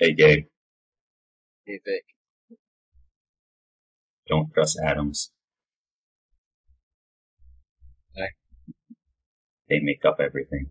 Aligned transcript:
Hey, 0.00 0.14
Gabe, 0.14 0.46
Hey, 1.66 1.78
Vic. 1.84 2.04
don't 4.28 4.50
trust 4.54 4.78
atoms. 4.82 5.30
Why? 8.14 8.28
They 9.68 9.80
make 9.80 10.02
up 10.06 10.16
everything. 10.18 10.70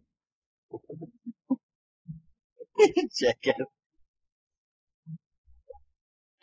Jackass. 3.20 3.56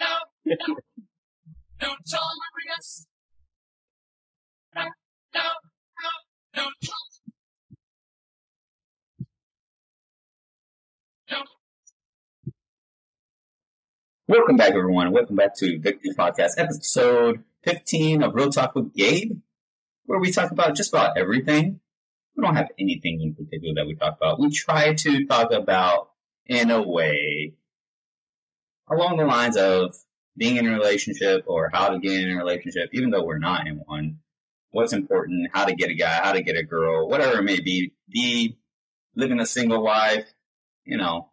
No, 0.00 0.06
no, 0.44 0.56
no 1.82 1.88
tolerance. 2.08 3.08
No, 4.76 4.84
no, 5.34 5.42
no, 5.42 6.10
no 6.56 6.62
No. 6.64 7.05
Welcome 14.28 14.56
back, 14.56 14.70
everyone. 14.70 15.12
Welcome 15.12 15.36
back 15.36 15.54
to 15.58 15.78
Victory 15.78 16.10
Podcast, 16.10 16.54
episode 16.56 17.44
15 17.62 18.24
of 18.24 18.34
Real 18.34 18.50
Talk 18.50 18.74
with 18.74 18.92
Gabe, 18.92 19.38
where 20.06 20.18
we 20.18 20.32
talk 20.32 20.50
about 20.50 20.74
just 20.74 20.92
about 20.92 21.16
everything. 21.16 21.78
We 22.36 22.42
don't 22.42 22.56
have 22.56 22.72
anything 22.76 23.20
in 23.20 23.36
particular 23.36 23.74
that 23.76 23.86
we 23.86 23.94
talk 23.94 24.16
about. 24.16 24.40
We 24.40 24.50
try 24.50 24.94
to 24.94 25.26
talk 25.26 25.52
about, 25.52 26.10
in 26.44 26.72
a 26.72 26.82
way, 26.82 27.54
along 28.90 29.18
the 29.18 29.26
lines 29.26 29.56
of 29.56 29.94
being 30.36 30.56
in 30.56 30.66
a 30.66 30.72
relationship 30.72 31.44
or 31.46 31.70
how 31.72 31.90
to 31.90 32.00
get 32.00 32.20
in 32.20 32.32
a 32.32 32.36
relationship, 32.36 32.90
even 32.92 33.10
though 33.10 33.22
we're 33.22 33.38
not 33.38 33.68
in 33.68 33.76
one. 33.86 34.18
What's 34.72 34.92
important, 34.92 35.50
how 35.54 35.66
to 35.66 35.74
get 35.76 35.90
a 35.90 35.94
guy, 35.94 36.14
how 36.20 36.32
to 36.32 36.42
get 36.42 36.56
a 36.56 36.64
girl, 36.64 37.08
whatever 37.08 37.38
it 37.38 37.44
may 37.44 37.60
be. 37.60 37.92
Be 38.12 38.58
living 39.14 39.38
a 39.38 39.46
single 39.46 39.84
life, 39.84 40.26
you 40.84 40.96
know, 40.96 41.30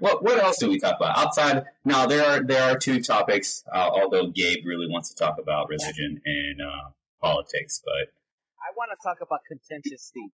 what 0.00 0.22
what 0.22 0.38
else 0.38 0.58
do 0.58 0.68
we 0.68 0.78
talk 0.78 0.96
about 0.96 1.18
outside? 1.18 1.64
Now 1.84 2.06
there 2.06 2.24
are 2.24 2.42
there 2.42 2.62
are 2.70 2.78
two 2.78 3.00
topics. 3.02 3.64
Uh, 3.72 3.90
although 3.92 4.28
Gabe 4.28 4.64
really 4.64 4.86
wants 4.88 5.10
to 5.10 5.16
talk 5.16 5.38
about 5.38 5.68
religion 5.68 6.20
and 6.24 6.60
uh, 6.60 6.90
politics, 7.22 7.80
but 7.84 8.12
I 8.60 8.72
want 8.76 8.90
to 8.92 9.08
talk 9.08 9.18
about 9.20 9.40
contentious 9.48 10.10
things. 10.12 10.32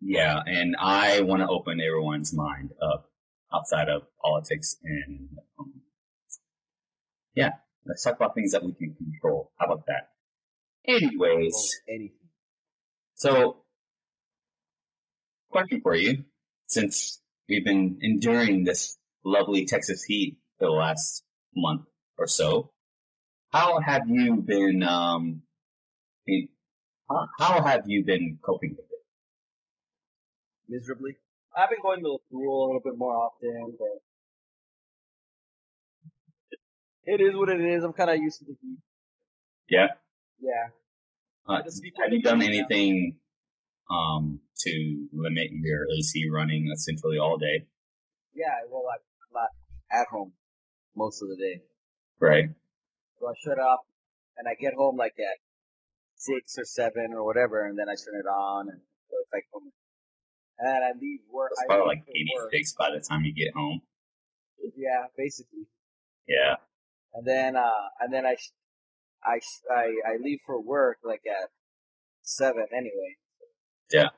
yeah, 0.00 0.40
and 0.46 0.76
I 0.78 1.20
want 1.20 1.42
to 1.42 1.48
open 1.48 1.80
everyone's 1.80 2.32
mind 2.34 2.70
up 2.82 3.10
outside 3.52 3.88
of 3.88 4.02
politics 4.22 4.76
and 4.82 5.28
um, 5.58 5.82
yeah, 7.34 7.50
let's 7.86 8.02
talk 8.02 8.16
about 8.16 8.34
things 8.34 8.52
that 8.52 8.64
we 8.64 8.72
can 8.72 8.94
control. 8.94 9.50
How 9.58 9.66
about 9.66 9.86
that? 9.86 10.10
Anyways, 10.86 11.80
Anything. 11.88 12.18
So, 13.14 13.62
question 15.50 15.80
for 15.80 15.94
you, 15.94 16.24
since 16.66 17.20
we've 17.48 17.64
been 17.64 17.98
enduring 18.02 18.64
this 18.64 18.96
lovely 19.24 19.64
Texas 19.66 20.02
heat 20.04 20.38
for 20.58 20.66
the 20.66 20.72
last 20.72 21.24
month 21.54 21.82
or 22.18 22.26
so, 22.26 22.70
how 23.52 23.80
have 23.80 24.08
you 24.08 24.36
been? 24.36 24.82
Um, 24.82 25.42
in- 26.26 26.48
how, 27.08 27.28
how 27.38 27.62
have 27.62 27.82
you 27.86 28.04
been 28.04 28.38
coping 28.44 28.70
with 28.70 28.86
it? 28.86 29.04
Miserably. 30.68 31.16
I've 31.56 31.70
been 31.70 31.78
going 31.82 32.00
to 32.00 32.02
the 32.02 32.18
pool 32.32 32.64
a 32.64 32.66
little 32.66 32.80
bit 32.82 32.96
more 32.96 33.14
often, 33.14 33.76
but 33.78 34.00
it 37.04 37.20
is 37.20 37.36
what 37.36 37.48
it 37.50 37.60
is. 37.60 37.84
I'm 37.84 37.92
kind 37.92 38.10
of 38.10 38.18
used 38.18 38.40
to 38.40 38.46
the 38.46 38.56
heat. 38.60 38.78
Yeah. 39.68 39.88
Yeah. 40.40 40.68
Uh, 41.46 41.62
have 41.62 42.12
you 42.12 42.22
done 42.22 42.42
anything 42.42 43.16
um, 43.90 44.40
to 44.58 45.08
limit 45.12 45.48
your 45.52 45.86
AC 45.98 46.28
running 46.32 46.70
essentially 46.72 47.18
all 47.18 47.36
day? 47.38 47.66
Yeah. 48.34 48.54
Well, 48.70 48.84
I'm 48.92 49.00
not 49.32 49.50
at 49.90 50.06
home 50.08 50.32
most 50.96 51.22
of 51.22 51.28
the 51.28 51.36
day, 51.36 51.62
Right. 52.20 52.50
so 53.20 53.28
I 53.28 53.32
shut 53.44 53.58
up 53.58 53.80
and 54.38 54.46
I 54.48 54.54
get 54.54 54.74
home 54.74 54.96
like 54.96 55.14
at 55.18 55.38
six 56.16 56.56
or 56.58 56.64
seven 56.64 57.12
or 57.12 57.24
whatever, 57.24 57.66
and 57.66 57.76
then 57.78 57.88
I 57.88 57.94
turn 57.94 58.14
it 58.18 58.26
on 58.28 58.68
and 58.68 58.80
so 59.10 59.16
it's 59.20 59.32
like 59.32 59.44
home. 59.52 59.72
And 60.58 60.84
I 60.84 60.92
leave 61.00 61.20
work. 61.32 61.50
It's 61.52 61.64
probably 61.66 61.96
like 61.96 62.04
86 62.08 62.74
by 62.78 62.90
the 62.92 63.00
time 63.00 63.24
you 63.24 63.34
get 63.34 63.52
home. 63.54 63.82
Yeah, 64.76 65.06
basically. 65.16 65.66
Yeah. 66.28 66.56
and 67.12 67.26
then 67.26 67.56
uh 67.56 67.88
and 68.00 68.12
then 68.14 68.24
I 68.24 68.36
sh- 68.36 68.54
I 69.24 69.38
sh- 69.40 69.66
I 69.70 69.84
I 70.12 70.16
leave 70.22 70.38
for 70.46 70.60
work 70.60 70.98
like 71.04 71.22
at 71.26 71.50
seven 72.22 72.66
anyway. 72.72 73.16
Yeah. 73.90 74.08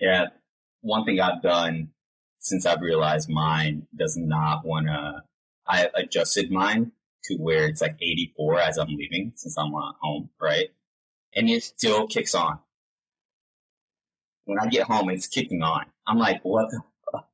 Yeah. 0.00 0.26
One 0.80 1.04
thing 1.04 1.20
I've 1.20 1.42
done 1.42 1.90
since 2.38 2.66
I've 2.66 2.80
realized 2.80 3.28
mine 3.28 3.86
does 3.96 4.16
not 4.16 4.64
want 4.64 4.86
to, 4.86 5.22
I 5.66 5.88
adjusted 5.94 6.50
mine 6.50 6.92
to 7.24 7.36
where 7.36 7.66
it's 7.66 7.82
like 7.82 7.96
84 8.00 8.60
as 8.60 8.78
I'm 8.78 8.88
leaving 8.88 9.32
since 9.34 9.58
I'm 9.58 9.72
home, 9.72 10.30
right? 10.40 10.68
And 11.34 11.50
it 11.50 11.62
still 11.62 12.06
kicks 12.06 12.34
on. 12.34 12.60
When 14.44 14.58
I 14.58 14.66
get 14.66 14.86
home, 14.86 15.10
it's 15.10 15.26
kicking 15.26 15.62
on. 15.62 15.86
I'm 16.06 16.18
like, 16.18 16.42
what 16.42 16.70
the 16.70 16.80
fuck? 17.12 17.28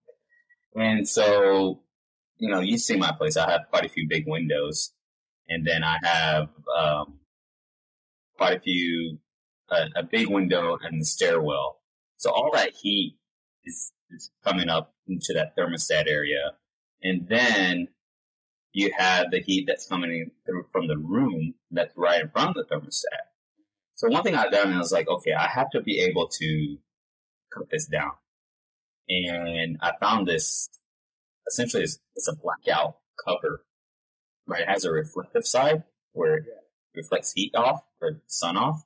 And 0.74 1.08
so, 1.08 1.80
you 2.38 2.48
know, 2.48 2.60
you 2.60 2.78
see 2.78 2.96
my 2.96 3.12
place. 3.12 3.36
I 3.36 3.50
have 3.50 3.68
quite 3.70 3.84
a 3.84 3.88
few 3.88 4.08
big 4.08 4.24
windows 4.26 4.92
and 5.48 5.64
then 5.64 5.84
I 5.84 5.98
have, 6.02 6.48
um, 6.76 7.20
quite 8.36 8.56
a 8.56 8.60
few, 8.60 9.18
a, 9.70 10.00
a 10.00 10.02
big 10.02 10.28
window 10.28 10.78
and 10.82 11.00
the 11.00 11.04
stairwell. 11.04 11.80
So 12.16 12.30
all 12.30 12.50
that 12.54 12.72
heat 12.74 13.18
is, 13.64 13.92
is 14.10 14.30
coming 14.44 14.68
up 14.68 14.94
into 15.06 15.32
that 15.34 15.56
thermostat 15.56 16.08
area. 16.08 16.52
And 17.02 17.28
then 17.28 17.88
you 18.72 18.92
have 18.96 19.30
the 19.30 19.40
heat 19.40 19.66
that's 19.66 19.86
coming 19.86 20.10
in 20.10 20.30
through 20.46 20.66
from 20.72 20.88
the 20.88 20.98
room 20.98 21.54
that's 21.70 21.92
right 21.96 22.20
in 22.20 22.28
front 22.28 22.56
of 22.56 22.66
the 22.66 22.74
thermostat. 22.74 23.30
So 23.94 24.08
one 24.08 24.22
thing 24.22 24.34
I've 24.34 24.50
done 24.50 24.72
is 24.80 24.92
like, 24.92 25.08
okay, 25.08 25.32
I 25.32 25.46
have 25.46 25.70
to 25.70 25.80
be 25.80 26.00
able 26.00 26.28
to 26.28 26.76
cut 27.52 27.70
this 27.70 27.86
down. 27.86 28.12
And 29.08 29.76
I 29.80 29.92
found 30.00 30.26
this 30.26 30.68
essentially 31.46 31.82
it's, 31.82 31.98
it's 32.16 32.28
a 32.28 32.34
blackout 32.34 32.96
cover, 33.24 33.64
right? 34.46 34.62
It 34.62 34.68
has 34.68 34.84
a 34.84 34.90
reflective 34.90 35.46
side 35.46 35.84
where 36.12 36.36
it 36.38 36.44
reflects 36.94 37.32
heat 37.32 37.54
off 37.54 37.84
or 38.00 38.22
sun 38.26 38.56
off 38.56 38.82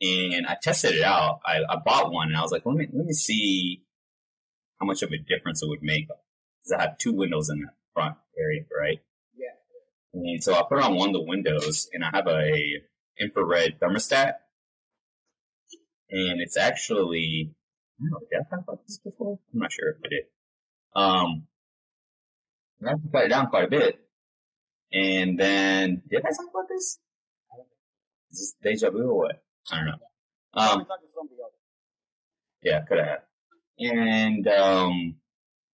and 0.00 0.46
I 0.46 0.56
tested 0.60 0.94
it 0.94 1.02
out. 1.02 1.40
I, 1.44 1.60
I 1.68 1.76
bought 1.84 2.12
one, 2.12 2.28
and 2.28 2.36
I 2.36 2.42
was 2.42 2.52
like, 2.52 2.66
let 2.66 2.76
me 2.76 2.86
let 2.92 3.06
me 3.06 3.12
see 3.12 3.82
how 4.80 4.86
much 4.86 5.02
of 5.02 5.12
a 5.12 5.18
difference 5.18 5.62
it 5.62 5.68
would 5.68 5.82
make. 5.82 6.06
Because 6.06 6.78
I 6.78 6.82
have 6.82 6.98
two 6.98 7.12
windows 7.12 7.48
in 7.50 7.60
the 7.60 7.68
front 7.92 8.16
area, 8.38 8.62
right? 8.76 9.00
Yeah. 9.36 9.54
And 10.14 10.42
so 10.42 10.54
I 10.54 10.62
put 10.68 10.82
on 10.82 10.94
one 10.94 11.10
of 11.10 11.14
the 11.14 11.22
windows, 11.22 11.88
and 11.92 12.04
I 12.04 12.10
have 12.12 12.26
a 12.26 12.82
infrared 13.20 13.78
thermostat, 13.80 14.34
and 16.10 16.40
it's 16.40 16.56
actually 16.56 17.54
I 18.00 18.02
don't 18.02 18.10
know, 18.10 18.26
did 18.30 18.40
I 18.40 18.56
talk 18.56 18.64
about 18.64 18.86
this 18.86 18.98
before? 18.98 19.38
I'm 19.52 19.60
not 19.60 19.72
sure 19.72 19.90
if 19.90 19.96
I 20.04 20.08
did. 20.08 20.24
Um, 20.96 21.46
I 22.84 22.90
have 22.90 23.02
to 23.02 23.08
cut 23.10 23.24
it 23.24 23.28
down 23.28 23.48
quite 23.48 23.64
a 23.64 23.70
bit, 23.70 24.00
and 24.92 25.38
then 25.38 26.02
did 26.08 26.20
I 26.20 26.28
talk 26.28 26.50
about 26.50 26.68
this? 26.68 26.98
Is 28.32 28.56
this 28.62 28.80
deja 28.80 28.90
vu 28.90 29.08
or 29.08 29.18
what? 29.18 29.44
I 29.70 29.76
don't 29.76 29.86
know. 29.86 29.92
Um, 30.54 30.78
We 30.80 30.84
talked 30.84 31.02
to 31.02 31.08
somebody 31.14 31.40
else. 31.42 31.52
Yeah, 32.62 32.80
could 32.86 32.98
have. 32.98 33.22
And 33.78 34.46
um, 34.48 35.16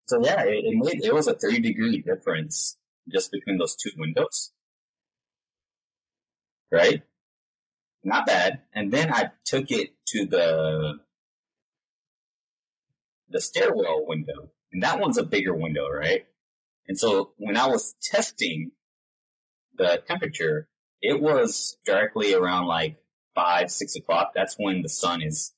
so 0.07 0.21
yeah, 0.25 0.43
it, 0.45 0.65
it 0.65 0.77
made 0.77 1.05
it 1.05 1.15
was 1.15 1.29
a 1.29 1.35
three 1.35 1.61
degree 1.61 2.01
difference 2.03 2.79
just 3.13 3.31
between 3.33 3.59
those 3.59 3.77
two 3.77 3.91
windows, 3.97 4.53
right? 6.73 7.03
Not 8.03 8.27
bad. 8.27 8.63
And 8.75 8.91
then 8.93 9.13
I 9.13 9.31
took 9.45 9.71
it 9.71 9.91
to 10.09 10.27
the 10.27 10.95
the 13.29 13.41
stairwell 13.41 14.07
window, 14.07 14.51
and 14.73 14.83
that 14.83 14.99
one's 14.99 15.19
a 15.19 15.23
bigger 15.25 15.55
window, 15.55 15.89
right? 15.89 16.27
And 16.89 16.99
so 16.99 17.33
when 17.37 17.57
I 17.57 17.67
was 17.69 17.95
testing 18.03 18.73
the 19.77 20.03
temperature, 20.09 20.69
it 21.01 21.21
was 21.21 21.77
directly 21.85 22.35
around 22.35 22.67
like 22.67 22.97
five, 23.35 23.71
six 23.71 23.97
o'clock. 23.97 24.33
That's 24.35 24.57
when 24.59 24.83
the 24.83 24.89
sun 24.89 25.23
is 25.23 25.53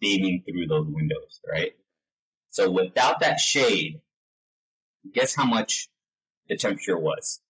beaming 0.00 0.44
through 0.44 0.66
those 0.66 0.86
windows, 0.88 1.40
right? 1.50 1.72
So 2.48 2.70
without 2.70 3.20
that 3.20 3.40
shade, 3.40 4.00
guess 5.14 5.34
how 5.34 5.46
much 5.46 5.88
the 6.48 6.56
temperature 6.56 6.98
was? 6.98 7.40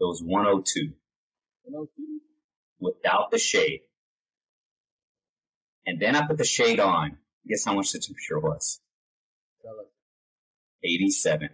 It 0.00 0.04
was 0.04 0.22
102 0.24 0.80
You 0.80 0.92
know, 1.68 1.88
without 2.80 3.30
the 3.30 3.38
shade. 3.38 3.82
And 5.86 6.00
then 6.00 6.16
I 6.16 6.26
put 6.26 6.38
the 6.38 6.44
shade 6.44 6.80
on. 6.80 7.18
Guess 7.46 7.64
how 7.64 7.74
much 7.74 7.92
the 7.92 7.98
temperature 7.98 8.38
was? 8.38 8.80
87. 10.84 11.50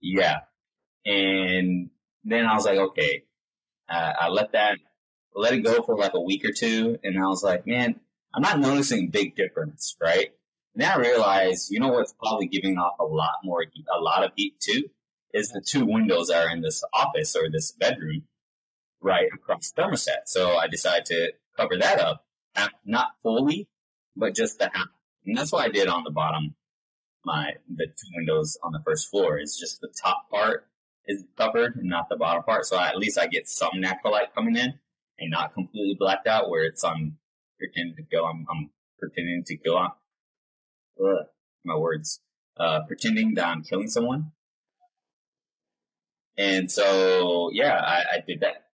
Yeah. 0.00 0.40
And 1.06 1.90
then 2.24 2.46
I 2.46 2.54
was 2.54 2.64
like, 2.64 2.78
okay, 2.78 3.24
uh, 3.88 4.12
I 4.20 4.28
let 4.28 4.52
that, 4.52 4.78
let 5.34 5.52
it 5.52 5.60
go 5.60 5.82
for 5.82 5.96
like 5.96 6.14
a 6.14 6.20
week 6.20 6.44
or 6.44 6.52
two. 6.52 6.98
And 7.02 7.18
I 7.18 7.26
was 7.26 7.42
like, 7.42 7.66
man, 7.66 8.00
I'm 8.34 8.42
not 8.42 8.58
noticing 8.60 9.10
big 9.10 9.36
difference, 9.36 9.96
right? 10.00 10.30
And 10.74 10.82
then 10.82 10.90
I 10.90 10.96
realize, 10.96 11.70
you 11.70 11.80
know 11.80 11.88
what's 11.88 12.14
probably 12.14 12.46
giving 12.46 12.78
off 12.78 12.98
a 12.98 13.04
lot 13.04 13.34
more, 13.44 13.62
a 13.62 14.00
lot 14.00 14.24
of 14.24 14.32
heat 14.36 14.58
too, 14.60 14.84
is 15.32 15.50
the 15.50 15.60
two 15.64 15.84
windows 15.84 16.28
that 16.28 16.46
are 16.46 16.50
in 16.50 16.62
this 16.62 16.82
office 16.92 17.36
or 17.36 17.50
this 17.50 17.72
bedroom, 17.72 18.24
right 19.00 19.28
across 19.32 19.70
the 19.70 19.82
thermostat. 19.82 20.26
So 20.26 20.56
I 20.56 20.66
decided 20.66 21.06
to 21.06 21.32
cover 21.56 21.76
that 21.78 22.00
up, 22.00 22.24
not 22.84 23.12
fully, 23.22 23.68
but 24.16 24.34
just 24.34 24.58
the 24.58 24.70
half. 24.72 24.88
And 25.26 25.36
that's 25.36 25.52
what 25.52 25.64
I 25.64 25.68
did 25.68 25.88
on 25.88 26.04
the 26.04 26.10
bottom. 26.10 26.54
My 27.24 27.52
the 27.74 27.86
two 27.86 28.12
windows 28.14 28.58
on 28.62 28.72
the 28.72 28.82
first 28.84 29.08
floor 29.08 29.38
is 29.38 29.56
just 29.58 29.80
the 29.80 29.92
top 30.02 30.28
part 30.30 30.66
is 31.06 31.24
covered 31.36 31.76
and 31.76 31.88
not 31.88 32.08
the 32.08 32.16
bottom 32.16 32.42
part. 32.42 32.66
So 32.66 32.78
at 32.78 32.96
least 32.96 33.18
I 33.18 33.26
get 33.26 33.48
some 33.48 33.80
natural 33.80 34.12
light 34.12 34.34
coming 34.34 34.56
in 34.56 34.74
and 35.18 35.30
not 35.30 35.54
completely 35.54 35.96
blacked 35.98 36.26
out 36.26 36.50
where 36.50 36.64
it's 36.64 36.84
I'm 36.84 37.18
pretending 37.58 37.96
to 37.96 38.02
go. 38.02 38.26
I'm, 38.26 38.46
I'm 38.50 38.70
pretending 38.98 39.44
to 39.44 39.56
kill 39.56 39.76
on 39.76 39.92
my 41.64 41.76
words. 41.76 42.20
Uh, 42.56 42.80
pretending 42.86 43.34
that 43.34 43.46
I'm 43.46 43.62
killing 43.62 43.88
someone. 43.88 44.32
And 46.36 46.70
so, 46.70 47.50
yeah, 47.52 47.74
I, 47.74 48.16
I 48.16 48.24
did 48.26 48.40
that. 48.40 48.66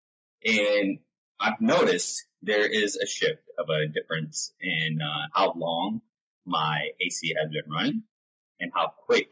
And 0.44 0.98
I've 1.38 1.60
noticed 1.60 2.24
there 2.42 2.66
is 2.66 2.96
a 2.96 3.06
shift 3.06 3.42
of 3.58 3.68
a 3.68 3.86
difference 3.86 4.52
in 4.60 5.00
uh, 5.02 5.28
how 5.32 5.52
long 5.54 6.02
my 6.46 6.88
AC 7.00 7.34
has 7.40 7.50
been 7.50 7.70
running 7.70 8.02
and 8.58 8.72
how 8.74 8.92
quick 9.06 9.28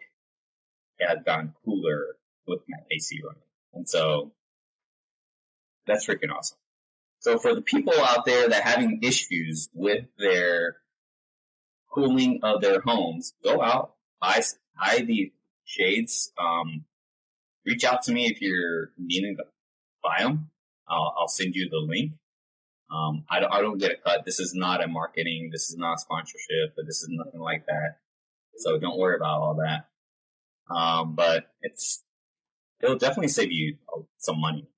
it 0.98 1.08
has 1.08 1.18
gotten 1.24 1.54
cooler 1.64 2.16
with 2.48 2.60
my 2.68 2.78
AC 2.90 3.20
running. 3.24 3.42
And 3.74 3.88
so 3.88 4.32
that's 5.86 6.06
freaking 6.06 6.34
awesome. 6.34 6.58
So 7.20 7.38
for 7.38 7.54
the 7.54 7.62
people 7.62 7.94
out 7.98 8.24
there 8.24 8.48
that 8.48 8.62
having 8.62 9.00
issues 9.02 9.68
with 9.74 10.04
their 10.18 10.76
cooling 11.92 12.40
of 12.42 12.60
their 12.60 12.80
homes, 12.80 13.34
go 13.42 13.60
out, 13.62 13.94
buy, 14.20 14.42
buy 14.78 15.04
the 15.04 15.32
shades. 15.64 16.32
Um, 16.38 16.84
reach 17.66 17.84
out 17.84 18.02
to 18.02 18.12
me 18.12 18.26
if 18.26 18.40
you're 18.40 18.90
needing 18.96 19.36
to 19.36 19.44
buy 20.02 20.22
them. 20.22 20.50
I'll, 20.88 21.14
I'll 21.18 21.28
send 21.28 21.54
you 21.54 21.68
the 21.68 21.78
link. 21.78 22.12
Um, 22.90 23.24
I 23.28 23.40
don't, 23.40 23.52
I 23.52 23.60
don't 23.60 23.78
get 23.78 23.92
a 23.92 23.96
cut. 23.96 24.24
This 24.24 24.40
is 24.40 24.54
not 24.54 24.82
a 24.82 24.88
marketing. 24.88 25.50
This 25.52 25.68
is 25.68 25.76
not 25.76 25.94
a 25.94 25.98
sponsorship, 25.98 26.74
but 26.74 26.86
this 26.86 27.02
is 27.02 27.08
nothing 27.10 27.40
like 27.40 27.66
that. 27.66 27.98
So 28.56 28.78
don't 28.78 28.98
worry 28.98 29.16
about 29.16 29.40
all 29.40 29.54
that. 29.56 29.88
Um, 30.74 31.14
but 31.14 31.50
it's, 31.60 32.02
it'll 32.82 32.98
definitely 32.98 33.28
save 33.28 33.52
you 33.52 33.76
uh, 33.96 34.02
some 34.18 34.40
money. 34.40 34.68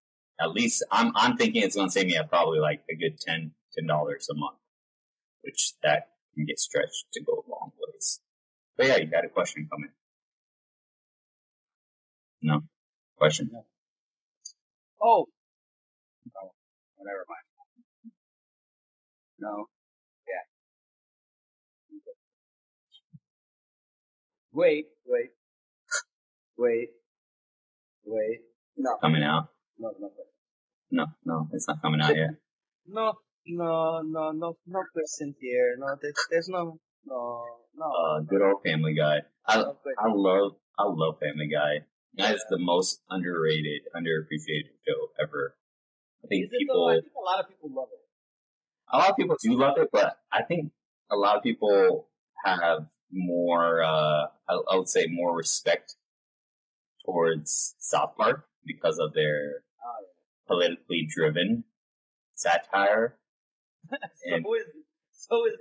At 0.41 0.53
least 0.53 0.85
I'm, 0.91 1.13
I'm 1.17 1.37
thinking 1.37 1.63
it's 1.63 1.77
going 1.77 1.89
to 1.89 1.93
save 1.93 2.07
me 2.07 2.17
uh, 2.17 2.25
probably 2.25 2.61
like 2.61 2.83
a 2.91 2.97
good 2.97 3.19
10, 3.21 3.53
$10 3.79 4.27
a 4.31 4.35
month, 4.35 4.59
which 5.43 5.75
that 5.83 6.09
can 6.35 6.47
get 6.47 6.59
stretched 6.59 7.07
to 7.15 7.23
go 7.23 7.45
a 7.47 7.51
long 7.51 7.73
ways. 7.81 8.21
But 8.77 8.87
yeah, 8.87 8.97
you 8.99 9.07
got 9.07 9.25
a 9.25 9.29
question 9.29 9.69
coming. 9.71 9.91
No 12.43 12.63
question. 13.19 13.51
Oh. 15.03 15.27
No. 16.35 16.41
Oh, 16.43 17.05
never 17.05 17.25
mind. 17.29 17.47
No. 19.39 19.67
Yeah. 20.29 20.45
Wait, 24.53 24.87
wait. 25.07 25.31
Wait. 26.59 26.91
Wait. 28.11 28.41
No. 28.77 28.97
Coming 29.01 29.23
out? 29.23 29.49
No, 29.79 29.93
no. 30.01 30.11
No, 30.91 31.07
no, 31.25 31.49
it's 31.53 31.69
not 31.69 31.81
coming 31.81 32.01
out 32.01 32.17
yet. 32.17 32.31
No, 32.89 33.15
no, 33.47 34.03
no, 34.03 34.33
no, 34.33 34.57
no 34.67 34.83
person 34.93 35.37
here. 35.41 35.77
No, 35.79 35.95
there's, 36.03 36.15
there's 36.31 36.49
no, 36.49 36.81
no, 37.07 37.45
no. 37.77 37.87
Uh, 37.87 38.21
good 38.23 38.43
old 38.43 38.63
Family 38.65 38.95
Guy. 38.95 39.21
I, 39.47 39.59
no. 39.59 39.77
I 39.97 40.09
love, 40.09 40.53
I 40.77 40.83
love 40.89 41.21
Family 41.21 41.47
Guy. 41.47 41.85
That 42.17 42.35
is 42.35 42.45
the 42.51 42.59
most 42.59 43.01
underrated, 43.09 43.83
underappreciated 43.95 44.75
show 44.85 45.23
ever. 45.23 45.55
I 46.25 46.27
think 46.27 46.47
Is 46.47 46.51
people, 46.59 46.87
though? 46.87 46.91
I 46.91 47.01
think 47.01 47.13
a 47.17 47.25
lot 47.25 47.39
of 47.39 47.49
people 47.49 47.71
love 47.73 47.89
it. 47.93 48.93
a 48.93 48.99
lot 48.99 49.11
of 49.11 49.17
people 49.17 49.37
do 49.41 49.55
love 49.55 49.79
it, 49.79 49.89
but 49.93 50.19
I 50.33 50.43
think 50.43 50.73
a 51.13 51.17
lot 51.17 51.37
of 51.37 51.45
people 51.45 52.09
have 52.45 52.89
more, 53.13 53.85
uh, 53.85 54.27
I, 54.49 54.59
I 54.73 54.77
would 54.77 54.89
say 54.89 55.07
more 55.07 55.37
respect 55.37 55.95
towards 57.11 57.75
South 57.79 58.15
Park 58.17 58.47
because 58.65 58.99
of 58.99 59.13
their 59.15 59.63
Oh, 59.83 60.05
politically 60.47 61.09
driven 61.09 61.65
satire. 62.35 63.17
And- 64.25 64.45
so 64.45 64.55
is, 64.55 64.65
so 65.13 65.47
is 65.47 65.55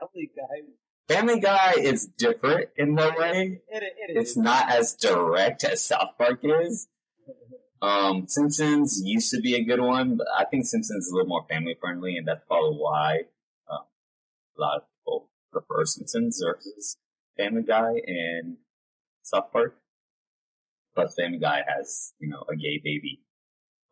Family 0.00 0.30
Guy. 0.34 0.72
Family 1.14 1.40
Guy 1.40 1.74
is 1.78 2.06
different 2.06 2.70
in 2.76 2.94
the 2.96 3.12
way. 3.18 3.60
It, 3.68 3.82
it, 3.82 3.92
it 4.08 4.16
It's 4.16 4.30
is. 4.32 4.36
not 4.36 4.70
as 4.70 4.94
direct 4.94 5.62
as 5.64 5.84
South 5.84 6.16
Park 6.18 6.40
is. 6.42 6.88
Um, 7.82 8.26
Simpsons 8.26 9.02
used 9.04 9.30
to 9.32 9.40
be 9.40 9.54
a 9.54 9.62
good 9.62 9.82
one, 9.82 10.16
but 10.16 10.26
I 10.36 10.46
think 10.46 10.64
Simpsons 10.64 11.04
is 11.04 11.12
a 11.12 11.14
little 11.14 11.28
more 11.28 11.44
family 11.48 11.76
friendly, 11.78 12.16
and 12.16 12.26
that's 12.26 12.40
probably 12.48 12.78
why 12.78 13.20
uh, 13.70 13.84
a 14.56 14.58
lot 14.58 14.76
of 14.78 14.82
people 14.98 15.28
prefer 15.52 15.84
Simpsons 15.84 16.42
versus 16.42 16.96
Family 17.36 17.62
Guy 17.62 18.00
and 18.06 18.56
South 19.22 19.52
Park. 19.52 19.76
Plus, 20.96 21.14
Family 21.14 21.38
Guy 21.38 21.60
has 21.68 22.14
you 22.18 22.28
know 22.28 22.42
a 22.50 22.56
gay 22.56 22.80
baby. 22.82 23.20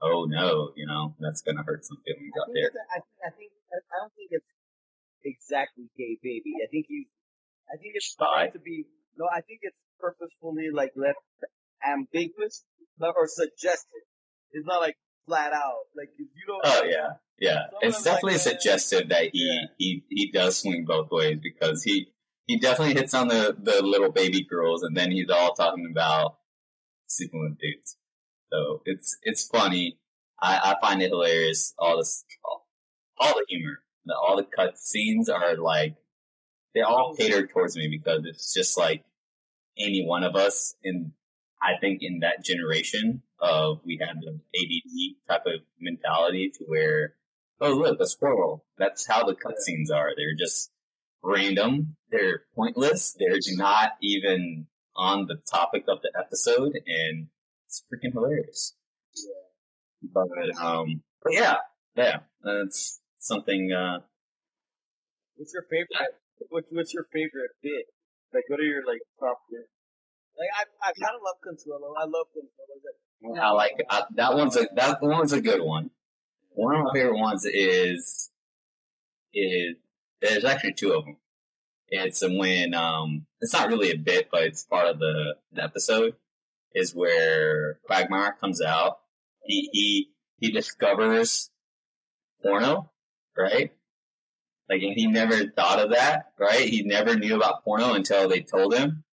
Oh 0.01 0.25
no, 0.25 0.73
you 0.75 0.87
know 0.87 1.15
that's 1.21 1.43
gonna 1.43 1.63
hurt 1.63 1.85
some 1.85 1.99
feelings 2.05 2.33
out 2.41 2.49
there. 2.53 2.73
a, 2.73 2.97
I, 2.97 2.99
think, 2.99 3.21
I 3.21 3.31
think 3.37 3.53
I 3.93 3.97
don't 4.01 4.13
think 4.17 4.31
it's 4.33 4.47
exactly 5.23 5.85
gay 5.97 6.19
baby. 6.23 6.57
I 6.65 6.67
think 6.73 6.87
you, 6.89 7.05
I 7.69 7.77
think 7.77 7.93
it's 7.95 8.15
trying 8.17 8.53
to 8.53 8.59
be. 8.59 8.87
No, 9.19 9.27
I 9.31 9.43
think 9.43 9.61
it's 9.63 9.77
purposefully 10.01 10.71
like 10.73 10.93
left 10.97 11.21
ambiguous 11.87 12.65
or 13.01 13.29
suggested. 13.29 14.03
It's 14.53 14.67
not 14.67 14.81
like 14.81 14.97
flat 15.27 15.53
out. 15.53 15.85
Like 15.97 16.09
if 16.19 16.29
you 16.35 16.45
don't. 16.47 16.63
Oh 16.65 16.85
yeah, 16.85 17.21
yeah. 17.39 17.67
It's 17.83 18.03
definitely 18.03 18.35
like 18.35 18.61
that. 18.63 19.09
that 19.09 19.31
he, 19.33 19.45
Yeah. 19.45 19.67
he 19.79 20.05
he 20.09 20.33
does 20.33 20.59
swing 20.59 20.85
both 20.87 21.11
ways 21.11 21.39
because 21.43 21.83
he 21.83 22.09
he 22.47 22.59
definitely 22.59 22.95
hits 22.95 23.15
on 23.15 23.29
the 23.29 23.57
the 23.61 23.83
little 23.83 24.11
baby 24.11 24.45
girls, 24.49 24.83
and 24.83 24.97
then 24.97 25.11
he's 25.11 25.31
all 25.31 25.55
talking 25.55 25.89
about 25.91 26.37
sleeping 27.17 27.41
with 27.41 27.59
dudes. 27.59 27.97
So 28.53 28.83
it's 28.85 29.17
it's 29.23 29.47
funny. 29.49 29.99
I, 30.41 30.75
I 30.75 30.87
find 30.87 31.01
it 31.03 31.11
hilarious. 31.11 31.75
All 31.79 31.99
this, 31.99 32.25
all, 32.45 32.67
all 33.19 33.35
the 33.35 33.45
humor, 33.49 33.79
the, 34.05 34.15
all 34.15 34.37
the 34.37 34.45
cut 34.45 34.79
scenes 34.79 35.29
are 35.29 35.57
like 35.57 35.97
they're 36.75 36.87
all 36.87 37.13
oh. 37.13 37.17
catered 37.17 37.51
towards 37.51 37.77
me 37.77 37.89
because 37.89 38.23
it's 38.25 38.53
just 38.53 38.77
like 38.77 39.05
any 39.79 40.05
one 40.05 40.25
of 40.25 40.37
us 40.37 40.75
in 40.83 41.13
I 41.63 41.81
think 41.81 42.01
in 42.03 42.21
that 42.21 42.45
generation 42.45 43.23
of 43.41 43.81
we 43.85 43.99
had 44.01 44.17
the 44.21 44.33
ADD 44.33 45.29
type 45.29 45.47
of 45.47 45.61
mentality 45.81 46.51
to 46.59 46.65
where 46.67 47.15
oh 47.61 47.73
look 47.73 48.01
a 48.01 48.07
squirrel 48.07 48.65
that's 48.79 49.07
how 49.07 49.25
the 49.25 49.35
cutscenes 49.35 49.95
are 49.95 50.11
they're 50.17 50.37
just 50.39 50.71
random 51.23 51.97
they're 52.11 52.43
pointless 52.55 53.17
they're 53.19 53.39
not 53.57 53.93
even 54.03 54.67
on 54.97 55.27
the 55.27 55.37
topic 55.51 55.85
of 55.89 55.99
the 56.03 56.13
episode 56.19 56.73
and 56.87 57.29
it's 57.67 57.83
freaking 57.93 58.13
hilarious 58.13 58.75
Yeah. 59.17 60.11
but 60.13 60.63
um 60.65 61.03
but 61.23 61.33
yeah 61.33 61.57
yeah 61.97 62.19
that's 62.43 63.01
something 63.19 63.73
uh 63.73 64.01
What's 65.37 65.53
your 65.53 65.65
favorite? 65.65 66.15
What, 66.49 66.65
what's 66.71 66.95
your 66.95 67.07
favorite 67.13 67.51
bit? 67.61 67.87
Like, 68.33 68.45
what 68.49 68.61
are 68.61 68.63
your 68.63 68.87
like 68.87 69.01
top 69.19 69.39
bits? 69.51 69.67
Like, 70.39 70.49
I 70.55 70.89
I 70.89 70.93
kind 70.93 71.17
of 71.17 71.23
love 71.27 71.39
Consuela. 71.43 71.93
I 71.99 72.05
love 72.05 72.27
Consuela. 72.31 73.35
Like, 73.35 73.41
I 73.43 73.51
like 73.51 73.73
uh, 73.91 74.03
that 74.15 74.35
one's 74.35 74.57
a 74.57 74.69
that 74.77 75.03
one's 75.03 75.33
a 75.33 75.41
good 75.41 75.61
one. 75.61 75.91
One 76.51 76.77
of 76.77 76.85
my 76.85 76.93
favorite 76.93 77.19
ones 77.19 77.45
is 77.47 78.31
is 79.35 79.75
there's 80.23 80.45
actually 80.45 80.75
two 80.75 80.93
of 80.93 81.05
them. 81.05 81.17
It's 81.89 82.23
when 82.23 82.75
um 82.75 83.27
it's 83.41 83.53
not 83.53 83.69
really 83.69 83.91
a 83.91 83.99
bit, 83.99 84.29
but 84.31 84.45
it's 84.45 84.65
part 84.65 84.89
of 84.89 84.99
the, 84.99 85.37
the 85.53 85.63
episode. 85.63 86.15
Is 86.75 86.95
where 86.95 87.79
Quagmire 87.87 88.37
comes 88.41 88.61
out. 88.61 88.99
He 89.45 89.69
he 89.73 90.11
he 90.39 90.51
discovers 90.51 91.51
porno, 92.43 92.91
right? 93.37 93.73
Like 94.69 94.83
and 94.83 94.95
he 94.95 95.07
never 95.07 95.47
thought 95.47 95.79
of 95.79 95.91
that, 95.91 96.33
right? 96.39 96.69
He 96.69 96.83
never 96.83 97.17
knew 97.17 97.37
about 97.37 97.65
porno 97.65 97.95
until 97.95 98.29
they 98.29 98.41
told 98.41 98.75
him 98.75 99.05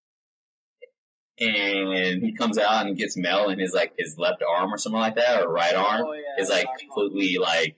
and 1.41 2.21
he 2.21 2.33
comes 2.33 2.57
out 2.59 2.85
and 2.85 2.95
gets 2.95 3.17
mail 3.17 3.49
in 3.49 3.57
his 3.59 3.73
like 3.73 3.93
his 3.97 4.15
left 4.17 4.43
arm 4.47 4.71
or 4.73 4.77
something 4.77 4.99
like 4.99 5.15
that, 5.15 5.43
or 5.43 5.51
right 5.51 5.73
arm 5.73 6.05
oh, 6.05 6.13
yeah, 6.13 6.41
is 6.41 6.49
like 6.49 6.67
completely 6.79 7.37
like 7.39 7.77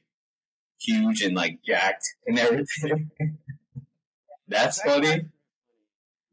huge 0.80 1.22
and 1.22 1.36
like 1.36 1.60
jacked 1.66 2.06
and 2.28 2.38
everything. 2.38 3.10
That's 4.48 4.82
funny. 4.82 5.30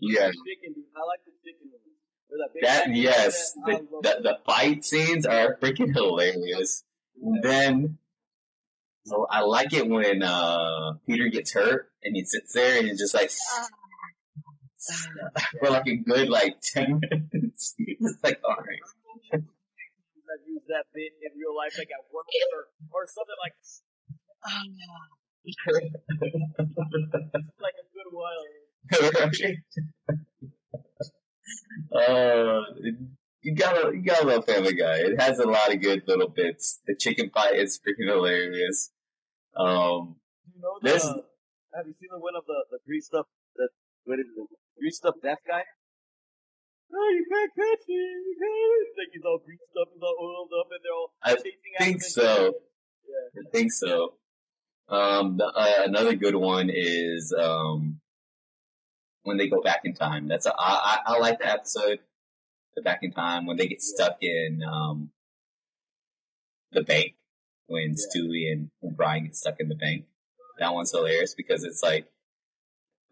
Yeah, 0.00 0.30
Chicken. 0.30 0.84
I 0.96 1.00
like 1.06 1.20
the 1.24 1.32
chicken 1.44 1.68
one. 1.70 1.80
With 2.30 2.40
a 2.40 2.48
big 2.54 2.62
that 2.62 2.94
yes, 2.94 3.52
the, 3.66 3.86
the 4.02 4.20
the 4.22 4.38
fight 4.46 4.84
scenes 4.84 5.26
are 5.26 5.56
freaking 5.60 5.92
hilarious. 5.94 6.84
And 7.22 7.42
then 7.42 7.98
So 9.04 9.26
I 9.30 9.40
like 9.42 9.72
it 9.74 9.86
when 9.86 10.22
uh 10.22 10.94
Peter 11.06 11.28
gets 11.28 11.52
hurt 11.52 11.90
and 12.02 12.16
he 12.16 12.24
sits 12.24 12.54
there 12.54 12.78
and 12.78 12.88
he's 12.88 12.98
just 12.98 13.12
like 13.14 13.30
for 15.60 15.70
like 15.70 15.86
a 15.86 15.96
good 15.96 16.28
like 16.30 16.60
ten 16.62 17.00
minutes. 17.32 17.74
it's 17.78 18.16
like 18.24 18.40
all 18.44 18.56
right. 18.56 18.80
I've 19.32 20.46
used 20.46 20.66
that 20.68 20.84
bit 20.94 21.12
in 21.20 21.36
real 21.36 21.54
life, 21.56 21.74
like 21.76 21.90
at 21.90 22.04
work 22.14 22.26
or, 22.54 22.68
or 22.94 23.06
something 23.06 23.34
like 23.42 23.54
like 27.60 27.74
a 27.74 27.86
good 27.94 28.10
while. 28.10 28.44
uh, 31.96 32.60
you 33.42 33.54
gotta 33.54 33.92
you 33.94 34.02
gotta 34.02 34.26
love 34.26 34.44
Family 34.46 34.74
Guy. 34.74 34.98
It 34.98 35.20
has 35.20 35.38
a 35.38 35.46
lot 35.46 35.72
of 35.72 35.80
good 35.80 36.02
little 36.06 36.28
bits. 36.28 36.80
The 36.86 36.94
chicken 36.96 37.30
fight 37.32 37.56
is 37.56 37.78
freaking 37.78 38.08
hilarious. 38.12 38.90
Um, 39.56 40.16
You 40.54 40.60
know 40.62 40.78
the, 40.82 40.90
This- 40.90 41.04
have 41.04 41.86
you 41.86 41.94
seen 41.94 42.08
the 42.12 42.18
one 42.18 42.34
of 42.36 42.44
the 42.46 42.64
the 42.70 42.78
greased 42.86 43.14
up 43.14 43.28
the 43.56 43.68
what 44.04 44.18
is 44.18 44.26
it? 44.26 44.48
Greased 44.78 45.04
up 45.04 45.14
deaf 45.22 45.38
guy? 45.46 45.62
Oh, 46.92 47.10
you 47.14 47.24
can't 47.30 47.52
catch 47.54 47.86
me! 47.88 47.94
You 47.94 48.34
can't. 48.40 48.98
Like 48.98 49.10
he's 49.12 49.22
all 49.24 49.38
greased 49.44 49.62
up, 49.80 49.88
he's 49.94 50.02
all 50.02 50.16
oiled 50.20 50.50
up, 50.58 50.66
and 50.72 50.80
they're 50.82 50.92
all 50.92 51.12
I 51.22 51.34
chasing 51.36 51.52
think 51.78 52.02
so. 52.02 52.54
Yeah. 53.06 53.40
I 53.40 53.50
think 53.52 53.70
so. 53.72 54.14
Um, 54.90 55.36
the, 55.36 55.44
uh, 55.46 55.84
another 55.84 56.14
good 56.14 56.34
one 56.34 56.70
is 56.72 57.34
um, 57.38 58.00
when 59.22 59.36
they 59.36 59.48
go 59.48 59.62
back 59.62 59.82
in 59.84 59.94
time. 59.94 60.28
That's 60.28 60.46
a, 60.46 60.54
I, 60.56 60.98
I, 61.06 61.14
I 61.14 61.18
like 61.18 61.38
the 61.38 61.48
episode. 61.50 62.00
The 62.76 62.82
back 62.82 63.00
in 63.02 63.12
time 63.12 63.46
when 63.46 63.56
they 63.56 63.66
get 63.66 63.82
stuck 63.82 64.18
in 64.20 64.62
um, 64.62 65.10
the 66.72 66.82
bank 66.82 67.14
when 67.66 67.94
Yeah. 67.96 68.20
Stewie 68.20 68.52
and, 68.52 68.70
and 68.82 68.96
Brian 68.96 69.24
get 69.24 69.36
stuck 69.36 69.56
in 69.58 69.68
the 69.68 69.74
bank. 69.74 70.04
That 70.58 70.74
one's 70.74 70.90
hilarious 70.92 71.34
because 71.34 71.64
it's 71.64 71.82
like 71.82 72.06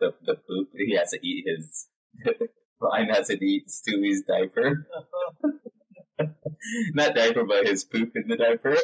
the 0.00 0.14
the 0.25 0.35
poop 0.35 0.68
he 0.76 0.97
has 0.97 1.11
to 1.11 1.26
eat 1.26 1.47
his. 1.47 1.88
Brian 2.80 3.08
has 3.08 3.28
to 3.28 3.44
eat 3.44 3.68
Stewie's 3.68 4.23
diaper. 4.23 4.87
Not 6.94 7.14
diaper, 7.14 7.44
but 7.44 7.66
his 7.66 7.85
poop 7.85 8.12
in 8.14 8.28
the 8.28 8.37
diaper. 8.37 8.76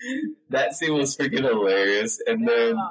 that 0.50 0.74
scene 0.74 0.94
was 0.94 1.16
freaking 1.16 1.44
hilarious. 1.44 2.20
And 2.26 2.46
then, 2.46 2.76
Yeah. 2.76 2.88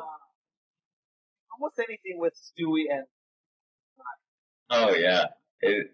almost 1.53 1.79
anything 1.79 2.19
with 2.19 2.33
Stewie 2.35 2.85
and 2.91 3.05
oh 4.69 4.93
yeah, 4.95 5.25
it, 5.61 5.87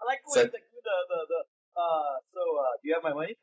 I 0.00 0.04
like 0.06 0.18
So- 0.28 0.40
when 0.42 0.46
the, 0.50 0.58
the 0.58 0.96
the 1.08 1.26
the 1.28 1.80
uh. 1.80 2.16
So 2.32 2.40
uh, 2.40 2.72
do 2.82 2.88
you 2.88 2.94
have 2.94 3.02
my 3.02 3.12
money? 3.12 3.36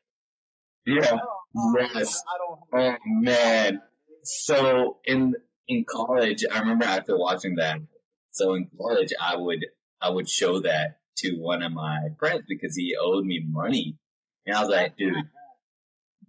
yeah. 0.86 1.18
Oh, 1.56 1.76
Yes. 1.94 2.22
I 2.28 2.38
don't. 2.38 2.60
Oh 2.72 2.96
man. 3.06 3.82
So 4.24 4.98
in 5.04 5.34
in 5.68 5.84
college, 5.88 6.44
I 6.52 6.58
remember 6.60 6.84
after 6.84 7.16
watching 7.16 7.56
that. 7.56 7.78
So 8.30 8.54
in 8.54 8.68
college, 8.76 9.12
I 9.20 9.36
would 9.36 9.64
I 10.00 10.10
would 10.10 10.28
show 10.28 10.60
that 10.60 10.98
to 11.18 11.36
one 11.38 11.62
of 11.62 11.72
my 11.72 12.08
friends 12.18 12.42
because 12.48 12.76
he 12.76 12.96
owed 13.00 13.24
me 13.24 13.44
money, 13.48 13.96
and 14.46 14.56
I 14.56 14.60
was 14.60 14.70
like, 14.70 14.96
dude, 14.98 15.14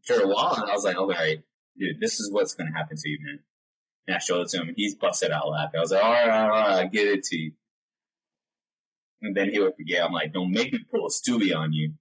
for 0.06 0.22
a 0.22 0.28
while, 0.28 0.56
and 0.56 0.70
I 0.70 0.74
was 0.74 0.84
like, 0.84 0.98
all 0.98 1.08
right, 1.08 1.40
dude, 1.78 2.00
this 2.00 2.20
is 2.20 2.32
what's 2.32 2.54
gonna 2.54 2.74
happen 2.74 2.98
to 2.98 3.10
you, 3.10 3.20
man. 3.24 3.40
And 4.08 4.16
I 4.16 4.20
showed 4.20 4.42
it 4.42 4.50
to 4.50 4.62
him, 4.62 4.68
and 4.70 4.78
he's 4.78 4.96
busted 4.96 5.32
out 5.32 5.50
laughing. 5.50 5.78
I 5.78 5.82
was 5.82 5.92
like, 5.92 6.04
all 6.04 6.12
right, 6.12 6.30
all 6.30 6.50
right, 6.50 6.80
I 6.80 6.88
get 6.88 7.08
it 7.08 7.24
to 7.26 7.38
you. 7.38 7.52
And 9.22 9.36
then 9.36 9.50
he 9.50 9.60
would 9.60 9.76
forget. 9.76 10.04
I'm 10.04 10.12
like, 10.12 10.34
don't 10.34 10.52
make 10.52 10.72
me 10.72 10.80
pull 10.92 11.08
a 11.08 11.10
Stewie 11.10 11.56
on 11.56 11.74
you. 11.74 11.94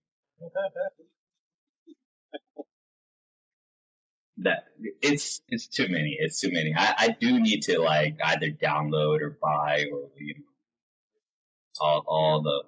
that 4.39 4.65
it's 5.01 5.41
it's 5.49 5.67
too 5.67 5.89
many. 5.89 6.17
It's 6.19 6.41
too 6.41 6.51
many. 6.53 6.75
I, 6.77 6.95
I 6.99 7.09
do 7.19 7.41
need 7.41 7.63
to 7.63 7.81
like 7.81 8.19
either 8.23 8.51
download 8.51 9.21
or 9.21 9.39
buy 9.41 9.87
or 9.93 10.11
you 10.19 10.35
know 10.35 10.45
all 11.81 12.05
all 12.07 12.43
the 12.43 12.65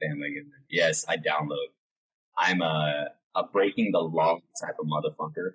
family. 0.00 0.36
Yes, 0.68 1.04
I 1.08 1.16
download. 1.16 1.68
I'm 2.36 2.62
a 2.62 3.08
a 3.34 3.44
breaking 3.44 3.92
the 3.92 4.00
law 4.00 4.38
type 4.60 4.76
of 4.80 4.86
motherfucker. 4.86 5.54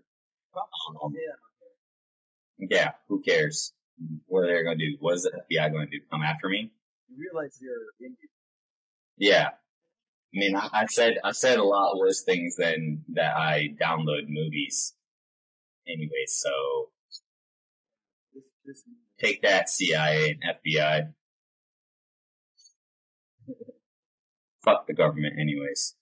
Um, 1.03 1.13
Yeah. 1.13 2.67
yeah, 2.69 2.91
who 3.07 3.21
cares? 3.21 3.73
What 4.27 4.43
are 4.45 4.47
they 4.57 4.63
gonna 4.63 4.77
do? 4.77 4.97
What 4.99 5.15
is 5.15 5.23
the 5.23 5.31
FBI 5.51 5.69
gonna 5.71 5.87
do? 5.87 5.99
Come 6.11 6.21
after 6.21 6.47
me? 6.49 6.71
You 7.09 7.17
realize 7.17 7.57
you're 7.61 7.93
Indian. 7.99 8.29
Yeah. 9.17 9.49
I 9.49 10.37
mean, 10.37 10.55
I, 10.55 10.69
I 10.73 10.85
said 10.87 11.17
I 11.23 11.31
said 11.31 11.59
a 11.59 11.63
lot 11.63 11.97
worse 11.97 12.23
things 12.23 12.55
than 12.57 13.03
that. 13.13 13.35
I 13.35 13.75
download 13.81 14.27
movies 14.27 14.95
anyway. 15.87 16.25
So 16.27 16.91
This, 18.33 18.45
this, 18.65 18.83
Take 19.19 19.41
that, 19.43 19.69
CIA 19.69 20.31
and 20.31 20.43
FBI. 20.65 21.13
Fuck 24.65 24.87
the 24.87 24.93
government, 24.93 25.35
anyways. 25.39 25.95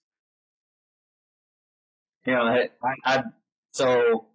You 2.26 2.32
know, 2.32 2.42
I, 2.42 2.68
I, 3.04 3.22
so 3.72 4.26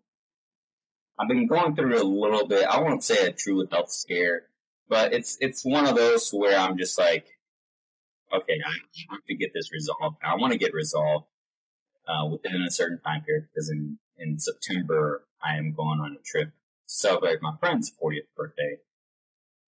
I've 1.18 1.28
been 1.28 1.48
going 1.48 1.76
through 1.76 2.02
a 2.02 2.04
little 2.04 2.48
bit. 2.48 2.66
I 2.66 2.80
won't 2.82 3.04
say 3.04 3.26
a 3.26 3.32
true 3.32 3.68
health 3.72 3.92
scare, 3.92 4.44
but 4.88 5.14
it's 5.14 5.38
it's 5.42 5.66
one 5.66 5.88
of 5.88 5.96
those 5.96 6.30
where 6.32 6.58
I'm 6.58 6.78
just 6.78 7.00
like, 7.00 7.26
okay, 8.32 8.60
I 8.66 8.72
have 9.12 9.26
to 9.28 9.36
get 9.36 9.52
this 9.54 9.72
resolved. 9.72 10.18
I 10.24 10.36
want 10.36 10.54
to 10.54 10.60
get 10.60 10.74
resolved 10.74 11.26
uh, 12.08 12.28
within 12.28 12.62
a 12.62 12.72
certain 12.72 13.00
time 13.00 13.24
period 13.24 13.48
because 13.54 13.70
in 13.70 13.98
in 14.18 14.40
September 14.40 15.24
I 15.44 15.58
am 15.58 15.74
going 15.74 16.00
on 16.00 16.16
a 16.20 16.24
trip 16.24 16.50
to 16.50 16.54
celebrate 16.86 17.42
my 17.42 17.56
friend's 17.60 17.92
40th 18.02 18.28
birthday, 18.38 18.78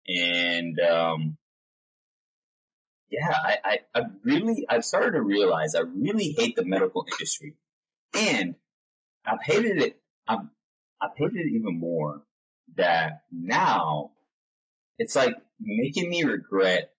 and 0.07 0.79
um, 0.81 1.39
yeah, 3.11 3.29
I, 3.31 3.57
I, 3.65 3.79
I 3.95 4.03
really 4.23 4.67
I've 4.69 4.85
started 4.85 5.13
to 5.13 5.23
realize 5.23 5.75
I 5.75 5.81
really 5.81 6.35
hate 6.39 6.57
the 6.57 6.65
medical 6.65 7.07
industry, 7.13 7.57
and 8.15 8.55
I've 9.27 9.43
hated 9.43 9.79
it. 9.83 10.01
I've 10.27 10.47
I've 11.01 11.17
hated 11.17 11.37
it 11.37 11.53
even 11.55 11.79
more 11.79 12.23
that 12.77 13.23
now 13.31 14.13
it's 14.99 15.17
like 15.17 15.37
making 15.61 16.09
me 16.09 16.25
regret 16.25 16.91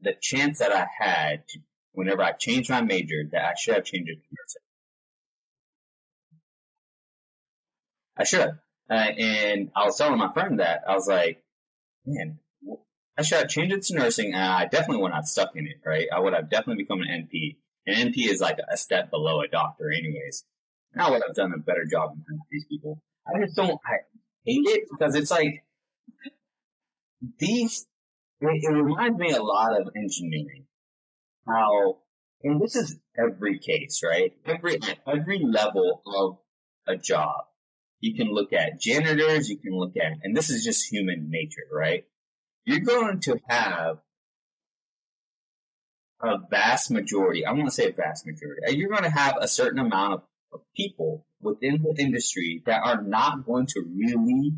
the 0.00 0.14
chance 0.20 0.60
that 0.60 0.72
I 0.72 0.86
had 0.98 1.46
to, 1.48 1.60
whenever 1.92 2.22
I 2.22 2.32
changed 2.32 2.70
my 2.70 2.80
major 2.80 3.24
that 3.32 3.44
I 3.44 3.54
should 3.54 3.74
have 3.74 3.84
changed 3.84 4.10
it 4.10 4.14
to 4.14 4.28
nursing. 4.38 4.62
I 8.16 8.24
should 8.24 8.40
have. 8.40 8.58
Uh, 8.88 9.12
and 9.18 9.70
I 9.76 9.84
was 9.84 9.96
telling 9.96 10.18
my 10.18 10.32
friend 10.32 10.60
that 10.60 10.82
I 10.88 10.94
was 10.94 11.06
like, 11.06 11.42
man, 12.04 12.38
I 13.16 13.22
should 13.22 13.38
have 13.38 13.48
changed 13.48 13.74
it 13.74 13.82
to 13.84 13.94
nursing, 13.94 14.34
and 14.34 14.42
I 14.42 14.66
definitely 14.66 15.02
would 15.02 15.10
not 15.10 15.16
have 15.16 15.26
stuck 15.26 15.54
in 15.54 15.66
it, 15.66 15.80
right? 15.84 16.08
I 16.12 16.20
would 16.20 16.34
have 16.34 16.50
definitely 16.50 16.82
become 16.82 17.02
an 17.02 17.08
NP. 17.08 17.56
An 17.86 18.12
NP 18.12 18.28
is 18.30 18.40
like 18.40 18.58
a 18.70 18.76
step 18.76 19.10
below 19.10 19.40
a 19.40 19.48
doctor, 19.48 19.90
anyways. 19.90 20.44
I 20.96 21.10
would 21.10 21.22
have 21.26 21.34
done 21.34 21.52
a 21.54 21.58
better 21.58 21.84
job 21.90 22.10
than 22.10 22.24
half 22.36 22.46
these 22.50 22.66
people. 22.68 23.02
I 23.26 23.40
just 23.40 23.56
don't. 23.56 23.78
I 23.86 23.98
hate 24.44 24.66
it 24.66 24.88
because 24.90 25.14
it's 25.14 25.30
like 25.30 25.64
these. 27.38 27.86
It, 28.40 28.62
it 28.62 28.72
reminds 28.72 29.18
me 29.18 29.30
a 29.32 29.42
lot 29.42 29.80
of 29.80 29.88
engineering. 29.96 30.64
How, 31.46 31.98
and 32.42 32.60
this 32.60 32.76
is 32.76 32.98
every 33.18 33.58
case, 33.58 34.02
right? 34.04 34.32
Every 34.44 34.80
every 35.06 35.40
level 35.44 36.02
of 36.06 36.38
a 36.86 36.98
job, 36.98 37.44
you 38.00 38.14
can 38.14 38.32
look 38.32 38.52
at 38.52 38.80
janitors. 38.80 39.48
You 39.48 39.58
can 39.58 39.72
look 39.72 39.96
at, 39.96 40.18
and 40.22 40.36
this 40.36 40.50
is 40.50 40.64
just 40.64 40.90
human 40.90 41.30
nature, 41.30 41.66
right? 41.72 42.04
You're 42.64 42.80
going 42.80 43.20
to 43.20 43.38
have 43.48 43.98
a 46.22 46.38
vast 46.50 46.90
majority. 46.90 47.44
I 47.44 47.52
want 47.52 47.66
to 47.66 47.70
say 47.70 47.88
a 47.88 47.92
vast 47.92 48.26
majority. 48.26 48.76
You're 48.76 48.90
going 48.90 49.04
to 49.04 49.10
have 49.10 49.36
a 49.40 49.48
certain 49.48 49.78
amount 49.78 50.14
of, 50.14 50.22
of 50.52 50.60
people 50.76 51.26
within 51.40 51.82
the 51.82 51.94
industry 52.00 52.62
that 52.66 52.82
are 52.84 53.02
not 53.02 53.46
going 53.46 53.66
to 53.66 53.82
really 53.96 54.52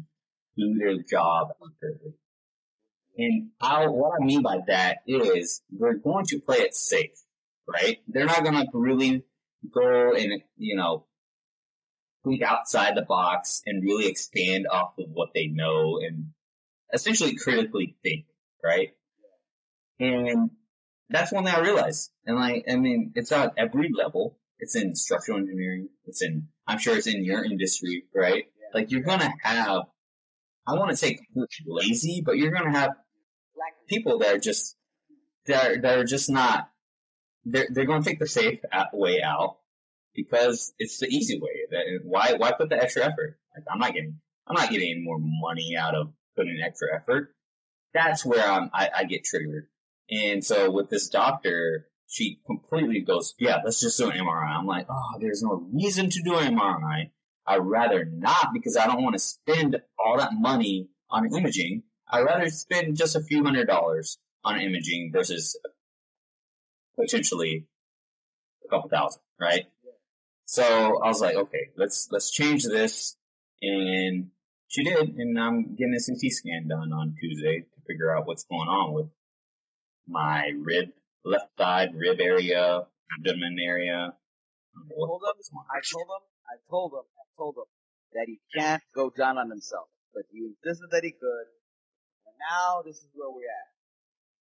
do 0.56 0.74
their 0.78 0.96
job 1.02 1.48
accurately. 1.64 2.14
And 3.16 3.50
what 3.60 4.20
I 4.20 4.24
mean 4.24 4.42
by 4.42 4.60
that 4.66 4.98
is 5.06 5.62
they're 5.70 5.98
going 5.98 6.24
to 6.26 6.40
play 6.40 6.58
it 6.58 6.74
safe, 6.74 7.22
right? 7.68 7.98
They're 8.08 8.26
not 8.26 8.42
going 8.42 8.54
to 8.54 8.70
really 8.72 9.24
go 9.72 10.14
and, 10.14 10.42
you 10.56 10.76
know, 10.76 11.06
think 12.24 12.42
outside 12.42 12.96
the 12.96 13.02
box 13.02 13.62
and 13.66 13.82
really 13.82 14.06
expand 14.06 14.66
off 14.70 14.94
of 14.98 15.06
what 15.12 15.30
they 15.34 15.46
know 15.46 15.98
and 15.98 16.28
essentially 16.92 17.36
critically 17.36 17.96
think, 18.02 18.26
right? 18.64 18.90
And 20.00 20.50
that's 21.12 21.32
one 21.32 21.44
thing 21.44 21.54
I 21.54 21.60
realized. 21.60 22.10
And 22.26 22.36
like, 22.36 22.64
I 22.70 22.76
mean, 22.76 23.12
it's 23.14 23.32
at 23.32 23.54
every 23.56 23.90
level. 23.96 24.38
It's 24.58 24.76
in 24.76 24.94
structural 24.94 25.38
engineering. 25.38 25.88
It's 26.06 26.22
in, 26.22 26.48
I'm 26.66 26.78
sure 26.78 26.96
it's 26.96 27.06
in 27.06 27.24
your 27.24 27.44
industry, 27.44 28.04
right? 28.14 28.44
Like 28.74 28.90
you're 28.90 29.02
gonna 29.02 29.32
have, 29.42 29.82
I 30.66 30.74
want 30.74 30.90
to 30.90 30.96
say 30.96 31.18
lazy, 31.66 32.22
but 32.24 32.36
you're 32.38 32.52
gonna 32.52 32.70
have 32.78 32.90
Like 33.56 33.74
people 33.88 34.18
that 34.20 34.34
are 34.36 34.38
just, 34.38 34.76
that 35.46 35.66
are, 35.66 35.80
that 35.82 35.98
are 35.98 36.04
just 36.04 36.30
not, 36.30 36.68
they're, 37.44 37.66
they're 37.70 37.86
gonna 37.86 38.04
take 38.04 38.20
the 38.20 38.26
safe 38.28 38.60
way 38.92 39.20
out. 39.22 39.58
because 40.14 40.72
it's 40.78 40.98
the 41.00 41.06
easy 41.08 41.40
way. 41.40 41.66
That- 41.70 42.00
Why 42.04 42.34
why 42.34 42.52
put 42.52 42.68
the 42.68 42.80
extra 42.80 43.02
effort? 43.04 43.38
Like 43.56 43.64
I'm 43.70 43.78
not 43.80 43.94
getting 43.94 44.20
I'm 44.46 44.54
not 44.54 44.70
getting 44.70 44.90
any 44.92 45.02
more 45.02 45.18
money 45.20 45.76
out 45.76 45.94
of 45.94 46.12
putting 46.36 46.60
extra 46.64 46.94
effort. 46.96 47.34
That's 47.94 48.24
where 48.24 48.44
I'm, 48.46 48.70
I, 48.72 48.88
I 48.98 49.04
get 49.04 49.24
triggered. 49.24 49.66
And 50.12 50.44
so 50.44 50.70
with 50.70 50.90
this 50.90 51.08
doctor, 51.08 51.86
she 52.06 52.38
completely 52.44 53.00
goes, 53.00 53.34
yeah, 53.38 53.58
let's 53.64 53.80
just 53.80 53.96
do 53.96 54.10
an 54.10 54.18
MRI. 54.18 54.58
I'm 54.58 54.66
like, 54.66 54.86
oh, 54.90 55.18
there's 55.18 55.42
no 55.42 55.66
reason 55.72 56.10
to 56.10 56.22
do 56.22 56.36
an 56.36 56.54
MRI. 56.54 57.10
I'd 57.46 57.56
rather 57.56 58.04
not 58.04 58.52
because 58.52 58.76
I 58.76 58.86
don't 58.86 59.02
want 59.02 59.14
to 59.14 59.18
spend 59.18 59.80
all 59.98 60.18
that 60.18 60.34
money 60.34 60.90
on 61.10 61.34
imaging. 61.34 61.84
I'd 62.06 62.20
rather 62.20 62.50
spend 62.50 62.96
just 62.96 63.16
a 63.16 63.22
few 63.22 63.42
hundred 63.42 63.66
dollars 63.66 64.18
on 64.44 64.60
imaging 64.60 65.12
versus 65.12 65.58
potentially 66.94 67.66
a 68.64 68.68
couple 68.68 68.90
thousand, 68.90 69.22
right? 69.40 69.64
So 70.44 70.62
I 71.02 71.08
was 71.08 71.22
like, 71.22 71.36
okay, 71.36 71.70
let's 71.76 72.08
let's 72.10 72.30
change 72.30 72.64
this, 72.64 73.16
and 73.62 74.28
she 74.68 74.84
did, 74.84 75.16
and 75.16 75.40
I'm 75.40 75.74
getting 75.74 75.94
a 75.94 76.04
CT 76.04 76.30
scan 76.32 76.68
done 76.68 76.92
on 76.92 77.14
Tuesday 77.18 77.60
to 77.60 77.80
figure 77.86 78.14
out 78.14 78.26
what's 78.26 78.44
going 78.44 78.68
on 78.68 78.92
with 78.92 79.06
my 80.08 80.50
rib, 80.62 80.90
left 81.24 81.46
side 81.58 81.94
rib 81.94 82.20
area, 82.20 82.86
abdomen 83.18 83.56
area. 83.62 84.14
I 84.74 84.94
told 84.94 85.22
him, 85.22 85.36
I 85.70 85.80
told 85.84 86.08
him, 86.08 86.24
I 86.48 86.56
told 86.68 86.92
him, 86.92 87.06
I 87.18 87.26
told 87.36 87.54
him 87.56 87.68
that 88.14 88.26
he 88.26 88.40
can't 88.56 88.82
go 88.94 89.10
down 89.10 89.38
on 89.38 89.50
himself. 89.50 89.88
But 90.14 90.24
he 90.30 90.38
insisted 90.40 90.88
that 90.90 91.04
he 91.04 91.12
could. 91.12 91.46
And 92.26 92.36
now 92.50 92.82
this 92.84 92.96
is 92.96 93.10
where 93.14 93.30
we're 93.30 93.48
at. 93.48 93.72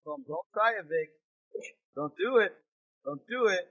So 0.04 0.18
don't 0.28 0.48
try 0.54 0.72
it, 0.72 0.84
Vic. 0.84 1.10
Don't 1.96 2.14
do 2.18 2.38
it. 2.38 2.52
Don't 3.06 3.22
do 3.30 3.48
it. 3.48 3.68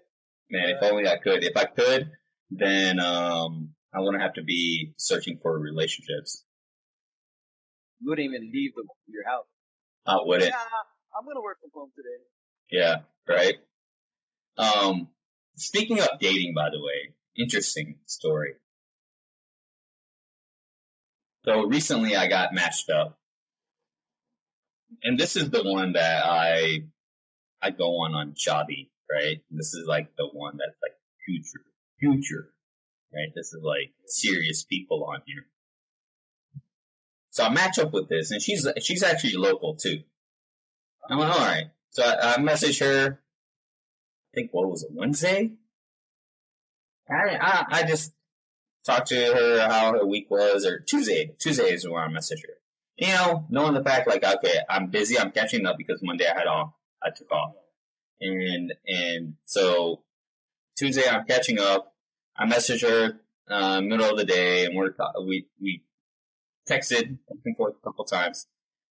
Man, 0.51 0.71
if 0.71 0.83
only 0.83 1.09
I 1.09 1.19
could. 1.19 1.45
If 1.45 1.57
I 1.57 1.65
could, 1.65 2.11
then 2.51 3.01
um, 3.01 3.71
I 3.95 4.01
wouldn't 4.01 4.23
have 4.23 4.35
to 4.35 4.43
be 4.43 4.93
searching 4.97 5.39
for 5.43 5.59
relationships. 5.59 6.45
You 8.01 8.11
wouldn't 8.11 8.27
even 8.27 8.51
leave 8.53 8.73
the, 8.75 8.85
your 9.09 9.27
house. 9.27 9.47
I 10.07 10.19
wouldn't. 10.21 10.51
Yeah, 10.51 10.57
I'm 11.17 11.27
gonna 11.27 11.43
work 11.43 11.59
from 11.61 11.71
home 11.75 11.91
today. 11.97 12.23
Yeah, 12.71 12.97
right. 13.29 13.57
Um, 14.57 15.09
speaking 15.57 16.01
of 16.01 16.09
dating, 16.21 16.55
by 16.55 16.71
the 16.71 16.81
way, 16.81 17.15
interesting 17.37 17.97
story. 18.07 18.55
So 21.45 21.67
recently 21.67 22.17
I 22.17 22.29
got 22.29 22.53
matched 22.53 22.91
up. 22.91 23.19
And 25.03 25.19
this 25.19 25.37
is 25.37 25.51
the 25.51 25.63
one 25.63 25.93
that 25.93 26.25
I, 26.25 26.85
I 27.63 27.71
go 27.71 28.01
on 28.01 28.15
on 28.15 28.33
Chabi, 28.35 28.89
right? 29.11 29.41
This 29.51 29.73
is 29.73 29.87
like 29.87 30.15
the 30.17 30.29
one 30.33 30.59
that's 30.59 30.77
like 30.83 30.93
future, 31.25 31.65
future, 31.99 32.53
right? 33.15 33.33
This 33.35 33.53
is 33.55 33.63
like 33.63 33.93
serious 34.07 34.65
people 34.65 35.05
on 35.05 35.23
here. 35.27 35.47
So 37.31 37.45
I 37.45 37.51
match 37.51 37.79
up 37.79 37.93
with 37.93 38.09
this 38.09 38.33
and 38.33 38.43
she's, 38.43 38.67
she's 38.83 39.03
actually 39.05 39.37
local 39.37 39.77
too. 39.77 40.03
I'm 41.11 41.19
like, 41.19 41.35
all 41.35 41.45
right. 41.45 41.67
So 41.91 42.05
I, 42.05 42.35
I 42.35 42.41
message 42.41 42.79
her. 42.79 43.19
I 44.33 44.35
think 44.35 44.51
what 44.53 44.71
was 44.71 44.85
it 44.85 44.91
Wednesday? 44.93 45.53
I, 47.11 47.37
I 47.37 47.65
I 47.69 47.83
just 47.83 48.13
talked 48.87 49.09
to 49.09 49.17
her 49.17 49.69
how 49.69 49.93
her 49.93 50.07
week 50.07 50.31
was, 50.31 50.65
or 50.65 50.79
Tuesday. 50.79 51.35
Tuesday 51.39 51.73
is 51.73 51.89
where 51.89 52.03
I 52.03 52.09
message 52.09 52.43
her. 52.47 52.55
You 52.97 53.09
know, 53.09 53.47
knowing 53.51 53.75
the 53.75 53.83
fact 53.83 54.07
like 54.07 54.23
okay, 54.23 54.59
I'm 54.69 54.87
busy, 54.87 55.19
I'm 55.19 55.33
catching 55.33 55.67
up 55.67 55.79
because 55.79 56.01
Monday 56.03 56.27
I 56.29 56.39
had 56.39 56.47
off, 56.47 56.75
I 57.03 57.11
took 57.11 57.33
off, 57.33 57.55
and 58.21 58.73
and 58.87 59.35
so 59.47 60.03
Tuesday 60.77 61.09
I'm 61.11 61.25
catching 61.27 61.59
up. 61.59 61.93
I 62.37 62.47
message 62.47 62.83
her 62.83 63.19
uh, 63.49 63.81
middle 63.81 64.11
of 64.11 64.17
the 64.17 64.25
day, 64.25 64.65
and 64.65 64.77
we're 64.77 64.95
we 65.27 65.49
we 65.61 65.83
texted 66.69 67.19
back 67.29 67.39
and 67.45 67.57
forth 67.57 67.75
a 67.81 67.85
couple 67.85 68.05
times 68.05 68.47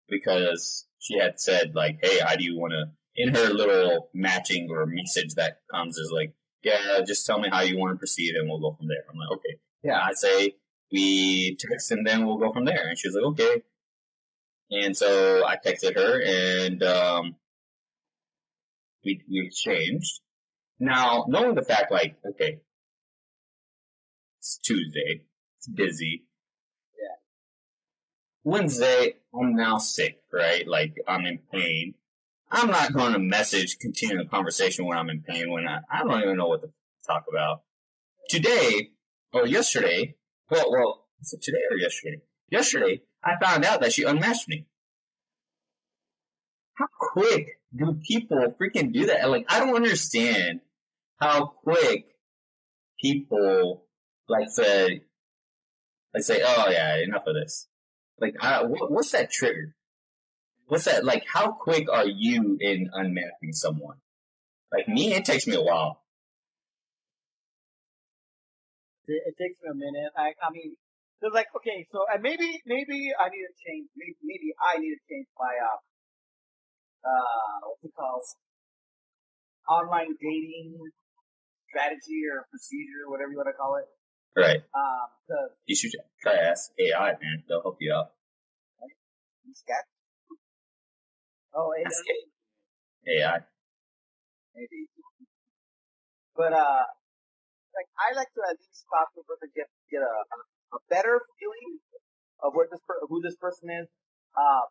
because 0.10 0.86
she 1.00 1.18
had 1.18 1.40
said 1.40 1.74
like, 1.76 2.00
"Hey, 2.02 2.20
how 2.20 2.36
do 2.36 2.44
you 2.44 2.58
want 2.58 2.74
to?" 2.74 2.86
In 3.16 3.34
her 3.34 3.50
little 3.50 4.10
matching 4.14 4.70
or 4.70 4.86
message 4.86 5.36
that 5.36 5.60
comes 5.72 5.98
is 5.98 6.12
like, 6.14 6.34
"Yeah, 6.64 7.02
just 7.06 7.26
tell 7.26 7.40
me 7.40 7.50
how 7.50 7.62
you 7.62 7.78
want 7.78 7.94
to 7.96 7.98
proceed, 7.98 8.36
and 8.36 8.48
we'll 8.48 8.60
go 8.60 8.76
from 8.78 8.88
there." 8.88 9.04
I'm 9.10 9.18
like, 9.18 9.32
"Okay, 9.38 9.56
yeah." 9.84 10.00
I 10.00 10.14
say 10.14 10.56
we 10.92 11.58
text, 11.60 11.92
and 11.92 12.06
then 12.06 12.26
we'll 12.26 12.38
go 12.38 12.52
from 12.54 12.66
there. 12.66 12.88
And 12.88 12.98
she's 12.98 13.14
like, 13.14 13.26
"Okay." 13.26 13.64
And 14.72 14.96
so 14.96 15.44
I 15.46 15.58
texted 15.58 15.96
her, 15.96 16.22
and 16.24 16.84
um, 16.84 17.36
we 19.04 19.24
we 19.30 19.46
exchanged. 19.48 20.22
Now, 20.80 21.26
knowing 21.28 21.56
the 21.56 21.64
fact, 21.64 21.92
like, 21.92 22.16
okay, 22.26 22.62
it's 24.40 24.60
Tuesday, 24.60 25.24
it's 25.58 25.68
busy. 25.68 26.26
Wednesday, 28.44 29.16
I'm 29.34 29.56
now 29.56 29.78
sick, 29.78 30.22
right? 30.32 30.68
Like, 30.68 30.96
I'm 31.08 31.26
in 31.26 31.40
pain. 31.52 31.96
I'm 32.52 32.70
not 32.72 32.94
going 32.94 33.14
to 33.14 33.20
message, 33.20 33.78
continue 33.80 34.18
the 34.18 34.30
conversation 34.30 34.86
when 34.86 34.98
I'm 34.98 35.10
in 35.10 35.22
pain 35.22 35.52
when 35.52 35.68
I, 35.68 35.80
I 35.92 36.04
don't 36.04 36.22
even 36.22 36.38
know 36.38 36.48
what 36.48 36.62
to 36.62 36.70
talk 37.06 37.26
about. 37.30 37.62
Today, 38.28 38.90
or 39.34 39.46
yesterday, 39.46 40.16
well, 40.50 40.72
well, 40.72 41.06
is 41.22 41.34
it 41.34 41.42
today 41.42 41.62
or 41.70 41.78
yesterday? 41.78 42.22
Yesterday, 42.50 43.02
I 43.24 43.36
found 43.44 43.66
out 43.66 43.82
that 43.82 43.94
she 43.94 44.04
unmatched 44.04 44.48
me. 44.48 44.66
How 46.74 46.88
quick 46.98 47.60
do 47.76 48.00
people 48.08 48.56
freaking 48.60 48.94
do 48.94 49.08
that? 49.08 49.30
Like, 49.30 49.46
I 49.50 49.60
don't 49.60 49.76
understand 49.76 50.62
how 51.20 51.46
quick 51.46 52.06
people, 53.00 53.84
like, 54.28 54.50
say, 54.50 55.04
like, 56.14 56.24
say, 56.24 56.42
oh 56.44 56.70
yeah, 56.70 56.98
enough 56.98 57.28
of 57.28 57.36
this. 57.36 57.68
Like, 58.20 58.36
what, 58.42 58.92
what's 58.92 59.12
that 59.12 59.32
trigger? 59.32 59.76
What's 60.68 60.86
that 60.86 61.04
like? 61.04 61.26
How 61.26 61.52
quick 61.52 61.88
are 61.92 62.06
you 62.06 62.58
in 62.60 62.90
unmatching 62.94 63.54
someone? 63.54 63.98
Like 64.72 64.88
me, 64.88 65.14
it 65.14 65.26
takes 65.26 65.48
me 65.48 65.56
a 65.56 65.62
while. 65.62 66.04
It, 69.08 69.34
it 69.34 69.36
takes 69.42 69.58
me 69.64 69.70
a 69.72 69.74
minute. 69.74 70.14
I, 70.16 70.38
I 70.38 70.54
mean, 70.54 70.78
cause 71.22 71.34
like, 71.34 71.48
okay, 71.58 71.88
so 71.92 72.06
and 72.14 72.22
maybe, 72.22 72.62
maybe 72.68 73.10
I 73.18 73.34
need 73.34 73.46
to 73.50 73.56
change. 73.66 73.90
Maybe, 73.98 74.16
maybe 74.22 74.54
I 74.62 74.78
need 74.78 74.94
to 74.94 75.02
change 75.10 75.26
my 75.34 75.58
uh, 75.58 75.80
uh, 77.02 77.60
what's 77.66 77.84
it 77.84 77.96
called? 77.98 78.22
Online 79.70 80.14
dating 80.22 80.78
strategy 81.70 82.26
or 82.30 82.46
procedure, 82.50 83.10
whatever 83.10 83.32
you 83.32 83.38
want 83.38 83.50
to 83.50 83.58
call 83.58 83.78
it. 83.78 83.90
Right. 84.36 84.62
Um, 84.74 85.08
cause 85.28 85.52
You 85.66 85.76
should 85.76 85.92
try 86.22 86.34
to 86.36 86.42
ask 86.42 86.72
AI, 86.80 87.12
man. 87.22 87.44
They'll 87.48 87.62
help 87.62 87.78
you 87.82 87.94
out. 87.94 88.12
scat. 89.54 89.84
Oh, 91.56 91.74
Ask 91.74 92.06
AI. 93.08 93.40
maybe. 94.56 94.86
But 96.38 96.54
uh, 96.54 96.86
like 97.74 97.90
I 97.98 98.14
like 98.16 98.30
to 98.38 98.42
at 98.46 98.56
least 98.62 98.86
talk 98.86 99.10
to 99.18 99.22
a 99.22 99.26
person 99.26 99.50
get 99.56 99.68
get 99.90 100.06
a 100.06 100.14
a 100.78 100.80
better 100.90 101.20
feeling 101.42 101.82
of 102.46 102.54
what 102.54 102.70
this 102.72 102.80
per- 102.86 103.02
who 103.10 103.22
this 103.22 103.36
person 103.36 103.70
is. 103.74 103.88
Uh, 104.38 104.70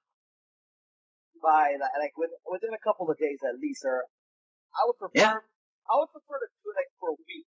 by 1.43 1.75
like, 1.79 1.95
like 1.99 2.15
with, 2.17 2.31
within 2.51 2.75
a 2.75 2.83
couple 2.83 3.11
of 3.11 3.19
days 3.19 3.39
at 3.47 3.59
least, 3.61 3.83
or 3.85 4.07
I 4.75 4.87
would 4.87 4.99
prefer 4.99 5.19
Yeah. 5.19 5.39
I 5.91 5.93
would 5.99 6.11
prefer 6.15 6.39
to 6.39 6.49
do 6.63 6.71
it 6.71 6.77
like 6.79 6.91
for 7.01 7.11
a 7.11 7.19
week, 7.27 7.47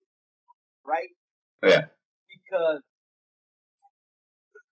right? 0.85 1.11
Yeah. 1.63 1.85
Because 2.51 2.83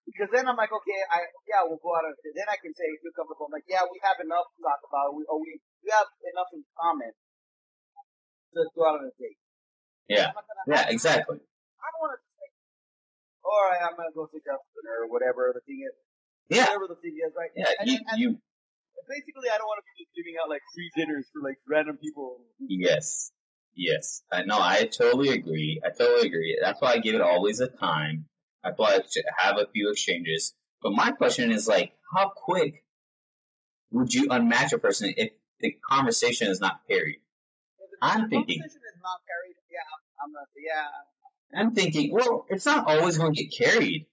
because 0.04 0.36
then 0.36 0.52
I'm 0.52 0.60
like, 0.60 0.76
okay, 0.76 1.00
I 1.08 1.32
yeah, 1.48 1.64
we'll 1.64 1.80
go 1.80 1.96
out 1.96 2.04
on 2.04 2.12
then 2.12 2.50
I 2.52 2.60
can 2.60 2.76
say 2.76 2.84
if 2.92 3.00
you're 3.08 3.16
comfortable, 3.16 3.48
I'm 3.48 3.56
like, 3.56 3.64
yeah, 3.72 3.88
we 3.88 4.04
have 4.04 4.20
enough 4.20 4.52
to 4.52 4.60
talk 4.60 4.84
about, 4.84 5.16
we, 5.16 5.24
or 5.32 5.40
we 5.40 5.64
we 5.80 5.88
have 5.96 6.12
enough 6.28 6.52
in 6.52 6.68
common 6.76 7.16
to 8.52 8.68
go 8.76 8.84
out 8.84 9.00
on 9.00 9.08
a 9.08 9.16
date. 9.16 9.40
Yeah. 10.12 10.36
Gonna, 10.36 10.68
Yeah, 10.68 10.92
exactly. 10.92 11.40
I 11.40 11.88
don't 11.88 12.02
want 12.04 12.20
to 12.20 12.20
like, 12.20 12.52
all 13.48 13.64
right, 13.72 13.80
I'm 13.80 13.96
gonna 13.96 14.12
go 14.12 14.28
take 14.28 14.44
out 14.52 14.60
dinner 14.76 15.08
or 15.08 15.08
whatever 15.08 15.56
the 15.56 15.64
thing 15.64 15.80
is. 15.88 15.96
Yeah. 16.52 16.68
Whatever 16.68 16.92
the 16.92 17.00
thing 17.00 17.16
is, 17.16 17.32
right? 17.32 17.56
Yeah. 17.56 17.80
And, 17.80 17.88
You, 17.88 17.96
and 18.12 18.18
you, 18.20 18.30
basically, 19.08 19.48
I 19.48 19.56
don't 19.56 19.72
want 19.72 19.80
to 19.80 19.88
be 19.88 20.04
just 20.04 20.12
giving 20.12 20.36
out 20.36 20.52
like 20.52 20.66
free 20.76 20.92
dinners 21.00 21.32
for 21.32 21.40
like 21.40 21.64
random 21.64 21.96
people. 21.96 22.44
yes. 22.60 23.32
Yes. 23.80 24.24
I 24.30 24.44
no, 24.44 24.60
I 24.60 24.90
totally 24.92 25.30
agree. 25.30 25.82
I 25.86 25.90
totally 25.98 26.28
agree. 26.28 26.60
That's 26.62 26.82
why 26.82 26.92
I 26.92 26.98
give 26.98 27.16
it 27.16 27.22
always 27.22 27.62
a 27.62 27.68
time. 27.68 28.26
I 28.62 28.72
why 28.76 28.96
I 28.96 29.00
should 29.10 29.24
have 29.38 29.58
a 29.58 29.68
few 29.72 29.90
exchanges. 29.90 30.54
But 30.84 30.92
my 30.92 31.12
question 31.12 31.50
is 31.50 31.66
like, 31.66 31.94
how 32.14 32.28
quick 32.36 32.84
would 33.92 34.14
you 34.14 34.28
unmatch 34.28 34.74
a 34.74 34.80
person 34.80 35.14
if 35.16 35.32
the 35.62 35.78
conversation 35.90 36.50
is 36.50 36.60
not 36.60 36.82
carried? 36.90 37.22
I'm 38.02 38.30
thinking- 38.30 38.60
conversation 38.60 38.82
is 38.86 39.02
not 39.02 39.22
carried. 39.26 39.56
Yeah, 39.72 39.80
I'm 40.22 40.32
not. 40.34 40.48
Yeah, 40.58 41.62
I'm 41.62 41.74
thinking, 41.74 42.14
well, 42.14 42.46
it's 42.50 42.66
not 42.66 42.86
always 42.86 43.18
going 43.18 43.34
to 43.34 43.44
get 43.46 43.58
carried. 43.58 44.08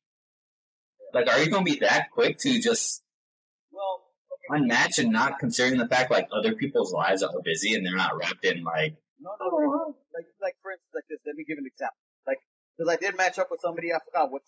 Like, 1.12 1.28
are 1.28 1.40
you 1.40 1.50
going 1.50 1.66
to 1.66 1.72
be 1.72 1.80
that 1.80 2.12
quick 2.12 2.38
to 2.38 2.60
just 2.60 3.02
well, 3.72 4.04
okay. 4.54 4.62
unmatch 4.62 5.00
and 5.00 5.10
not 5.10 5.40
considering 5.40 5.78
the 5.78 5.88
fact 5.88 6.12
like 6.12 6.28
other 6.32 6.54
people's 6.54 6.92
lives 6.92 7.24
are 7.24 7.32
busy 7.42 7.74
and 7.74 7.84
they're 7.84 7.96
not 7.96 8.16
wrapped 8.16 8.44
in 8.44 8.62
like, 8.62 8.96
No, 9.26 9.34
no, 9.42 9.58
no. 9.58 9.98
like 10.14 10.28
like 10.38 10.56
for 10.62 10.70
instance 10.70 10.94
like 10.94 11.08
this. 11.10 11.18
Let 11.26 11.34
me 11.34 11.42
give 11.42 11.58
an 11.58 11.66
example. 11.66 11.98
Like 12.26 12.38
because 12.78 12.86
I 12.86 12.96
did 12.96 13.18
match 13.18 13.38
up 13.42 13.50
with 13.50 13.58
somebody 13.60 13.90
I 13.90 13.98
forgot 14.06 14.30
what, 14.30 14.42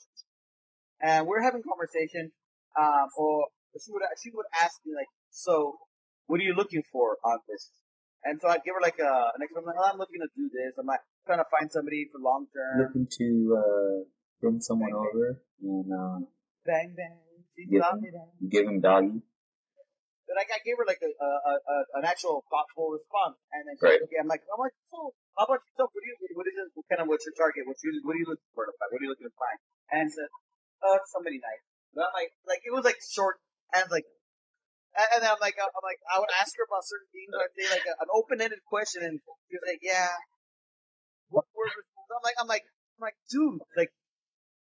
and 1.03 1.27
we're 1.27 1.43
having 1.43 1.63
conversation. 1.67 2.31
Um, 2.79 3.11
or 3.19 3.51
she 3.75 3.91
would 3.91 4.03
she 4.23 4.31
would 4.31 4.47
ask 4.55 4.79
me 4.87 4.95
like, 4.95 5.11
so 5.31 5.79
what 6.31 6.39
are 6.39 6.47
you 6.47 6.55
looking 6.55 6.83
for 6.93 7.17
on 7.25 7.39
this? 7.49 7.71
And 8.23 8.39
so 8.41 8.49
I'd 8.49 8.63
give 8.63 8.75
her 8.75 8.83
like 8.83 8.99
a 9.03 9.13
an 9.35 9.43
example. 9.43 9.67
I'm 9.67 9.75
like, 9.75 9.81
oh, 9.83 9.91
I'm 9.93 9.99
looking 9.99 10.21
to 10.23 10.31
do 10.37 10.47
this. 10.53 10.79
I'm 10.79 10.87
like 10.87 11.03
trying 11.27 11.39
to 11.43 11.49
find 11.51 11.71
somebody 11.71 12.07
for 12.13 12.19
long 12.23 12.47
term. 12.55 12.87
Looking 12.87 13.07
to 13.19 13.29
uh, 13.59 13.97
bring 14.41 14.61
someone 14.61 14.91
Bang, 14.91 15.03
bang. 15.03 15.11
over 15.11 15.27
and 15.63 15.89
uh, 15.91 16.19
Bang 16.67 16.95
bang. 16.95 17.19
Give 17.59 17.83
him- 17.83 18.49
give 18.49 18.67
him 18.67 18.81
doggy. 18.81 19.23
But 20.29 20.37
like 20.37 20.53
I 20.53 20.61
gave 20.61 20.77
her 20.77 20.85
like 20.85 21.01
a, 21.01 21.09
a, 21.09 21.53
a, 21.57 21.77
an 21.97 22.05
actual 22.05 22.45
thoughtful 22.53 22.93
response, 22.93 23.41
and 23.57 23.65
then 23.65 23.75
she 23.81 23.89
Right. 23.89 23.97
said, 23.97 24.07
okay, 24.13 24.21
I'm 24.21 24.29
like, 24.29 24.45
I'm 24.45 24.61
like, 24.61 24.77
so 24.93 25.17
how 25.41 25.49
about 25.49 25.65
yourself? 25.65 25.89
What 25.97 26.05
do 26.05 26.09
you, 26.13 26.17
what 26.37 26.45
is 26.45 26.53
it? 26.53 26.69
What 26.77 26.85
kind 26.93 27.01
of 27.01 27.09
what's 27.09 27.25
your 27.25 27.33
target? 27.33 27.65
What's 27.65 27.81
you, 27.81 27.97
what 28.05 28.13
are 28.13 28.21
you 28.21 28.29
looking 28.29 28.53
for 28.53 28.69
to 28.69 28.75
find? 28.77 28.93
What 28.93 29.01
are 29.01 29.07
you 29.09 29.13
looking 29.17 29.33
to 29.33 29.37
find? 29.41 29.59
And 29.89 30.05
said, 30.13 30.29
uh, 30.85 31.01
somebody 31.09 31.41
nice. 31.41 31.65
But 31.97 32.13
I'm 32.13 32.15
like, 32.21 32.37
like 32.45 32.61
it 32.69 32.73
was 32.77 32.85
like 32.85 33.01
short 33.01 33.41
and 33.73 33.89
like, 33.89 34.05
and 34.93 35.09
and 35.17 35.21
then 35.25 35.33
I'm 35.33 35.41
like, 35.41 35.57
I'm 35.57 35.73
like, 35.81 36.01
I 36.13 36.21
would 36.21 36.29
ask 36.37 36.53
her 36.61 36.69
about 36.69 36.85
certain 36.85 37.09
things. 37.09 37.33
I'd 37.33 37.57
say 37.57 37.67
like 37.73 37.89
a, 37.89 37.97
an 38.05 38.13
open 38.13 38.45
ended 38.45 38.61
question, 38.69 39.01
and 39.09 39.25
she 39.49 39.57
was 39.57 39.65
like, 39.65 39.81
yeah. 39.81 40.13
What 41.33 41.49
word? 41.57 41.73
I'm 41.73 42.25
like, 42.25 42.37
I'm 42.41 42.49
like, 42.49 42.65
I'm 42.97 43.05
like, 43.09 43.17
dude, 43.29 43.61
like, 43.77 43.93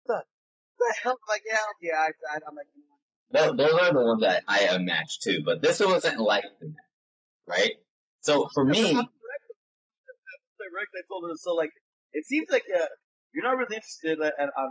what 0.08 0.24
the, 0.24 0.28
the 0.80 0.88
hell? 1.04 1.16
I'm 1.20 1.30
like, 1.32 1.44
yeah, 1.48 1.68
yeah. 1.80 2.00
I, 2.04 2.10
I, 2.32 2.36
I'm 2.48 2.56
like, 2.56 2.68
Those, 3.32 3.58
those 3.58 3.74
are 3.74 3.94
the 3.94 4.02
ones 4.02 4.22
that 4.22 4.44
I 4.48 4.70
unmatched 4.72 5.22
too, 5.22 5.42
but 5.46 5.62
this 5.62 5.80
one 5.80 5.92
wasn't 5.92 6.20
like 6.20 6.46
that, 6.62 6.74
right? 7.48 7.74
So 8.22 8.50
for 8.54 8.66
me, 8.66 8.82
direct. 10.70 10.92
I 10.96 11.04
told 11.08 11.30
her 11.30 11.36
so. 11.36 11.54
Like, 11.54 11.72
it 12.14 12.26
seems 12.26 12.48
like 12.50 12.66
uh, 12.70 12.90
you're 13.34 13.44
not 13.44 13.58
really 13.58 13.76
interested 13.76 14.18
in, 14.18 14.26
in, 14.26 14.50
on, 14.50 14.70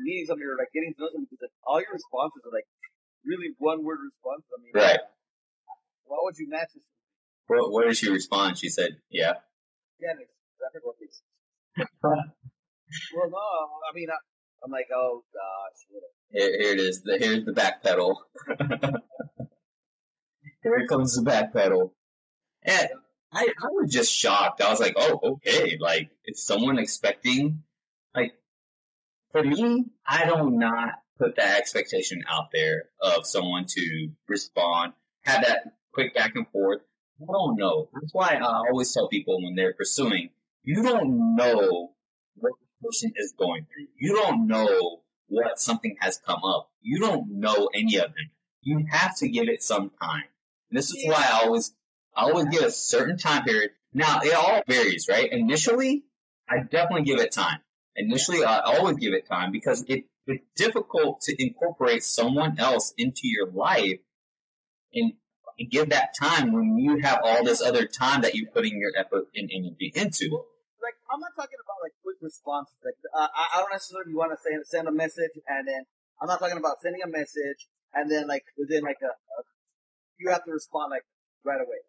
meeting 0.00 0.26
somebody 0.26 0.46
or 0.46 0.56
like 0.58 0.72
getting 0.74 0.92
to 0.96 1.00
know 1.00 1.10
somebody 1.12 1.28
because 1.32 1.48
like, 1.48 1.56
all 1.64 1.80
your 1.80 1.92
responses 1.92 2.42
are 2.44 2.54
like 2.54 2.68
really 3.24 3.52
one 3.58 3.84
word 3.84 3.98
responses. 4.04 4.48
I 4.52 4.58
mean, 4.60 4.72
Right. 4.76 5.00
Why 6.06 6.18
would 6.22 6.38
you 6.38 6.48
match 6.48 6.70
this? 6.74 6.84
what, 7.48 7.70
what 7.72 7.82
did 7.86 7.96
she 7.96 8.10
respond? 8.10 8.58
She 8.58 8.68
said, 8.68 8.98
"Yeah." 9.10 9.42
Yeah, 9.98 10.14
and 10.14 10.20
it's- 10.22 10.38
I 10.62 10.70
forgot 10.72 10.86
what 10.86 10.98
these. 10.98 11.22
well, 13.14 13.28
no, 13.30 13.44
I 13.86 13.90
mean, 13.94 14.08
I, 14.10 14.18
I'm 14.64 14.70
like, 14.72 14.88
oh 14.90 15.22
gosh, 15.30 15.78
whatever. 15.90 16.15
Here, 16.30 16.60
here 16.60 16.72
it 16.72 16.80
is. 16.80 17.02
The, 17.02 17.18
here's 17.18 17.44
the 17.44 17.52
back 17.52 17.82
pedal. 17.82 18.22
here 20.62 20.86
comes 20.88 21.16
the 21.16 21.22
back 21.22 21.52
pedal. 21.52 21.94
And 22.62 22.88
I, 23.32 23.48
I 23.62 23.68
was 23.68 23.92
just 23.92 24.12
shocked. 24.12 24.60
I 24.60 24.70
was 24.70 24.80
like, 24.80 24.94
oh, 24.96 25.20
okay. 25.22 25.76
Like, 25.80 26.10
is 26.24 26.44
someone 26.44 26.78
expecting, 26.78 27.62
like, 28.14 28.34
for 29.30 29.42
me, 29.42 29.86
I 30.06 30.26
do 30.26 30.50
not 30.50 30.94
put 31.18 31.36
that 31.36 31.58
expectation 31.58 32.24
out 32.28 32.50
there 32.52 32.84
of 33.00 33.26
someone 33.26 33.66
to 33.68 34.10
respond, 34.28 34.92
have 35.22 35.44
that 35.44 35.64
quick 35.92 36.14
back 36.14 36.32
and 36.34 36.48
forth. 36.48 36.80
I 37.20 37.32
don't 37.32 37.56
know. 37.56 37.88
That's 37.94 38.12
why 38.12 38.34
I 38.34 38.68
always 38.68 38.92
tell 38.92 39.08
people 39.08 39.42
when 39.42 39.54
they're 39.54 39.72
pursuing, 39.72 40.30
you 40.62 40.82
don't 40.82 41.36
know 41.36 41.92
what 42.34 42.52
the 42.60 42.86
person 42.86 43.12
is 43.16 43.32
going 43.38 43.66
through. 43.66 43.86
You 43.98 44.14
don't 44.16 44.46
know 44.46 45.00
what 45.28 45.58
something 45.58 45.96
has 46.00 46.18
come 46.18 46.42
up. 46.44 46.70
You 46.80 47.00
don't 47.00 47.40
know 47.40 47.68
any 47.74 47.96
of 47.96 48.06
them. 48.06 48.30
You 48.62 48.86
have 48.90 49.16
to 49.18 49.28
give 49.28 49.48
it 49.48 49.62
some 49.62 49.90
time. 50.00 50.24
And 50.70 50.78
this 50.78 50.90
is 50.90 51.06
why 51.06 51.14
I 51.14 51.44
always, 51.44 51.72
I 52.14 52.22
always 52.22 52.46
give 52.46 52.62
a 52.62 52.70
certain 52.70 53.16
time 53.16 53.44
period. 53.44 53.70
Now 53.92 54.20
it 54.22 54.34
all 54.34 54.62
varies, 54.66 55.08
right? 55.08 55.30
Initially, 55.30 56.04
I 56.48 56.58
definitely 56.60 57.04
give 57.04 57.20
it 57.20 57.32
time. 57.32 57.60
Initially, 57.96 58.44
I 58.44 58.60
always 58.60 58.96
give 58.96 59.14
it 59.14 59.26
time 59.26 59.52
because 59.52 59.84
it, 59.88 60.04
it's 60.26 60.44
difficult 60.56 61.20
to 61.22 61.42
incorporate 61.42 62.04
someone 62.04 62.58
else 62.58 62.92
into 62.98 63.22
your 63.24 63.50
life 63.50 64.00
and 64.92 65.12
give 65.70 65.90
that 65.90 66.14
time 66.18 66.52
when 66.52 66.78
you 66.78 66.98
have 66.98 67.20
all 67.22 67.44
this 67.44 67.62
other 67.62 67.86
time 67.86 68.22
that 68.22 68.34
you're 68.34 68.50
putting 68.50 68.78
your 68.78 68.92
effort 68.98 69.28
and 69.34 69.50
energy 69.52 69.92
into. 69.94 70.44
I'm 71.10 71.22
not 71.22 71.34
talking 71.38 71.60
about 71.60 71.78
like 71.82 71.94
quick 72.02 72.18
responses. 72.20 72.76
Like, 72.82 72.98
uh, 73.14 73.30
I, 73.30 73.44
I 73.54 73.56
don't 73.62 73.72
necessarily 73.72 74.14
want 74.14 74.34
to 74.34 74.38
say 74.38 74.54
send 74.66 74.88
a 74.88 74.94
message 74.94 75.34
and 75.46 75.66
then 75.66 75.86
I'm 76.20 76.28
not 76.28 76.40
talking 76.40 76.58
about 76.58 76.80
sending 76.82 77.02
a 77.04 77.10
message 77.10 77.68
and 77.94 78.10
then 78.10 78.26
like 78.26 78.44
within 78.58 78.82
like 78.82 79.00
a, 79.02 79.12
a 79.12 79.38
you 80.18 80.30
have 80.32 80.44
to 80.44 80.52
respond 80.52 80.90
like 80.90 81.04
right 81.44 81.60
away. 81.60 81.80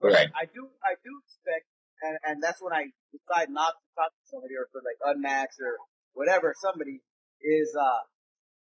Right. 0.00 0.32
I 0.32 0.48
do, 0.48 0.64
I 0.80 0.96
do 1.04 1.12
expect, 1.24 1.68
and, 2.00 2.16
and 2.24 2.36
that's 2.40 2.60
when 2.60 2.72
I 2.72 2.88
decide 3.12 3.52
not 3.52 3.76
to 3.76 3.84
talk 3.92 4.10
to 4.10 4.24
somebody 4.32 4.56
or 4.56 4.64
for 4.72 4.80
like 4.80 4.96
unmatched 5.04 5.60
or 5.60 5.76
whatever 6.16 6.56
somebody 6.56 7.04
is, 7.44 7.68
uh, 7.76 8.02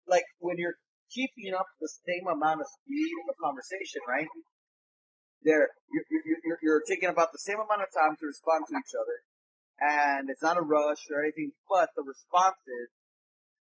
like 0.09 0.25
when 0.41 0.57
you're 0.57 0.81
keeping 1.13 1.53
up 1.53 1.69
the 1.79 1.89
same 2.09 2.25
amount 2.25 2.61
of 2.61 2.67
speed 2.67 3.11
of 3.21 3.25
the 3.29 3.37
conversation, 3.37 4.01
right? 4.09 4.27
There, 5.45 5.69
you're, 5.93 6.07
you're, 6.09 6.41
you're, 6.43 6.59
you're 6.65 6.83
taking 6.83 7.09
about 7.13 7.31
the 7.31 7.39
same 7.39 7.61
amount 7.61 7.85
of 7.85 7.93
time 7.93 8.17
to 8.17 8.25
respond 8.25 8.65
to 8.67 8.73
each 8.73 8.97
other, 8.97 9.21
and 9.79 10.29
it's 10.29 10.41
not 10.41 10.57
a 10.57 10.61
rush 10.61 11.05
or 11.11 11.21
anything, 11.21 11.51
but 11.69 11.89
the 11.95 12.03
responses 12.03 12.89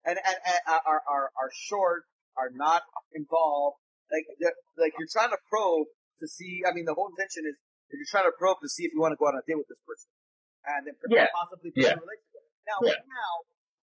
and, 0.05 0.17
and, 0.17 0.37
and 0.45 0.59
uh, 0.67 0.79
are, 0.85 1.01
are, 1.05 1.27
are 1.37 1.51
short, 1.53 2.03
are 2.37 2.49
not 2.53 2.83
involved. 3.13 3.77
Like, 4.09 4.25
like 4.77 4.93
you're 4.97 5.11
trying 5.11 5.29
to 5.29 5.41
probe 5.49 5.85
to 6.19 6.25
see. 6.27 6.65
I 6.65 6.73
mean, 6.73 6.85
the 6.89 6.97
whole 6.97 7.13
intention 7.13 7.45
is 7.45 7.55
if 7.93 7.97
you're 8.01 8.09
trying 8.09 8.25
to 8.25 8.33
probe 8.33 8.57
to 8.65 8.69
see 8.69 8.89
if 8.89 8.91
you 8.93 9.01
want 9.01 9.13
to 9.13 9.19
go 9.21 9.29
on 9.29 9.37
a 9.37 9.43
date 9.45 9.57
with 9.57 9.69
this 9.69 9.81
person, 9.85 10.09
and 10.65 10.81
then 10.89 10.95
Yeah. 11.09 11.29
possibly 11.29 11.69
be 11.69 11.85
Yeah. 11.85 11.93
in 11.93 12.01
a 12.01 12.05
relationship. 12.05 12.43
Now, 12.65 12.77
Yeah. 12.81 13.05
now, 13.05 13.31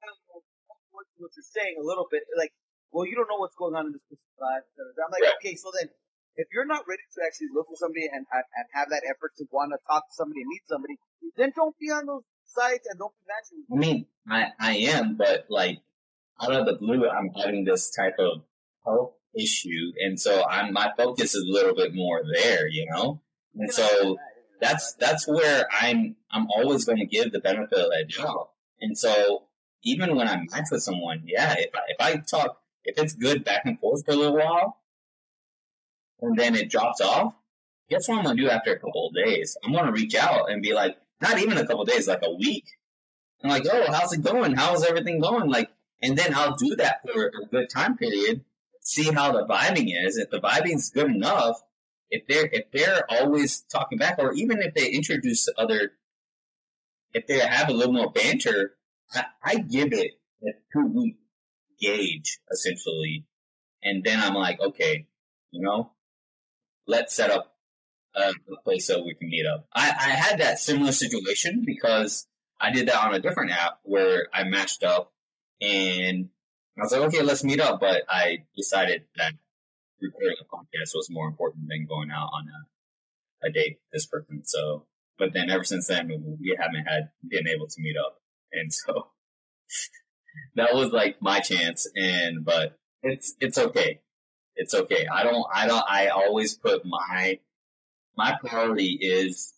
don't 0.03 0.19
know 0.31 0.43
what, 0.91 1.07
what 1.19 1.31
you're 1.35 1.51
saying 1.55 1.79
a 1.79 1.85
little 1.87 2.07
bit, 2.11 2.27
like, 2.35 2.51
well, 2.91 3.07
you 3.07 3.15
don't 3.15 3.29
know 3.31 3.39
what's 3.39 3.55
going 3.55 3.75
on 3.75 3.87
in 3.87 3.93
this 3.95 4.03
person's 4.11 4.39
life. 4.39 4.67
I'm 4.79 5.11
like, 5.15 5.23
Right. 5.23 5.39
okay, 5.39 5.55
so 5.55 5.71
then. 5.79 5.91
If 6.37 6.49
you're 6.53 6.67
not 6.67 6.85
ready 6.89 7.03
to 7.17 7.21
actually 7.25 7.49
look 7.55 7.67
for 7.67 7.77
somebody 7.77 8.07
and, 8.13 8.27
and, 8.31 8.67
have 8.73 8.89
that 8.91 9.03
effort 9.09 9.33
to 9.39 9.45
want 9.51 9.73
to 9.73 9.79
talk 9.87 10.05
to 10.09 10.15
somebody 10.15 10.43
and 10.43 10.49
meet 10.49 10.69
somebody, 10.69 10.97
then 11.37 11.53
don't 11.57 11.77
be 11.79 11.91
on 11.91 12.07
those 12.07 12.25
sites 12.45 12.87
and 12.89 12.99
don't 12.99 13.13
be 13.13 13.25
matching 13.27 13.65
I 13.73 13.77
mean, 13.77 14.07
I, 14.29 14.53
I 14.61 14.77
am, 14.93 15.17
but 15.17 15.47
like 15.49 15.79
out 16.43 16.53
of 16.53 16.67
the 16.67 16.75
blue, 16.75 17.09
I'm 17.09 17.31
having 17.35 17.65
this 17.65 17.91
type 17.91 18.17
of 18.19 18.43
health 18.85 19.15
issue, 19.37 19.93
and 20.01 20.21
so 20.21 20.45
I'm 20.47 20.73
my 20.73 20.93
focus 20.97 21.35
is 21.35 21.43
a 21.43 21.53
little 21.53 21.75
bit 21.75 21.95
more 21.95 22.23
there, 22.35 22.69
you 22.69 22.87
know. 22.91 23.23
And 23.55 23.73
so 23.73 24.19
that's 24.61 24.95
that's 24.95 25.27
where 25.27 25.67
I'm 25.81 26.17
I'm 26.31 26.47
always 26.51 26.85
going 26.85 26.99
to 26.99 27.07
give 27.07 27.33
the 27.33 27.41
benefit 27.41 27.79
of 27.79 27.91
that 27.91 28.07
doubt. 28.17 28.51
And 28.81 28.97
so 28.97 29.45
even 29.83 30.17
when 30.17 30.29
I 30.29 30.37
match 30.37 30.67
with 30.71 30.83
someone, 30.83 31.23
yeah, 31.27 31.55
if 31.59 31.71
I, 31.75 31.81
if 31.89 31.97
I 32.01 32.17
talk, 32.19 32.61
if 32.85 32.99
it's 32.99 33.15
good 33.15 33.45
back 33.45 33.63
and 33.65 33.79
forth 33.79 34.05
for 34.05 34.13
a 34.13 34.17
little 34.17 34.37
while, 34.37 34.79
and 36.21 36.37
then 36.39 36.55
it 36.55 36.71
drops 36.71 37.01
off, 37.01 37.35
guess 37.89 38.09
what 38.09 38.19
I'm 38.19 38.25
gonna 38.25 38.37
do 38.41 38.49
after 38.49 38.73
a 38.73 38.79
couple 38.79 39.09
of 39.09 39.15
days? 39.15 39.57
I'm 39.65 39.73
gonna 39.73 39.93
reach 39.93 40.15
out 40.15 40.51
and 40.51 40.63
be 40.63 40.73
like, 40.73 40.97
not 41.21 41.39
even 41.39 41.57
a 41.59 41.67
couple 41.67 41.85
days, 41.85 42.09
like 42.09 42.23
a 42.23 42.35
week. 42.35 42.65
I'm 43.43 43.51
like, 43.51 43.65
oh, 43.71 43.93
how's 43.93 44.13
it 44.13 44.23
going? 44.23 44.55
How's 44.55 44.85
everything 44.85 45.21
going? 45.21 45.49
Like, 45.49 45.71
and 46.03 46.17
then 46.17 46.35
I'll 46.35 46.57
do 46.57 46.77
that 46.77 47.01
for 47.03 47.27
a 47.27 47.47
good 47.51 47.69
time 47.71 47.97
period, 47.97 48.45
see 48.81 49.11
how 49.11 49.33
the 49.33 49.47
vibing 49.47 49.89
is. 49.89 50.17
If 50.17 50.31
the 50.31 50.41
vibing's 50.41 50.91
good 50.91 51.11
enough, 51.11 51.61
if 52.11 52.27
they're 52.27 52.49
if 52.53 52.71
they're 52.73 53.05
always 53.09 53.63
talking 53.63 53.99
back, 53.99 54.19
or 54.19 54.33
even 54.35 54.63
if 54.63 54.75
they 54.75 54.91
introduce 54.91 55.49
other, 55.57 55.93
if 57.13 57.27
they 57.27 57.39
have 57.39 57.69
a 57.69 57.73
little 57.73 57.93
more 57.93 58.13
banter, 58.13 58.77
I, 59.13 59.25
I 59.43 59.55
give 59.59 59.93
it 59.93 60.13
a 60.43 60.53
two 60.73 60.87
week 60.87 61.17
gauge 61.81 62.39
essentially, 62.51 63.27
and 63.83 64.05
then 64.05 64.21
I'm 64.21 64.35
like, 64.35 64.61
okay, 64.61 65.07
you 65.51 65.63
know, 65.63 65.93
let's 66.87 67.15
set 67.15 67.31
up 67.31 67.55
a, 68.15 68.31
a 68.31 68.63
place 68.65 68.87
so 68.87 69.03
we 69.03 69.15
can 69.15 69.29
meet 69.29 69.47
up. 69.47 69.67
I, 69.75 69.89
I 69.89 70.11
had 70.11 70.41
that 70.41 70.59
similar 70.59 70.93
situation 70.93 71.65
because 71.67 72.27
I 72.61 72.71
did 72.71 72.89
that 72.89 73.05
on 73.05 73.15
a 73.15 73.21
different 73.21 73.53
app 73.53 73.79
where 73.83 74.29
I 74.33 74.45
matched 74.45 74.83
up 74.83 75.13
and 75.61 76.29
I 76.79 76.83
was 76.83 76.93
like, 76.93 77.03
okay, 77.03 77.23
let's 77.23 77.45
meet 77.45 77.61
up. 77.61 77.81
But 77.81 78.03
I 78.09 78.45
decided 78.57 79.05
that 79.17 79.33
recording 80.01 80.37
a 80.41 80.45
podcast 80.45 80.95
was 80.95 81.09
more 81.11 81.29
important 81.29 81.69
than 81.69 81.87
going 81.87 82.11
out 82.11 82.31
on 82.33 82.47
a, 82.49 83.49
a 83.49 83.53
date 83.53 83.79
with 83.81 83.93
this 83.93 84.07
person. 84.07 84.43
So, 84.45 84.87
but 85.19 85.33
then 85.33 85.51
ever 85.51 85.65
since 85.65 85.87
then, 85.87 86.09
we 86.09 86.57
haven't 86.59 86.85
had 86.85 87.11
been 87.27 87.49
able 87.49 87.67
to 87.67 87.81
meet 87.81 87.97
up. 87.97 88.21
And 88.53 88.73
so 88.73 89.09
that 90.57 90.75
was 90.75 90.93
like 90.93 91.21
my 91.21 91.41
chance. 91.41 91.87
And, 91.95 92.45
but 92.45 92.79
it's, 93.03 93.35
it's 93.41 93.59
okay. 93.59 94.01
It's 94.57 94.75
okay. 94.75 95.07
I 95.07 95.23
don't, 95.25 95.47
I 95.55 95.67
don't, 95.67 95.85
I 95.89 96.09
always 96.09 96.55
put 96.55 96.85
my, 96.85 97.39
my 98.17 98.37
priority 98.41 98.99
is 99.01 99.55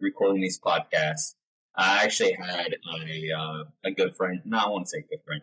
recording 0.00 0.40
these 0.42 0.60
podcasts. 0.60 1.34
I 1.76 2.04
actually 2.04 2.32
had 2.34 2.74
a 2.74 3.32
uh, 3.32 3.64
a 3.84 3.90
good 3.92 4.16
friend. 4.16 4.40
No, 4.44 4.58
I 4.58 4.68
won't 4.68 4.88
say 4.88 5.04
good 5.08 5.20
friend. 5.24 5.42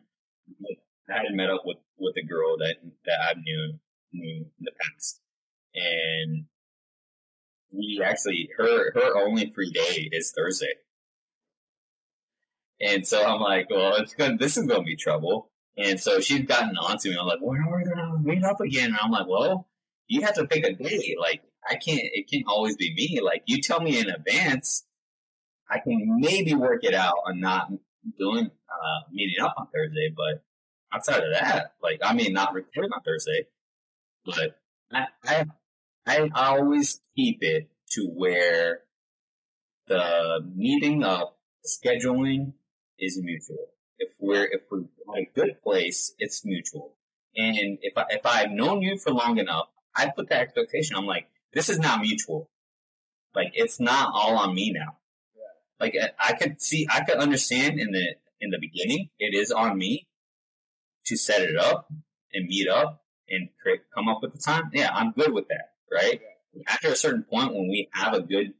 I 1.09 1.17
had 1.19 1.33
met 1.33 1.49
up 1.49 1.61
with 1.65 1.77
with 1.97 2.15
a 2.17 2.25
girl 2.25 2.57
that 2.57 2.77
that 3.05 3.19
I 3.29 3.33
knew 3.39 3.79
knew 4.13 4.45
in 4.45 4.51
the 4.59 4.71
past, 4.81 5.21
and 5.75 6.45
we 7.71 8.01
actually 8.03 8.49
her 8.57 8.91
her 8.93 9.17
only 9.17 9.51
free 9.53 9.71
day 9.71 10.09
is 10.11 10.33
Thursday, 10.35 10.73
And 12.79 13.07
so 13.07 13.23
I'm 13.23 13.41
like, 13.41 13.69
well, 13.69 13.95
it's 13.97 14.13
gonna, 14.13 14.37
this 14.37 14.57
is 14.57 14.65
gonna 14.65 14.83
be 14.83 14.95
trouble. 14.95 15.49
And 15.77 15.99
so 15.99 16.19
she's 16.19 16.45
gotten 16.45 16.77
on 16.77 16.97
to 16.99 17.09
me. 17.09 17.17
I'm 17.19 17.25
like, 17.27 17.39
when 17.41 17.61
are 17.61 17.77
we 17.77 17.83
gonna 17.85 18.06
meet 18.27 18.43
up 18.43 18.61
again? 18.61 18.89
And 18.89 18.97
I'm 19.01 19.11
like, 19.11 19.27
well, 19.27 19.67
you 20.07 20.21
have 20.21 20.35
to 20.35 20.45
pick 20.45 20.63
a 20.63 20.73
day. 20.73 21.15
Like, 21.19 21.41
I 21.67 21.75
can't, 21.75 22.01
it 22.03 22.29
can't 22.29 22.45
always 22.47 22.75
be 22.77 22.93
me. 22.93 23.21
Like, 23.21 23.43
you 23.45 23.61
tell 23.61 23.81
me 23.81 23.99
in 23.99 24.09
advance, 24.09 24.85
I 25.69 25.79
can 25.79 26.19
maybe 26.19 26.53
work 26.53 26.83
it 26.83 26.93
out 26.93 27.15
on 27.25 27.39
not 27.39 27.71
doing, 28.17 28.51
uh, 28.69 29.09
meeting 29.11 29.43
up 29.43 29.55
on 29.57 29.67
Thursday. 29.73 30.13
But 30.15 30.43
outside 30.93 31.23
of 31.23 31.33
that, 31.33 31.73
like, 31.81 31.99
I 32.03 32.13
mean, 32.13 32.33
not 32.33 32.53
recording 32.53 32.91
on 32.91 33.01
Thursday, 33.01 33.47
but 34.25 34.59
I, 34.93 35.07
I, 35.25 35.45
I 36.05 36.29
always 36.33 37.01
keep 37.15 37.39
it 37.41 37.69
to 37.91 38.05
where 38.07 38.81
the 39.87 40.39
meeting 40.55 41.03
up, 41.03 41.37
scheduling 41.65 42.53
is 42.99 43.19
mutual. 43.21 43.67
If 43.99 44.11
we're, 44.19 44.45
if 44.45 44.61
we're 44.69 44.79
in 44.79 44.89
a 45.15 45.29
good 45.33 45.61
place, 45.61 46.13
it's 46.19 46.45
mutual. 46.45 46.96
And 47.37 47.77
if 47.81 47.97
I, 47.97 48.05
if 48.09 48.25
I've 48.25 48.51
known 48.51 48.81
you 48.81 48.97
for 48.97 49.11
long 49.11 49.37
enough, 49.37 49.67
I 49.95 50.09
put 50.15 50.29
that 50.29 50.41
expectation. 50.41 50.95
I'm 50.95 51.05
like, 51.05 51.27
this 51.53 51.69
is 51.69 51.79
not 51.79 52.01
mutual. 52.01 52.49
Like, 53.35 53.51
it's 53.53 53.79
not 53.79 54.11
all 54.13 54.37
on 54.37 54.55
me 54.55 54.71
now. 54.71 54.97
Like, 55.79 55.95
I- 56.01 56.29
I 56.29 56.33
could 56.33 56.61
see, 56.61 56.87
I 56.89 57.03
could 57.03 57.17
understand 57.17 57.79
in 57.79 57.91
the, 57.91 58.15
in 58.41 58.49
the 58.49 58.57
beginning, 58.59 59.09
it 59.19 59.35
is 59.35 59.51
on 59.51 59.77
me 59.77 60.07
to 61.05 61.15
set 61.15 61.41
it 61.41 61.55
up 61.55 61.87
and 62.33 62.47
meet 62.47 62.67
up 62.67 63.03
and 63.29 63.49
create, 63.61 63.81
come 63.93 64.09
up 64.09 64.19
with 64.21 64.33
the 64.33 64.39
time. 64.39 64.71
Yeah, 64.73 64.89
I'm 64.93 65.11
good 65.11 65.31
with 65.31 65.47
that, 65.49 65.73
right? 65.93 66.19
After 66.67 66.89
a 66.89 66.95
certain 66.95 67.23
point, 67.23 67.53
when 67.53 67.67
we 67.69 67.89
have 67.93 68.13
a 68.13 68.21
good 68.21 68.53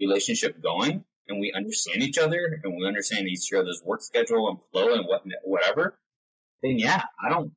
relationship 0.00 0.62
going 0.62 1.04
and 1.28 1.40
we 1.40 1.52
understand 1.52 2.02
each 2.02 2.18
other 2.18 2.60
and 2.62 2.74
we 2.76 2.86
understand 2.86 3.28
each 3.28 3.52
other's 3.52 3.82
work 3.84 4.02
schedule 4.02 4.48
and 4.48 4.58
flow 4.72 4.94
and 4.94 5.04
what 5.06 5.22
whatever, 5.44 5.98
then 6.62 6.78
yeah, 6.78 7.02
I 7.22 7.28
don't. 7.28 7.52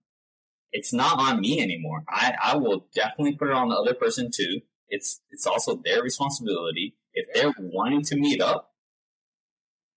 It's 0.71 0.93
not 0.93 1.19
on 1.19 1.41
me 1.41 1.61
anymore. 1.61 2.03
I 2.09 2.35
I 2.41 2.55
will 2.57 2.87
definitely 2.93 3.35
put 3.35 3.49
it 3.49 3.53
on 3.53 3.69
the 3.69 3.75
other 3.75 3.93
person 3.93 4.29
too. 4.31 4.61
It's 4.89 5.21
it's 5.31 5.47
also 5.47 5.75
their 5.75 6.01
responsibility. 6.01 6.95
If 7.13 7.27
they're 7.33 7.53
wanting 7.59 8.03
to 8.03 8.15
meet 8.15 8.41
up, 8.41 8.73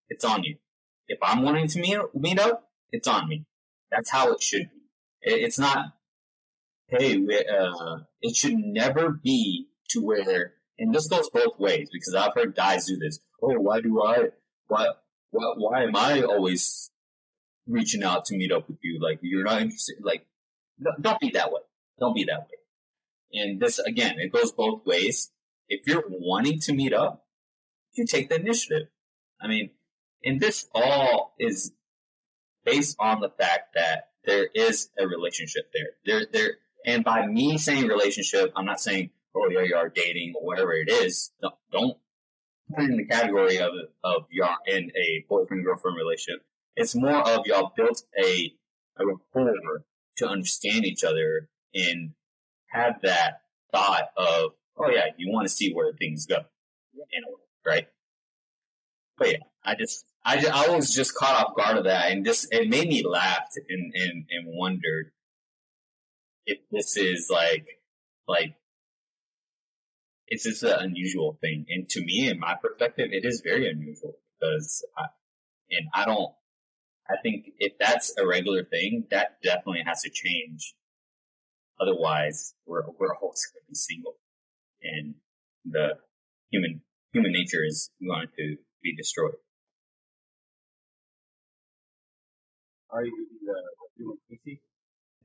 it's 0.08 0.24
on 0.24 0.44
you. 0.44 0.56
If 1.08 1.18
I'm 1.22 1.42
wanting 1.42 1.68
to 1.68 1.80
meet 1.80 1.98
meet 2.14 2.38
up, 2.38 2.70
it's 2.92 3.08
on 3.08 3.28
me. 3.28 3.46
That's 3.90 4.10
how 4.10 4.32
it 4.32 4.42
should 4.42 4.70
be. 4.70 4.80
It, 5.32 5.42
it's 5.42 5.58
not. 5.58 5.96
Hey, 6.88 7.16
uh, 7.16 7.98
it 8.20 8.34
should 8.34 8.56
never 8.56 9.10
be 9.10 9.68
to 9.90 10.00
where, 10.04 10.54
and 10.78 10.92
this 10.92 11.06
goes 11.06 11.30
both 11.30 11.58
ways 11.58 11.88
because 11.92 12.14
I've 12.14 12.34
heard 12.34 12.56
guys 12.56 12.86
do 12.86 12.96
this. 12.96 13.20
Oh, 13.42 13.58
why 13.60 13.80
do 13.80 14.02
I? 14.02 14.28
Why? 14.66 14.88
Why, 15.30 15.54
why 15.56 15.82
am 15.84 15.94
I 15.94 16.22
always 16.22 16.90
reaching 17.68 18.02
out 18.02 18.24
to 18.26 18.36
meet 18.36 18.50
up 18.50 18.68
with 18.68 18.78
you? 18.82 18.98
Like 19.00 19.20
you're 19.22 19.44
not 19.44 19.62
interested. 19.62 19.96
Like, 20.02 20.26
no, 20.80 20.92
don't 21.00 21.20
be 21.20 21.30
that 21.30 21.52
way. 21.52 21.60
Don't 21.98 22.14
be 22.14 22.24
that 22.24 22.40
way. 22.40 23.40
And 23.42 23.60
this 23.60 23.78
again, 23.78 24.18
it 24.18 24.32
goes 24.32 24.52
both 24.52 24.84
ways. 24.86 25.30
If 25.68 25.86
you're 25.86 26.04
wanting 26.08 26.58
to 26.60 26.72
meet 26.72 26.92
up, 26.92 27.24
you 27.92 28.06
take 28.06 28.28
the 28.28 28.36
initiative. 28.36 28.88
I 29.40 29.46
mean, 29.46 29.70
and 30.24 30.40
this 30.40 30.68
all 30.74 31.34
is 31.38 31.72
based 32.64 32.96
on 32.98 33.20
the 33.20 33.30
fact 33.30 33.74
that 33.74 34.10
there 34.24 34.48
is 34.54 34.90
a 34.98 35.06
relationship 35.06 35.70
there. 35.72 35.90
There, 36.04 36.26
there, 36.32 36.50
and 36.84 37.04
by 37.04 37.26
me 37.26 37.58
saying 37.58 37.86
relationship, 37.86 38.52
I'm 38.56 38.66
not 38.66 38.80
saying, 38.80 39.10
oh, 39.34 39.48
yeah, 39.50 39.62
you 39.62 39.76
are 39.76 39.88
dating 39.88 40.34
or 40.36 40.44
whatever 40.44 40.72
it 40.72 40.90
is. 40.90 41.32
Don't, 41.40 41.54
don't 41.72 41.96
put 42.74 42.84
it 42.84 42.90
in 42.90 42.96
the 42.96 43.06
category 43.06 43.58
of, 43.58 43.72
of 44.04 44.24
y'all 44.30 44.56
in 44.66 44.90
a 44.96 45.24
boyfriend 45.28 45.64
girlfriend 45.64 45.96
relationship. 45.96 46.42
It's 46.76 46.94
more 46.94 47.26
of 47.28 47.46
y'all 47.46 47.72
built 47.76 48.02
a, 48.18 48.52
a 48.98 49.06
rapport 49.06 49.56
to 50.20 50.28
understand 50.28 50.84
each 50.84 51.04
other 51.04 51.48
and 51.74 52.12
have 52.68 53.00
that 53.02 53.42
thought 53.72 54.10
of, 54.16 54.52
oh 54.78 54.90
yeah, 54.90 55.06
you 55.16 55.32
want 55.32 55.46
to 55.46 55.54
see 55.54 55.72
where 55.72 55.92
things 55.92 56.26
go, 56.26 56.36
in 56.94 57.24
a 57.24 57.30
way, 57.30 57.42
right? 57.66 57.88
But 59.18 59.30
yeah, 59.32 59.38
I 59.64 59.74
just, 59.74 60.04
I, 60.24 60.40
ju- 60.40 60.50
I 60.52 60.68
was 60.70 60.94
just 60.94 61.14
caught 61.14 61.44
off 61.44 61.56
guard 61.56 61.78
of 61.78 61.84
that, 61.84 62.10
and 62.10 62.24
just 62.24 62.52
it 62.52 62.68
made 62.68 62.88
me 62.88 63.04
laugh 63.06 63.48
and 63.68 63.92
and 63.94 64.24
and 64.30 64.46
wondered 64.46 65.12
if 66.46 66.58
this 66.70 66.96
is 66.96 67.28
like 67.30 67.66
like 68.26 68.54
it's 70.30 70.44
just 70.44 70.62
an 70.62 70.76
unusual 70.78 71.36
thing, 71.40 71.66
and 71.68 71.88
to 71.90 72.04
me, 72.04 72.28
in 72.28 72.38
my 72.38 72.54
perspective, 72.54 73.08
it 73.12 73.24
is 73.24 73.42
very 73.44 73.68
unusual 73.68 74.14
because 74.38 74.84
I, 74.96 75.06
and 75.70 75.88
I 75.92 76.04
don't. 76.04 76.32
I 77.10 77.16
think 77.22 77.46
if 77.58 77.72
that's 77.78 78.14
a 78.18 78.26
regular 78.26 78.64
thing, 78.64 79.06
that 79.10 79.42
definitely 79.42 79.82
has 79.86 80.02
to 80.02 80.10
change. 80.10 80.74
Otherwise, 81.80 82.54
we're 82.66 82.84
we're 82.98 83.16
always 83.16 83.42
going 83.52 83.64
to 83.64 83.68
be 83.68 83.74
single, 83.74 84.14
and 84.82 85.14
the 85.64 85.98
human 86.50 86.82
human 87.12 87.32
nature 87.32 87.64
is 87.66 87.90
going 88.06 88.28
to 88.38 88.56
be 88.82 88.94
destroyed. 88.96 89.34
Are 92.90 93.04
you 93.04 93.26
the 93.44 93.54
human 93.96 94.18
species? 94.26 94.58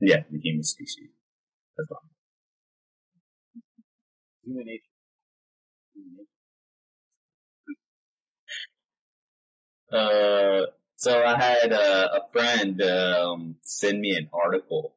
Yeah, 0.00 0.22
the 0.30 0.38
human 0.38 0.64
species. 0.64 1.10
That's 1.76 1.90
all. 1.90 2.02
Human 4.44 4.64
nature. 4.66 4.82
Human 5.94 6.16
nature. 6.16 6.30
Uh, 9.92 10.66
so 10.96 11.22
I 11.24 11.36
had 11.38 11.72
a, 11.72 12.16
a 12.22 12.28
friend 12.32 12.80
um, 12.82 13.56
send 13.62 14.00
me 14.00 14.16
an 14.16 14.28
article 14.32 14.94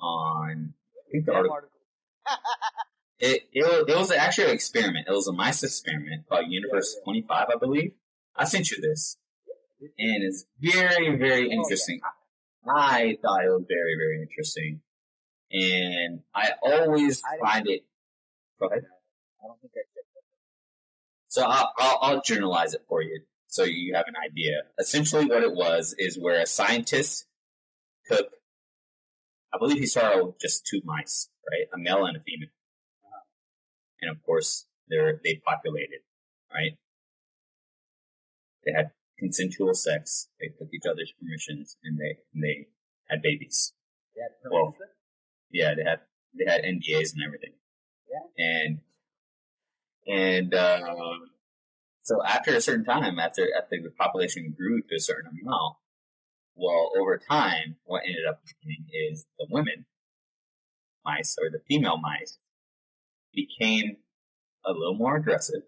on. 0.00 0.74
I 1.06 1.10
think 1.10 1.26
the 1.26 1.32
article. 1.34 1.54
article. 1.54 1.70
It, 3.24 3.42
it 3.52 3.62
was- 3.62 3.84
it 3.88 3.96
was 3.96 4.10
actually 4.10 4.48
an 4.48 4.54
experiment. 4.54 5.06
It 5.08 5.12
was 5.12 5.28
a 5.28 5.32
mice 5.32 5.62
experiment 5.62 6.28
called 6.28 6.46
Universe 6.50 6.96
25, 7.04 7.46
I 7.54 7.56
believe. 7.56 7.92
I 8.34 8.44
sent 8.46 8.72
you 8.72 8.80
this, 8.80 9.16
and 9.80 10.24
it's 10.24 10.44
very 10.58 11.16
very 11.16 11.48
interesting. 11.48 12.00
I 12.68 13.16
thought 13.22 13.44
it 13.44 13.48
was 13.48 13.64
very 13.68 13.94
very 13.96 14.22
interesting, 14.22 14.80
and 15.52 16.22
I 16.34 16.50
always 16.64 17.22
find 17.40 17.68
it. 17.68 17.84
Go 18.58 18.66
ahead. 18.66 18.82
I 19.40 19.46
don't 19.46 19.60
think 19.60 19.72
I 19.76 19.82
So 21.28 21.42
I'll, 21.44 21.72
I'll, 21.78 21.98
I'll 22.02 22.22
journalize 22.22 22.74
it 22.74 22.82
for 22.88 23.02
you 23.02 23.20
so 23.52 23.64
you 23.64 23.94
have 23.94 24.06
an 24.08 24.14
idea. 24.16 24.62
Essentially, 24.80 25.26
what 25.26 25.42
it 25.42 25.52
was 25.52 25.94
is 25.98 26.18
where 26.18 26.40
a 26.40 26.46
scientist 26.46 27.26
took, 28.10 28.26
I 29.52 29.58
believe 29.58 29.78
he 29.78 29.84
started 29.84 30.24
with 30.24 30.40
just 30.40 30.66
two 30.66 30.80
mice, 30.86 31.28
right? 31.50 31.68
A 31.74 31.78
male 31.78 32.06
and 32.06 32.16
a 32.16 32.20
female. 32.20 32.48
And 34.00 34.10
of 34.10 34.22
course, 34.24 34.66
they're, 34.88 35.20
they 35.22 35.42
populated, 35.44 36.00
right? 36.50 36.78
They 38.64 38.72
had 38.72 38.92
consensual 39.18 39.74
sex. 39.74 40.28
They 40.40 40.48
took 40.58 40.72
each 40.72 40.86
other's 40.90 41.12
permissions 41.20 41.76
and 41.84 41.98
they, 41.98 42.16
and 42.32 42.42
they 42.42 42.68
had 43.10 43.20
babies. 43.20 43.74
that. 44.16 44.50
Well, 44.50 44.74
Yeah, 45.50 45.74
they 45.74 45.84
had 45.84 46.00
they 46.34 46.50
had 46.50 46.62
NDAs 46.62 47.12
and 47.12 47.22
everything. 47.26 47.52
Yeah. 48.10 48.44
And 48.46 48.78
and 50.06 50.54
uh, 50.54 50.80
so 52.02 52.22
after 52.24 52.54
a 52.54 52.60
certain 52.60 52.84
time, 52.84 53.18
after 53.18 53.48
after 53.56 53.76
the 53.82 53.90
population 53.90 54.54
grew 54.56 54.82
to 54.82 54.96
a 54.96 55.00
certain 55.00 55.30
amount, 55.42 55.76
well, 56.54 56.90
over 57.00 57.18
time, 57.18 57.76
what 57.84 58.02
ended 58.04 58.26
up 58.28 58.40
happening 58.46 58.86
is 59.10 59.26
the 59.38 59.46
women 59.50 59.86
mice 61.04 61.36
or 61.40 61.50
the 61.50 61.60
female 61.68 61.98
mice 61.98 62.38
became 63.34 63.96
a 64.64 64.72
little 64.72 64.94
more 64.94 65.16
aggressive 65.16 65.62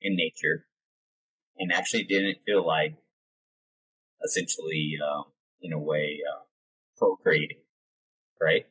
in 0.00 0.14
nature, 0.14 0.66
and 1.58 1.72
actually 1.72 2.04
didn't 2.04 2.38
feel 2.46 2.64
like 2.66 2.94
essentially, 4.24 4.98
um, 5.04 5.24
in 5.60 5.72
a 5.72 5.78
way, 5.78 6.20
uh, 6.28 6.42
procreating 6.96 7.58
right? 8.40 8.66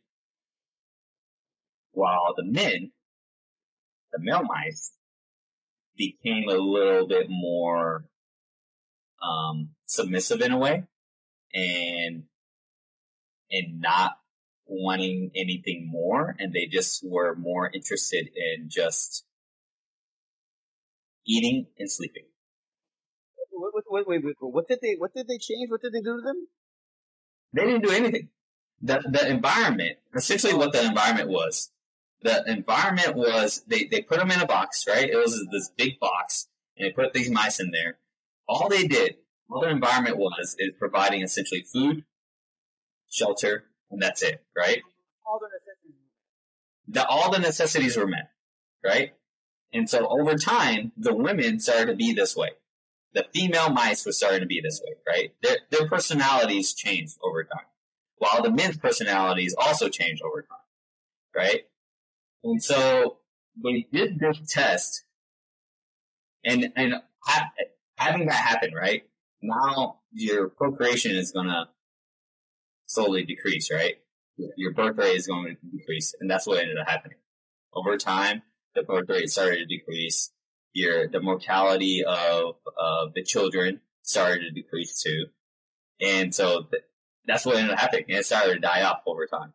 While 1.92 2.34
the 2.36 2.44
men, 2.44 2.92
the 4.12 4.20
male 4.20 4.44
mice, 4.44 4.92
became 5.98 6.50
a 6.50 6.54
little 6.58 7.08
bit 7.08 7.28
more 7.30 8.06
um, 9.22 9.70
submissive 9.86 10.42
in 10.42 10.52
a 10.52 10.58
way, 10.58 10.84
and 11.54 12.24
and 13.50 13.82
not 13.82 14.20
wanting 14.66 15.32
anything 15.36 15.88
more, 15.90 16.36
and 16.40 16.54
they 16.54 16.66
just 16.66 17.04
were 17.04 17.36
more 17.36 17.70
interested 17.74 18.30
in 18.36 18.70
just 18.70 19.26
eating 21.26 21.68
and 21.78 21.92
sleeping. 21.92 22.26
Wait, 23.52 23.72
wait, 23.74 23.84
wait, 23.90 24.08
wait, 24.08 24.26
wait. 24.26 24.36
What 24.40 24.68
did 24.68 24.80
they? 24.82 24.96
What 24.98 25.14
did 25.14 25.28
they 25.28 25.38
change? 25.38 25.70
What 25.70 25.82
did 25.82 25.94
they 25.94 26.02
do 26.02 26.18
to 26.18 26.22
them? 26.22 26.48
They 27.54 27.66
didn't 27.66 27.84
do 27.84 27.92
anything. 27.92 28.30
The 28.82 29.02
the 29.10 29.30
environment, 29.30 29.98
essentially, 30.16 30.54
what 30.54 30.74
the 30.74 30.86
environment 30.86 31.30
was. 31.30 31.72
The 32.22 32.44
environment 32.48 33.16
was 33.16 33.64
they 33.68 33.86
they 33.86 34.02
put 34.02 34.18
them 34.20 34.32
in 34.32 34.42
a 34.42 34.48
box, 34.48 34.86
right? 34.88 35.10
It 35.10 35.16
was 35.16 35.46
this 35.52 35.72
big 35.78 36.00
box, 36.00 36.48
and 36.76 36.88
they 36.88 36.92
put 36.92 37.14
these 37.14 37.30
mice 37.30 37.60
in 37.60 37.72
there. 37.72 38.00
All 38.48 38.70
they 38.70 38.88
did 38.88 39.18
all 39.50 39.62
their 39.62 39.72
environment 39.72 40.18
was 40.18 40.56
is 40.60 40.72
providing 40.78 41.22
essentially 41.22 41.62
food, 41.62 42.04
shelter, 43.10 43.66
and 43.90 44.02
that's 44.02 44.22
it, 44.22 44.44
right? 44.56 44.82
All 45.26 45.40
the 45.40 45.48
necessities. 45.48 46.02
The, 46.88 47.08
all 47.08 47.32
the 47.32 47.40
necessities 47.40 47.98
were 47.98 48.08
met, 48.08 48.32
right? 48.84 49.14
And 49.74 49.90
so 49.90 50.08
over 50.08 50.36
time, 50.36 50.92
the 50.98 51.14
women 51.14 51.60
started 51.60 51.88
to 51.88 51.96
be 51.96 52.14
this 52.14 52.36
way. 52.36 52.52
The 53.14 53.26
female 53.34 53.70
mice 53.70 54.06
were 54.06 54.12
starting 54.12 54.42
to 54.42 54.46
be 54.46 54.62
this 54.62 54.82
way, 54.84 54.94
right? 55.08 55.34
Their, 55.42 55.58
their 55.72 55.88
personalities 55.88 56.74
changed 56.74 57.18
over 57.24 57.44
time, 57.44 57.66
while 58.18 58.42
the 58.42 58.52
men's 58.52 58.78
personalities 58.78 59.56
also 59.58 59.90
changed 59.90 60.22
over 60.22 60.42
time, 60.42 60.58
right? 61.36 61.62
And 62.48 62.64
so 62.64 63.18
they 63.62 63.88
did 63.92 64.20
this 64.20 64.40
test, 64.48 65.04
and 66.46 66.72
and 66.78 66.96
ha- 67.20 67.52
having 67.98 68.28
that 68.28 68.36
happen, 68.36 68.74
right? 68.74 69.04
Now 69.42 70.00
your 70.14 70.48
procreation 70.48 71.14
is 71.14 71.34
gonna 71.34 71.70
slowly 72.86 73.26
decrease, 73.26 73.70
right? 73.70 73.96
Your 74.56 74.72
birth 74.72 74.96
rate 74.98 75.18
is 75.18 75.28
going 75.28 75.58
to 75.58 75.78
decrease, 75.78 76.16
and 76.22 76.32
that's 76.32 76.48
what 76.48 76.60
ended 76.60 76.78
up 76.78 76.88
happening. 76.88 77.18
Over 77.74 77.98
time, 77.98 78.44
the 78.76 78.84
birth 78.84 79.10
rate 79.10 79.30
started 79.30 79.58
to 79.58 79.66
decrease. 79.66 80.32
Your 80.72 81.10
the 81.10 81.20
mortality 81.20 82.06
of 82.06 82.56
of 82.78 83.14
the 83.14 83.24
children 83.24 83.82
started 84.04 84.44
to 84.44 84.52
decrease 84.52 85.02
too, 85.04 85.26
and 86.00 86.34
so 86.34 86.64
th- 86.72 86.84
that's 87.26 87.46
what 87.46 87.58
ended 87.58 87.74
up 87.74 87.80
happening. 87.80 88.06
And 88.08 88.20
it 88.20 88.26
started 88.26 88.54
to 88.54 88.60
die 88.60 88.84
off 88.84 89.02
over 89.06 89.26
time. 89.28 89.54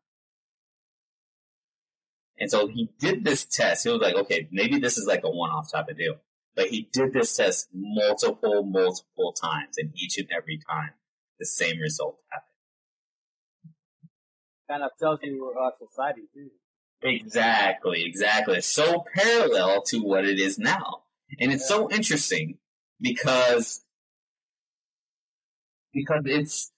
And 2.42 2.50
so 2.50 2.66
he 2.66 2.90
did 2.98 3.22
this 3.22 3.44
test. 3.44 3.84
He 3.84 3.90
was 3.90 4.00
like, 4.00 4.16
okay, 4.16 4.48
maybe 4.50 4.80
this 4.80 4.98
is 4.98 5.06
like 5.06 5.20
a 5.22 5.30
one-off 5.30 5.70
type 5.70 5.86
of 5.88 5.96
deal. 5.96 6.16
But 6.56 6.66
he 6.70 6.88
did 6.92 7.12
this 7.12 7.36
test 7.36 7.68
multiple, 7.72 8.64
multiple 8.64 9.32
times, 9.32 9.78
and 9.78 9.92
each 9.94 10.18
and 10.18 10.26
every 10.36 10.58
time, 10.68 10.90
the 11.38 11.46
same 11.46 11.78
result 11.78 12.18
happened. 12.32 12.48
Kind 14.68 14.82
of 14.82 14.90
tells 14.98 15.20
you 15.22 15.54
uh, 15.56 15.70
society 15.86 16.22
too. 16.34 16.50
Exactly, 17.08 18.04
exactly. 18.04 18.56
It's 18.56 18.66
so 18.66 19.04
parallel 19.14 19.82
to 19.82 20.00
what 20.00 20.24
it 20.24 20.40
is 20.40 20.58
now. 20.58 21.04
And 21.38 21.52
it's 21.52 21.68
so 21.68 21.88
interesting 21.92 22.58
because 23.00 23.84
because 25.94 26.22
it's 26.24 26.72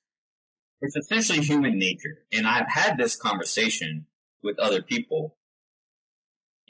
it's 0.82 0.94
essentially 0.94 1.40
human 1.40 1.78
nature. 1.78 2.18
And 2.34 2.46
I've 2.46 2.68
had 2.68 2.98
this 2.98 3.16
conversation 3.16 4.04
with 4.42 4.58
other 4.58 4.82
people 4.82 5.38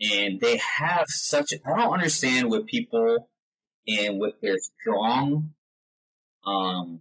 and 0.00 0.40
they 0.40 0.60
have 0.78 1.06
such 1.08 1.52
I 1.64 1.76
don't 1.76 1.92
understand 1.92 2.50
what 2.50 2.66
people 2.66 3.28
and 3.86 4.18
with 4.18 4.40
their 4.40 4.58
strong 4.58 5.54
um 6.46 7.00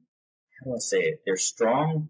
how 0.60 0.72
do 0.72 0.76
I 0.76 0.80
say 0.80 1.00
it? 1.00 1.22
Their 1.26 1.38
strong 1.38 2.10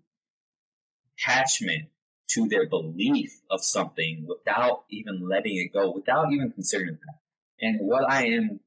attachment 1.17 1.89
to 2.31 2.47
their 2.47 2.67
belief 2.67 3.39
of 3.49 3.63
something 3.63 4.25
without 4.27 4.83
even 4.89 5.27
letting 5.27 5.57
it 5.57 5.73
go, 5.73 5.91
without 5.91 6.31
even 6.31 6.51
considering 6.51 6.97
that. 7.05 7.19
And 7.61 7.79
what 7.81 8.09
I 8.09 8.27
am 8.27 8.59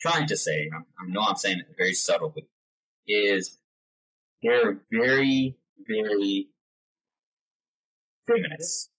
trying 0.00 0.26
to 0.28 0.36
say, 0.36 0.70
I 0.72 1.06
know 1.08 1.22
I'm 1.22 1.36
saying 1.36 1.60
it 1.60 1.74
very 1.76 1.94
subtly, 1.94 2.48
is 3.06 3.58
they're 4.42 4.78
very, 4.90 5.56
very 5.86 6.48
feminist. 8.26 8.90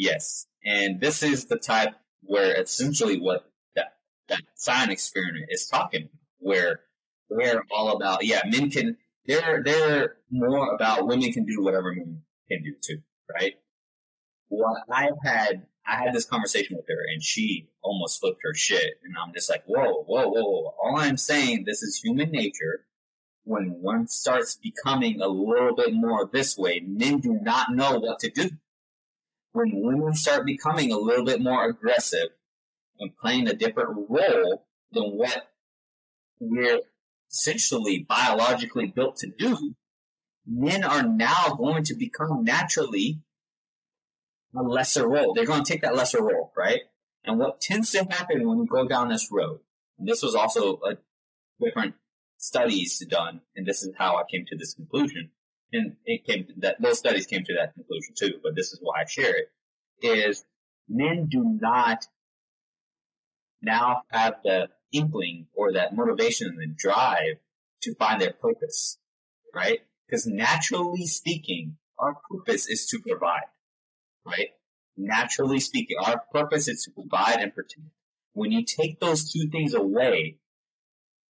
Yes. 0.00 0.46
And 0.64 0.98
this 0.98 1.22
is 1.22 1.44
the 1.44 1.58
type 1.58 1.94
where 2.22 2.58
essentially 2.58 3.20
what 3.20 3.44
that, 3.76 3.96
that 4.30 4.40
science 4.54 4.90
experiment 4.90 5.48
is 5.50 5.66
talking, 5.66 6.08
where 6.38 6.80
they're 7.28 7.64
all 7.70 7.94
about, 7.94 8.24
yeah, 8.24 8.40
men 8.46 8.70
can, 8.70 8.96
they're, 9.26 9.62
they're 9.62 10.16
more 10.30 10.74
about 10.74 11.06
women 11.06 11.30
can 11.34 11.44
do 11.44 11.62
whatever 11.62 11.92
men 11.92 12.22
can 12.48 12.62
do 12.62 12.72
too, 12.82 13.02
right? 13.30 13.56
What 14.48 14.84
I've 14.90 15.18
had, 15.22 15.66
I 15.86 15.96
had 15.96 16.14
this 16.14 16.24
conversation 16.24 16.76
with 16.76 16.86
her 16.88 17.04
and 17.12 17.22
she 17.22 17.68
almost 17.82 18.20
flipped 18.20 18.40
her 18.42 18.54
shit. 18.54 18.94
And 19.04 19.14
I'm 19.22 19.34
just 19.34 19.50
like, 19.50 19.64
whoa, 19.66 20.04
whoa, 20.04 20.28
whoa, 20.28 20.42
whoa. 20.42 20.74
All 20.82 20.96
I'm 20.96 21.18
saying, 21.18 21.64
this 21.66 21.82
is 21.82 22.00
human 22.02 22.30
nature. 22.30 22.86
When 23.44 23.82
one 23.82 24.08
starts 24.08 24.56
becoming 24.56 25.20
a 25.20 25.28
little 25.28 25.76
bit 25.76 25.92
more 25.92 26.26
this 26.32 26.56
way, 26.56 26.80
men 26.80 27.18
do 27.18 27.38
not 27.42 27.74
know 27.74 27.98
what 27.98 28.20
to 28.20 28.30
do 28.30 28.48
when 29.52 29.70
women 29.72 30.14
start 30.14 30.46
becoming 30.46 30.92
a 30.92 30.98
little 30.98 31.24
bit 31.24 31.40
more 31.40 31.68
aggressive 31.68 32.28
and 32.98 33.16
playing 33.16 33.48
a 33.48 33.54
different 33.54 34.06
role 34.08 34.66
than 34.92 35.04
what 35.16 35.50
we're 36.38 36.80
essentially 37.30 38.04
biologically 38.08 38.86
built 38.86 39.16
to 39.16 39.28
do, 39.38 39.74
men 40.46 40.84
are 40.84 41.02
now 41.02 41.54
going 41.56 41.84
to 41.84 41.94
become 41.94 42.44
naturally 42.44 43.20
a 44.54 44.62
lesser 44.62 45.08
role. 45.08 45.34
They're 45.34 45.46
going 45.46 45.64
to 45.64 45.72
take 45.72 45.82
that 45.82 45.94
lesser 45.94 46.22
role, 46.22 46.52
right? 46.56 46.80
And 47.24 47.38
what 47.38 47.60
tends 47.60 47.90
to 47.92 48.04
happen 48.04 48.48
when 48.48 48.58
we 48.58 48.66
go 48.66 48.86
down 48.88 49.08
this 49.08 49.28
road, 49.30 49.60
and 49.98 50.08
this 50.08 50.22
was 50.22 50.34
also 50.34 50.80
a 50.80 50.96
different 51.62 51.94
studies 52.38 52.98
done, 53.08 53.42
and 53.54 53.66
this 53.66 53.82
is 53.82 53.94
how 53.98 54.16
I 54.16 54.22
came 54.30 54.46
to 54.46 54.56
this 54.56 54.74
conclusion, 54.74 55.30
and 55.72 55.96
it 56.04 56.24
came 56.24 56.46
that 56.58 56.80
those 56.80 56.98
studies 56.98 57.26
came 57.26 57.44
to 57.44 57.54
that 57.54 57.74
conclusion 57.74 58.14
too, 58.18 58.40
but 58.42 58.54
this 58.56 58.72
is 58.72 58.78
why 58.80 59.02
I 59.02 59.04
share 59.06 59.36
it, 59.36 59.50
is 60.02 60.44
men 60.88 61.26
do 61.30 61.58
not 61.60 62.04
now 63.62 64.02
have 64.10 64.36
the 64.42 64.68
inkling 64.92 65.46
or 65.54 65.72
that 65.72 65.94
motivation 65.94 66.48
and 66.48 66.58
the 66.58 66.74
drive 66.76 67.36
to 67.82 67.94
find 67.94 68.20
their 68.20 68.32
purpose, 68.32 68.98
right? 69.54 69.80
Because 70.06 70.26
naturally 70.26 71.06
speaking, 71.06 71.76
our 71.98 72.16
purpose 72.30 72.68
is 72.68 72.86
to 72.86 72.98
provide, 72.98 73.46
right? 74.26 74.48
Naturally 74.96 75.60
speaking, 75.60 75.96
our 76.04 76.22
purpose 76.32 76.68
is 76.68 76.82
to 76.84 76.90
provide 76.90 77.40
and 77.40 77.54
protect. 77.54 77.86
When 78.32 78.52
you 78.52 78.64
take 78.64 79.00
those 79.00 79.32
two 79.32 79.48
things 79.50 79.74
away, 79.74 80.38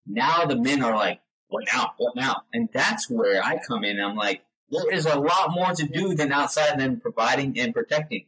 now 0.07 0.45
the 0.47 0.57
men 0.57 0.83
are 0.83 0.95
like, 0.95 1.21
what 1.51 1.65
now? 1.73 1.93
What 1.99 2.17
now? 2.17 2.43
And 2.53 2.69
that's 2.73 3.11
where 3.11 3.45
I 3.45 3.59
come 3.59 3.85
in. 3.85 4.01
I'm 4.01 4.17
like, 4.17 4.43
there 4.71 4.93
is 4.93 5.05
a 5.05 5.19
lot 5.19 5.51
more 5.51 5.73
to 5.73 5.87
do 5.87 6.15
than 6.15 6.33
outside 6.33 6.79
than 6.79 7.01
providing 7.01 7.59
and 7.59 7.75
protecting. 7.75 8.27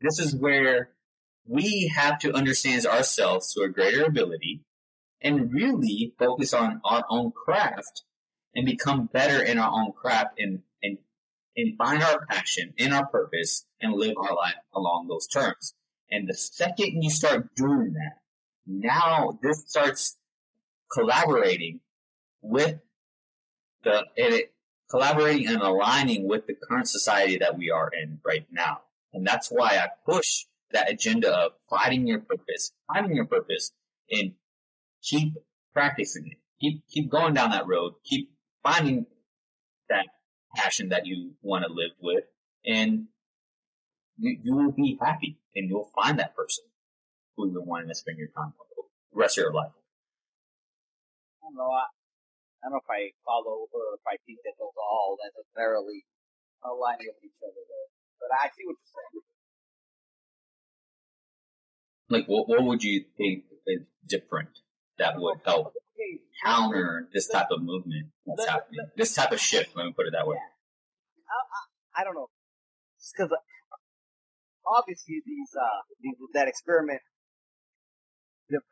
This 0.00 0.20
is 0.20 0.34
where 0.34 0.90
we 1.46 1.92
have 1.94 2.18
to 2.20 2.32
understand 2.32 2.86
ourselves 2.86 3.52
to 3.52 3.62
a 3.62 3.68
greater 3.68 4.04
ability 4.04 4.62
and 5.20 5.52
really 5.52 6.14
focus 6.18 6.54
on 6.54 6.80
our 6.84 7.04
own 7.10 7.32
craft 7.32 8.04
and 8.54 8.64
become 8.64 9.06
better 9.12 9.42
in 9.42 9.58
our 9.58 9.70
own 9.72 9.92
craft 9.92 10.38
and, 10.38 10.60
and, 10.82 10.98
and 11.56 11.76
find 11.76 12.02
our 12.02 12.24
passion 12.26 12.72
in 12.76 12.92
our 12.92 13.06
purpose 13.06 13.66
and 13.80 13.94
live 13.94 14.14
our 14.16 14.34
life 14.34 14.54
along 14.74 15.08
those 15.08 15.26
terms. 15.26 15.74
And 16.10 16.28
the 16.28 16.34
second 16.34 17.02
you 17.02 17.10
start 17.10 17.54
doing 17.56 17.94
that, 17.94 18.20
now 18.66 19.38
this 19.42 19.64
starts 19.66 20.16
collaborating 20.92 21.80
with 22.48 22.80
the 23.84 24.04
and 24.16 24.34
it, 24.34 24.52
collaborating 24.90 25.48
and 25.48 25.60
aligning 25.60 26.26
with 26.26 26.46
the 26.46 26.54
current 26.54 26.88
society 26.88 27.38
that 27.38 27.56
we 27.56 27.70
are 27.70 27.90
in 27.92 28.18
right 28.24 28.46
now. 28.50 28.80
And 29.12 29.26
that's 29.26 29.48
why 29.48 29.76
I 29.76 29.88
push 30.06 30.46
that 30.72 30.90
agenda 30.90 31.30
of 31.30 31.52
finding 31.70 32.06
your 32.06 32.20
purpose, 32.20 32.72
finding 32.92 33.14
your 33.14 33.26
purpose, 33.26 33.72
and 34.10 34.32
keep 35.02 35.34
practicing 35.72 36.26
it. 36.26 36.38
Keep 36.60 36.82
keep 36.88 37.10
going 37.10 37.34
down 37.34 37.50
that 37.50 37.66
road. 37.66 37.94
Keep 38.04 38.30
finding 38.62 39.06
that 39.88 40.06
passion 40.56 40.88
that 40.88 41.06
you 41.06 41.32
want 41.42 41.64
to 41.64 41.72
live 41.72 41.92
with, 42.00 42.24
and 42.66 43.06
you, 44.16 44.38
you 44.42 44.54
will 44.56 44.72
be 44.72 44.98
happy, 45.00 45.38
and 45.54 45.68
you'll 45.68 45.90
find 45.94 46.18
that 46.18 46.34
person 46.34 46.64
who 47.36 47.50
you're 47.50 47.62
wanting 47.62 47.88
to 47.88 47.94
spend 47.94 48.18
your 48.18 48.28
time 48.28 48.52
with 48.58 48.68
the 48.76 49.18
rest 49.18 49.38
of 49.38 49.42
your 49.42 49.52
life. 49.52 49.72
I 51.42 51.46
don't 51.46 51.56
know. 51.56 51.70
I, 52.62 52.66
don't 52.66 52.78
know 52.78 52.82
if 52.82 52.90
I 52.90 53.14
follow 53.24 53.70
or 53.70 53.94
if 53.94 54.04
I 54.06 54.18
think 54.26 54.42
that 54.44 54.58
those 54.58 54.74
all 54.76 55.16
necessarily 55.22 56.04
align 56.64 56.98
with 57.00 57.22
each 57.22 57.38
other 57.42 57.62
though. 57.64 57.88
But 58.18 58.34
I 58.34 58.50
see 58.50 58.66
what 58.66 58.76
you're 58.78 58.94
saying. 58.94 59.22
Like, 62.10 62.26
what 62.26 62.48
what 62.48 62.64
would 62.64 62.82
you 62.82 63.04
think 63.16 63.44
is 63.66 63.82
different 64.06 64.50
that 64.98 65.20
would 65.20 65.38
help 65.44 65.68
Okay, 65.68 66.20
counter 66.44 67.06
this 67.12 67.28
type 67.28 67.48
of 67.50 67.62
movement 67.62 68.08
that's 68.26 68.48
happening? 68.48 68.80
This 68.96 69.14
type 69.14 69.32
of 69.32 69.40
shift, 69.40 69.76
let 69.76 69.86
me 69.86 69.92
put 69.92 70.06
it 70.06 70.12
that 70.12 70.26
way. 70.26 70.36
I, 70.36 72.00
I, 72.00 72.00
I 72.00 72.04
don't 72.04 72.14
know. 72.14 72.28
Because 73.12 73.30
obviously 74.66 75.22
these 75.24 75.50
uh 75.54 75.82
these, 76.00 76.14
that 76.34 76.48
experiment, 76.48 77.00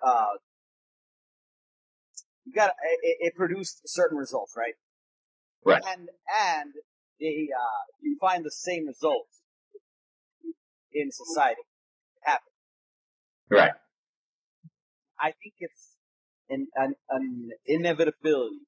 uh, 0.03 0.37
you 2.47 2.53
got 2.55 2.71
it, 3.03 3.17
it 3.21 3.35
produced 3.35 3.83
certain 3.87 4.17
results, 4.17 4.55
right? 4.57 4.75
Right. 5.65 5.83
And 5.87 6.09
and 6.53 6.73
they 7.21 7.49
uh 7.53 7.83
you 8.01 8.17
find 8.21 8.45
the 8.45 8.51
same 8.53 8.87
results 8.87 9.43
in 10.93 11.11
society 11.11 11.63
happen. 12.23 12.53
Right. 13.51 13.73
I 15.21 15.33
think 15.33 15.55
it's 15.59 15.97
an, 16.49 16.69
an, 16.77 16.95
an 17.11 17.51
inevitability. 17.67 18.63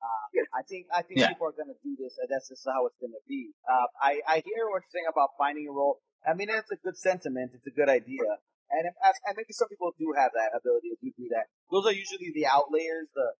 Uh, 0.00 0.58
I 0.58 0.62
think 0.62 0.86
I 0.94 1.02
think 1.02 1.20
Yeah. 1.20 1.28
people 1.28 1.48
are 1.48 1.52
going 1.56 1.68
to 1.74 1.80
do 1.82 1.96
this, 1.98 2.16
and 2.20 2.28
that's 2.30 2.48
just 2.48 2.62
how 2.64 2.86
it's 2.86 2.96
going 3.00 3.12
to 3.12 3.24
be. 3.26 3.50
Uh, 3.68 3.86
I 4.00 4.20
I 4.28 4.34
hear 4.46 4.70
what 4.70 4.86
you're 4.86 4.94
saying 4.94 5.10
about 5.10 5.30
finding 5.36 5.66
a 5.68 5.72
role. 5.72 5.98
I 6.26 6.34
mean, 6.34 6.48
it's 6.50 6.70
a 6.70 6.76
good 6.76 6.96
sentiment. 6.96 7.52
It's 7.54 7.66
a 7.66 7.70
good 7.74 7.88
idea, 7.88 8.38
and 8.70 8.84
and 8.88 9.34
maybe 9.36 9.52
some 9.52 9.68
people 9.68 9.92
do 9.98 10.12
have 10.16 10.32
that 10.34 10.52
ability 10.52 10.92
to 10.92 11.10
do 11.16 11.28
that. 11.32 11.48
Those 11.70 11.86
are 11.86 11.96
usually 11.96 12.32
the 12.34 12.46
outliers. 12.46 13.08
The 13.14 13.32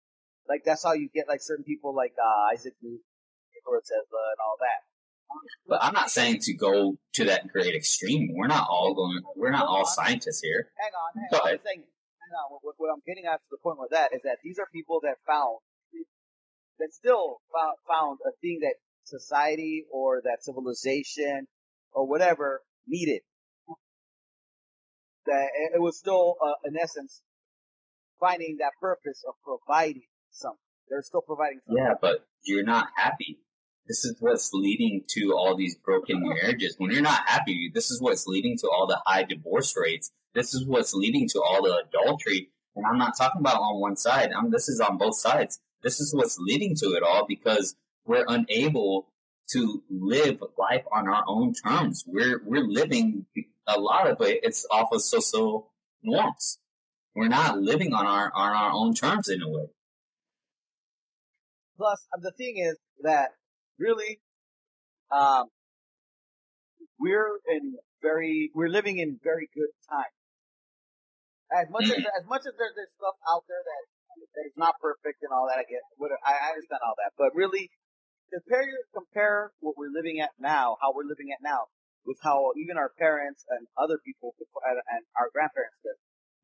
like 0.48 0.64
that's 0.64 0.84
how 0.84 0.94
you 0.94 1.08
get 1.12 1.28
like 1.28 1.40
certain 1.42 1.64
people 1.64 1.94
like 1.94 2.16
uh, 2.16 2.54
Isaac 2.54 2.74
Newton, 2.80 3.04
Nikola 3.52 3.80
Tesla, 3.84 4.22
and 4.32 4.40
all 4.40 4.56
that. 4.60 4.80
But 5.68 5.84
I'm 5.84 5.92
not 5.92 6.10
saying 6.10 6.40
to 6.48 6.54
go 6.54 6.96
to 7.14 7.24
that 7.24 7.48
great 7.48 7.74
extreme. 7.74 8.32
We're 8.32 8.48
not 8.48 8.66
all 8.68 8.94
going. 8.94 9.20
We're 9.36 9.52
not 9.52 9.66
all 9.66 9.84
scientists 9.84 10.40
here. 10.40 10.72
hang 10.80 10.92
on, 10.96 11.10
hang 11.20 11.40
on. 11.40 11.52
I'm 11.52 11.64
saying, 11.64 11.84
hang 11.84 12.34
on. 12.40 12.58
What, 12.62 12.74
what 12.78 12.88
I'm 12.88 13.02
getting 13.06 13.26
at 13.28 13.36
to 13.44 13.48
the 13.50 13.58
point 13.62 13.78
with 13.78 13.90
that 13.90 14.16
is 14.16 14.22
that 14.24 14.38
these 14.42 14.58
are 14.58 14.66
people 14.72 15.00
that 15.04 15.20
found, 15.26 15.60
that 16.78 16.94
still 16.94 17.44
found, 17.52 17.76
found 17.84 18.18
a 18.24 18.32
thing 18.40 18.60
that 18.62 18.80
society 19.04 19.84
or 19.92 20.22
that 20.24 20.40
civilization 20.40 21.46
or 21.92 22.08
whatever 22.08 22.62
needed. 22.86 23.20
That 25.28 25.48
it, 25.74 25.80
was 25.80 25.98
still, 25.98 26.36
uh, 26.44 26.54
in 26.64 26.76
essence, 26.76 27.22
finding 28.18 28.56
that 28.60 28.72
purpose 28.80 29.22
of 29.28 29.34
providing 29.44 30.08
something. 30.30 30.58
They're 30.88 31.02
still 31.02 31.20
providing 31.20 31.60
something. 31.66 31.84
Yeah, 31.84 31.94
but 32.00 32.26
you're 32.44 32.64
not 32.64 32.88
happy. 32.96 33.38
This 33.86 34.04
is 34.04 34.16
what's 34.20 34.50
leading 34.52 35.04
to 35.08 35.34
all 35.36 35.56
these 35.56 35.76
broken 35.76 36.20
marriages. 36.26 36.74
When 36.78 36.90
you're 36.90 37.02
not 37.02 37.26
happy, 37.26 37.70
this 37.72 37.90
is 37.90 38.00
what's 38.00 38.26
leading 38.26 38.56
to 38.58 38.68
all 38.68 38.86
the 38.86 39.00
high 39.06 39.22
divorce 39.22 39.74
rates. 39.76 40.10
This 40.34 40.54
is 40.54 40.66
what's 40.66 40.92
leading 40.94 41.28
to 41.28 41.42
all 41.42 41.62
the 41.62 41.84
adultery. 41.86 42.50
And 42.76 42.86
I'm 42.86 42.98
not 42.98 43.16
talking 43.16 43.40
about 43.40 43.56
on 43.56 43.80
one 43.80 43.96
side. 43.96 44.30
I'm, 44.32 44.50
this 44.50 44.68
is 44.68 44.80
on 44.80 44.98
both 44.98 45.16
sides. 45.16 45.58
This 45.82 46.00
is 46.00 46.14
what's 46.14 46.38
leading 46.38 46.74
to 46.76 46.86
it 46.94 47.02
all 47.02 47.26
because 47.26 47.76
we're 48.04 48.24
unable 48.26 49.08
to 49.50 49.82
live 49.90 50.42
life 50.58 50.84
on 50.92 51.08
our 51.08 51.24
own 51.26 51.54
terms. 51.54 52.04
We're 52.06 52.42
we're 52.44 52.66
living 52.66 53.26
a 53.68 53.78
lot 53.78 54.08
of 54.08 54.20
it. 54.20 54.40
It's 54.42 54.66
off 54.70 54.88
of 54.92 55.02
social 55.02 55.72
norms. 56.02 56.58
We're 57.14 57.28
not 57.28 57.58
living 57.58 57.92
on 57.92 58.06
our 58.06 58.32
on 58.34 58.56
our 58.56 58.70
own 58.72 58.94
terms 58.94 59.28
in 59.28 59.42
a 59.42 59.48
way. 59.48 59.68
Plus, 61.76 62.06
um, 62.14 62.22
the 62.22 62.32
thing 62.32 62.58
is 62.58 62.76
that 63.02 63.30
really, 63.78 64.18
um, 65.14 65.46
we're 66.98 67.38
in 67.46 67.78
very, 68.02 68.50
we're 68.54 68.68
living 68.68 68.98
in 68.98 69.18
very 69.22 69.48
good 69.54 69.70
times. 69.88 70.14
As 71.54 71.70
much 71.70 71.84
as 71.84 72.02
as 72.02 72.26
much 72.26 72.42
as 72.42 72.54
there's, 72.58 72.74
there's 72.74 72.92
stuff 72.98 73.14
out 73.30 73.44
there 73.48 73.62
that 73.62 73.82
that 74.34 74.46
is 74.46 74.56
not 74.58 74.74
perfect 74.82 75.22
and 75.22 75.30
all 75.30 75.46
that, 75.46 75.62
I 75.62 75.66
get, 75.70 75.80
what, 75.96 76.10
I, 76.26 76.34
I 76.34 76.46
understand 76.50 76.82
all 76.82 76.98
that, 76.98 77.14
but 77.16 77.30
really, 77.34 77.70
compare 78.34 78.66
your, 78.66 78.82
compare 78.92 79.50
what 79.60 79.78
we're 79.78 79.94
living 79.94 80.18
at 80.20 80.30
now, 80.38 80.76
how 80.82 80.90
we're 80.92 81.06
living 81.06 81.30
at 81.30 81.38
now, 81.42 81.70
with 82.04 82.18
how 82.22 82.52
even 82.56 82.76
our 82.76 82.90
parents 82.98 83.44
and 83.48 83.66
other 83.76 83.98
people 84.04 84.34
and, 84.38 84.78
and 84.88 85.02
our 85.18 85.28
grandparents 85.32 85.76
did. 85.82 85.96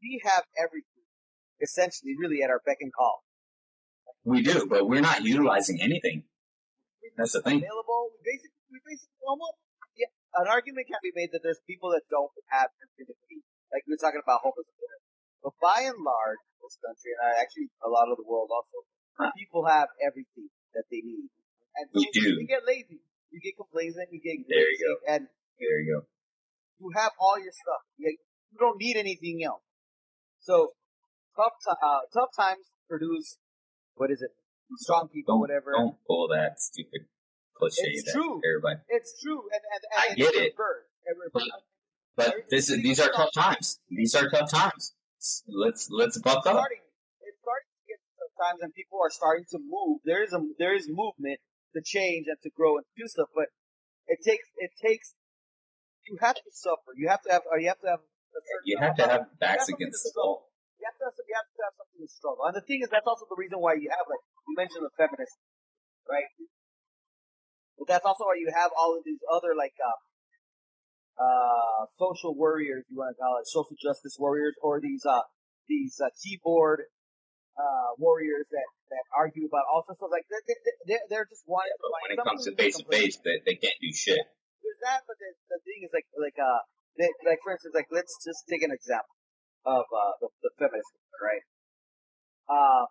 We 0.03 0.21
have 0.25 0.45
everything, 0.61 1.05
essentially, 1.61 2.13
really 2.19 2.43
at 2.43 2.51
our 2.51 2.61
beck 2.65 2.79
and 2.81 2.93
call. 2.93 3.25
We 4.25 4.43
do, 4.43 4.67
but 4.69 4.89
we're 4.89 5.05
not 5.05 5.25
utilizing 5.25 5.81
anything. 5.81 6.25
That's 7.17 7.33
the 7.33 7.43
thing. 7.45 7.61
available. 7.63 8.13
We 8.17 8.37
basically, 8.37 8.61
we 8.73 8.79
basically 8.85 9.23
almost, 9.25 9.57
yeah, 9.97 10.11
an 10.41 10.49
argument 10.49 10.89
can 10.89 10.99
be 11.05 11.13
made 11.15 11.31
that 11.33 11.41
there's 11.45 11.61
people 11.69 11.93
that 11.95 12.05
don't 12.11 12.33
have 12.51 12.73
infinity, 12.81 13.45
like 13.73 13.85
we 13.87 13.95
were 13.95 14.03
talking 14.03 14.21
about 14.21 14.43
homeless. 14.43 14.67
But 15.45 15.53
by 15.61 15.85
and 15.85 16.01
large, 16.01 16.41
this 16.65 16.81
country, 16.81 17.13
and 17.13 17.37
actually 17.37 17.69
a 17.85 17.89
lot 17.93 18.09
of 18.09 18.17
the 18.17 18.25
world 18.25 18.49
also, 18.49 18.89
Huh. 19.15 19.31
people 19.39 19.63
have 19.63 19.87
everything 20.03 20.51
that 20.75 20.91
they 20.91 20.99
need. 20.99 21.31
And 21.79 21.87
We 21.95 22.11
do. 22.11 22.35
You 22.35 22.47
get 22.51 22.67
lazy. 22.67 22.99
You 23.31 23.39
get 23.39 23.55
complacent. 23.55 24.11
You 24.11 24.19
get 24.19 24.43
There 24.43 24.59
you 24.59 24.75
lazy, 24.75 25.07
and 25.07 25.23
There 25.59 25.81
you 25.81 26.01
go. 26.01 26.07
you 26.81 26.91
have 26.97 27.13
all 27.21 27.39
your 27.39 27.53
stuff. 27.53 27.83
You, 27.97 28.17
don't 28.59 28.79
need 28.79 28.97
anything 28.97 29.43
else. 29.45 29.63
So 30.41 30.73
tough, 31.37 31.55
ti 31.65 31.71
uh, 31.75 32.01
tough 32.13 32.31
times 32.37 32.67
produce 32.89 33.39
what 33.97 34.11
is 34.11 34.23
it? 34.23 34.31
Strong 34.79 35.09
people, 35.15 35.35
Don't 35.35 35.41
whatever. 35.41 35.73
don't 35.77 35.97
pull 36.07 36.29
that 36.29 36.59
stupid 36.61 37.07
cliche 37.57 37.91
It's 37.95 38.05
that 38.05 38.13
true. 38.13 38.41
everybody. 38.43 38.81
It's 38.89 39.15
true, 39.23 39.43
and 39.53 39.63
and, 39.75 39.83
and 39.91 40.13
I 40.13 40.15
get 40.15 40.35
it. 40.35 40.55
reversed. 40.55 40.91
Reversed. 41.07 41.63
But 42.17 42.31
this 42.51 42.71
is 42.71 42.83
these 42.83 43.01
are 43.01 43.11
tough 43.11 43.33
times. 43.35 43.81
These 43.91 44.15
are 44.15 44.29
tough 44.31 44.51
times. 44.51 44.95
Let's 45.49 45.89
let's 45.91 46.19
buck 46.19 46.47
up. 46.47 46.55
starting 46.59 46.83
it's 47.23 47.39
starting 47.43 47.71
to 47.75 47.83
get 47.91 47.99
sometimes 48.19 48.59
and 48.63 48.73
people 48.75 48.99
are 49.03 49.11
starting 49.11 49.47
to 49.51 49.59
move. 49.59 50.01
There 50.05 50.23
is 50.23 50.33
a 50.33 50.41
there 50.59 50.75
is 50.75 50.87
movement 50.89 51.39
to 51.75 51.83
change 51.83 52.27
and 52.29 52.39
to 52.43 52.51
grow 52.55 52.77
and 52.79 52.87
do 52.97 53.07
stuff, 53.09 53.29
but 53.35 53.49
it 54.07 54.19
takes 54.25 54.47
it 54.59 54.71
takes 54.81 55.15
you 56.07 56.17
have 56.21 56.37
to 56.37 56.51
suffer. 56.53 56.93
You 56.97 57.09
have 57.09 57.23
to 57.23 57.31
have 57.33 57.43
or 57.51 57.59
you 57.59 57.69
have 57.69 57.81
to 57.81 57.89
have 57.89 58.03
a 58.03 58.41
certain 58.41 58.67
You 58.67 58.79
have 58.81 58.97
to 58.97 59.07
have 59.09 59.25
backs 59.41 59.69
against 59.69 60.05
the 60.05 60.13
wall. 60.17 60.51
You 60.81 60.85
have 60.91 60.99
to 61.01 61.05
have, 61.09 61.17
you 61.17 61.35
have 61.37 61.49
to 61.49 61.63
have 61.65 61.75
something 61.81 62.01
to 62.05 62.11
struggle. 62.11 62.45
And 62.45 62.55
the 62.55 62.65
thing 62.65 62.85
is 62.85 62.91
that's 62.93 63.09
also 63.09 63.25
the 63.29 63.39
reason 63.39 63.61
why 63.61 63.75
you 63.81 63.89
have 63.89 64.05
like 64.09 64.21
you 64.49 64.55
mentioned 64.57 64.85
the 64.85 64.93
feminists, 64.97 65.41
right? 66.09 66.29
But 67.79 67.89
that's 67.89 68.05
also 68.05 68.29
why 68.29 68.37
you 68.37 68.53
have 68.53 68.71
all 68.77 68.97
of 68.97 69.03
these 69.05 69.23
other 69.31 69.57
like 69.57 69.75
uh 69.81 69.99
uh 71.15 71.87
social 71.97 72.35
warriors 72.35 72.85
you 72.91 72.99
want 72.99 73.15
to 73.15 73.19
call 73.19 73.39
it, 73.41 73.47
social 73.47 73.79
justice 73.81 74.19
warriors 74.19 74.55
or 74.61 74.81
these 74.81 75.07
uh 75.07 75.23
these 75.69 75.97
uh, 76.03 76.13
keyboard 76.21 76.85
uh, 77.57 77.95
warriors 77.99 78.47
that, 78.51 78.67
that 78.91 79.05
argue 79.15 79.47
about 79.47 79.65
all 79.71 79.85
sorts 79.87 80.03
of 80.03 80.11
like 80.11 80.27
they're, 80.29 80.43
they're, 80.87 81.07
they're 81.09 81.29
just 81.31 81.47
wanting 81.47 81.71
Yeah, 81.71 81.81
but 81.81 81.91
when 82.03 82.11
it 82.13 82.21
comes 82.21 82.45
to 82.45 82.53
face 82.59 82.77
to 82.79 82.87
face, 82.91 83.17
they, 83.23 83.39
they 83.47 83.57
can't 83.57 83.79
do 83.81 83.91
shit. 83.95 84.27
There's 84.65 84.81
that, 84.81 85.05
but 85.05 85.21
the, 85.21 85.29
the 85.53 85.61
thing 85.61 85.85
is 85.85 85.93
like 85.93 86.09
like 86.17 86.41
uh 86.41 86.65
they, 86.97 87.13
like 87.21 87.45
for 87.45 87.53
instance 87.53 87.77
like 87.77 87.93
let's 87.93 88.17
just 88.25 88.49
take 88.49 88.65
an 88.65 88.73
example 88.73 89.13
of 89.69 89.85
uh 89.93 90.17
the, 90.25 90.33
the 90.41 90.51
feminist 90.57 90.89
movement, 90.97 91.21
right? 91.21 91.45
Uh, 92.49 92.85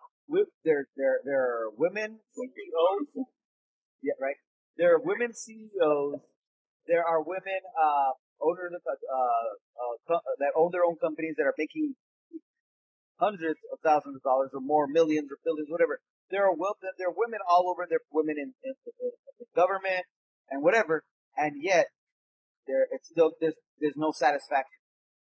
there 0.62 0.86
there 0.94 1.18
there 1.26 1.42
are 1.42 1.66
women 1.74 2.22
CEOs, 2.30 3.26
yeah, 4.06 4.14
right. 4.22 4.38
There 4.78 4.94
are 4.94 5.02
women 5.02 5.34
CEOs. 5.34 6.22
There 6.86 7.02
are 7.02 7.18
women 7.18 7.62
uh 7.74 8.14
owners 8.38 8.70
of 8.70 8.82
uh, 8.86 9.50
uh 10.14 10.22
that 10.38 10.54
own 10.54 10.70
their 10.70 10.86
own 10.86 10.94
companies 11.02 11.34
that 11.38 11.46
are 11.50 11.58
making 11.58 11.98
hundreds 13.18 13.58
of 13.70 13.78
thousands 13.82 14.16
of 14.16 14.22
dollars 14.22 14.50
or 14.54 14.60
more, 14.62 14.86
millions 14.86 15.30
or 15.30 15.38
billions, 15.42 15.70
whatever. 15.70 15.98
There 16.30 16.46
are 16.46 16.54
there 16.98 17.10
are 17.10 17.16
women 17.16 17.40
all 17.48 17.66
over. 17.70 17.86
There 17.88 17.98
are 17.98 18.10
women 18.14 18.36
in, 18.38 18.54
in, 18.62 18.74
in 18.78 19.46
government 19.54 20.06
and 20.50 20.62
whatever, 20.62 21.04
and 21.36 21.62
yet 21.62 21.86
there 22.66 22.86
it's 22.90 23.08
still 23.08 23.32
there's 23.40 23.54
there's 23.80 23.96
no 23.96 24.12
satisfaction. 24.12 24.80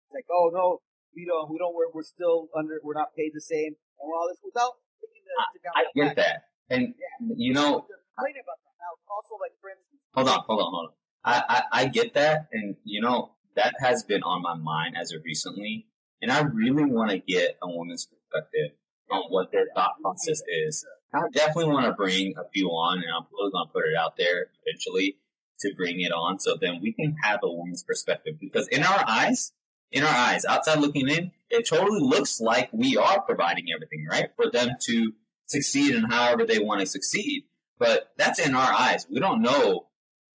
It's 0.07 0.13
like 0.13 0.25
oh 0.31 0.51
no, 0.53 0.81
we 1.15 1.25
don't 1.25 1.49
we 1.49 1.57
don't 1.57 1.75
we're, 1.75 1.91
we're 1.93 2.03
still 2.03 2.49
under 2.57 2.79
we're 2.83 2.97
not 2.97 3.15
paid 3.15 3.31
the 3.33 3.41
same 3.41 3.75
and 4.01 4.11
all 4.13 4.27
this 4.29 4.39
without 4.43 4.73
taking 5.01 5.23
the 5.23 5.33
into 5.55 5.69
I 5.75 6.07
get 6.07 6.15
that, 6.15 6.43
and 6.69 6.93
you 7.35 7.53
know, 7.53 7.69
about 7.69 7.85
that. 7.85 8.75
Now 8.79 8.95
also 9.09 9.35
like 9.39 9.53
for 9.61 9.69
instance, 9.69 10.01
hold 10.13 10.29
on, 10.29 10.39
hold 10.47 10.61
on, 10.61 10.71
hold 10.71 10.87
on. 10.87 10.93
I, 11.23 11.43
I 11.49 11.81
I 11.83 11.87
get 11.87 12.13
that, 12.13 12.47
and 12.51 12.75
you 12.83 13.01
know 13.01 13.35
that 13.55 13.73
has 13.79 14.03
been 14.03 14.23
on 14.23 14.41
my 14.41 14.55
mind 14.55 14.95
as 14.97 15.11
of 15.11 15.21
recently, 15.25 15.87
and 16.21 16.31
I 16.31 16.41
really 16.41 16.85
want 16.85 17.11
to 17.11 17.19
get 17.19 17.57
a 17.61 17.69
woman's 17.69 18.07
perspective 18.07 18.71
on 19.11 19.23
what 19.29 19.51
their 19.51 19.67
thought 19.75 19.95
process 20.01 20.41
is. 20.47 20.85
I 21.11 21.21
definitely 21.33 21.73
want 21.73 21.87
to 21.87 21.93
bring 21.93 22.35
a 22.37 22.47
few 22.53 22.67
on, 22.67 22.99
and 22.99 23.07
I'm 23.09 23.25
probably 23.25 23.51
going 23.51 23.67
to 23.67 23.73
put 23.73 23.83
it 23.85 23.97
out 23.97 24.15
there 24.15 24.47
eventually 24.63 25.17
to 25.61 25.73
bring 25.75 26.01
it 26.01 26.11
on, 26.11 26.39
so 26.39 26.57
then 26.59 26.79
we 26.81 26.93
can 26.93 27.15
have 27.23 27.39
a 27.43 27.51
woman's 27.51 27.83
perspective. 27.83 28.35
Because 28.39 28.67
in 28.67 28.83
our 28.83 29.03
eyes, 29.07 29.51
in 29.91 30.03
our 30.03 30.13
eyes, 30.13 30.45
outside 30.45 30.79
looking 30.79 31.07
in, 31.09 31.31
it 31.49 31.67
totally 31.67 32.01
looks 32.01 32.39
like 32.39 32.69
we 32.71 32.97
are 32.97 33.21
providing 33.21 33.65
everything, 33.73 34.05
right, 34.09 34.29
for 34.35 34.49
them 34.51 34.69
to 34.81 35.13
succeed 35.47 35.95
in 35.95 36.03
however 36.03 36.45
they 36.45 36.59
want 36.59 36.81
to 36.81 36.85
succeed. 36.85 37.43
But 37.77 38.11
that's 38.17 38.39
in 38.39 38.55
our 38.55 38.71
eyes. 38.71 39.07
We 39.09 39.19
don't 39.19 39.41
know 39.41 39.87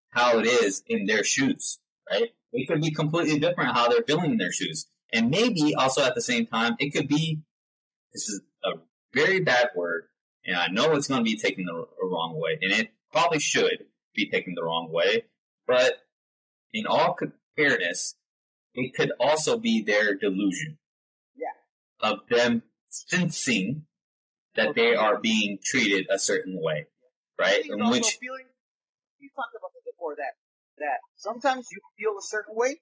how 0.09 0.39
it 0.39 0.45
is 0.45 0.83
in 0.87 1.05
their 1.05 1.23
shoes, 1.23 1.79
right? 2.09 2.29
It 2.51 2.67
could 2.67 2.81
be 2.81 2.91
completely 2.91 3.39
different 3.39 3.75
how 3.75 3.89
they're 3.89 4.03
feeling 4.03 4.31
in 4.31 4.37
their 4.37 4.51
shoes. 4.51 4.87
And 5.13 5.29
maybe 5.29 5.75
also 5.75 6.03
at 6.03 6.15
the 6.15 6.21
same 6.21 6.47
time, 6.47 6.75
it 6.79 6.91
could 6.91 7.07
be, 7.07 7.41
this 8.13 8.27
is 8.27 8.41
a 8.63 8.71
very 9.13 9.41
bad 9.41 9.69
word, 9.75 10.07
and 10.45 10.55
I 10.55 10.67
know 10.67 10.93
it's 10.93 11.07
going 11.07 11.19
to 11.19 11.29
be 11.29 11.37
taken 11.37 11.65
the 11.65 11.85
wrong 12.01 12.39
way, 12.39 12.57
and 12.61 12.71
it 12.71 12.89
probably 13.11 13.39
should 13.39 13.85
be 14.15 14.29
taken 14.29 14.53
the 14.55 14.63
wrong 14.63 14.91
way, 14.91 15.23
but 15.67 15.93
in 16.73 16.85
all 16.87 17.17
fairness, 17.55 18.15
it 18.73 18.93
could 18.93 19.11
also 19.19 19.57
be 19.57 19.81
their 19.81 20.15
delusion. 20.15 20.77
Yeah. 21.35 21.55
Of 22.09 22.27
them 22.29 22.63
sensing 22.89 23.85
that 24.55 24.75
they 24.75 24.95
are 24.95 25.19
being 25.19 25.59
treated 25.63 26.07
a 26.09 26.19
certain 26.19 26.61
way, 26.61 26.87
right? 27.39 27.65
In 27.65 27.89
which 27.89 28.17
feeling 28.19 28.47
you 29.19 29.29
talked 29.35 29.55
about 29.57 29.71
this 29.73 29.83
before 29.93 30.15
that 30.15 30.35
that 30.77 30.99
sometimes 31.15 31.67
you 31.71 31.79
feel 31.97 32.17
a 32.19 32.21
certain 32.23 32.55
way, 32.55 32.79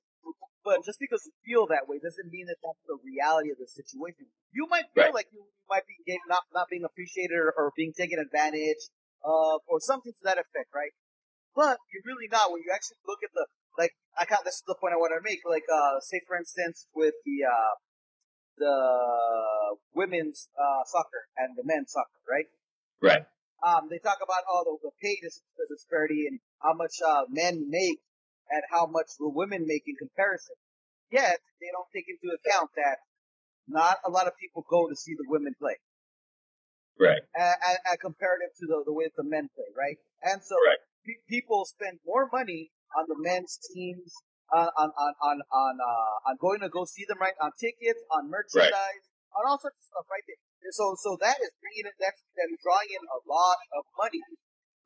but 0.65 0.83
just 0.85 0.99
because 0.99 1.21
you 1.25 1.33
feel 1.45 1.67
that 1.67 1.87
way 1.87 1.99
doesn't 2.01 2.31
mean 2.31 2.47
that 2.47 2.57
that's 2.63 2.81
the 2.87 2.97
reality 3.05 3.51
of 3.51 3.57
the 3.57 3.67
situation. 3.67 4.25
you 4.51 4.65
might 4.69 4.85
feel 4.93 5.05
Right. 5.05 5.13
like 5.13 5.27
you 5.31 5.45
might 5.69 5.85
be 5.87 5.95
getting, 6.05 6.21
not 6.27 6.43
not 6.53 6.67
being 6.69 6.83
appreciated 6.83 7.37
or, 7.37 7.53
or 7.57 7.71
being 7.75 7.93
taken 7.93 8.19
advantage 8.19 8.81
of 9.23 9.61
or 9.67 9.79
something 9.79 10.11
to 10.13 10.23
that 10.23 10.37
effect, 10.37 10.69
right? 10.73 10.91
But 11.55 11.77
you're 11.93 12.05
really 12.05 12.27
not 12.31 12.51
when 12.51 12.61
you 12.65 12.71
actually 12.73 12.97
look 13.05 13.19
at 13.23 13.29
the 13.33 13.45
like. 13.77 13.93
I 14.17 14.25
kind 14.25 14.41
this 14.45 14.61
is 14.61 14.65
the 14.67 14.75
point 14.77 14.93
I 14.93 14.97
want 14.97 15.13
to 15.17 15.21
make. 15.21 15.41
Like, 15.45 15.65
uh, 15.69 15.99
say 16.01 16.21
for 16.27 16.37
instance, 16.37 16.85
with 16.93 17.13
the 17.25 17.45
uh, 17.45 17.73
the 18.57 18.77
women's 19.93 20.49
uh, 20.57 20.83
soccer 20.85 21.29
and 21.37 21.55
the 21.57 21.63
men's 21.65 21.91
soccer, 21.91 22.21
right? 22.29 22.45
Right. 23.01 23.25
um, 23.65 23.89
they 23.89 23.99
talk 23.99 24.19
about 24.23 24.47
all 24.47 24.63
the, 24.63 24.77
the 24.89 24.91
pay 25.01 25.19
disparity 25.69 26.25
and 26.29 26.39
how 26.61 26.73
much 26.73 26.95
uh, 27.05 27.23
men 27.29 27.67
make 27.69 27.99
and 28.49 28.63
how 28.71 28.85
much 28.85 29.11
the 29.19 29.27
women 29.27 29.65
make 29.67 29.83
in 29.87 29.95
comparison. 29.95 30.55
Yet 31.11 31.39
they 31.59 31.67
don't 31.73 31.89
take 31.93 32.05
into 32.07 32.33
account 32.33 32.71
that 32.77 32.97
not 33.67 33.97
a 34.05 34.11
lot 34.11 34.27
of 34.27 34.33
people 34.39 34.65
go 34.69 34.87
to 34.87 34.95
see 34.95 35.13
the 35.15 35.25
women 35.27 35.53
play, 35.59 35.75
Right. 36.99 37.21
uh, 37.37 37.55
uh, 37.91 37.95
comparative 37.99 38.51
to 38.59 38.65
the, 38.67 38.83
the 38.85 38.93
way 38.93 39.09
the 39.15 39.23
men 39.23 39.49
play, 39.55 39.67
right? 39.77 39.97
And 40.23 40.41
so 40.41 40.55
Right. 40.65 40.79
Pe- 41.05 41.23
people 41.29 41.65
spend 41.65 41.99
more 42.05 42.29
money 42.31 42.71
on 42.97 43.05
the 43.07 43.17
men's 43.19 43.59
teams, 43.73 44.13
uh, 44.53 44.69
on 44.77 44.89
on 44.95 45.11
on 45.21 45.37
on 45.51 45.73
uh, 45.79 46.29
on 46.29 46.33
going 46.39 46.61
to 46.61 46.69
go 46.69 46.85
see 46.85 47.05
them, 47.07 47.19
right? 47.19 47.35
On 47.41 47.51
tickets, 47.59 48.01
on 48.11 48.29
merchandise, 48.29 49.05
on 49.35 49.43
all 49.47 49.59
sorts 49.59 49.77
of 49.81 49.85
stuff, 49.91 50.07
right? 50.09 50.23
So 50.71 50.95
so 50.99 51.17
that 51.19 51.37
is 51.41 51.51
bringing 51.59 51.89
it. 51.89 51.95
That's 51.99 52.21
drawing 52.63 52.89
in 52.91 53.03
a 53.03 53.19
lot 53.27 53.59
of 53.75 53.83
money, 53.97 54.23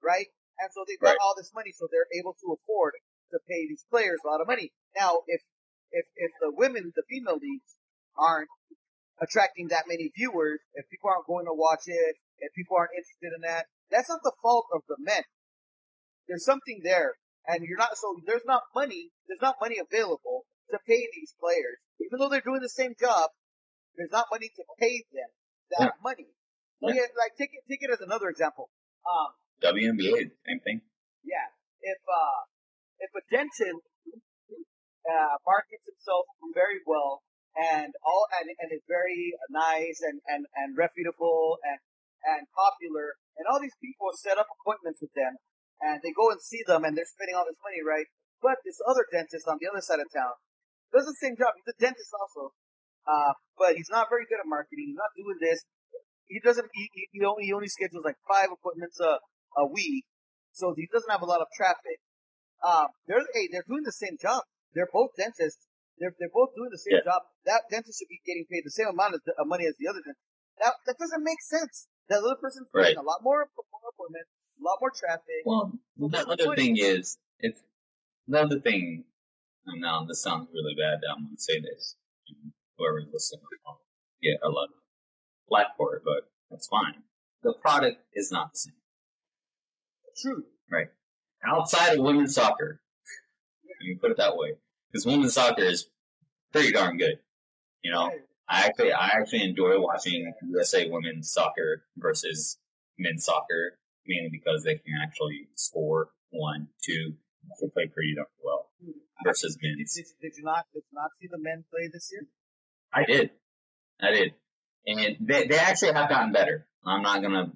right? 0.01 0.27
And 0.57 0.69
so 0.73 0.81
they've 0.87 0.99
got 0.99 1.13
Right. 1.13 1.21
all 1.21 1.35
this 1.37 1.53
money, 1.53 1.69
so 1.71 1.85
they're 1.91 2.09
able 2.17 2.33
to 2.41 2.57
afford 2.57 2.97
to 3.31 3.37
pay 3.45 3.67
these 3.67 3.85
players 3.91 4.17
a 4.23 4.27
lot 4.27 4.41
of 4.41 4.47
money. 4.47 4.73
Now, 4.95 5.21
if 5.27 5.41
if 5.91 6.05
if 6.15 6.31
the 6.41 6.49
women, 6.51 6.93
the 6.95 7.03
female 7.07 7.37
leagues, 7.37 7.77
aren't 8.17 8.49
attracting 9.21 9.67
that 9.69 9.85
many 9.87 10.09
viewers, 10.15 10.59
if 10.73 10.89
people 10.89 11.09
aren't 11.09 11.27
going 11.27 11.45
to 11.45 11.53
watch 11.53 11.85
it, 11.87 12.15
if 12.39 12.53
people 12.53 12.77
aren't 12.77 12.93
interested 12.97 13.33
in 13.35 13.41
that, 13.41 13.65
that's 13.89 14.09
not 14.09 14.21
the 14.23 14.33
fault 14.41 14.65
of 14.73 14.81
the 14.87 14.97
men. 14.99 15.23
There's 16.27 16.45
something 16.45 16.81
there, 16.83 17.15
and 17.47 17.63
you're 17.63 17.77
not. 17.77 17.97
So 17.97 18.19
there's 18.25 18.45
not 18.45 18.63
money. 18.75 19.11
There's 19.27 19.41
not 19.41 19.55
money 19.61 19.77
available 19.79 20.45
to 20.71 20.77
pay 20.85 21.07
these 21.15 21.33
players, 21.39 21.79
even 22.01 22.19
though 22.19 22.29
they're 22.29 22.43
doing 22.43 22.61
the 22.61 22.69
same 22.69 22.93
job. 22.99 23.31
There's 23.95 24.11
not 24.11 24.27
money 24.31 24.51
to 24.55 24.63
pay 24.79 25.03
them 25.11 25.31
that 25.79 25.93
money. 26.03 26.27
Like, 26.81 26.95
like 27.17 27.33
take 27.37 27.49
it 27.57 27.65
take 27.65 27.81
it 27.81 27.89
as 27.89 28.01
another 28.01 28.29
example. 28.29 28.69
Um, 29.07 29.33
WNBA, 29.63 30.29
same 30.45 30.61
thing. 30.61 30.81
yeah. 31.25 31.49
If 31.81 31.97
uh 32.05 32.39
if 32.99 33.09
a 33.17 33.23
Denton 33.33 33.81
uh 35.07 35.35
markets 35.45 35.87
himself 35.87 36.29
very 36.53 36.83
well 36.85 37.23
and 37.57 37.93
all 38.05 38.27
and, 38.37 38.53
and 38.61 38.69
is 38.69 38.85
very 38.85 39.33
nice 39.49 40.03
and, 40.05 40.21
and, 40.27 40.45
and 40.53 40.77
reputable 40.77 41.57
and 41.65 41.79
and 42.21 42.45
popular 42.53 43.17
and 43.37 43.49
all 43.49 43.57
these 43.61 43.77
people 43.81 44.13
set 44.13 44.37
up 44.37 44.45
appointments 44.61 45.01
with 45.01 45.13
them 45.17 45.41
and 45.81 46.01
they 46.01 46.11
go 46.13 46.29
and 46.31 46.41
see 46.41 46.61
them 46.65 46.83
and 46.83 46.97
they're 46.97 47.07
spending 47.07 47.35
all 47.37 47.45
this 47.45 47.59
money, 47.61 47.81
right? 47.85 48.05
But 48.41 48.61
this 48.65 48.77
other 48.85 49.05
dentist 49.11 49.45
on 49.49 49.57
the 49.61 49.67
other 49.69 49.81
side 49.81 49.99
of 50.01 50.09
town 50.13 50.33
does 50.93 51.05
the 51.05 51.17
same 51.21 51.35
job. 51.37 51.53
He's 51.57 51.73
a 51.73 51.77
dentist 51.77 52.13
also. 52.13 52.53
Uh, 53.07 53.33
but 53.57 53.75
he's 53.79 53.89
not 53.89 54.11
very 54.11 54.27
good 54.27 54.39
at 54.41 54.47
marketing. 54.49 54.91
He's 54.91 54.99
not 54.99 55.15
doing 55.15 55.39
this. 55.39 55.63
He 56.27 56.43
doesn't, 56.43 56.67
he, 56.75 56.91
he- 56.91 57.23
only, 57.23 57.47
he 57.47 57.53
only 57.55 57.71
schedules 57.71 58.03
like 58.03 58.19
five 58.27 58.51
appointments 58.51 58.99
a, 58.99 59.17
a 59.55 59.65
week. 59.65 60.03
So 60.51 60.73
he 60.75 60.89
doesn't 60.91 61.09
have 61.09 61.23
a 61.23 61.29
lot 61.29 61.39
of 61.39 61.47
traffic. 61.55 62.03
Um, 62.65 62.91
they're, 63.07 63.23
hey, 63.33 63.47
they're 63.47 63.65
doing 63.67 63.85
the 63.87 63.95
same 63.95 64.17
job. 64.19 64.43
They're 64.75 64.89
both 64.91 65.15
dentists. 65.15 65.63
They're, 65.97 66.13
they're 66.19 66.33
both 66.33 66.51
doing 66.57 66.69
the 66.69 66.77
same 66.81 66.99
Yeah. 67.01 67.09
job. 67.15 67.21
That 67.47 67.65
dentist 67.71 67.97
should 67.97 68.11
be 68.11 68.19
getting 68.27 68.45
paid 68.49 68.65
the 68.67 68.73
same 68.75 68.91
amount 68.91 69.15
of, 69.15 69.21
of 69.37 69.45
money 69.47 69.65
as 69.65 69.73
the 69.79 69.87
other 69.87 70.01
dentist. 70.03 70.21
That, 70.61 70.73
that 70.85 70.97
doesn't 70.99 71.23
make 71.23 71.39
sense. 71.41 71.87
That 72.09 72.21
other 72.25 72.35
person's 72.37 72.67
Right. 72.73 72.91
getting 72.93 73.01
a 73.01 73.07
lot 73.07 73.21
more, 73.23 73.47
more 73.55 73.87
appointments, 73.93 74.29
a 74.59 74.63
lot 74.63 74.77
more 74.81 74.91
traffic. 74.91 75.43
Well, 75.45 75.73
the 75.97 76.27
other 76.27 76.55
thing 76.55 76.77
is, 76.77 77.17
it's 77.39 77.61
the 78.27 78.41
other 78.41 78.59
thing. 78.59 79.05
And 79.65 79.81
now 79.81 80.05
this 80.05 80.21
sounds 80.21 80.49
really 80.53 80.75
bad. 80.75 81.01
I'm 81.09 81.25
gonna 81.25 81.37
say 81.37 81.59
this. 81.59 81.95
Whoever's 82.77 83.07
listening 83.11 83.41
will 83.65 83.81
get 84.21 84.39
a 84.43 84.49
lot 84.49 84.65
of 84.65 84.75
flack 85.49 85.75
for 85.77 85.95
it, 85.95 86.03
but 86.05 86.29
that's 86.49 86.67
fine. 86.67 87.03
The 87.43 87.53
product 87.53 87.97
is 88.13 88.31
not 88.31 88.53
the 88.53 88.57
same. 88.57 88.73
True. 90.21 90.43
Right. 90.71 90.87
Outside 91.45 91.97
of 91.97 92.03
women's 92.03 92.33
soccer, 92.33 92.81
let 93.63 93.87
me 93.87 93.95
put 93.95 94.11
it 94.11 94.17
that 94.17 94.37
way, 94.37 94.53
because 94.91 95.05
women's 95.05 95.33
soccer 95.33 95.63
is 95.63 95.89
pretty 96.51 96.71
darn 96.71 96.97
good. 96.97 97.19
You 97.83 97.91
know, 97.91 98.11
I 98.49 98.65
actually 98.65 98.91
I 98.93 99.07
actually 99.07 99.43
enjoy 99.43 99.79
watching 99.79 100.33
USA 100.49 100.89
women's 100.89 101.31
soccer 101.31 101.83
versus 101.97 102.57
men's 102.97 103.25
soccer 103.25 103.77
mainly 104.07 104.29
because 104.31 104.63
they 104.63 104.75
can 104.75 104.93
actually 105.01 105.47
score 105.55 106.09
one, 106.29 106.67
two, 106.83 107.13
they 107.61 107.67
play 107.69 107.87
pretty 107.87 108.15
darn 108.15 108.27
well 108.43 108.69
versus 109.23 109.57
Did, 109.61 109.77
men's. 109.77 109.93
did, 109.95 110.05
did 110.21 110.37
you 110.37 110.43
not 110.43 110.65
did 110.73 110.83
you 110.91 110.95
not 110.95 111.11
see 111.19 111.27
the 111.29 111.37
men 111.39 111.63
play 111.71 111.89
this 111.91 112.09
year? 112.11 112.27
I 112.93 113.05
did, 113.05 113.31
I 114.01 114.11
did, 114.11 114.33
and 114.85 115.27
they 115.27 115.47
they 115.47 115.57
actually 115.57 115.93
have 115.93 116.09
gotten 116.09 116.31
better. 116.31 116.67
I'm 116.85 117.01
not 117.01 117.21
gonna 117.21 117.51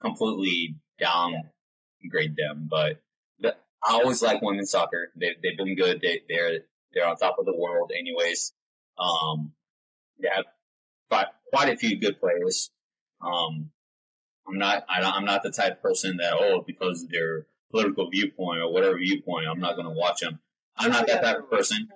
completely 0.00 0.76
downgrade 0.98 2.36
them, 2.36 2.68
but 2.70 3.00
the, 3.38 3.56
I 3.86 3.94
always 3.94 4.22
like 4.22 4.42
women's 4.42 4.70
soccer. 4.70 5.10
They 5.16 5.36
they've 5.42 5.56
been 5.56 5.76
good. 5.76 6.00
They 6.00 6.22
they're 6.28 6.60
they're 6.92 7.06
on 7.06 7.16
top 7.16 7.36
of 7.38 7.46
the 7.46 7.56
world, 7.56 7.92
anyways. 7.96 8.52
Um, 8.98 9.52
they 10.20 10.28
have 10.34 10.44
quite, 11.08 11.26
quite 11.52 11.72
a 11.72 11.76
few 11.76 11.98
good 11.98 12.20
players. 12.20 12.70
Um, 13.22 13.70
I'm 14.48 14.58
not 14.58 14.84
I 14.88 15.00
don't, 15.00 15.14
I'm 15.14 15.24
not 15.24 15.42
the 15.42 15.50
type 15.50 15.74
of 15.74 15.82
person 15.82 16.16
that 16.18 16.34
oh 16.34 16.64
because 16.66 17.02
of 17.02 17.10
their 17.10 17.46
political 17.70 18.10
viewpoint 18.10 18.60
or 18.60 18.72
whatever 18.72 18.98
viewpoint 18.98 19.46
I'm 19.48 19.60
not 19.60 19.76
gonna 19.76 19.90
watch 19.90 20.20
them. 20.20 20.40
I'm 20.76 20.90
not 20.90 21.06
that 21.06 21.22
type 21.22 21.38
of 21.38 21.50
person. 21.50 21.88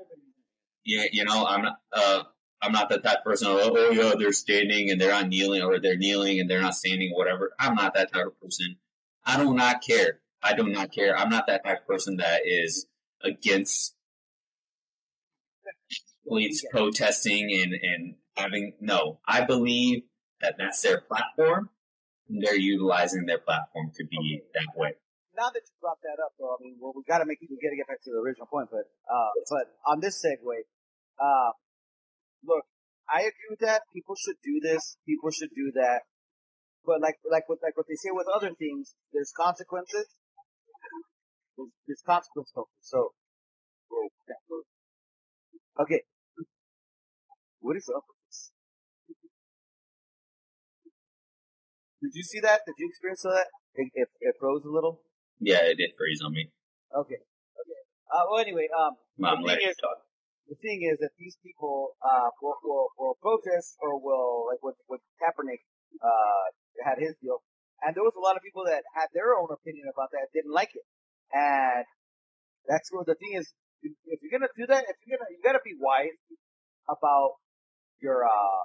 Yeah, 0.84 1.04
you 1.10 1.24
know, 1.24 1.46
I'm 1.46 1.62
not. 1.62 1.78
Uh, 1.92 2.22
I'm 2.60 2.72
not 2.72 2.88
that 2.90 3.02
type 3.02 3.18
of 3.18 3.24
person. 3.24 3.48
Oh, 3.50 3.72
oh, 3.74 3.90
yeah, 3.90 4.12
they're 4.18 4.32
standing 4.32 4.90
and 4.90 5.00
they're 5.00 5.10
not 5.10 5.28
kneeling, 5.28 5.62
or 5.62 5.78
they're 5.80 5.96
kneeling 5.96 6.40
and 6.40 6.48
they're 6.48 6.60
not 6.60 6.74
standing, 6.74 7.12
or 7.14 7.18
whatever. 7.18 7.52
I'm 7.58 7.74
not 7.74 7.94
that 7.94 8.12
type 8.12 8.26
of 8.26 8.40
person. 8.40 8.76
I 9.24 9.38
do 9.42 9.54
not 9.54 9.82
care. 9.82 10.20
I 10.42 10.54
do 10.54 10.68
not 10.68 10.92
care. 10.92 11.16
I'm 11.16 11.30
not 11.30 11.46
that 11.46 11.64
type 11.64 11.80
of 11.80 11.86
person 11.86 12.18
that 12.18 12.42
is 12.44 12.86
against 13.22 13.94
police 16.26 16.64
protesting 16.70 17.50
and 17.62 17.74
and 17.74 18.14
having. 18.36 18.74
No, 18.80 19.20
I 19.26 19.44
believe 19.44 20.02
that 20.40 20.56
that's 20.58 20.82
their 20.82 21.00
platform. 21.00 21.70
They're 22.28 22.56
utilizing 22.56 23.26
their 23.26 23.38
platform 23.38 23.92
to 23.96 24.04
be 24.04 24.42
that 24.54 24.72
way. 24.76 24.92
now 25.36 25.50
that 25.50 25.60
you 25.60 25.74
brought 25.80 26.00
that 26.02 26.22
up, 26.22 26.32
though, 26.38 26.56
I 26.56 26.58
mean, 26.62 26.76
well, 26.80 26.92
we 26.96 27.02
got 27.04 27.18
to 27.18 27.26
make 27.26 27.38
we 27.42 27.58
got 27.60 27.70
to 27.70 27.76
get 27.76 27.88
back 27.88 28.02
to 28.04 28.10
the 28.10 28.18
original 28.18 28.46
point, 28.46 28.68
but 28.70 28.88
uh, 29.10 29.30
but 29.50 29.66
on 29.86 30.00
this 30.00 30.24
segue, 30.24 30.64
uh, 31.20 31.50
look, 32.46 32.64
I 33.08 33.20
agree 33.28 33.50
with 33.50 33.60
that. 33.60 33.82
People 33.92 34.14
should 34.16 34.36
do 34.42 34.60
this. 34.62 34.96
People 35.06 35.30
should 35.30 35.50
do 35.54 35.72
that. 35.74 36.02
But 36.86 37.00
like 37.00 37.18
like 37.30 37.48
what 37.48 37.58
like 37.62 37.76
what 37.76 37.86
they 37.88 37.96
say 37.96 38.10
with 38.10 38.26
other 38.32 38.52
things, 38.56 38.94
there's 39.12 39.32
consequences. 39.36 40.06
There's, 41.56 41.70
there's 41.86 42.02
consequences. 42.06 42.52
So, 42.80 43.12
okay, 45.80 46.02
what 47.60 47.76
is 47.76 47.88
up 47.94 48.04
Did 52.04 52.12
you 52.12 52.22
see 52.22 52.40
that? 52.44 52.60
Did 52.68 52.76
you 52.76 52.86
experience 52.92 53.24
that? 53.24 53.48
It, 53.80 53.88
it, 53.96 54.08
it 54.20 54.34
froze 54.36 54.60
a 54.68 54.68
little. 54.68 55.00
Yeah, 55.40 55.64
it 55.64 55.80
did 55.80 55.96
freeze 55.96 56.20
on 56.20 56.36
me. 56.36 56.52
Okay. 56.92 57.16
Okay. 57.16 57.80
Uh, 58.12 58.28
well, 58.28 58.44
anyway, 58.44 58.68
um, 58.76 58.92
I'm 59.24 59.40
The 59.40 59.56
thing 59.56 59.72
is- 59.72 59.80
talk. 59.80 60.04
the 60.52 60.58
thing 60.60 60.84
is 60.84 61.00
that 61.00 61.16
these 61.16 61.40
people 61.40 61.96
uh, 62.04 62.28
will, 62.44 62.60
will, 62.60 62.88
will 63.00 63.16
protest 63.24 63.80
or 63.80 63.96
will 63.96 64.44
like 64.52 64.60
what 64.60 64.76
what 64.86 65.00
Kaepernick 65.16 65.64
uh, 66.04 66.44
had 66.84 67.00
his 67.00 67.16
deal, 67.24 67.40
and 67.80 67.96
there 67.96 68.04
was 68.04 68.12
a 68.20 68.22
lot 68.22 68.36
of 68.36 68.44
people 68.44 68.68
that 68.68 68.84
had 68.92 69.08
their 69.16 69.32
own 69.32 69.48
opinion 69.48 69.88
about 69.88 70.12
that, 70.12 70.28
didn't 70.36 70.52
like 70.52 70.76
it, 70.76 70.84
and 71.32 71.88
that's 72.68 72.92
where 72.92 73.08
the 73.08 73.16
thing 73.16 73.32
is. 73.40 73.48
If 73.80 73.96
if 74.12 74.20
you're 74.20 74.32
gonna 74.36 74.52
do 74.52 74.68
that, 74.68 74.84
if 74.92 74.96
you're 75.08 75.16
gonna, 75.16 75.32
you 75.32 75.40
gotta 75.40 75.64
be 75.64 75.72
wise 75.80 76.20
about 76.84 77.40
your 78.04 78.28
uh, 78.28 78.62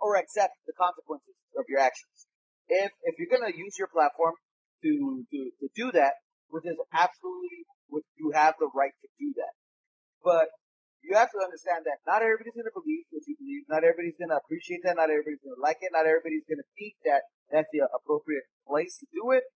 or 0.00 0.14
accept 0.16 0.54
the 0.70 0.72
consequences 0.78 1.34
of 1.58 1.66
your 1.68 1.82
actions. 1.82 2.29
If 2.70 2.94
if 3.02 3.18
you're 3.18 3.30
gonna 3.30 3.50
use 3.50 3.74
your 3.74 3.90
platform 3.90 4.38
to 4.86 5.26
to, 5.26 5.38
to 5.58 5.66
do 5.74 5.90
that, 5.92 6.22
which 6.48 6.64
is 6.64 6.78
absolutely, 6.94 7.66
which 7.90 8.06
you 8.14 8.30
have 8.30 8.54
the 8.62 8.70
right 8.70 8.94
to 9.02 9.08
do 9.18 9.34
that, 9.36 9.54
but 10.22 10.54
you 11.02 11.16
have 11.16 11.32
to 11.32 11.40
understand 11.40 11.88
that 11.88 12.04
not 12.04 12.22
everybody's 12.22 12.54
to 12.54 12.70
believe 12.70 13.08
what 13.10 13.24
you 13.24 13.34
believe. 13.40 13.64
Not 13.68 13.82
everybody's 13.82 14.20
to 14.20 14.28
appreciate 14.36 14.84
that. 14.84 15.00
Not 15.00 15.08
everybody's 15.08 15.40
to 15.48 15.56
like 15.56 15.80
it. 15.80 15.92
Not 15.92 16.04
everybody's 16.04 16.44
to 16.46 16.60
think 16.76 16.94
that 17.08 17.24
that's 17.48 17.72
the 17.72 17.88
appropriate 17.88 18.46
place 18.68 19.00
to 19.00 19.06
do 19.10 19.32
it. 19.32 19.48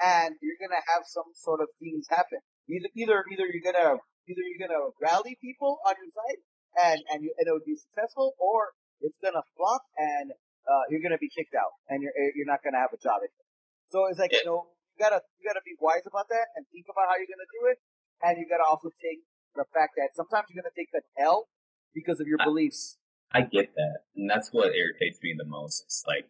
And 0.00 0.40
you're 0.40 0.56
to 0.56 0.82
have 0.96 1.04
some 1.04 1.36
sort 1.36 1.60
of 1.60 1.68
things 1.76 2.08
happen. 2.08 2.40
Either, 2.64 2.88
either, 2.96 3.18
either 3.28 3.46
you're 3.46 3.72
to, 3.76 4.00
either 4.00 4.44
you're 4.48 4.72
to 4.72 4.96
rally 4.96 5.36
people 5.36 5.84
on 5.84 5.94
your 6.00 6.08
side 6.08 6.40
and, 6.80 7.00
and, 7.12 7.18
you, 7.22 7.36
and 7.36 7.44
it'll 7.44 7.60
be 7.60 7.76
successful 7.76 8.32
or 8.40 8.72
it's 9.04 9.20
gonna 9.20 9.44
flop 9.56 9.84
and 9.96 10.32
uh, 10.68 10.84
you're 10.90 11.02
gonna 11.02 11.20
be 11.20 11.30
kicked 11.30 11.54
out 11.54 11.72
and 11.88 12.02
you're 12.02 12.12
you're 12.36 12.48
not 12.48 12.60
gonna 12.64 12.78
have 12.80 12.92
a 12.92 13.00
job 13.00 13.20
anymore. 13.24 13.48
So 13.88 14.06
it's 14.06 14.18
like 14.18 14.32
you 14.32 14.44
know 14.44 14.68
you 14.94 14.98
gotta 15.00 15.20
you 15.38 15.48
gotta 15.48 15.64
be 15.64 15.74
wise 15.80 16.04
about 16.06 16.28
that 16.28 16.52
and 16.56 16.66
think 16.72 16.86
about 16.90 17.08
how 17.08 17.16
you're 17.16 17.30
gonna 17.30 17.48
do 17.48 17.62
it, 17.72 17.78
and 18.22 18.38
you 18.38 18.46
gotta 18.48 18.66
also 18.68 18.90
take 19.00 19.22
the 19.56 19.64
fact 19.74 19.94
that 19.96 20.14
sometimes 20.14 20.46
you're 20.50 20.62
gonna 20.62 20.74
take 20.76 20.92
the 20.92 21.02
L 21.20 21.48
because 21.94 22.20
of 22.20 22.26
your 22.26 22.40
I- 22.40 22.44
beliefs. 22.44 22.96
I 23.32 23.42
get 23.42 23.74
that, 23.78 23.98
and 24.16 24.28
that's 24.28 24.50
what 24.52 24.74
irritates 24.74 25.22
me 25.22 25.34
the 25.38 25.46
most. 25.46 25.84
It's 25.86 26.02
like 26.06 26.26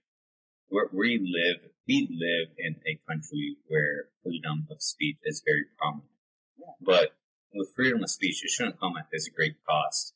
we 0.71 0.81
we 0.93 1.11
live 1.19 1.71
we 1.89 2.07
live 2.13 2.53
in 2.59 2.77
a 2.87 3.01
country 3.09 3.57
where 3.67 4.09
freedom 4.23 4.69
of 4.71 4.83
speech 4.83 5.17
is 5.25 5.43
very 5.45 5.65
prominent, 5.79 6.11
Yeah. 6.59 6.77
but 6.81 7.17
with 7.55 7.73
freedom 7.75 8.03
of 8.05 8.11
speech, 8.11 8.45
it 8.45 8.51
shouldn't 8.51 8.79
come 8.79 8.97
at 8.97 9.09
this 9.11 9.29
great 9.29 9.57
cost. 9.67 10.15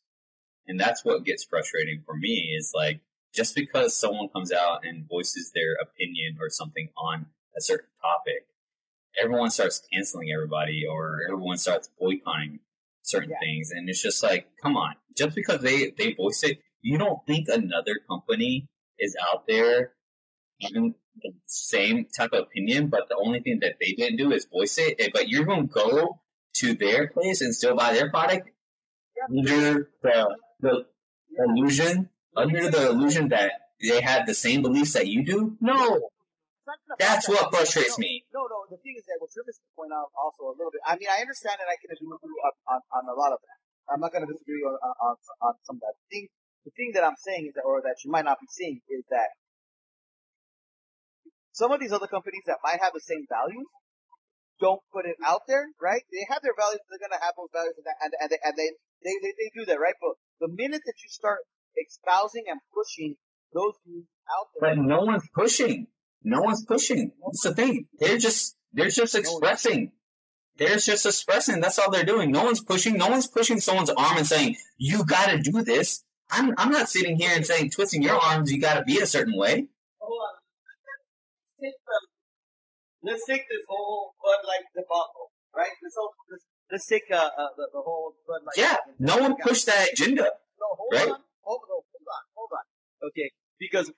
And 0.67 0.79
that's 0.79 1.05
what 1.05 1.25
gets 1.25 1.45
frustrating 1.45 2.03
for 2.07 2.15
me 2.17 2.55
is 2.57 2.73
like 2.75 3.01
just 3.35 3.55
because 3.55 3.97
someone 3.97 4.29
comes 4.35 4.53
out 4.53 4.81
and 4.85 5.09
voices 5.09 5.51
their 5.55 5.75
opinion 5.83 6.37
or 6.41 6.49
something 6.51 6.89
on 6.97 7.27
a 7.57 7.61
certain 7.61 7.89
topic, 8.01 8.47
everyone 9.21 9.51
starts 9.51 9.83
canceling 9.93 10.29
everybody 10.33 10.85
or 10.89 11.21
everyone 11.31 11.59
starts 11.59 11.89
boycotting 11.99 12.61
certain 13.03 13.31
Yeah. 13.31 13.37
things. 13.41 13.71
And 13.71 13.89
it's 13.89 14.03
just 14.03 14.23
like, 14.23 14.49
come 14.63 14.77
on, 14.77 14.95
just 15.17 15.35
because 15.35 15.61
they, 15.61 15.91
they 15.97 16.15
voice 16.15 16.43
it, 16.45 16.59
you 16.83 16.99
don't 16.99 17.21
think 17.27 17.49
another 17.49 17.97
company 18.09 18.69
is 18.99 19.17
out 19.31 19.47
there 19.49 19.93
having 20.63 20.95
the 21.23 21.33
same 21.47 22.07
type 22.17 22.33
of 22.33 22.45
opinion, 22.45 22.89
but 22.89 23.09
the 23.09 23.17
only 23.17 23.41
thing 23.41 23.59
that 23.63 23.75
they 23.81 23.93
didn't 23.93 24.17
do 24.19 24.33
is 24.33 24.47
voice 24.47 24.79
it. 24.79 24.97
eh, 25.01 25.09
But 25.13 25.29
you're 25.29 25.45
going 25.45 25.69
to 25.69 25.75
go 25.75 26.21
to 26.57 26.75
their 26.75 27.09
place 27.09 27.41
and 27.41 27.55
still 27.55 27.77
buy 27.77 27.93
their 27.93 28.11
product 28.11 28.49
Yeah. 29.17 29.39
under 29.39 29.91
the, 30.03 30.37
the 30.61 30.85
illusion, 31.39 32.11
under 32.37 32.71
the 32.71 32.91
illusion 32.91 33.29
that 33.29 33.53
they 33.81 34.01
have 34.01 34.27
the 34.27 34.35
same 34.35 34.63
beliefs 34.63 34.93
that 34.95 35.07
you 35.07 35.25
do? 35.25 35.57
No. 35.61 35.79
It's 36.65 36.67
not 36.67 36.79
gonna 36.89 36.97
That's 36.99 37.29
what 37.29 37.53
frustrates 37.53 37.99
me. 37.99 38.25
No, 38.33 38.49
no. 38.49 38.65
The 38.71 38.81
thing 38.81 38.97
is 38.97 39.05
that 39.07 39.21
what 39.21 39.31
you're 39.37 39.45
missing 39.45 39.69
point 39.77 39.93
out 39.93 40.09
also 40.17 40.49
a 40.51 40.55
little 40.57 40.73
bit. 40.73 40.81
I 40.87 40.97
mean, 40.97 41.13
I 41.13 41.21
understand 41.21 41.61
and 41.61 41.69
I 41.69 41.77
can 41.77 41.93
agree 41.93 42.09
with 42.09 42.25
you 42.25 42.37
on, 42.41 42.55
on, 42.73 42.81
on 42.89 43.05
a 43.11 43.17
lot 43.17 43.33
of 43.37 43.41
that. 43.45 43.59
I'm 43.93 44.01
not 44.01 44.17
going 44.17 44.25
to 44.25 44.31
disagree 44.33 44.65
on, 44.65 44.81
on, 44.81 44.95
on, 44.97 45.15
on 45.45 45.55
some 45.69 45.77
of 45.77 45.85
that. 45.85 45.93
The 46.01 46.09
thing, 46.09 46.25
the 46.65 46.73
thing 46.73 46.91
that 46.97 47.05
I'm 47.05 47.21
saying 47.21 47.53
is 47.53 47.55
that, 47.61 47.69
or 47.69 47.85
that 47.85 48.01
you 48.01 48.09
might 48.09 48.25
not 48.25 48.41
be 48.41 48.49
seeing, 48.49 48.81
is 48.89 49.05
that 49.13 49.37
some 51.53 51.71
of 51.71 51.79
these 51.79 51.93
other 51.93 52.09
companies 52.09 52.49
that 52.49 52.65
might 52.65 52.81
have 52.81 52.97
the 52.97 53.05
same 53.05 53.29
values 53.29 53.69
don't 54.59 54.81
put 54.89 55.05
it 55.05 55.21
out 55.21 55.45
there, 55.47 55.69
right? 55.77 56.03
They 56.09 56.25
have 56.33 56.41
their 56.41 56.57
values, 56.57 56.81
they're 56.89 57.03
going 57.03 57.15
to 57.15 57.23
have 57.23 57.37
those 57.37 57.53
values, 57.53 57.77
and, 57.77 57.87
that, 57.87 57.99
and, 58.01 58.11
and, 58.17 58.29
they, 58.31 58.41
and 58.41 58.55
they, 58.57 58.71
they, 59.05 59.15
they, 59.21 59.33
they 59.37 59.51
do 59.53 59.63
that, 59.69 59.79
right? 59.79 59.99
But 60.01 60.17
the 60.41 60.51
minute 60.51 60.83
that 60.87 60.99
you 61.03 61.11
start 61.11 61.45
espousing 61.77 62.45
and 62.49 62.61
pushing 62.75 63.17
those 63.53 63.75
views 63.87 64.05
out 64.29 64.49
there, 64.61 64.75
But 64.75 64.83
no 64.83 65.03
one's 65.03 65.29
pushing. 65.35 65.87
No 66.23 66.41
one's 66.41 66.65
pushing. 66.65 67.13
That's 67.25 67.43
the 67.43 67.55
thing. 67.55 67.87
They're 67.99 68.19
just 68.19 68.57
they're 68.73 68.89
just 68.89 69.15
expressing. 69.15 69.93
They're 70.57 70.79
just 70.79 71.07
expressing. 71.07 71.61
That's 71.61 71.79
all 71.79 71.91
they're 71.91 72.05
doing. 72.05 72.31
No 72.31 72.45
one's 72.45 72.63
pushing. 72.63 72.97
No 72.97 73.09
one's 73.09 73.27
pushing 73.27 73.61
someone's 73.61 73.91
arm 73.91 74.17
and 74.19 74.27
saying, 74.27 74.57
You 74.79 75.05
gotta 75.05 75.39
do 75.39 75.63
this. 75.63 76.05
I'm 76.31 76.55
I'm 76.57 76.71
not 76.71 76.89
sitting 76.89 77.17
here 77.17 77.33
and 77.35 77.47
saying 77.47 77.71
twisting 77.71 78.03
your 78.03 78.17
arms, 78.17 78.51
you 78.51 78.61
gotta 78.61 78.83
be 78.83 78.99
a 79.01 79.07
certain 79.07 79.37
way. 79.37 79.67
hold 80.01 80.21
on. 80.21 80.35
Let's 81.61 81.61
take 81.61 81.75
the, 81.87 83.11
let's 83.11 83.27
take 83.27 83.49
this 83.49 83.65
whole 83.69 84.15
Bud 84.23 84.47
Light 84.47 84.65
debacle, 84.75 85.31
right? 85.55 85.71
This 85.83 85.93
whole, 85.97 86.15
this, 86.31 86.43
let's 86.71 86.87
take 86.87 87.05
uh, 87.11 87.17
uh 87.17 87.49
the, 87.57 87.69
the 87.73 87.81
whole 87.81 88.15
Bud 88.27 88.41
Light. 88.47 88.57
Yeah. 88.57 88.77
No 88.99 89.19
one 89.19 89.37
pushed 89.37 89.67
that 89.67 89.91
agenda. 89.93 90.23
No, 90.23 90.99
right? 90.99 91.11
on, 91.11 91.21
hold 91.45 91.63
on, 91.69 91.85
hold 91.85 92.09
on, 92.09 92.25
hold 92.35 92.53
on. 92.53 92.65
Okay, 93.09 93.29
because 93.61 93.93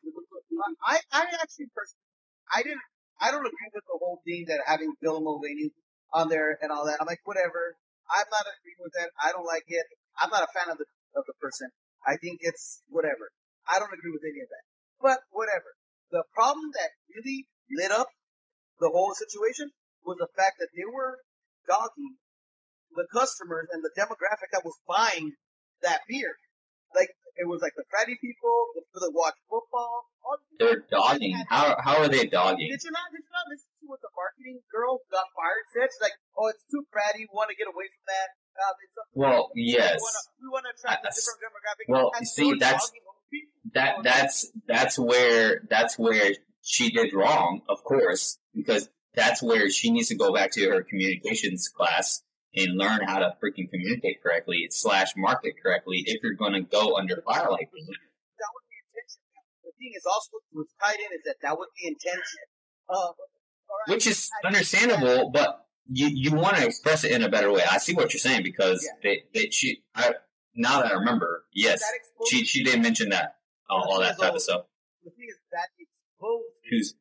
I, 0.84 1.01
I 1.12 1.22
actually 1.40 1.70
personally, 1.72 2.07
I 2.53 2.62
didn't, 2.62 2.82
I 3.20 3.30
don't 3.30 3.47
agree 3.47 3.70
with 3.72 3.86
the 3.86 3.99
whole 3.99 4.20
thing 4.26 4.44
that 4.49 4.61
having 4.66 4.92
Bill 5.01 5.20
Mulvaney 5.20 5.70
on 6.12 6.28
there 6.28 6.59
and 6.61 6.70
all 6.70 6.86
that. 6.86 6.99
I'm 7.01 7.07
like, 7.07 7.24
whatever. 7.24 7.76
I'm 8.07 8.28
not 8.30 8.47
agreeing 8.47 8.78
with 8.78 8.94
that. 8.94 9.11
I 9.18 9.32
don't 9.34 9.47
like 9.47 9.66
it. 9.66 9.86
I'm 10.20 10.30
not 10.30 10.47
a 10.47 10.51
fan 10.55 10.70
of 10.70 10.78
the 10.78 10.86
of 11.18 11.26
the 11.26 11.34
person. 11.42 11.74
I 12.07 12.16
think 12.20 12.38
it's 12.42 12.82
whatever. 12.86 13.32
I 13.66 13.80
don't 13.82 13.90
agree 13.90 14.14
with 14.14 14.22
any 14.22 14.38
of 14.44 14.51
that. 14.53 14.64
But 15.03 15.18
whatever. 15.34 15.74
The 16.14 16.22
problem 16.30 16.70
that 16.78 16.94
really 17.11 17.51
lit 17.66 17.90
up 17.90 18.07
the 18.78 18.92
whole 18.94 19.11
situation 19.16 19.74
was 20.07 20.22
the 20.22 20.30
fact 20.38 20.62
that 20.62 20.70
they 20.70 20.86
were 20.86 21.18
dogging 21.66 22.14
the 22.94 23.11
customers 23.11 23.66
and 23.74 23.82
the 23.82 23.90
demographic 23.99 24.55
that 24.55 24.62
was 24.62 24.78
buying 24.86 25.34
that 25.82 26.07
beer. 26.07 26.38
Like 26.94 27.11
it 27.37 27.47
was 27.47 27.61
like 27.61 27.72
the 27.76 27.84
fratty 27.93 28.16
people, 28.20 28.55
the 28.74 28.82
people 28.84 29.03
that 29.07 29.14
watch 29.14 29.37
football. 29.49 30.09
All 30.24 30.37
the 30.41 30.57
They're 30.59 30.82
dogging. 30.91 31.37
How 31.49 31.76
how 31.78 32.03
are 32.03 32.09
they 32.09 32.26
dogging? 32.26 32.66
Did 32.68 32.82
you 32.82 32.91
not? 32.91 33.09
Did 33.12 33.22
you 33.22 33.32
not 33.32 33.47
listen 33.49 33.70
to 33.80 33.87
what 33.87 34.01
the 34.03 34.11
marketing 34.16 34.59
girl 34.72 35.01
got 35.12 35.28
fired 35.37 35.66
said? 35.70 35.87
She's 35.93 36.03
like, 36.03 36.16
"Oh, 36.37 36.49
it's 36.49 36.64
too 36.66 36.82
fratty. 36.91 37.28
We 37.28 37.32
want 37.32 37.51
to 37.51 37.57
get 37.57 37.68
away 37.68 37.87
from 37.93 38.05
that. 38.11 38.28
Um, 38.57 38.74
it's 38.82 38.97
Well, 39.14 39.51
we 39.55 39.62
yes. 39.76 40.01
we 40.43 40.49
want 40.49 40.64
to 40.66 40.72
attract 40.74 41.05
a 41.05 41.12
different 41.12 41.41
demographic." 41.45 41.84
well, 41.89 42.11
see, 42.24 42.51
that's- 42.59 42.82
dogging 42.91 43.05
those 43.07 43.26
people. 43.30 43.53
That 43.74 43.93
that's 44.03 44.51
that's 44.66 44.99
where 44.99 45.62
that's 45.68 45.99
where 45.99 46.34
she 46.62 46.91
did 46.91 47.12
wrong, 47.14 47.62
of 47.68 47.84
course, 47.84 48.39
because 48.55 48.89
that's 49.14 49.43
where 49.43 49.70
she 49.70 49.91
needs 49.91 50.09
to 50.09 50.16
go 50.16 50.32
back 50.32 50.51
to 50.53 50.68
her 50.70 50.82
communications 50.82 51.68
class 51.68 52.22
and 52.57 52.77
learn 52.79 53.01
how 53.05 53.19
to 53.19 53.35
freaking 53.43 53.71
communicate 53.71 54.23
correctly 54.23 54.67
slash 54.71 55.13
market 55.17 55.55
correctly 55.63 56.03
if 56.07 56.23
you're 56.23 56.35
going 56.35 56.53
to 56.55 56.63
go 56.63 56.97
under 56.97 57.23
fire 57.27 57.51
like 57.51 57.69
this. 57.73 57.85
that 57.87 58.51
was 58.55 58.65
the 58.69 58.77
intention. 58.81 59.21
The 59.65 59.73
thing 59.79 59.93
is 59.97 60.05
also 60.07 60.31
what's 60.53 60.73
tied 60.83 60.97
in 60.99 61.13
is 61.17 61.23
that 61.27 61.37
that 61.43 61.59
was 61.59 61.69
the 61.81 61.89
intention. 61.89 62.41
Uh, 62.89 62.95
right. 62.95 63.95
which 63.95 64.07
is 64.07 64.31
understandable, 64.45 65.31
but 65.31 65.67
you 65.91 66.07
you 66.09 66.33
want 66.35 66.57
to 66.57 66.65
express 66.65 67.05
it 67.05 67.11
in 67.13 67.23
a 67.23 67.29
better 67.29 67.51
way. 67.53 67.63
I 67.69 67.79
see 67.79 67.95
what 67.95 68.13
you're 68.13 68.21
saying 68.21 68.43
because 68.45 68.83
Yeah. 68.85 68.99
they, 69.03 69.23
they 69.35 69.51
she 69.51 69.83
I 69.95 70.15
now 70.55 70.83
that 70.83 70.93
I 70.93 70.95
remember, 70.95 71.45
yes, 71.53 71.83
she 72.29 72.45
she 72.45 72.63
did 72.65 72.81
mention 72.81 73.09
that 73.11 73.37
all, 73.69 73.83
all 73.91 74.01
that 74.01 74.19
type 74.19 74.35
of 74.35 74.41
stuff. 74.41 74.63
the 75.05 75.11
thing 75.11 75.27
is 75.29 75.37
that 75.53 75.69
exposed. 75.79 76.45
Who's 76.71 76.95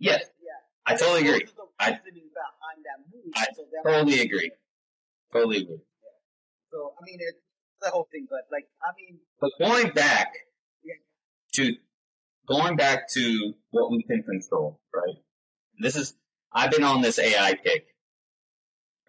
yes, 0.00 0.24
Yeah. 0.42 0.52
I 0.86 0.96
totally 0.96 1.28
agree. 1.28 1.46
I- 1.78 1.90
reasoning 1.90 2.30
behind 2.32 2.78
that 2.88 2.98
move. 3.12 3.32
I 3.36 3.46
Totally 3.84 4.20
agree. 4.20 4.50
Totally 5.32 5.58
agree. 5.58 5.80
So 6.72 6.94
I 7.00 7.04
mean, 7.04 7.18
it's 7.20 7.38
the 7.80 7.90
whole 7.90 8.08
thing. 8.10 8.26
But 8.28 8.40
like, 8.50 8.68
I 8.82 8.92
mean, 8.96 9.20
But 9.40 9.52
going 9.58 9.92
back 9.92 10.32
Yeah. 10.82 10.94
to 11.54 11.76
going 12.46 12.76
back 12.76 13.08
to 13.10 13.54
what 13.70 13.90
we 13.90 14.02
can 14.02 14.22
control, 14.22 14.80
right? 14.94 15.16
This 15.80 15.96
is 15.96 16.14
I've 16.52 16.70
been 16.70 16.84
on 16.84 17.02
this 17.02 17.18
AI 17.18 17.54
kick, 17.54 17.86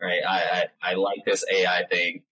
right? 0.01 0.21
I 0.27 0.67
I, 0.83 0.91
I 0.91 0.93
like 0.95 1.19
this 1.25 1.43
AI 1.51 1.85
thing. 1.89 2.23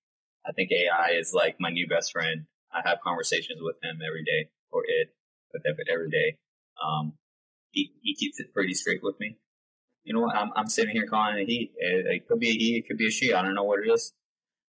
I 0.46 0.52
think 0.54 0.72
AI 0.72 1.12
is 1.20 1.34
like 1.34 1.58
my 1.60 1.70
new 1.70 1.88
best 1.88 2.12
friend. 2.12 2.46
I 2.74 2.88
have 2.88 3.00
conversations 3.04 3.60
with 3.62 3.78
him 3.84 4.00
every 4.06 4.24
day, 4.24 4.50
or 4.72 4.84
it 4.86 5.14
with 5.54 5.64
every 5.92 6.10
day. 6.10 6.38
Um, 6.84 7.14
he 7.72 7.94
he 8.02 8.16
keeps 8.16 8.40
it 8.40 8.54
pretty 8.54 8.74
strict 8.74 9.04
with 9.04 9.20
me. 9.20 9.38
You 10.08 10.14
know 10.14 10.22
what? 10.22 10.38
I'm 10.38 10.52
I'm 10.56 10.70
sitting 10.70 10.96
here 10.96 11.06
calling 11.06 11.38
it 11.38 11.42
a 11.42 11.46
he. 11.46 11.72
It, 11.76 12.06
it 12.06 12.28
could 12.30 12.40
be 12.40 12.50
a 12.50 12.54
he. 12.54 12.78
It 12.78 12.88
could 12.88 12.98
be 12.98 13.08
a 13.08 13.12
she. 13.12 13.34
I 13.34 13.42
don't 13.42 13.56
know 13.56 13.66
what 13.66 13.80
it 13.86 13.92
is. 13.92 14.14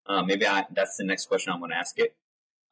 Uh, 0.04 0.24
maybe 0.24 0.44
I, 0.44 0.64
that's 0.74 0.96
the 0.96 1.04
next 1.04 1.26
question 1.26 1.52
I'm 1.52 1.60
going 1.60 1.70
to 1.70 1.76
ask 1.76 1.96
it. 1.96 2.16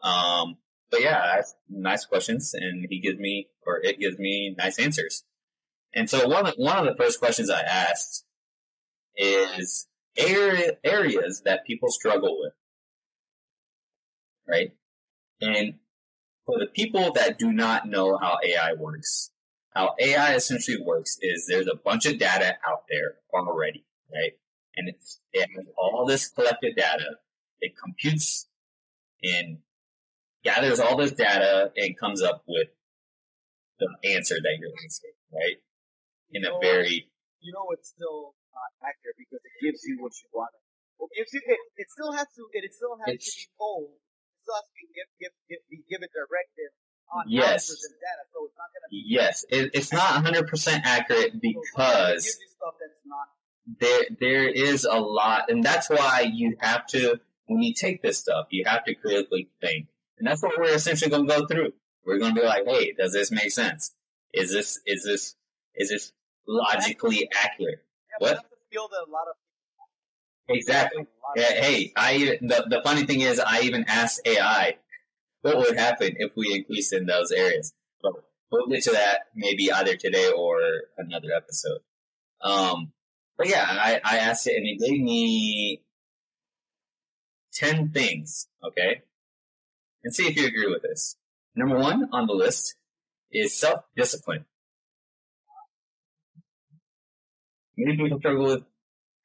Um, 0.03 0.57
but 0.91 1.01
yeah, 1.01 1.43
nice 1.71 2.05
questions, 2.07 2.55
and 2.55 2.85
he 2.91 2.99
gives 2.99 3.21
me 3.21 3.51
or 3.65 3.81
it 3.81 4.01
gives 4.01 4.19
me 4.19 4.53
nice 4.59 4.81
answers. 4.81 5.23
And 5.95 6.11
so 6.11 6.27
one 6.27 6.45
of, 6.45 6.55
one 6.57 6.77
of 6.77 6.87
the 6.87 7.01
first 7.01 7.21
questions 7.21 7.51
I 7.51 7.61
asked 7.61 8.25
is 9.17 9.87
area, 10.19 10.73
areas 10.83 11.43
that 11.45 11.67
people 11.67 11.91
struggle 11.91 12.37
with, 12.41 12.53
right? 14.49 14.73
And 15.41 15.75
for 16.47 16.59
the 16.59 16.67
people 16.67 17.13
that 17.13 17.39
do 17.39 17.53
not 17.53 17.87
know 17.87 18.19
how 18.19 18.39
AI 18.45 18.73
works, 18.73 19.31
how 19.77 19.95
AI 20.01 20.35
essentially 20.35 20.81
works 20.81 21.19
is 21.21 21.47
there's 21.47 21.69
a 21.69 21.77
bunch 21.77 22.07
of 22.07 22.19
data 22.19 22.57
out 22.67 22.85
there 22.89 23.21
already, 23.35 23.85
right? 24.09 24.33
And 24.75 24.89
it's 24.89 25.21
it 25.33 25.47
has 25.55 25.67
all 25.77 26.07
this 26.07 26.29
collected 26.29 26.77
data. 26.77 27.21
It 27.61 27.77
computes 27.77 28.49
and 29.23 29.59
gathers 30.45 30.81
all 30.81 30.97
this 30.97 31.13
data 31.13 31.73
and 31.77 31.93
comes 31.99 32.23
up 32.23 32.43
with 32.49 32.69
the 33.79 33.89
answer 34.17 34.37
that 34.41 34.57
you're 34.59 34.73
asking, 34.87 35.17
right? 35.29 35.61
In 36.33 36.45
a 36.45 36.49
you 36.49 36.53
know, 36.53 36.61
very 36.61 37.09
you 37.45 37.53
know, 37.53 37.69
it's 37.77 37.93
still 37.93 38.33
not 38.57 38.73
accurate 38.81 39.21
because 39.21 39.45
it 39.45 39.55
gives 39.61 39.85
you 39.85 40.01
what 40.01 40.17
you 40.25 40.29
want. 40.33 40.57
It 41.05 41.13
gives 41.21 41.33
you. 41.37 41.41
It, 41.45 41.61
it 41.85 41.89
still 41.93 42.13
has 42.17 42.25
to. 42.33 42.49
It 42.57 42.73
still 42.73 42.97
has 43.05 43.13
to 43.13 43.29
be 43.29 43.47
told. 43.61 43.93
It 43.93 44.41
still 44.41 44.57
has 44.57 44.65
to 44.65 44.73
be 44.73 44.89
give, 44.97 45.09
give, 45.21 45.35
give, 45.53 45.61
be 45.69 45.85
given 45.85 46.09
directive 46.17 46.73
on 46.73 46.73
how 46.73 46.81
to 46.81 46.86
Yes. 47.29 47.69
data. 47.69 47.77
So 48.33 48.45
it's 48.47 48.55
not 48.59 48.69
going 48.73 48.83
to 48.85 48.91
be. 48.91 49.05
yes, 49.07 49.45
it, 49.49 49.71
it's 49.75 49.93
not 49.93 50.25
100% 50.25 50.81
accurate 50.85 51.41
because 51.41 52.25
gives 52.25 52.39
you 52.41 52.49
stuff 52.57 52.75
that's 52.81 53.03
not. 53.07 53.29
there 53.81 54.05
there 54.21 54.49
is 54.49 54.85
a 54.85 54.99
lot, 54.99 55.51
and 55.51 55.65
that's 55.65 55.89
why 55.89 56.31
you 56.33 56.57
have 56.61 56.87
to 56.89 57.21
when 57.47 57.63
you 57.63 57.75
take 57.75 58.03
this 58.03 58.19
stuff, 58.19 58.47
you 58.51 58.65
have 58.67 58.85
to 58.85 58.95
critically 58.95 59.49
think, 59.61 59.87
and 60.19 60.27
that's 60.27 60.43
what 60.43 60.59
we're 60.59 60.75
essentially 60.75 61.11
going 61.11 61.27
to 61.29 61.35
go 61.41 61.47
through. 61.47 61.73
We're 62.05 62.19
going 62.19 62.35
to 62.35 62.41
be 62.41 62.47
like, 62.47 62.65
hey, 62.67 62.93
does 62.93 63.13
this 63.13 63.31
make 63.31 63.51
sense? 63.51 63.95
Is 64.35 64.53
this 64.53 64.81
is 64.87 65.05
this 65.05 65.35
is 65.75 65.89
this 65.91 66.13
logically 66.47 67.29
accurate? 67.35 67.85
Yeah, 68.11 68.17
What? 68.19 68.35
but 68.37 68.43
that's 68.43 68.53
a 68.53 68.57
skill 68.71 68.89
that 68.89 69.05
a 69.09 69.11
lot 69.11 69.29
of 69.29 69.37
Exactly. 70.49 71.07
Yeah, 71.35 71.53
hey, 71.61 71.93
I 71.97 72.39
the 72.41 72.67
the 72.69 72.81
funny 72.85 73.05
thing 73.05 73.21
is, 73.21 73.41
I 73.41 73.61
even 73.63 73.85
asked 73.89 74.21
AI 74.25 74.77
what 75.47 75.59
would 75.59 75.79
happen 75.79 76.15
if 76.19 76.33
we 76.37 76.55
increased 76.55 76.93
in 76.93 77.07
those 77.07 77.31
areas. 77.31 77.73
But 78.03 78.13
we'll 78.51 78.67
get 78.67 78.83
to 78.85 78.91
that 78.93 79.21
maybe 79.35 79.71
either 79.71 79.97
today 79.97 80.31
or 80.31 80.59
another 80.99 81.29
episode. 81.37 81.81
Um, 82.43 82.93
but 83.39 83.49
yeah, 83.49 83.65
I, 83.69 84.01
I 84.05 84.19
asked 84.19 84.47
it 84.47 84.57
and 84.57 84.67
it 84.67 84.81
gave 84.81 85.01
me 85.01 85.83
ten 87.53 87.91
things. 87.91 88.49
Okay, 88.65 89.03
and 90.03 90.15
see 90.15 90.27
if 90.27 90.37
you 90.37 90.47
agree 90.47 90.67
with 90.67 90.83
this. 90.83 91.17
Number 91.55 91.79
one 91.79 92.09
on 92.13 92.27
the 92.27 92.35
list 92.35 92.75
is 93.31 93.55
self 93.55 93.81
discipline. 93.97 94.45
Many 97.77 97.97
people 97.97 98.19
struggle 98.19 98.47
with 98.47 98.65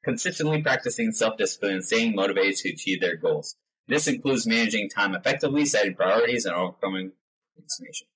consistently 0.04 0.62
practicing 0.62 1.12
self-discipline 1.12 1.74
and 1.74 1.84
staying 1.84 2.14
motivated 2.14 2.56
to 2.56 2.70
achieve 2.70 3.00
their 3.00 3.16
goals. 3.16 3.56
This 3.88 4.06
includes 4.06 4.46
managing 4.46 4.88
time 4.88 5.14
effectively, 5.14 5.64
setting 5.66 5.94
priorities, 5.94 6.46
and 6.46 6.54
overcoming 6.54 7.12
procrastination. 7.54 8.06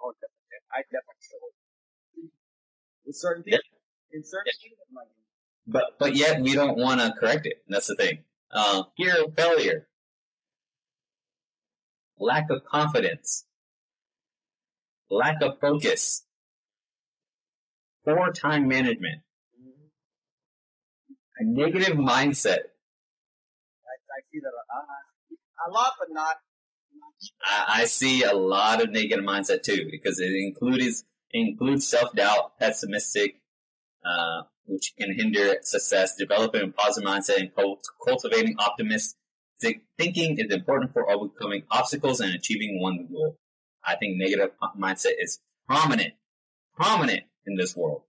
Oh, 0.00 0.12
definitely. 0.12 0.58
I 0.72 0.80
definitely 0.82 1.20
struggle 1.20 1.48
with 3.04 3.16
certain 3.16 3.42
things. 3.42 3.60
In 4.12 4.24
certain 4.24 4.52
things, 4.62 4.74
like, 4.94 5.08
But 5.66 5.98
but 5.98 6.16
yet 6.16 6.40
we 6.40 6.54
don't 6.54 6.78
want 6.78 7.00
to 7.00 7.12
correct 7.18 7.46
it. 7.46 7.62
That's 7.68 7.88
the 7.88 7.96
thing. 7.96 8.24
Uh, 8.50 8.84
fear 8.96 9.24
of 9.24 9.34
failure, 9.34 9.88
lack 12.18 12.50
of 12.50 12.64
confidence, 12.64 13.44
lack 15.10 15.42
of 15.42 15.58
focus, 15.60 16.24
poor 18.04 18.32
time 18.32 18.68
management, 18.68 19.22
a 21.38 21.44
negative 21.44 21.96
mindset. 21.98 22.60
I, 24.70 25.66
I 25.66 25.90
but 25.98 26.08
not. 26.10 26.36
I, 27.44 27.82
I 27.82 27.84
see 27.84 28.22
a 28.22 28.32
lot 28.32 28.82
of 28.82 28.90
negative 28.90 29.24
mindset 29.24 29.62
too 29.62 29.88
because 29.90 30.20
it 30.20 30.32
includes 30.32 31.04
includes 31.30 31.86
self 31.86 32.14
doubt, 32.14 32.58
pessimistic, 32.58 33.40
uh, 34.04 34.42
which 34.66 34.94
can 34.98 35.14
hinder 35.14 35.56
success. 35.62 36.16
Developing 36.16 36.62
a 36.62 36.68
positive 36.68 37.08
mindset 37.08 37.40
and 37.40 37.54
cult- 37.54 37.84
cultivating 38.06 38.56
optimistic 38.58 39.82
thinking 39.98 40.38
is 40.38 40.52
important 40.52 40.92
for 40.92 41.10
overcoming 41.10 41.64
obstacles 41.70 42.20
and 42.20 42.34
achieving 42.34 42.80
one 42.80 43.06
goal. 43.10 43.38
I 43.84 43.96
think 43.96 44.16
negative 44.16 44.50
mindset 44.78 45.14
is 45.18 45.40
prominent, 45.66 46.14
prominent 46.76 47.24
in 47.46 47.56
this 47.56 47.76
world. 47.76 48.02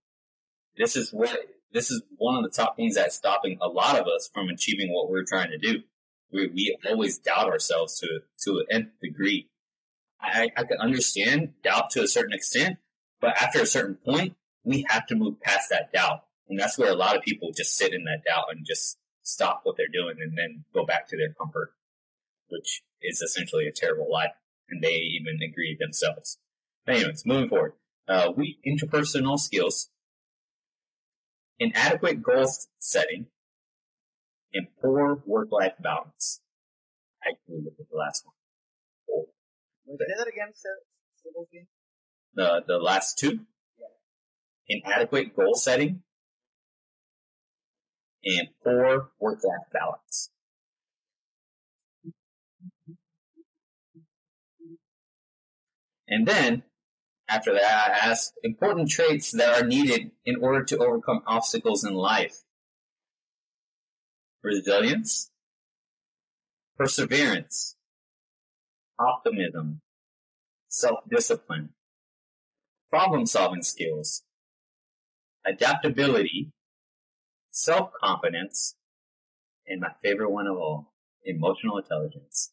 This 0.77 0.95
is 0.95 1.11
what 1.11 1.37
this 1.71 1.91
is 1.91 2.01
one 2.17 2.37
of 2.37 2.43
the 2.43 2.55
top 2.55 2.75
things 2.75 2.95
that's 2.95 3.15
stopping 3.15 3.57
a 3.61 3.67
lot 3.67 3.97
of 3.99 4.07
us 4.07 4.29
from 4.33 4.49
achieving 4.49 4.91
what 4.91 5.09
we're 5.09 5.25
trying 5.25 5.51
to 5.51 5.57
do. 5.57 5.83
We, 6.31 6.47
we 6.47 6.77
always 6.87 7.17
doubt 7.17 7.47
ourselves 7.47 7.99
to 7.99 8.21
to 8.43 8.59
an 8.59 8.65
nth 8.69 8.99
degree. 9.01 9.49
I, 10.21 10.49
I 10.55 10.63
can 10.63 10.77
understand 10.79 11.53
doubt 11.63 11.91
to 11.91 12.03
a 12.03 12.07
certain 12.07 12.33
extent, 12.33 12.77
but 13.21 13.41
after 13.41 13.61
a 13.61 13.65
certain 13.65 13.95
point, 13.95 14.35
we 14.63 14.85
have 14.89 15.07
to 15.07 15.15
move 15.15 15.39
past 15.41 15.69
that 15.69 15.91
doubt, 15.93 16.25
and 16.47 16.59
that's 16.59 16.77
where 16.77 16.91
a 16.91 16.95
lot 16.95 17.15
of 17.15 17.23
people 17.23 17.51
just 17.55 17.77
sit 17.77 17.93
in 17.93 18.03
that 18.03 18.23
doubt 18.25 18.45
and 18.51 18.65
just 18.65 18.97
stop 19.23 19.61
what 19.63 19.77
they're 19.77 19.87
doing 19.87 20.17
and 20.19 20.37
then 20.37 20.65
go 20.73 20.85
back 20.85 21.07
to 21.07 21.17
their 21.17 21.33
comfort, 21.33 21.73
which 22.49 22.81
is 23.01 23.21
essentially 23.21 23.67
a 23.67 23.71
terrible 23.71 24.11
life, 24.11 24.33
and 24.69 24.83
they 24.83 24.95
even 24.95 25.39
agree 25.41 25.77
themselves. 25.79 26.37
But 26.85 26.95
anyways, 26.95 27.25
moving 27.25 27.49
forward, 27.49 27.73
uh, 28.07 28.31
weak 28.35 28.57
interpersonal 28.65 29.39
skills, 29.39 29.89
inadequate 31.59 32.21
goal 32.21 32.51
setting, 32.79 33.27
and 34.53 34.67
poor 34.81 35.21
work-life 35.25 35.73
balance. 35.79 36.41
I 37.23 37.31
agree 37.31 37.63
with 37.63 37.77
the 37.77 37.97
last 37.97 38.25
one. 38.25 38.35
Wait, 39.85 39.99
say 39.99 40.15
that 40.17 40.27
again, 40.27 40.51
sir. 40.53 40.69
Say 41.15 41.29
those 41.35 41.47
again. 41.51 41.67
The 42.33 42.63
the 42.67 42.77
last 42.77 43.17
two, 43.17 43.41
inadequate 44.67 45.35
goal 45.35 45.55
setting, 45.55 46.03
and 48.23 48.49
poor 48.63 49.11
work-life 49.19 49.67
balance. 49.73 50.29
And 56.07 56.27
then, 56.27 56.63
after 57.27 57.53
that, 57.53 57.91
I 57.91 58.09
asked 58.09 58.33
important 58.43 58.89
traits 58.89 59.31
that 59.31 59.61
are 59.61 59.67
needed 59.67 60.11
in 60.25 60.37
order 60.41 60.63
to 60.63 60.77
overcome 60.79 61.21
obstacles 61.27 61.83
in 61.83 61.93
life. 61.93 62.43
Resilience, 64.41 65.31
perseverance, 66.77 67.75
optimism, 68.97 69.81
self-discipline, 70.69 71.69
problem-solving 72.89 73.63
skills, 73.63 74.23
adaptability, 75.45 76.51
self-confidence, 77.51 78.75
and 79.67 79.81
my 79.81 79.89
favorite 80.01 80.31
one 80.31 80.47
of 80.47 80.55
all, 80.55 80.93
emotional 81.25 81.77
intelligence. 81.77 82.51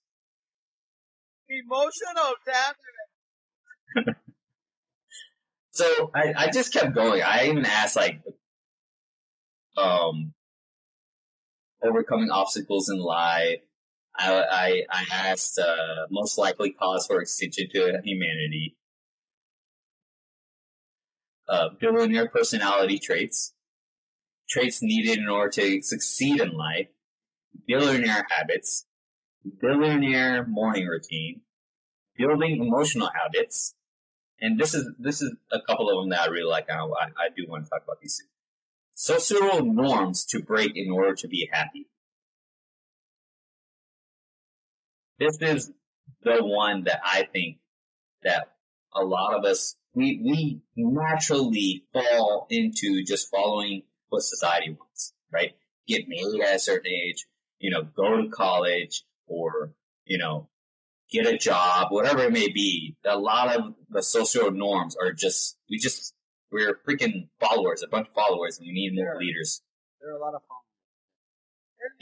Emotional, 1.49 2.35
it. 3.97 4.17
So 5.77 6.11
I, 6.15 6.33
I 6.35 6.51
just 6.51 6.73
kept 6.73 6.95
going. 6.95 7.23
I 7.23 7.49
even 7.49 7.67
asked 7.67 7.97
like, 7.97 8.23
um, 9.77 10.33
overcoming 11.87 12.31
obstacles 12.31 12.89
in 12.89 12.99
life. 12.99 13.61
I, 14.19 14.33
I, 14.33 14.83
I 14.91 15.05
asked, 15.31 15.59
uh, 15.59 16.07
most 16.11 16.39
likely 16.39 16.71
cause 16.71 17.07
for 17.07 17.21
extinction 17.21 17.69
to 17.73 18.01
humanity. 18.03 18.77
Uh, 21.49 21.69
billionaire 21.79 22.29
personality 22.29 22.99
traits. 22.99 23.55
Traits 24.49 24.83
needed 24.83 25.19
in 25.19 25.29
order 25.29 25.51
to 25.51 25.83
succeed 25.83 26.41
in 26.41 26.53
life. 26.53 26.89
Billionaire 27.67 28.27
habits. 28.31 28.87
Billionaire 29.61 30.47
morning 30.47 30.87
routine. 30.87 31.43
Building 32.17 32.63
emotional 32.63 33.11
habits 33.15 33.75
and 34.41 34.59
this 34.59 34.75
is 34.75 34.89
this 34.99 35.23
is 35.23 35.35
a 35.53 35.61
couple 35.61 35.91
of 35.91 36.03
them 36.03 36.11
that 36.11 36.21
I 36.21 36.27
really 36.27 36.51
like. 36.51 36.69
I, 36.71 36.77
I 36.77 37.29
do 37.35 37.47
want 37.49 37.65
to 37.65 37.71
talk 37.71 37.83
about 37.85 38.01
these. 38.01 38.23
Social 38.99 39.63
norms 39.63 40.25
to 40.25 40.43
break 40.43 40.73
in 40.75 40.91
order 40.91 41.15
to 41.17 41.29
be 41.29 41.51
happy. 41.53 41.87
This 45.21 45.37
is 45.41 45.71
the 46.23 46.39
one 46.43 46.85
that 46.85 47.01
I 47.05 47.29
think 47.31 47.59
that 48.23 48.53
a 48.95 49.05
lot 49.05 49.35
of 49.35 49.45
us 49.45 49.77
we 49.95 50.19
we 50.25 50.61
naturally 50.77 51.85
fall 51.93 52.47
into 52.49 53.05
just 53.05 53.31
following 53.31 53.83
what 54.09 54.23
society 54.23 54.71
wants, 54.79 55.13
right? 55.31 55.53
Get 55.87 56.09
married 56.09 56.41
at 56.41 56.57
a 56.57 56.59
certain 56.59 56.91
age, 56.91 57.27
you 57.59 57.71
know, 57.71 57.83
go 57.83 58.23
to 58.23 58.29
college, 58.31 59.05
or 59.27 59.73
you 60.07 60.17
know, 60.17 60.49
get 61.11 61.27
a 61.27 61.37
job, 61.37 61.89
whatever 61.91 62.25
it 62.25 62.33
may 62.33 62.49
be. 62.49 62.97
A 63.05 63.19
lot 63.19 63.55
of 63.55 63.75
the 63.91 64.03
social 64.03 64.51
norms 64.51 64.97
are 64.97 65.13
just, 65.13 65.57
we 65.71 65.79
just, 65.79 66.15
we're 66.53 66.79
freaking 66.87 67.29
followers, 67.41 67.83
a 67.83 67.89
bunch 67.89 68.09
of 68.09 68.15
followers, 68.15 68.59
and 68.59 68.67
we 68.67 68.73
need 68.73 68.95
more 68.95 69.17
leaders. 69.19 69.63
There 70.01 70.13
are 70.13 70.17
a 70.17 70.23
lot 70.23 70.35
of 70.35 70.43
followers. 70.47 70.65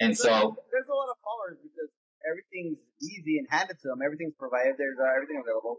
And 0.00 0.16
so- 0.16 0.56
there's 0.72 0.88
a 0.88 0.94
lot 0.96 1.10
of 1.10 1.18
followers 1.22 1.58
because 1.62 1.90
everything's 2.24 2.80
easy 3.02 3.36
and 3.38 3.46
handed 3.50 3.76
to 3.84 3.88
them. 3.92 4.00
Everything's 4.04 4.34
provided. 4.38 4.76
There's 4.80 4.96
uh, 4.96 5.12
everything 5.16 5.36
available. 5.40 5.76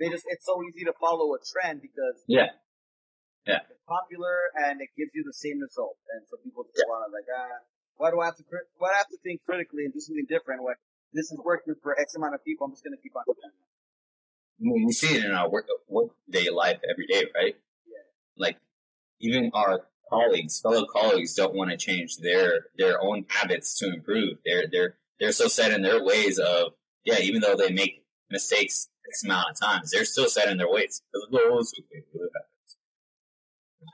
They 0.00 0.08
just 0.08 0.24
it's 0.26 0.44
so 0.46 0.56
easy 0.64 0.84
to 0.88 0.94
follow 0.98 1.34
a 1.36 1.40
trend 1.44 1.82
because 1.84 2.16
Yeah. 2.26 2.56
Yeah. 3.44 3.60
it's 3.68 3.84
popular 3.86 4.48
and 4.56 4.80
it 4.80 4.88
gives 4.96 5.10
you 5.14 5.22
the 5.26 5.36
same 5.36 5.60
result. 5.60 5.98
And 6.16 6.24
so 6.32 6.38
people 6.40 6.64
just 6.64 6.80
want 6.88 7.04
to 7.06 7.12
like, 7.12 7.28
ah, 7.28 7.60
why 8.00 8.08
do 8.10 8.20
I 8.24 8.32
have 8.32 8.36
to 8.40 8.44
why 8.80 8.88
do 8.88 8.94
I 8.94 8.98
have 9.04 9.12
to 9.12 9.20
think 9.22 9.44
critically 9.44 9.84
and 9.84 9.92
do 9.92 10.00
something 10.00 10.24
different 10.28 10.64
when 10.64 10.74
this 11.12 11.28
is 11.28 11.38
working 11.44 11.74
for 11.82 11.92
X 11.98 12.14
amount 12.16 12.34
of 12.34 12.42
people? 12.44 12.64
I'm 12.66 12.72
just 12.72 12.82
gonna 12.82 12.96
keep 13.02 13.12
on 13.14 13.28
doing 13.28 13.52
it. 13.52 13.52
I 13.52 14.62
mean, 14.64 14.86
we 14.86 14.92
see 14.96 15.12
it 15.18 15.24
in 15.28 15.32
our 15.32 15.50
work, 15.50 15.66
work 15.88 16.16
day 16.30 16.48
life 16.48 16.80
every 16.88 17.06
day, 17.06 17.26
right? 17.34 17.54
Like, 18.36 18.58
even 19.20 19.50
our 19.54 19.86
colleagues, 20.10 20.60
fellow 20.60 20.84
colleagues 20.84 21.34
don't 21.34 21.54
want 21.54 21.70
to 21.70 21.76
change 21.76 22.18
their, 22.18 22.66
their 22.76 23.00
own 23.02 23.24
habits 23.28 23.78
to 23.78 23.92
improve. 23.92 24.38
They're, 24.44 24.66
they're, 24.70 24.96
they're 25.20 25.32
so 25.32 25.48
set 25.48 25.72
in 25.72 25.82
their 25.82 26.02
ways 26.02 26.38
of, 26.38 26.72
yeah, 27.04 27.18
even 27.20 27.40
though 27.40 27.56
they 27.56 27.70
make 27.70 28.04
mistakes 28.30 28.88
X 29.08 29.24
amount 29.24 29.50
of 29.50 29.60
times, 29.60 29.90
they're 29.90 30.04
still 30.04 30.28
set 30.28 30.48
in 30.48 30.58
their 30.58 30.70
ways. 30.70 31.02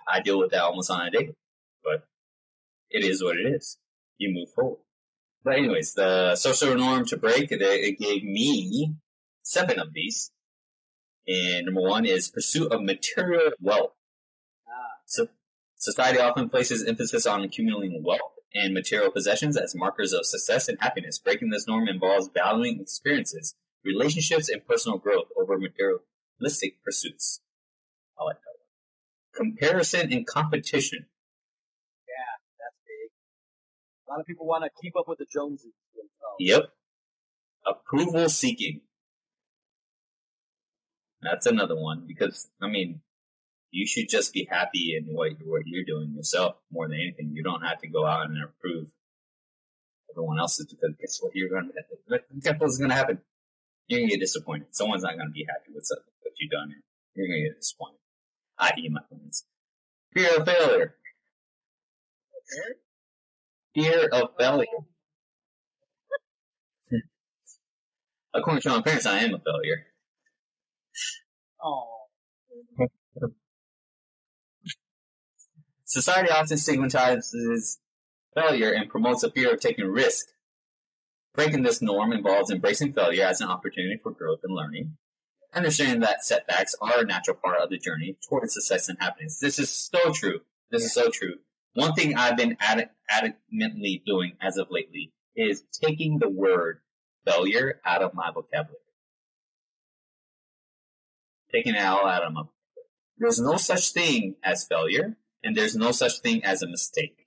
I 0.08 0.20
deal 0.20 0.38
with 0.38 0.50
that 0.50 0.62
almost 0.62 0.90
on 0.90 1.06
a 1.06 1.10
daily, 1.10 1.34
but 1.82 2.06
it 2.90 3.04
is 3.04 3.22
what 3.22 3.36
it 3.36 3.46
is. 3.46 3.78
You 4.18 4.34
move 4.34 4.50
forward. 4.54 4.80
But 5.44 5.56
anyways, 5.56 5.94
the 5.94 6.36
social 6.36 6.74
norm 6.74 7.04
to 7.06 7.16
break, 7.16 7.48
it 7.50 7.98
gave 7.98 8.24
me 8.24 8.94
seven 9.42 9.78
of 9.78 9.92
these. 9.92 10.30
And 11.26 11.66
number 11.66 11.82
one 11.82 12.04
is 12.04 12.28
pursuit 12.28 12.72
of 12.72 12.82
material 12.82 13.52
wealth. 13.60 13.92
So, 15.08 15.28
society 15.76 16.18
often 16.20 16.50
places 16.50 16.84
emphasis 16.84 17.26
on 17.26 17.42
accumulating 17.42 18.02
wealth 18.04 18.20
and 18.54 18.74
material 18.74 19.10
possessions 19.10 19.56
as 19.56 19.74
markers 19.74 20.12
of 20.12 20.26
success 20.26 20.68
and 20.68 20.78
happiness. 20.80 21.18
Breaking 21.18 21.48
this 21.48 21.66
norm 21.66 21.88
involves 21.88 22.28
valuing 22.28 22.78
experiences, 22.78 23.54
relationships, 23.82 24.50
and 24.50 24.64
personal 24.66 24.98
growth 24.98 25.28
over 25.40 25.58
materialistic 25.58 26.84
pursuits. 26.84 27.40
I 28.20 28.24
like 28.24 28.36
that 28.36 29.40
one. 29.40 29.56
Comparison 29.56 30.12
and 30.12 30.26
competition. 30.26 31.06
Yeah, 32.06 32.34
that's 32.60 32.76
big. 32.86 33.10
A 34.06 34.12
lot 34.12 34.20
of 34.20 34.26
people 34.26 34.46
want 34.46 34.64
to 34.64 34.70
keep 34.82 34.94
up 34.94 35.08
with 35.08 35.18
the 35.18 35.26
Joneses. 35.32 35.72
themselves. 35.94 36.36
Yep. 36.38 36.72
Approval 37.66 38.28
seeking. 38.28 38.82
That's 41.22 41.46
another 41.46 41.76
one 41.76 42.04
because 42.06 42.50
I 42.60 42.68
mean, 42.68 43.00
you 43.70 43.86
should 43.86 44.08
just 44.08 44.32
be 44.32 44.46
happy 44.50 44.96
in 44.96 45.14
what 45.14 45.32
what 45.44 45.62
you're 45.66 45.84
doing 45.84 46.12
yourself 46.14 46.56
more 46.70 46.88
than 46.88 46.98
anything. 46.98 47.30
You 47.32 47.42
don't 47.42 47.62
have 47.62 47.80
to 47.80 47.88
go 47.88 48.06
out 48.06 48.26
and 48.26 48.42
approve 48.42 48.88
everyone 50.10 50.38
else's 50.38 50.66
because 50.66 50.94
guess 51.00 51.18
what? 51.20 51.34
You're 51.34 51.50
gonna 51.50 51.72
guess 52.40 52.54
what's 52.58 52.78
gonna 52.78 52.94
happen. 52.94 53.20
You're 53.88 54.00
gonna 54.00 54.10
get 54.10 54.20
disappointed. 54.20 54.68
Someone's 54.74 55.02
not 55.02 55.18
gonna 55.18 55.30
be 55.30 55.46
happy 55.48 55.72
with 55.74 55.84
something 55.84 56.12
what 56.22 56.32
you've 56.38 56.50
done. 56.50 56.74
You're 57.14 57.26
gonna 57.26 57.42
get 57.42 57.56
disappointed. 57.60 57.98
I.e., 58.58 58.88
my 58.88 59.00
friends. 59.08 59.44
Fear 60.14 60.36
of 60.40 60.46
failure. 60.46 60.94
Fear 63.74 64.08
of 64.08 64.30
failure. 64.38 64.66
According 68.34 68.62
to 68.62 68.68
my 68.70 68.82
parents, 68.82 69.06
I 69.06 69.18
am 69.18 69.34
a 69.34 69.38
failure. 69.38 69.86
Oh, 71.62 72.06
Society 75.88 76.28
often 76.30 76.58
stigmatizes 76.58 77.78
failure 78.34 78.72
and 78.72 78.90
promotes 78.90 79.22
a 79.22 79.30
fear 79.30 79.54
of 79.54 79.60
taking 79.60 79.86
risk. 79.86 80.26
Breaking 81.34 81.62
this 81.62 81.80
norm 81.80 82.12
involves 82.12 82.50
embracing 82.50 82.92
failure 82.92 83.24
as 83.24 83.40
an 83.40 83.48
opportunity 83.48 83.98
for 84.02 84.12
growth 84.12 84.40
and 84.44 84.54
learning, 84.54 84.98
understanding 85.54 86.00
that 86.00 86.22
setbacks 86.22 86.74
are 86.82 87.00
a 87.00 87.06
natural 87.06 87.38
part 87.42 87.62
of 87.62 87.70
the 87.70 87.78
journey 87.78 88.18
towards 88.28 88.52
success 88.52 88.90
and 88.90 88.98
happiness. 89.00 89.38
This 89.38 89.58
is 89.58 89.70
so 89.70 90.12
true. 90.12 90.40
This 90.70 90.84
is 90.84 90.92
so 90.92 91.08
true. 91.08 91.36
One 91.72 91.94
thing 91.94 92.14
I've 92.14 92.36
been 92.36 92.58
ad- 92.60 92.90
adamantly 93.10 94.04
doing 94.04 94.32
as 94.42 94.58
of 94.58 94.70
lately 94.70 95.12
is 95.34 95.62
taking 95.72 96.18
the 96.18 96.28
word 96.28 96.80
failure 97.24 97.80
out 97.86 98.02
of 98.02 98.12
my 98.12 98.30
vocabulary. 98.30 98.76
Taking 101.50 101.76
it 101.76 101.82
all 101.82 102.06
out 102.06 102.24
of 102.24 102.34
my 102.34 102.42
There's 103.16 103.40
no 103.40 103.56
such 103.56 103.92
thing 103.92 104.36
as 104.44 104.66
failure, 104.66 105.16
and 105.42 105.56
there's 105.56 105.76
no 105.76 105.92
such 105.92 106.18
thing 106.20 106.44
as 106.44 106.62
a 106.62 106.68
mistake. 106.68 107.26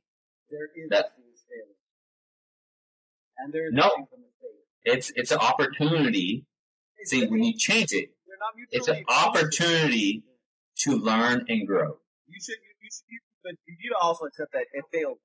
there 0.50 0.66
is 0.76 0.90
That-. 0.90 1.14
And 3.38 3.54
there's 3.54 3.74
No. 3.74 3.84
a 3.88 4.00
mistake. 4.00 4.28
It's 4.84 5.12
it's 5.16 5.32
an 5.32 5.40
opportunity. 5.40 6.46
See, 7.06 7.26
when 7.26 7.44
you 7.44 7.58
change 7.58 7.92
it, 7.94 8.10
it's 8.72 8.88
an 8.88 9.04
opportunity 9.08 10.24
to 10.80 10.92
learn 10.98 11.46
and 11.50 11.66
grow. 11.68 11.98
You 12.28 12.40
should, 12.40 12.56
you, 12.62 12.74
you 12.82 12.90
should, 12.92 13.06
you, 13.10 13.20
but 13.44 13.54
you 13.66 13.76
need 13.82 13.90
to 13.90 13.98
also 14.02 14.26
accept 14.26 14.52
that 14.54 14.66
it 14.74 14.86
failed, 14.92 15.18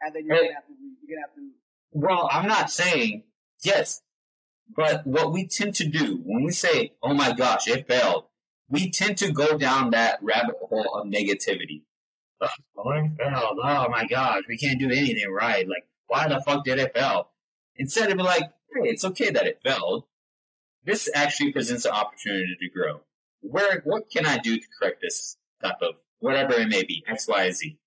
and 0.00 0.14
then 0.14 0.24
you're 0.26 0.36
gonna 0.36 0.54
have 0.54 0.66
to, 0.66 0.72
you're 1.06 1.16
gonna 1.16 1.26
have 1.26 1.34
to. 1.34 1.50
Well, 1.92 2.28
I'm 2.30 2.46
not 2.48 2.70
saying 2.70 3.24
yes, 3.62 4.02
but 4.76 5.06
what 5.06 5.32
we 5.32 5.46
tend 5.46 5.74
to 5.76 5.86
do 5.88 6.20
when 6.24 6.42
we 6.44 6.52
say, 6.52 6.92
"Oh 7.02 7.14
my 7.14 7.32
gosh, 7.32 7.66
it 7.68 7.86
failed," 7.88 8.26
we 8.68 8.90
tend 8.90 9.18
to 9.18 9.32
go 9.32 9.58
down 9.58 9.90
that 9.90 10.22
rabbit 10.22 10.56
hole 10.60 10.94
of 10.94 11.06
negativity. 11.06 11.82
Oh. 12.40 12.48
Oh 12.76 13.88
my 13.88 14.06
gosh, 14.08 14.42
we 14.48 14.58
can't 14.58 14.78
do 14.78 14.90
anything 14.90 15.30
right. 15.30 15.66
Like, 15.68 15.86
why 16.06 16.28
the 16.28 16.40
fuck 16.40 16.64
did 16.64 16.78
it 16.78 16.94
fail? 16.94 17.30
Instead 17.76 18.10
of 18.10 18.18
like, 18.18 18.42
hey, 18.42 18.88
it's 18.88 19.04
okay 19.04 19.30
that 19.30 19.46
it 19.46 19.60
failed. 19.64 20.04
This 20.84 21.08
actually 21.14 21.52
presents 21.52 21.86
an 21.86 21.92
opportunity 21.92 22.56
to 22.60 22.68
grow. 22.68 23.00
Where, 23.40 23.80
what 23.84 24.10
can 24.10 24.26
I 24.26 24.38
do 24.38 24.56
to 24.56 24.66
correct 24.78 25.00
this 25.02 25.36
type 25.62 25.80
of 25.80 25.94
whatever 26.18 26.54
it 26.54 26.68
may 26.68 26.84
be, 26.84 27.02
X, 27.06 27.26
Y, 27.26 27.50
Z? 27.50 27.78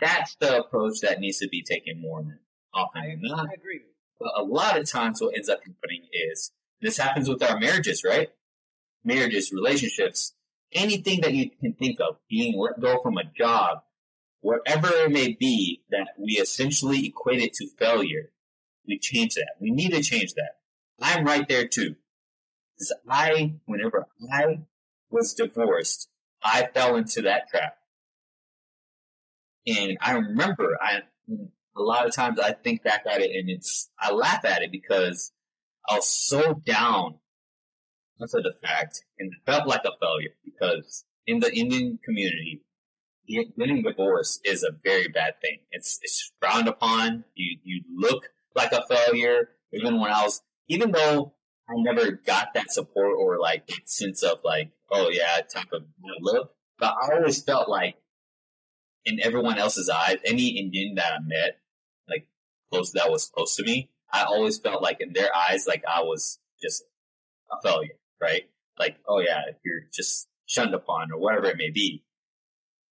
That's 0.00 0.34
the 0.36 0.58
approach 0.58 1.00
that 1.00 1.20
needs 1.20 1.38
to 1.38 1.48
be 1.48 1.62
taken 1.62 2.00
more 2.00 2.20
than 2.22 2.38
often 2.74 3.02
than 3.02 3.20
not. 3.22 3.48
I 3.48 3.54
agree. 3.54 3.80
But 4.20 4.32
a 4.36 4.42
lot 4.42 4.78
of 4.78 4.90
times 4.90 5.20
what 5.20 5.34
ends 5.34 5.48
up 5.48 5.60
happening 5.60 6.06
is 6.12 6.52
this 6.80 6.98
happens 6.98 7.28
with 7.28 7.42
our 7.42 7.58
marriages, 7.58 8.04
right? 8.04 8.28
Marriages, 9.04 9.52
relationships, 9.52 10.34
anything 10.74 11.20
that 11.20 11.32
you 11.32 11.50
can 11.60 11.72
think 11.74 12.00
of, 12.00 12.16
being 12.28 12.58
let 12.58 12.80
go 12.80 13.00
from 13.02 13.16
a 13.16 13.24
job, 13.24 13.78
whatever 14.40 14.88
it 14.88 15.10
may 15.10 15.32
be 15.32 15.82
that 15.90 16.08
we 16.18 16.32
essentially 16.32 17.06
equate 17.06 17.40
it 17.40 17.54
to 17.54 17.68
failure. 17.78 18.30
We 18.86 18.98
change 18.98 19.34
that. 19.34 19.52
We 19.60 19.70
need 19.70 19.92
to 19.92 20.02
change 20.02 20.34
that. 20.34 20.56
I'm 21.00 21.24
right 21.24 21.48
there 21.48 21.66
too. 21.66 21.96
Because 22.74 22.92
I, 23.08 23.54
whenever 23.66 24.06
I 24.32 24.60
was 25.10 25.32
divorced, 25.32 26.08
I 26.42 26.68
fell 26.74 26.96
into 26.96 27.22
that 27.22 27.48
trap. 27.48 27.78
And 29.66 29.96
I 30.00 30.12
remember 30.12 30.76
I, 30.80 31.02
a 31.76 31.80
lot 31.80 32.06
of 32.06 32.14
times 32.14 32.38
I 32.38 32.52
think 32.52 32.82
back 32.82 33.04
at 33.10 33.20
it 33.20 33.30
and 33.34 33.48
it's, 33.48 33.90
I 33.98 34.12
laugh 34.12 34.44
at 34.44 34.62
it 34.62 34.70
because 34.70 35.32
I 35.88 35.94
was 35.94 36.08
so 36.08 36.60
down 36.66 37.18
after 38.22 38.42
the 38.42 38.54
fact 38.62 39.04
and 39.18 39.32
it 39.32 39.38
felt 39.44 39.66
like 39.66 39.82
a 39.84 39.92
failure 40.00 40.34
because 40.44 41.04
in 41.26 41.40
the 41.40 41.52
Indian 41.54 41.98
community, 42.04 42.62
getting 43.26 43.82
divorced 43.82 44.40
is 44.44 44.62
a 44.62 44.70
very 44.84 45.08
bad 45.08 45.34
thing. 45.40 45.60
It's, 45.70 45.98
it's 46.02 46.32
frowned 46.40 46.68
upon. 46.68 47.24
You, 47.34 47.58
you 47.64 47.82
look 47.96 48.28
like 48.54 48.72
a 48.72 48.84
failure. 48.88 49.48
Even 49.72 50.00
when 50.00 50.10
I 50.10 50.22
was, 50.22 50.42
even 50.68 50.92
though 50.92 51.34
I 51.68 51.74
never 51.76 52.12
got 52.12 52.54
that 52.54 52.70
support 52.70 53.14
or 53.18 53.38
like 53.40 53.68
sense 53.86 54.22
of 54.22 54.40
like, 54.44 54.70
oh 54.90 55.08
yeah, 55.10 55.40
type 55.52 55.72
of 55.72 55.84
look, 56.20 56.54
but 56.78 56.94
I 57.02 57.16
always 57.16 57.42
felt 57.42 57.68
like 57.68 57.96
in 59.04 59.20
everyone 59.22 59.58
else's 59.58 59.88
eyes, 59.88 60.18
any 60.24 60.58
Indian 60.58 60.94
that 60.96 61.12
I 61.14 61.18
met, 61.20 61.60
like 62.08 62.28
close 62.70 62.92
that 62.92 63.10
was 63.10 63.30
close 63.34 63.56
to 63.56 63.64
me, 63.64 63.90
I 64.12 64.24
always 64.24 64.58
felt 64.58 64.82
like 64.82 65.00
in 65.00 65.12
their 65.12 65.34
eyes, 65.34 65.66
like 65.66 65.82
I 65.88 66.02
was 66.02 66.38
just 66.62 66.84
a 67.50 67.56
failure, 67.62 67.94
right? 68.24 68.44
Like, 68.78 68.96
oh 69.06 69.20
yeah, 69.20 69.42
if 69.48 69.56
you're 69.64 69.82
just 69.92 70.28
shunned 70.46 70.74
upon 70.74 71.12
or 71.12 71.18
whatever 71.20 71.46
it 71.46 71.56
may 71.56 71.70
be. 71.70 72.02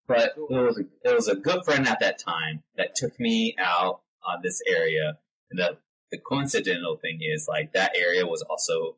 But 0.08 0.34
it 0.38 0.50
was 0.50 0.78
a, 0.78 1.10
it 1.10 1.16
was 1.16 1.28
a 1.28 1.36
good 1.36 1.64
friend 1.66 1.88
at 1.88 2.00
that 2.02 2.20
time 2.20 2.64
that 2.76 2.96
took 2.96 3.20
me 3.20 3.56
out 3.58 4.02
on 4.26 4.42
this 4.44 4.62
area. 4.68 5.18
And 5.50 5.60
the 5.60 5.78
the 6.12 6.20
coincidental 6.20 6.98
thing 7.02 7.20
is 7.22 7.48
like 7.50 7.74
that 7.74 7.98
area 7.98 8.26
was 8.26 8.44
also 8.44 8.98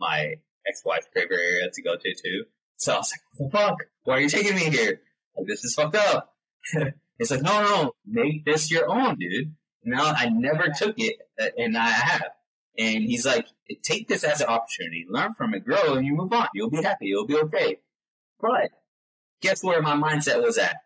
my 0.00 0.34
ex-wife's 0.66 1.06
favorite 1.14 1.40
area 1.40 1.70
to 1.72 1.82
go 1.82 1.94
to 1.96 2.14
too. 2.14 2.44
So 2.76 2.94
I 2.94 2.98
was 2.98 3.12
like, 3.12 3.52
fuck, 3.52 3.76
why 4.04 4.14
are 4.14 4.20
you 4.20 4.28
taking 4.28 4.54
me 4.54 4.70
here? 4.70 5.00
Like, 5.36 5.46
this 5.46 5.64
is 5.64 5.74
fucked 5.74 5.96
up. 5.96 6.34
it's 7.18 7.30
like, 7.30 7.42
no, 7.42 7.62
no, 7.62 7.82
no, 7.82 7.92
make 8.06 8.44
this 8.44 8.70
your 8.70 8.88
own, 8.88 9.16
dude. 9.18 9.54
Now 9.84 10.12
I 10.16 10.28
never 10.28 10.68
took 10.76 10.94
it, 10.98 11.16
uh, 11.40 11.46
and 11.56 11.76
I 11.76 11.88
have. 11.88 12.30
And 12.78 13.02
he's 13.02 13.26
like, 13.26 13.46
take 13.82 14.06
this 14.06 14.22
as 14.22 14.40
an 14.40 14.46
opportunity, 14.46 15.04
learn 15.08 15.34
from 15.34 15.52
it, 15.52 15.64
grow, 15.64 15.94
and 15.94 16.06
you 16.06 16.14
move 16.14 16.32
on. 16.32 16.46
You'll 16.54 16.70
be 16.70 16.82
happy. 16.82 17.06
You'll 17.06 17.26
be 17.26 17.36
okay. 17.36 17.78
But 18.40 18.70
guess 19.42 19.64
where 19.64 19.82
my 19.82 19.96
mindset 19.96 20.42
was 20.42 20.58
at? 20.58 20.76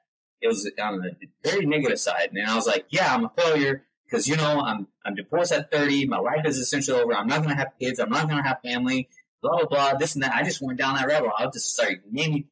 It 0.41 0.49
was 0.49 0.71
on 0.83 1.01
the 1.01 1.15
very 1.45 1.67
negative 1.67 2.01
side, 2.01 2.31
and 2.33 2.49
I 2.49 2.57
was 2.57 2.67
like, 2.67 2.87
yeah, 2.91 3.15
I'm 3.15 3.27
a 3.27 3.29
failure 3.29 3.85
because 4.07 4.27
you 4.27 4.37
know 4.37 4.61
I'm 4.61 4.89
I'm 5.05 5.15
divorced 5.15 5.53
at 5.53 5.71
30. 5.71 6.07
My 6.07 6.19
life 6.19 6.45
is 6.45 6.59
essentially 6.59 7.01
over. 7.01 7.15
I'm 7.15 7.29
not 7.29 7.43
gonna 7.43 7.55
have 7.55 7.73
kids. 7.79 8.01
I'm 8.01 8.11
not 8.11 8.29
gonna 8.29 8.43
have 8.43 8.61
family. 8.63 9.09
Blah 9.41 9.59
blah 9.59 9.67
blah. 9.67 9.95
This 9.99 10.15
and 10.15 10.25
that. 10.25 10.35
I 10.35 10.43
just 10.43 10.61
went 10.61 10.79
down 10.79 10.97
that 10.97 11.07
rabbit 11.07 11.29
hole. 11.29 11.47
I 11.47 11.51
just 11.51 11.73
started 11.73 12.01
naming, 12.11 12.47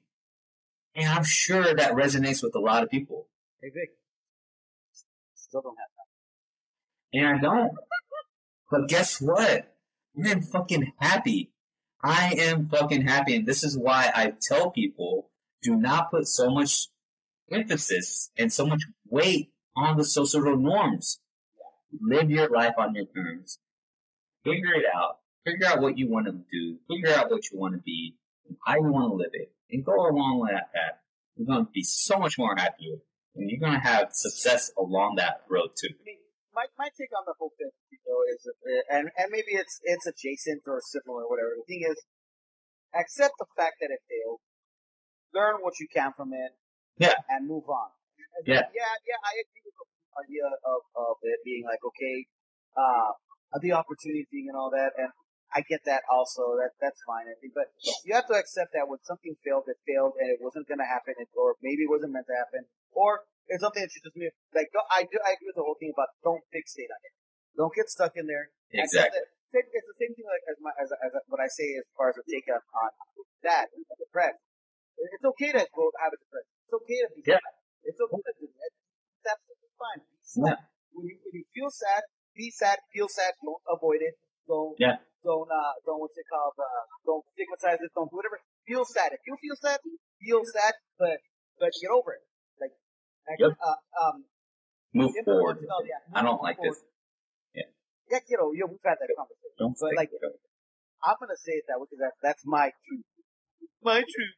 and 0.94 1.08
I'm 1.08 1.24
sure 1.24 1.74
that 1.74 1.92
resonates 1.92 2.42
with 2.42 2.54
a 2.54 2.60
lot 2.60 2.84
of 2.84 2.90
people. 2.90 3.26
Hey 3.60 3.70
Vic, 3.70 3.90
still 5.34 5.62
don't 5.62 5.76
have 5.76 5.88
that. 5.96 7.18
And 7.18 7.38
I 7.38 7.40
don't. 7.40 7.72
But 8.70 8.88
guess 8.88 9.20
what? 9.20 9.74
I'm 10.24 10.42
fucking 10.42 10.92
happy. 10.98 11.52
I 12.02 12.34
am 12.38 12.68
fucking 12.68 13.02
happy. 13.02 13.36
And 13.36 13.46
this 13.46 13.64
is 13.64 13.76
why 13.76 14.10
I 14.14 14.32
tell 14.40 14.70
people 14.70 15.30
do 15.62 15.76
not 15.76 16.10
put 16.10 16.26
so 16.26 16.50
much 16.50 16.88
emphasis 17.50 18.30
and 18.38 18.52
so 18.52 18.66
much 18.66 18.82
weight 19.08 19.52
on 19.76 19.96
the 19.96 20.04
social 20.04 20.56
norms. 20.56 21.20
Live 22.00 22.30
your 22.30 22.48
life 22.48 22.74
on 22.78 22.94
your 22.94 23.06
terms. 23.06 23.58
Figure 24.44 24.74
it 24.74 24.84
out. 24.94 25.18
Figure 25.44 25.66
out 25.66 25.80
what 25.80 25.98
you 25.98 26.08
want 26.08 26.26
to 26.26 26.32
do. 26.32 26.78
Figure 26.88 27.14
out 27.14 27.30
what 27.30 27.50
you 27.50 27.58
want 27.58 27.74
to 27.74 27.80
be 27.80 28.16
and 28.48 28.56
how 28.64 28.74
you 28.76 28.92
want 28.92 29.10
to 29.10 29.16
live 29.16 29.30
it. 29.32 29.52
And 29.70 29.84
go 29.84 29.94
along 29.94 30.40
with 30.40 30.52
that 30.52 30.72
path. 30.72 30.98
You're 31.36 31.46
going 31.46 31.66
to 31.66 31.72
be 31.72 31.82
so 31.82 32.18
much 32.18 32.38
more 32.38 32.54
happier. 32.56 32.96
And 33.34 33.50
you're 33.50 33.60
going 33.60 33.80
to 33.80 33.86
have 33.86 34.08
success 34.12 34.70
along 34.78 35.16
that 35.16 35.42
road 35.48 35.70
too. 35.78 35.94
My 36.60 36.68
my 36.76 36.88
take 36.92 37.08
on 37.16 37.24
the 37.24 37.32
whole 37.40 37.56
thing, 37.56 37.72
though, 38.04 38.20
is 38.28 38.44
uh, 38.44 38.84
and 38.92 39.08
and 39.16 39.32
maybe 39.32 39.56
it's 39.56 39.80
it's 39.80 40.04
adjacent 40.04 40.68
or 40.68 40.84
similar, 40.84 41.24
or 41.24 41.32
whatever. 41.32 41.56
The 41.56 41.64
thing 41.64 41.88
is, 41.88 41.96
accept 42.92 43.32
the 43.40 43.48
fact 43.56 43.80
that 43.80 43.88
it 43.88 44.04
failed, 44.04 44.44
learn 45.32 45.64
what 45.64 45.80
you 45.80 45.88
can 45.88 46.12
from 46.12 46.36
it, 46.36 46.52
Yeah. 47.00 47.16
and 47.32 47.48
move 47.48 47.64
on. 47.64 47.96
And 48.36 48.44
Yeah. 48.44 48.68
yeah, 48.76 48.92
yeah. 49.08 49.20
I 49.24 49.40
agree 49.40 49.64
with 49.64 49.72
the 49.72 49.88
idea 50.20 50.46
of 50.60 50.80
of 51.00 51.16
it 51.24 51.40
being 51.48 51.64
like 51.64 51.80
okay, 51.80 52.28
uh, 52.76 53.16
the 53.56 53.72
opportunity 53.72 54.28
thing 54.28 54.52
and 54.52 54.56
all 54.60 54.68
that, 54.76 54.92
and 55.00 55.08
I 55.56 55.64
get 55.64 55.80
that 55.88 56.04
also. 56.12 56.60
That 56.60 56.76
that's 56.76 57.00
fine. 57.08 57.24
I 57.24 57.40
think, 57.40 57.56
but 57.56 57.72
you 58.04 58.12
have 58.12 58.28
to 58.28 58.36
accept 58.36 58.76
that 58.76 58.84
when 58.84 59.00
something 59.00 59.32
failed, 59.40 59.64
it 59.72 59.80
failed, 59.88 60.12
and 60.20 60.28
it 60.28 60.44
wasn't 60.44 60.68
going 60.68 60.84
to 60.84 60.90
happen, 60.92 61.16
or 61.40 61.56
maybe 61.64 61.88
it 61.88 61.90
wasn't 61.96 62.12
meant 62.12 62.28
to 62.28 62.36
happen, 62.36 62.68
or 62.92 63.24
it's 63.50 63.60
something 63.66 63.82
that 63.82 63.90
you 63.92 64.00
just 64.00 64.16
made. 64.16 64.32
Like 64.54 64.70
don't- 64.72 64.86
I 64.90 65.02
do, 65.04 65.18
I 65.20 65.34
agree 65.34 65.50
with 65.50 65.58
the 65.58 65.66
whole 65.66 65.76
thing 65.78 65.90
about 65.92 66.14
don't 66.22 66.42
fixate 66.54 66.88
on 66.90 67.00
it. 67.02 67.12
Don't 67.58 67.74
get 67.74 67.90
stuck 67.90 68.14
in 68.14 68.30
there. 68.30 68.54
Exactly. 68.70 69.18
it. 69.18 69.66
It's 69.74 69.88
the 69.90 69.98
same 69.98 70.14
thing 70.14 70.26
like 70.30 70.46
as 70.46 70.56
my 70.62 70.70
as, 70.78 70.94
as 70.94 71.10
what 71.26 71.42
I 71.42 71.50
say 71.50 71.74
as 71.74 71.82
far 71.98 72.14
as 72.14 72.16
a 72.16 72.24
take 72.30 72.46
on, 72.46 72.62
on 72.62 72.90
that 73.42 73.66
depressed. 73.98 74.38
It's 74.94 75.26
okay 75.34 75.50
to 75.58 75.62
go 75.74 75.90
have 75.98 76.14
a 76.14 76.18
depression. 76.22 76.54
It's 76.64 76.74
okay 76.78 76.98
to 77.02 77.08
be 77.18 77.22
Yeah. 77.26 77.42
sad. 77.42 77.54
It's 77.90 77.98
okay 77.98 78.22
to 78.22 78.32
do 78.38 78.46
that. 78.46 78.70
It's 79.18 79.26
absolutely 79.26 79.72
fine. 79.74 80.00
Be 80.06 80.22
sad. 80.22 80.58
When 80.94 81.04
you 81.10 81.16
when 81.26 81.34
you 81.34 81.44
feel 81.50 81.70
sad, 81.74 82.02
be 82.38 82.46
sad. 82.54 82.78
Feel 82.94 83.10
sad. 83.10 83.34
Don't 83.42 83.58
avoid 83.66 84.00
it. 84.06 84.14
Don't 84.46 84.78
Yeah. 84.78 85.02
don't 85.26 85.50
uh 85.50 85.74
don't 85.82 85.98
what's 85.98 86.14
it 86.14 86.30
called 86.30 86.54
uh 86.54 86.84
don't 87.02 87.26
stigmatize 87.34 87.82
it. 87.82 87.90
Don't 87.98 88.06
do 88.06 88.22
whatever. 88.22 88.38
Feel 88.70 88.86
sad. 88.86 89.10
If 89.18 89.26
you 89.26 89.34
feel 89.42 89.58
sad, 89.58 89.82
feel 90.22 90.42
sad, 90.46 90.74
but 90.94 91.18
but 91.58 91.74
get 91.82 91.90
over 91.90 92.14
it. 92.14 92.22
Like 93.30 93.38
Yep. 93.38 93.54
uh, 93.62 93.78
um 94.02 94.16
Move 94.90 95.14
forward. 95.22 95.62
what's 95.62 95.62
it 95.62 95.70
called, 95.70 95.86
yeah, 95.86 96.02
I 96.18 96.18
don't 96.26 96.42
move 96.42 96.50
like 96.50 96.58
forward. 96.58 96.74
this. 96.74 96.82
Yeah, 97.54 97.70
Yeah, 98.10 98.20
you 98.26 98.36
know, 98.42 98.50
yeah, 98.50 98.66
we've 98.66 98.82
had 98.82 98.98
that 98.98 99.06
conversation. 99.14 99.54
Don't 99.54 99.76
But 99.78 99.94
like- 99.94 100.10
it. 100.10 100.18
I'm 101.06 101.16
gonna 101.22 101.38
say 101.38 101.62
it 101.62 101.64
that 101.70 101.78
way 101.78 101.86
because 101.88 102.02
that, 102.10 102.14
that's 102.20 102.42
my 102.44 102.74
truth. 102.84 103.06
My 103.86 104.02
truth. 104.02 104.36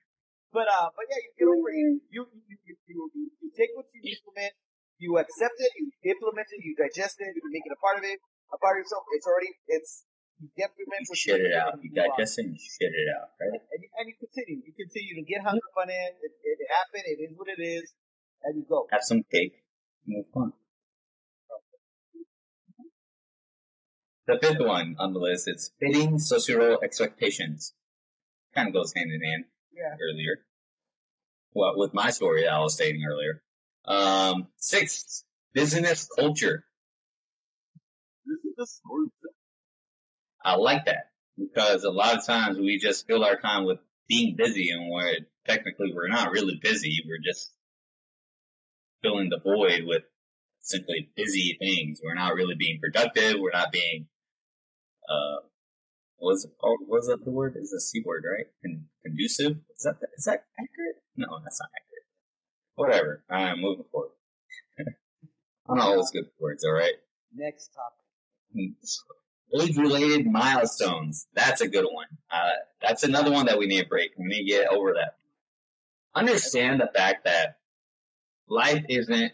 But 0.52 0.68
uh, 0.68 0.92
but 0.92 1.08
yeah, 1.08 1.18
you 1.24 1.30
get 1.40 1.48
over 1.48 1.68
it. 1.72 1.76
You 1.80 1.88
you 2.12 2.22
you 2.46 2.56
you, 2.68 2.74
you, 2.86 2.96
you, 3.16 3.24
you 3.40 3.48
take 3.56 3.72
what 3.74 3.88
you 3.96 4.04
implement, 4.04 4.52
you 5.00 5.16
accept 5.16 5.56
it, 5.58 5.72
you 5.80 5.88
implement 6.12 6.46
it, 6.52 6.60
you 6.62 6.76
digest 6.76 7.16
it, 7.24 7.32
you 7.34 7.42
make 7.48 7.64
it 7.64 7.72
a 7.72 7.80
part 7.80 7.96
of 7.98 8.04
it, 8.04 8.20
a 8.52 8.58
part 8.60 8.76
of 8.76 8.84
yourself. 8.84 9.02
It's 9.16 9.24
already 9.26 9.50
it's 9.72 10.04
you 10.38 10.46
implement 10.54 11.02
You 11.02 11.10
what 11.10 11.18
shit 11.18 11.40
it 11.40 11.54
out. 11.56 11.74
and 11.74 11.82
You 11.82 11.90
digest 11.96 12.36
it 12.38 12.44
and 12.46 12.54
you 12.54 12.60
shit 12.60 12.92
it 12.92 13.08
out, 13.16 13.32
right? 13.40 13.56
and 13.58 13.80
you, 13.80 13.88
and 13.96 14.04
you 14.06 14.14
continue. 14.20 14.58
You 14.62 14.72
continue 14.76 15.14
to 15.18 15.24
get 15.26 15.40
hung 15.42 15.56
up 15.58 15.74
on 15.80 15.88
it. 15.90 16.12
It, 16.22 16.30
it, 16.46 16.56
it 16.62 16.68
happened. 16.70 17.06
It 17.08 17.18
is 17.26 17.32
what 17.34 17.48
it 17.50 17.58
is, 17.58 17.90
and 18.44 18.56
you 18.56 18.64
go. 18.68 18.86
Have 18.90 19.02
some 19.02 19.22
cake. 19.30 19.54
Move 20.06 20.26
on. 20.34 20.52
The 24.26 24.38
fifth 24.40 24.60
one 24.60 24.96
on 24.98 25.12
the 25.12 25.18
list 25.18 25.48
is 25.48 25.72
fitting 25.80 26.18
social 26.18 26.78
expectations. 26.82 27.74
Kind 28.54 28.68
of 28.68 28.74
goes 28.74 28.92
hand 28.94 29.10
in 29.10 29.20
hand 29.22 29.44
Yeah. 29.72 29.96
earlier. 30.00 30.46
Well, 31.54 31.76
with 31.76 31.92
my 31.92 32.10
story 32.10 32.42
that 32.42 32.52
I 32.52 32.60
was 32.60 32.74
stating 32.74 33.04
earlier. 33.04 33.42
Um, 33.84 34.48
sixth, 34.56 35.24
business 35.52 36.08
culture. 36.16 36.64
This 38.24 38.44
is 38.44 38.54
the 38.56 38.66
story. 38.66 39.08
I 40.44 40.54
like 40.54 40.84
that 40.86 41.10
because 41.36 41.84
a 41.84 41.90
lot 41.90 42.16
of 42.16 42.24
times 42.24 42.58
we 42.58 42.78
just 42.78 43.06
fill 43.06 43.24
our 43.24 43.38
time 43.40 43.64
with 43.64 43.78
being 44.08 44.36
busy 44.36 44.70
and 44.70 44.90
where 44.90 45.16
technically 45.46 45.92
we're 45.94 46.08
not 46.08 46.30
really 46.32 46.58
busy. 46.62 47.02
We're 47.06 47.18
just 47.22 47.52
filling 49.02 49.28
the 49.28 49.40
void 49.40 49.82
with 49.84 50.02
simply 50.60 51.10
busy 51.16 51.56
things. 51.58 52.00
We're 52.02 52.14
not 52.14 52.34
really 52.34 52.54
being 52.54 52.78
productive. 52.80 53.36
We're 53.40 53.50
not 53.52 53.72
being, 53.72 54.06
uh, 55.08 55.46
called? 56.60 56.80
What's 56.86 57.08
that 57.08 57.24
the 57.24 57.30
word? 57.30 57.56
Is 57.56 57.72
a 57.72 57.80
C 57.80 58.02
word, 58.04 58.24
right? 58.26 58.46
Con- 58.64 58.86
conducive? 59.04 59.58
Is 59.76 59.82
that, 59.82 59.96
is 60.16 60.24
that 60.24 60.44
accurate? 60.58 61.02
No, 61.16 61.26
that's 61.42 61.60
not 61.60 61.70
accurate. 61.76 62.06
Whatever. 62.76 63.24
I'm 63.28 63.60
moving 63.60 63.84
forward. 63.90 64.10
I 65.68 65.74
know 65.74 65.82
all 65.82 65.96
those 65.96 66.10
good 66.10 66.26
words, 66.40 66.64
alright? 66.64 66.94
Next 67.34 67.70
topic. 67.74 68.74
Age-related 69.54 70.26
milestones. 70.26 71.26
That's 71.34 71.60
a 71.60 71.68
good 71.68 71.86
one. 71.90 72.06
Uh, 72.30 72.50
that's 72.80 73.02
another 73.02 73.30
one 73.30 73.46
that 73.46 73.58
we 73.58 73.66
need 73.66 73.82
to 73.82 73.88
break. 73.88 74.12
We 74.16 74.26
need 74.26 74.44
to 74.44 74.50
get 74.50 74.68
over 74.68 74.94
that. 74.94 75.16
Understand 76.14 76.80
the 76.80 76.90
fact 76.94 77.24
that 77.24 77.58
life 78.52 78.84
isn't 78.88 79.32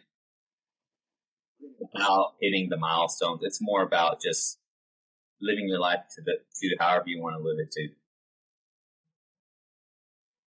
about 1.94 2.34
hitting 2.40 2.68
the 2.68 2.76
milestones. 2.76 3.40
It's 3.42 3.60
more 3.60 3.82
about 3.82 4.20
just 4.20 4.58
living 5.40 5.68
your 5.68 5.80
life 5.80 6.00
to 6.16 6.22
the 6.22 6.38
to 6.60 6.76
however 6.78 7.04
you 7.06 7.20
want 7.20 7.36
to 7.36 7.42
live 7.42 7.58
it 7.58 7.70
to. 7.72 7.88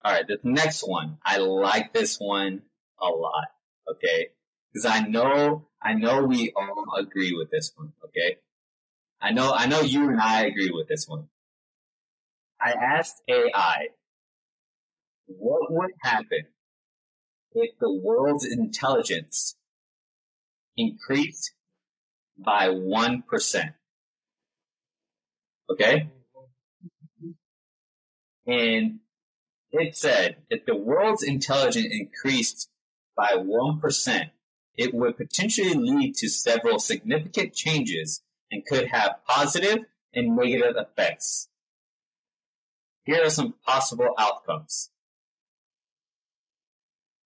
All 0.04 0.12
right, 0.12 0.26
this 0.26 0.38
next 0.44 0.86
one. 0.86 1.18
I 1.24 1.38
like 1.38 1.92
this 1.92 2.16
one 2.18 2.62
a 3.00 3.06
lot. 3.06 3.48
Okay, 3.90 4.28
because 4.72 4.84
I 4.86 5.00
know 5.00 5.68
I 5.82 5.94
know 5.94 6.24
we 6.24 6.52
all 6.54 6.84
agree 6.98 7.34
with 7.36 7.50
this 7.50 7.72
one. 7.76 7.92
Okay. 8.04 8.36
I 9.20 9.32
know, 9.32 9.52
I 9.52 9.66
know 9.66 9.80
you 9.80 10.08
and 10.08 10.20
I 10.20 10.44
agree 10.44 10.70
with 10.72 10.86
this 10.86 11.08
one. 11.08 11.28
I 12.60 12.70
asked 12.70 13.20
AI, 13.28 13.88
what 15.26 15.72
would 15.72 15.90
happen 16.02 16.46
if 17.54 17.78
the 17.78 17.92
world's 17.92 18.44
intelligence 18.44 19.56
increased 20.76 21.52
by 22.36 22.68
1%? 22.68 23.74
Okay? 25.70 26.10
And 28.46 29.00
it 29.70 29.96
said, 29.96 30.36
if 30.48 30.64
the 30.64 30.76
world's 30.76 31.22
intelligence 31.22 31.88
increased 31.90 32.70
by 33.16 33.34
1%, 33.34 34.30
it 34.76 34.94
would 34.94 35.16
potentially 35.16 35.74
lead 35.74 36.14
to 36.14 36.28
several 36.28 36.78
significant 36.78 37.52
changes 37.52 38.22
and 38.50 38.64
could 38.64 38.88
have 38.88 39.16
positive 39.26 39.84
and 40.14 40.36
negative 40.36 40.76
effects. 40.76 41.48
Here 43.04 43.24
are 43.24 43.30
some 43.30 43.54
possible 43.66 44.14
outcomes. 44.18 44.90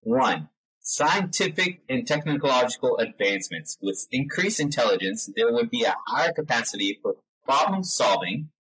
One, 0.03 0.49
scientific 0.81 1.81
and 1.89 2.07
technological 2.07 2.99
advancements. 2.99 3.79
With 3.81 4.07
increased 4.11 4.61
intelligence, 4.61 5.31
there 5.35 5.53
would 5.53 5.71
be 5.71 5.85
a 5.85 5.95
higher 6.07 6.33
capacity 6.33 6.99
for 7.01 7.17
problem 7.45 7.85
solving, 7.85 8.51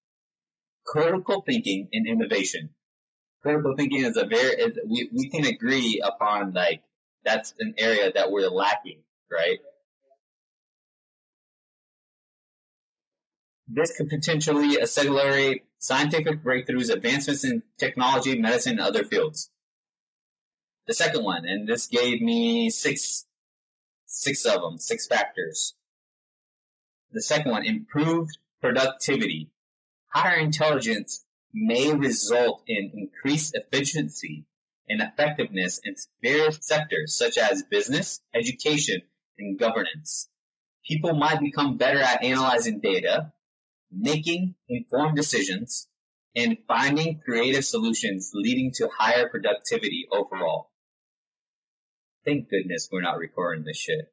critical 0.86 1.42
thinking, 1.42 1.88
and 1.92 2.06
innovation. 2.06 2.70
Critical 3.42 3.74
thinking 3.76 4.04
is 4.04 4.16
a 4.16 4.24
very, 4.24 4.52
is, 4.52 4.78
we, 4.88 5.10
we 5.12 5.28
can 5.28 5.44
agree 5.44 6.00
upon 6.04 6.52
like, 6.52 6.82
that's 7.24 7.54
an 7.58 7.74
area 7.76 8.12
that 8.12 8.30
we're 8.30 8.48
lacking, 8.48 9.02
right? 9.30 9.58
This 13.66 13.96
could 13.96 14.08
potentially 14.08 14.80
accelerate 14.80 15.64
scientific 15.78 16.44
breakthroughs, 16.44 16.92
advancements 16.92 17.44
in 17.44 17.62
technology, 17.78 18.38
medicine, 18.38 18.72
and 18.72 18.80
other 18.80 19.02
fields. 19.02 19.51
The 20.86 20.94
second 20.94 21.22
one, 21.22 21.44
and 21.46 21.68
this 21.68 21.86
gave 21.86 22.20
me 22.20 22.68
six, 22.70 23.24
six 24.06 24.44
of 24.44 24.62
them, 24.62 24.78
six 24.78 25.06
factors. 25.06 25.74
The 27.12 27.22
second 27.22 27.52
one, 27.52 27.64
improved 27.64 28.36
productivity. 28.60 29.50
Higher 30.08 30.38
intelligence 30.40 31.24
may 31.54 31.92
result 31.92 32.62
in 32.66 32.90
increased 32.94 33.54
efficiency 33.54 34.44
and 34.88 35.00
effectiveness 35.00 35.80
in 35.84 35.94
various 36.22 36.58
sectors 36.62 37.16
such 37.16 37.38
as 37.38 37.62
business, 37.62 38.20
education, 38.34 39.02
and 39.38 39.58
governance. 39.58 40.28
People 40.84 41.14
might 41.14 41.40
become 41.40 41.76
better 41.76 42.00
at 42.00 42.24
analyzing 42.24 42.80
data, 42.80 43.32
making 43.90 44.56
informed 44.68 45.14
decisions, 45.16 45.88
and 46.34 46.58
finding 46.66 47.20
creative 47.20 47.64
solutions 47.64 48.32
leading 48.34 48.72
to 48.72 48.88
higher 48.98 49.28
productivity 49.28 50.08
overall. 50.10 50.71
Thank 52.24 52.48
goodness 52.50 52.88
we're 52.90 53.02
not 53.02 53.18
recording 53.18 53.64
this 53.64 53.78
shit. 53.78 54.12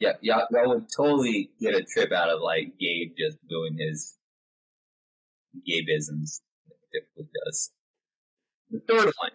Yeah, 0.00 0.14
y'all, 0.22 0.46
would 0.50 0.86
totally 0.94 1.50
get 1.60 1.74
a 1.74 1.82
trip 1.84 2.10
out 2.10 2.30
of 2.30 2.40
like 2.40 2.78
Gabe 2.80 3.12
just 3.18 3.36
doing 3.48 3.76
his 3.78 4.16
Gabeisms. 5.56 6.40
Typically 6.92 7.28
does. 7.44 7.70
The 8.70 8.80
third 8.88 9.12
one, 9.18 9.30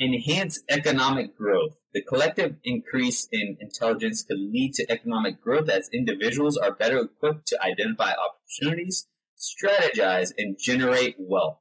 enhance 0.00 0.60
economic 0.68 1.36
growth. 1.36 1.78
The 1.94 2.02
collective 2.02 2.56
increase 2.64 3.28
in 3.32 3.56
intelligence 3.60 4.22
could 4.22 4.38
lead 4.38 4.74
to 4.74 4.90
economic 4.90 5.40
growth 5.40 5.70
as 5.70 5.88
individuals 5.92 6.56
are 6.58 6.74
better 6.74 6.98
equipped 6.98 7.46
to 7.48 7.62
identify 7.62 8.12
opportunities, 8.12 9.06
strategize, 9.38 10.32
and 10.36 10.58
generate 10.58 11.16
wealth. 11.18 11.60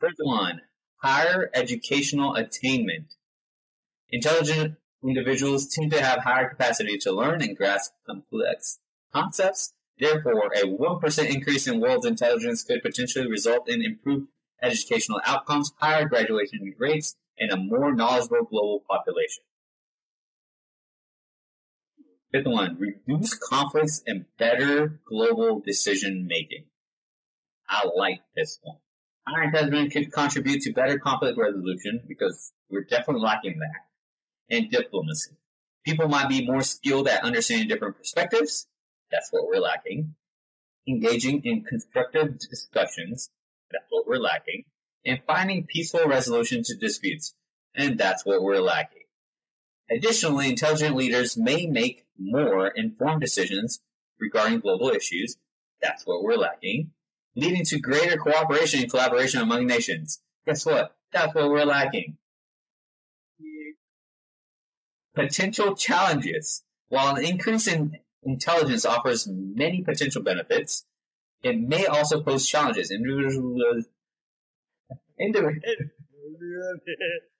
Fifth 0.00 0.12
one, 0.18 0.60
higher 1.02 1.50
educational 1.54 2.34
attainment. 2.34 3.14
Intelligent 4.10 4.76
individuals 5.02 5.66
tend 5.66 5.90
to 5.90 6.02
have 6.02 6.20
higher 6.20 6.48
capacity 6.48 6.96
to 6.98 7.12
learn 7.12 7.42
and 7.42 7.56
grasp 7.56 7.92
complex 8.06 8.78
concepts 9.12 9.72
Therefore, 10.02 10.50
a 10.54 10.66
1% 10.66 11.30
increase 11.30 11.68
in 11.68 11.80
world's 11.80 12.06
intelligence 12.06 12.64
could 12.64 12.82
potentially 12.82 13.30
result 13.30 13.68
in 13.68 13.84
improved 13.84 14.26
educational 14.60 15.20
outcomes, 15.24 15.72
higher 15.76 16.08
graduation 16.08 16.74
rates, 16.78 17.16
and 17.38 17.52
a 17.52 17.56
more 17.56 17.94
knowledgeable 17.94 18.44
global 18.44 18.82
population. 18.88 19.44
Fifth 22.32 22.46
one, 22.46 22.78
reduce 22.78 23.34
conflicts 23.34 24.02
and 24.06 24.24
better 24.38 25.00
global 25.06 25.60
decision 25.60 26.26
making. 26.26 26.64
I 27.68 27.86
like 27.94 28.22
this 28.34 28.58
one. 28.62 28.78
Intelligence 29.26 29.92
could 29.92 30.12
contribute 30.12 30.62
to 30.62 30.72
better 30.72 30.98
conflict 30.98 31.38
resolution 31.38 32.02
because 32.06 32.52
we're 32.70 32.84
definitely 32.84 33.22
lacking 33.22 33.58
that. 33.60 34.54
And 34.54 34.70
diplomacy. 34.70 35.36
People 35.84 36.08
might 36.08 36.28
be 36.28 36.46
more 36.46 36.62
skilled 36.62 37.08
at 37.08 37.24
understanding 37.24 37.68
different 37.68 37.96
perspectives. 37.96 38.66
That's 39.10 39.28
what 39.30 39.46
we're 39.46 39.60
lacking. 39.60 40.14
Engaging 40.86 41.42
in 41.44 41.64
constructive 41.64 42.38
discussions. 42.38 43.30
That's 43.70 43.86
what 43.90 44.06
we're 44.06 44.18
lacking. 44.18 44.64
And 45.04 45.20
finding 45.26 45.66
peaceful 45.66 46.06
resolution 46.06 46.62
to 46.64 46.76
disputes. 46.76 47.34
And 47.74 47.98
that's 47.98 48.26
what 48.26 48.42
we're 48.42 48.60
lacking. 48.60 49.04
Additionally, 49.90 50.48
intelligent 50.48 50.96
leaders 50.96 51.36
may 51.36 51.66
make 51.66 52.04
more 52.18 52.68
informed 52.68 53.20
decisions 53.20 53.80
regarding 54.20 54.60
global 54.60 54.90
issues. 54.90 55.36
That's 55.80 56.04
what 56.04 56.22
we're 56.22 56.36
lacking. 56.36 56.90
Leading 57.34 57.64
to 57.64 57.80
greater 57.80 58.16
cooperation 58.16 58.80
and 58.80 58.90
collaboration 58.90 59.40
among 59.40 59.66
nations. 59.66 60.20
Guess 60.46 60.66
what? 60.66 60.96
That's 61.12 61.34
what 61.34 61.50
we're 61.50 61.64
lacking. 61.64 62.16
Potential 65.14 65.74
challenges. 65.74 66.62
While 66.88 67.16
an 67.16 67.24
increase 67.24 67.66
in 67.66 67.98
intelligence 68.22 68.84
offers 68.84 69.26
many 69.28 69.82
potential 69.82 70.22
benefits, 70.22 70.84
it 71.42 71.58
may 71.58 71.86
also 71.86 72.22
pose 72.22 72.46
challenges. 72.46 72.90
Individuals, 72.90 73.86
individuals, 75.20 75.62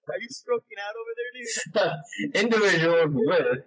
Are 0.09 0.19
you 0.21 0.29
stroking 0.31 0.79
out 0.81 0.95
over 1.01 1.13
there, 1.17 1.93
dude? 2.33 2.35
individuals 2.35 3.11
with 3.13 3.59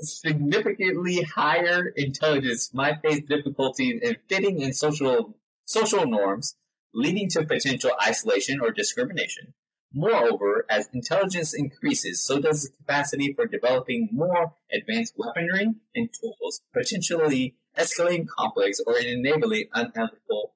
significantly 0.00 1.22
higher 1.22 1.88
intelligence 1.96 2.72
might 2.74 3.00
face 3.02 3.24
difficulties 3.28 4.00
in 4.02 4.16
fitting 4.28 4.60
in 4.60 4.72
social 4.72 5.36
social 5.64 6.06
norms, 6.06 6.56
leading 6.94 7.28
to 7.30 7.44
potential 7.44 7.90
isolation 8.02 8.60
or 8.60 8.70
discrimination. 8.70 9.54
Moreover, 9.92 10.66
as 10.68 10.88
intelligence 10.92 11.54
increases, 11.54 12.22
so 12.22 12.38
does 12.40 12.64
the 12.64 12.70
capacity 12.76 13.32
for 13.32 13.46
developing 13.46 14.08
more 14.12 14.54
advanced 14.72 15.14
weaponry 15.16 15.74
and 15.94 16.08
tools, 16.20 16.60
potentially 16.74 17.56
escalating 17.78 18.26
conflicts 18.28 18.80
or 18.86 18.98
enabling 18.98 19.66
unethical 19.72 20.54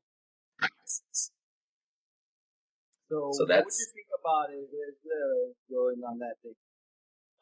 practices. 0.59 1.31
So, 3.09 3.31
So 3.33 3.39
what 3.39 3.39
would 3.39 3.49
that's- 3.49 3.79
you 3.81 3.87
think 3.95 4.07
about 4.21 4.51
it 4.51 4.69
with 4.71 4.97
uh, 5.07 5.53
going 5.71 6.03
on 6.07 6.19
that 6.19 6.35
thing? 6.43 6.55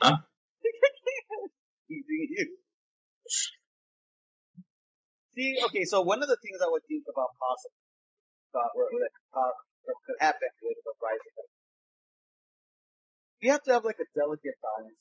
Huh? 0.00 0.18
You. 1.88 2.04
See, 5.34 5.56
okay, 5.66 5.84
so 5.84 6.02
one 6.02 6.22
of 6.22 6.28
the 6.28 6.36
things 6.42 6.58
I 6.60 6.68
would 6.68 6.82
think 6.88 7.04
about 7.08 7.30
possible, 7.38 7.78
or 8.74 8.88
that, 8.90 9.14
uh, 9.32 9.54
that 9.86 9.96
could 10.06 10.18
happen 10.20 10.48
with 10.62 10.76
the 10.84 10.92
rising, 10.98 11.48
you 13.40 13.52
have 13.52 13.62
to 13.64 13.72
have 13.72 13.84
like 13.84 14.00
a 14.02 14.08
delicate 14.18 14.58
balance, 14.58 14.98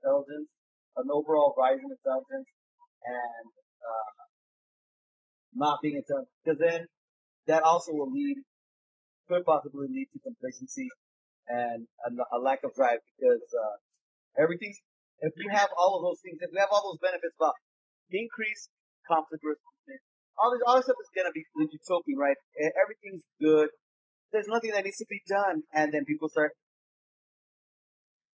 intelligence, 0.00 0.48
an 0.96 1.10
overall 1.10 1.54
rising 1.58 1.90
intelligence, 1.90 2.46
and 3.04 3.50
uh, 3.82 4.22
not 5.54 5.82
being 5.82 5.96
intelligent, 5.96 6.30
because 6.44 6.60
then 6.60 6.86
that 7.48 7.62
also 7.64 7.92
will 7.92 8.12
lead, 8.12 8.36
could 9.28 9.44
possibly 9.44 9.88
lead 9.90 10.06
to 10.12 10.20
complacency 10.20 10.88
and 11.48 11.88
a, 12.06 12.36
a 12.36 12.38
lack 12.38 12.62
of 12.62 12.72
drive, 12.74 13.00
because 13.18 13.42
uh, 13.50 13.76
everything 14.40 14.72
if 15.20 15.32
you 15.36 15.48
have 15.52 15.68
all 15.76 15.96
of 15.96 16.02
those 16.02 16.20
things, 16.24 16.38
if 16.40 16.50
you 16.52 16.60
have 16.60 16.72
all 16.72 16.82
those 16.92 17.00
benefits 17.00 17.36
about 17.36 17.54
increased 18.10 18.68
conflict 19.06 19.44
resolution, 19.44 20.00
all 20.38 20.50
this, 20.52 20.62
all 20.66 20.76
this 20.76 20.88
stuff 20.88 21.00
is 21.00 21.12
gonna 21.12 21.32
be 21.32 21.44
utopian, 21.56 22.18
right? 22.18 22.36
Everything's 22.56 23.24
good. 23.40 23.68
There's 24.32 24.48
nothing 24.48 24.70
that 24.72 24.84
needs 24.84 24.98
to 24.98 25.06
be 25.10 25.20
done, 25.28 25.62
and 25.74 25.92
then 25.92 26.04
people 26.04 26.28
start. 26.28 26.52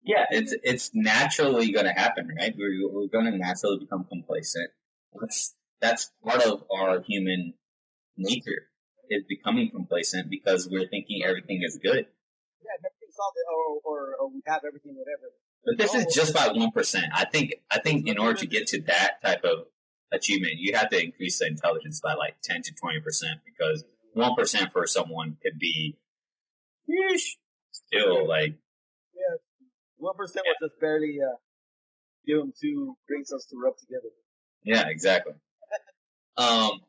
Yeah, 0.03 0.26
it's 0.30 0.55
it's 0.62 0.91
naturally 0.93 1.72
going 1.72 1.87
to 1.87 1.93
happen, 1.93 2.28
right? 2.37 2.53
We're 2.53 2.93
we're 2.93 3.09
going 3.09 3.24
to 3.24 3.39
naturally 3.39 3.78
become 3.78 4.05
complacent. 4.05 4.70
That's 5.18 5.55
that's 5.80 6.11
part 6.22 6.43
of 6.43 6.64
our 6.70 7.01
human 7.01 7.55
nature 8.16 8.68
is 9.09 9.24
becoming 9.28 9.70
complacent 9.70 10.28
because 10.28 10.68
we're 10.70 10.89
thinking 10.89 11.22
everything 11.24 11.61
is 11.62 11.78
good. 11.82 12.05
Yeah, 12.61 12.76
everything's 12.85 13.16
solved, 13.16 13.37
or, 13.49 13.80
or 13.85 13.99
or 14.20 14.28
we 14.28 14.43
have 14.47 14.61
everything, 14.66 14.93
whatever. 14.93 15.32
But 15.67 15.79
this 15.79 15.95
is 15.95 16.15
just 16.15 16.35
by 16.35 16.49
one 16.49 16.71
percent. 16.71 17.07
I 17.15 17.25
think 17.25 17.55
I 17.71 17.79
think 17.79 18.07
in 18.07 18.19
order 18.19 18.39
to 18.41 18.47
get 18.47 18.67
to 18.69 18.83
that 18.83 19.23
type 19.23 19.45
of 19.45 19.67
achievement, 20.12 20.55
you 20.57 20.77
have 20.77 20.91
to 20.91 21.03
increase 21.03 21.39
the 21.39 21.47
intelligence 21.47 22.01
by 22.03 22.15
like 22.15 22.37
ten 22.43 22.62
to 22.62 22.73
twenty 22.75 23.01
percent 23.01 23.41
because 23.45 23.85
one 24.12 24.35
percent 24.35 24.73
for 24.73 24.87
someone 24.87 25.37
could 25.43 25.59
be 25.59 25.97
still 27.73 28.29
like 28.29 28.55
Yeah, 29.15 29.37
one 29.97 30.15
percent 30.17 30.45
will 30.47 30.69
just 30.69 30.81
barely 30.81 31.19
uh, 31.21 31.37
give 32.27 32.39
them 32.39 32.53
two 32.61 32.97
brain 33.09 33.25
cells 33.25 33.47
to 33.47 33.57
rub 33.62 33.77
together. 33.77 34.11
Yeah, 34.65 34.89
exactly. 34.89 35.35
um, 36.37 36.81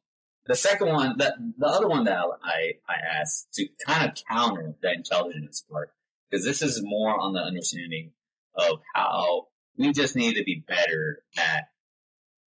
the 0.48 0.56
second 0.56 0.90
one, 0.90 1.18
the 1.18 1.34
the 1.58 1.68
other 1.68 1.88
one 1.88 2.04
that 2.06 2.24
I 2.44 2.74
I 2.88 3.20
asked 3.20 3.54
to 3.54 3.68
kind 3.86 4.10
of 4.10 4.18
counter 4.30 4.76
the 4.82 4.94
intelligence 4.94 5.64
part 5.70 5.92
because 6.30 6.46
this 6.46 6.62
is 6.62 6.82
more 6.84 7.18
on 7.20 7.34
the 7.34 7.40
understanding 7.40 8.12
of 8.58 8.80
how 8.94 9.48
we 9.78 9.92
just 9.92 10.16
need 10.16 10.36
to 10.36 10.44
be 10.44 10.64
better 10.68 11.24
at 11.38 11.70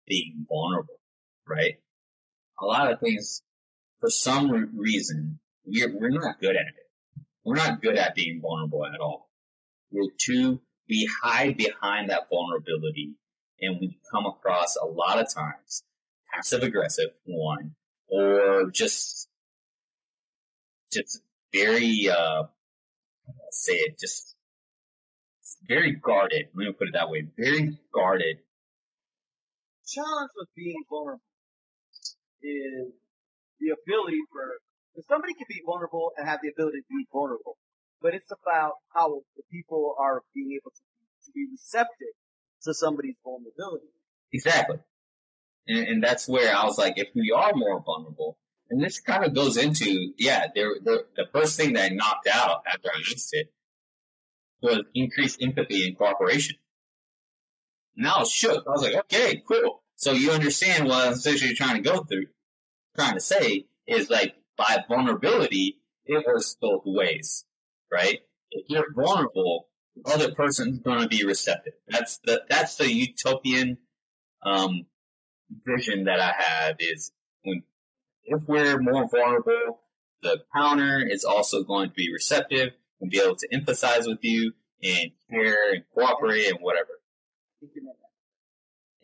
being 0.07 0.47
vulnerable, 0.49 1.01
right? 1.49 1.75
A 2.61 2.65
lot 2.67 2.93
of 2.93 3.01
things, 3.01 3.43
for 4.01 4.11
some 4.11 4.77
reason, 4.77 5.39
we're 5.65 5.99
we're 5.99 6.11
not 6.11 6.41
good 6.41 6.57
at 6.57 6.67
it. 6.67 7.23
We're 7.45 7.57
not 7.57 7.83
good 7.83 7.97
at 7.97 8.15
being 8.15 8.41
vulnerable 8.41 8.87
at 8.87 9.01
all. 9.01 9.31
We're 9.91 10.11
too 10.19 10.61
we 10.89 11.09
hide 11.23 11.57
behind 11.57 12.11
that 12.11 12.29
vulnerability 12.29 13.15
and 13.61 13.79
we 13.81 13.99
come 14.11 14.27
across 14.27 14.77
a 14.77 14.87
lot 14.87 15.19
of 15.19 15.33
times 15.33 15.83
passive 16.33 16.63
aggressive 16.63 17.11
one 17.25 17.75
or 18.09 18.71
just 18.71 19.29
just 20.93 21.23
very 21.53 22.09
uh 22.09 22.45
say 23.51 23.75
it 23.75 23.99
just 23.99 24.34
very 25.69 25.93
guarded. 25.93 26.47
Let 26.55 26.67
me 26.67 26.73
put 26.73 26.89
it 26.89 26.95
that 26.95 27.11
way. 27.11 27.27
Very 27.37 27.79
guarded. 27.93 28.39
Challenge 29.87 30.31
with 30.37 30.49
being 30.57 30.83
vulnerable 30.89 31.21
is 32.43 32.93
the 33.61 33.71
ability 33.73 34.21
for 34.33 34.61
if 34.97 35.05
somebody 35.09 35.35
can 35.35 35.47
be 35.49 35.61
vulnerable 35.67 36.13
and 36.17 36.29
have 36.29 36.41
the 36.43 36.49
ability 36.49 36.79
to 36.79 36.87
be 36.89 37.07
vulnerable, 37.13 37.57
but 38.01 38.15
it's 38.15 38.31
about 38.31 38.75
how 38.95 39.23
the 39.37 39.43
people 39.51 39.97
are 39.99 40.23
being 40.35 40.59
able 40.61 40.71
to, 40.71 40.83
to 41.27 41.33
be 41.33 41.47
receptive 41.51 42.15
to 42.63 42.75
somebody's 42.75 43.17
vulnerability. 43.25 43.89
exactly. 44.33 44.79
And, 45.67 45.87
and 45.89 46.05
that's 46.05 46.29
where 46.29 46.55
i 46.55 46.65
was 46.67 46.77
like 46.77 46.99
if 46.99 47.09
we 47.15 47.33
are 47.35 47.53
more 47.55 47.83
vulnerable 47.83 48.37
and 48.69 48.83
this 48.83 49.01
kind 49.01 49.25
of 49.25 49.35
goes 49.35 49.57
into 49.57 50.13
yeah 50.19 50.47
there 50.55 50.75
the, 50.83 51.07
the 51.17 51.25
first 51.33 51.57
thing 51.57 51.73
that 51.73 51.91
I 51.91 51.95
knocked 51.95 52.29
out 52.29 52.65
after 52.71 52.91
i 52.95 53.01
asked 53.11 53.31
it 53.33 53.51
was 54.65 54.83
increased 54.95 55.43
empathy 55.43 55.87
and 55.87 55.99
cooperation 55.99 56.57
And 57.97 58.09
I 58.09 58.19
was 58.21 58.31
shook. 58.33 58.65
I 58.67 58.71
was 58.71 58.83
like, 58.83 58.97
okay, 58.97 59.43
cool. 59.49 59.83
So 59.97 60.13
you 60.13 60.33
understand 60.33 60.87
what 60.89 61.07
I'm 61.07 61.13
essentially 61.13 61.55
trying 61.55 61.83
to 61.83 61.91
go 61.91 62.05
through, 62.05 62.27
trying 62.97 63.15
to 63.15 63.21
say 63.21 63.67
is 63.87 64.11
like 64.11 64.35
by 64.57 64.85
vulnerability, 64.89 65.81
it 66.07 66.27
works 66.27 66.57
both 66.61 66.83
ways, 66.87 67.45
right? 67.93 68.21
If 68.51 68.67
you're 68.69 68.93
vulnerable, 68.95 69.69
the 69.97 70.13
other 70.13 70.35
person's 70.35 70.81
going 70.81 71.03
to 71.03 71.09
be 71.09 71.25
receptive. 71.25 71.75
That's 71.89 72.19
the, 72.25 72.43
that's 72.49 72.77
the 72.77 72.93
utopian, 72.93 73.79
um, 74.43 74.87
vision 75.67 76.05
that 76.05 76.21
I 76.21 76.33
have 76.37 76.77
is 76.81 77.13
when, 77.45 77.63
if 78.25 78.43
we're 78.49 78.81
more 78.81 79.09
vulnerable, 79.09 79.81
the 80.23 80.43
counter 80.55 81.07
is 81.07 81.25
also 81.25 81.65
going 81.65 81.91
to 81.91 81.95
be 81.95 82.13
receptive 82.13 82.73
and 83.05 83.11
be 83.11 83.21
able 83.21 83.37
to 83.37 83.49
emphasize 83.53 84.07
with 84.07 84.21
you 84.23 84.55
and 84.83 85.11
care 85.31 85.75
and 85.75 85.85
cooperate 85.95 86.49
and 86.49 86.59
whatever 86.61 86.89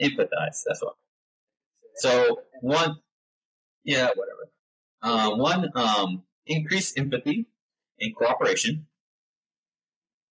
empathize. 0.01 0.62
That's 0.66 0.82
all. 0.82 0.97
So 1.97 2.40
one, 2.60 2.97
yeah, 3.85 4.09
whatever. 4.14 4.51
Um, 5.02 5.39
one, 5.39 5.70
um, 5.74 6.22
increased 6.47 6.98
empathy 6.98 7.47
and 7.98 8.16
cooperation. 8.16 8.86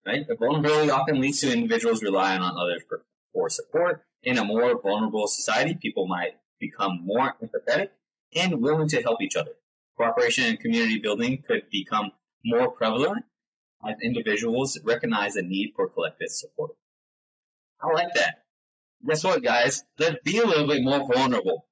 Right, 0.06 0.28
the 0.28 0.36
vulnerability 0.36 0.90
often 0.90 1.22
leads 1.22 1.42
to 1.42 1.54
individuals 1.54 2.02
relying 2.02 2.42
on 2.42 2.58
others 2.58 2.82
for, 2.88 3.04
for 3.34 3.50
support. 3.50 4.04
In 4.24 4.38
a 4.38 4.44
more 4.44 4.82
vulnerable 4.82 5.28
society, 5.28 5.78
people 5.80 6.08
might 6.08 6.38
become 6.60 7.02
more 7.06 7.36
empathetic 7.44 7.90
and 8.36 8.62
willing 8.62 8.88
to 8.90 9.02
help 9.02 9.22
each 9.22 9.36
other. 9.36 9.52
Cooperation 9.98 10.46
and 10.46 10.60
community 10.60 11.00
building 11.00 11.44
could 11.46 11.70
become 11.70 12.12
more 12.44 12.72
prevalent 12.72 13.26
as 13.88 13.96
individuals 14.04 14.80
recognize 14.84 15.34
the 15.34 15.42
need 15.42 15.74
for 15.76 15.90
collective 15.90 16.30
support. 16.30 16.72
I 17.82 17.88
like 17.94 18.14
that. 18.16 18.44
Guess 19.08 19.24
what, 19.24 19.42
guys? 19.42 19.84
Let's 19.98 20.18
be 20.24 20.38
a 20.38 20.46
little 20.46 20.68
bit 20.68 20.84
more 20.84 21.08
vulnerable. 21.08 21.66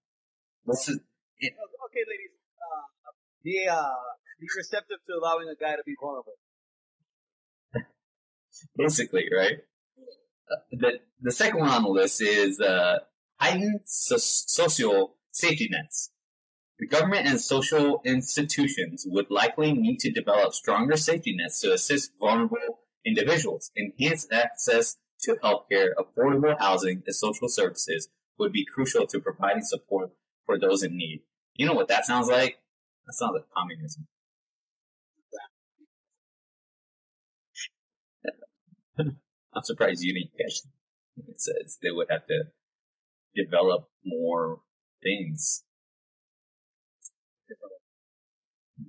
This 0.66 0.90
is 0.90 1.00
Okay, 1.40 2.04
ladies. 2.10 2.32
Uh, 2.60 3.12
be 3.44 3.68
uh, 3.70 3.84
be 4.40 4.48
receptive 4.56 4.98
to 5.08 5.14
allowing 5.14 5.48
a 5.50 5.56
guy 5.56 5.76
to 5.76 5.84
be 5.86 5.96
vulnerable. 6.00 6.34
basically 8.78 9.26
right. 9.36 9.58
Uh, 10.50 10.56
the 10.72 11.00
the 11.22 11.32
second 11.32 11.60
one 11.60 11.70
on 11.70 11.84
the 11.84 11.90
list 11.90 12.22
is 12.22 12.60
uh, 12.60 13.00
heightened 13.40 13.82
so- 13.86 14.18
social 14.18 15.16
safety 15.32 15.70
nets. 15.72 16.12
The 16.80 16.88
government 16.88 17.28
and 17.28 17.42
social 17.42 18.02
institutions 18.06 19.04
would 19.08 19.32
likely 19.32 19.74
need 19.74 20.00
to 20.02 20.12
develop 20.12 20.54
stronger 20.54 20.96
safety 20.96 21.36
nets 21.36 21.60
to 21.62 21.74
assist 21.74 22.12
vulnerable 22.20 22.80
individuals. 23.04 23.72
Enhanced 23.76 24.32
access 24.32 24.98
to 25.22 25.38
healthcare, 25.44 25.90
affordable 25.98 26.58
housing, 26.60 27.02
and 27.06 27.16
social 27.16 27.50
services 27.50 28.10
would 28.38 28.52
be 28.52 28.66
crucial 28.66 29.08
to 29.08 29.20
providing 29.20 29.64
support 29.64 30.12
for 30.46 30.60
those 30.60 30.84
in 30.84 30.96
need. 30.96 31.22
You 31.56 31.66
know 31.66 31.74
what 31.74 31.88
that 31.88 32.06
sounds 32.06 32.28
like? 32.28 32.60
That 33.08 33.14
sounds 33.14 33.34
like 33.34 33.46
communism. 33.56 34.08
I'm 39.56 39.64
surprised 39.64 40.04
you 40.04 40.14
didn't 40.14 40.32
catch 40.38 40.60
it. 40.60 41.30
It 41.30 41.42
says 41.42 41.80
they 41.82 41.90
would 41.90 42.08
have 42.12 42.28
to 42.28 42.44
develop 43.36 43.90
more 44.06 44.60
things. 45.02 45.64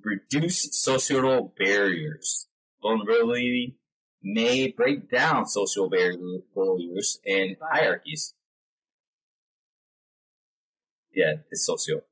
Reduce 0.04 0.68
social 0.80 1.52
barriers. 1.58 2.46
Vulnerability 2.82 3.76
may 4.22 4.70
break 4.70 5.10
down 5.10 5.46
social 5.46 5.88
barriers 5.88 7.20
and 7.26 7.56
hierarchies. 7.72 8.34
Yeah, 11.14 11.34
it's 11.50 11.64
social. 11.64 12.02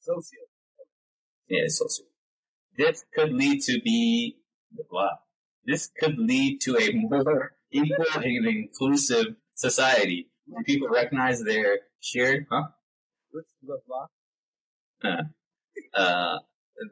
Socio. 0.00 0.38
Yeah, 1.48 1.62
it's 1.64 1.78
social. 1.78 2.04
This 2.76 3.04
could 3.14 3.32
lead 3.32 3.62
to 3.62 3.80
be 3.82 4.36
blah. 4.90 5.16
This 5.64 5.90
could 5.98 6.18
lead 6.18 6.60
to 6.62 6.76
a 6.76 6.92
more 6.92 7.52
equal 7.72 8.06
and 8.14 8.46
inclusive 8.46 9.34
society 9.54 10.30
where 10.46 10.62
people 10.62 10.88
recognize 10.88 11.42
their 11.42 11.78
shared, 12.00 12.46
huh? 12.50 12.68
What's 13.30 13.50
the 13.62 13.78
block? 13.86 14.10
Uh, 15.02 15.98
uh, 15.98 16.38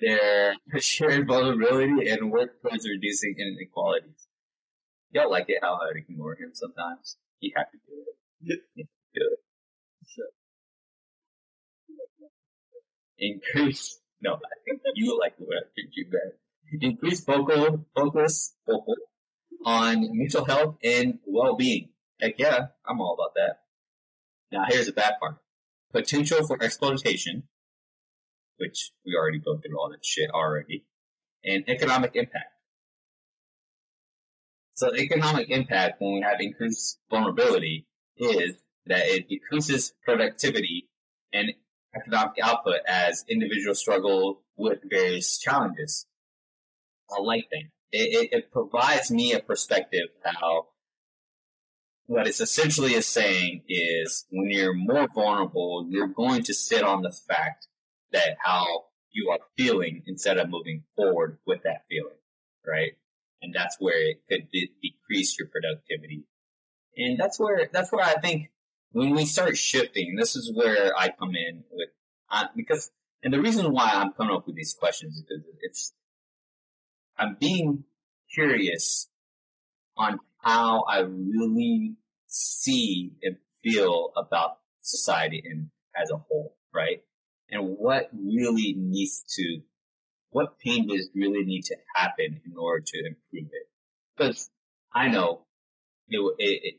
their 0.00 0.54
shared 0.80 1.26
vulnerability 1.26 2.08
and 2.08 2.30
work 2.30 2.60
towards 2.62 2.88
reducing 2.88 3.34
inequalities. 3.38 4.28
Y'all 5.12 5.30
like 5.30 5.46
it 5.48 5.58
how 5.62 5.74
I 5.74 5.96
ignore 5.96 6.34
him 6.34 6.50
sometimes. 6.52 7.16
He 7.38 7.52
had 7.54 7.64
to 7.64 7.78
do 7.86 8.04
it. 8.46 8.60
He 8.74 8.82
to 8.82 8.88
do 9.14 9.30
it. 9.32 9.38
Increase. 13.18 14.00
No, 14.20 14.34
I 14.34 14.56
think 14.64 14.80
you 14.94 15.18
like 15.18 15.36
the 15.38 15.44
way 15.44 15.56
I 15.56 15.80
you 15.92 16.06
better. 16.06 16.38
Increase 16.80 17.24
focal 17.24 17.86
focus 17.94 18.54
focal 18.66 18.96
on 19.64 20.08
mental 20.12 20.44
health 20.44 20.76
and 20.82 21.18
well-being. 21.26 21.90
Heck 22.20 22.38
yeah, 22.38 22.66
I'm 22.86 23.00
all 23.00 23.14
about 23.14 23.34
that. 23.36 23.60
Now 24.50 24.64
here's 24.68 24.86
the 24.86 24.92
bad 24.92 25.14
part. 25.20 25.36
Potential 25.92 26.44
for 26.46 26.62
exploitation, 26.62 27.44
which 28.58 28.90
we 29.04 29.14
already 29.16 29.38
go 29.38 29.58
through 29.58 29.78
all 29.78 29.90
that 29.90 30.04
shit 30.04 30.30
already, 30.30 30.84
and 31.44 31.64
economic 31.68 32.12
impact. 32.14 32.52
So 34.74 34.94
economic 34.94 35.50
impact 35.50 36.00
when 36.00 36.14
we 36.14 36.20
have 36.22 36.40
increased 36.40 36.98
vulnerability 37.08 37.86
is 38.16 38.56
that 38.86 39.06
it 39.06 39.28
decreases 39.28 39.92
productivity 40.04 40.88
and 41.32 41.52
economic 41.96 42.34
output 42.42 42.80
as 42.88 43.24
individuals 43.28 43.78
struggle 43.78 44.42
with 44.56 44.80
various 44.90 45.38
challenges. 45.38 46.06
I 47.10 47.20
like 47.20 47.46
that. 47.50 47.64
It, 47.92 48.30
it, 48.32 48.36
it 48.36 48.52
provides 48.52 49.10
me 49.10 49.32
a 49.32 49.40
perspective 49.40 50.08
how 50.24 50.66
what 52.06 52.26
it's 52.26 52.40
essentially 52.40 52.94
is 52.94 53.06
saying 53.06 53.62
is 53.68 54.26
when 54.30 54.50
you're 54.50 54.74
more 54.74 55.08
vulnerable, 55.14 55.86
you're 55.88 56.08
going 56.08 56.42
to 56.42 56.54
sit 56.54 56.82
on 56.82 57.02
the 57.02 57.12
fact 57.12 57.66
that 58.14 58.36
how 58.42 58.84
you 59.12 59.30
are 59.30 59.38
feeling 59.56 60.02
instead 60.06 60.38
of 60.38 60.48
moving 60.48 60.82
forward 60.96 61.38
with 61.46 61.62
that 61.64 61.84
feeling, 61.88 62.16
right? 62.66 62.92
And 63.42 63.54
that's 63.54 63.76
where 63.78 64.10
it 64.10 64.22
could 64.28 64.50
de- 64.50 64.72
decrease 64.82 65.38
your 65.38 65.48
productivity. 65.48 66.24
And 66.96 67.18
that's 67.18 67.38
where, 67.38 67.68
that's 67.72 67.92
where 67.92 68.04
I 68.04 68.14
think 68.14 68.50
when 68.92 69.10
we 69.10 69.26
start 69.26 69.56
shifting, 69.56 70.16
this 70.16 70.36
is 70.36 70.52
where 70.54 70.96
I 70.96 71.10
come 71.10 71.34
in 71.34 71.64
with, 71.70 71.88
because, 72.56 72.90
and 73.22 73.32
the 73.32 73.40
reason 73.40 73.72
why 73.72 73.90
I'm 73.92 74.12
coming 74.12 74.34
up 74.34 74.46
with 74.46 74.56
these 74.56 74.74
questions 74.74 75.16
is 75.16 75.22
because 75.22 75.44
it's, 75.60 75.92
I'm 77.18 77.36
being 77.38 77.84
curious 78.32 79.08
on 79.96 80.18
how 80.38 80.82
I 80.82 81.00
really 81.00 81.94
see 82.26 83.12
and 83.22 83.36
feel 83.62 84.12
about 84.16 84.58
society 84.80 85.42
in, 85.44 85.70
as 86.00 86.10
a 86.10 86.16
whole, 86.16 86.56
right? 86.72 87.02
And 87.50 87.76
what 87.78 88.10
really 88.12 88.74
needs 88.76 89.24
to, 89.36 89.60
what 90.30 90.58
changes 90.60 91.10
really 91.14 91.44
need 91.44 91.62
to 91.66 91.76
happen 91.94 92.40
in 92.44 92.56
order 92.58 92.84
to 92.86 92.98
improve 92.98 93.50
it. 93.52 93.68
Because 94.16 94.50
I 94.92 95.08
know 95.08 95.42
it, 96.08 96.18
it, 96.38 96.60
it 96.62 96.74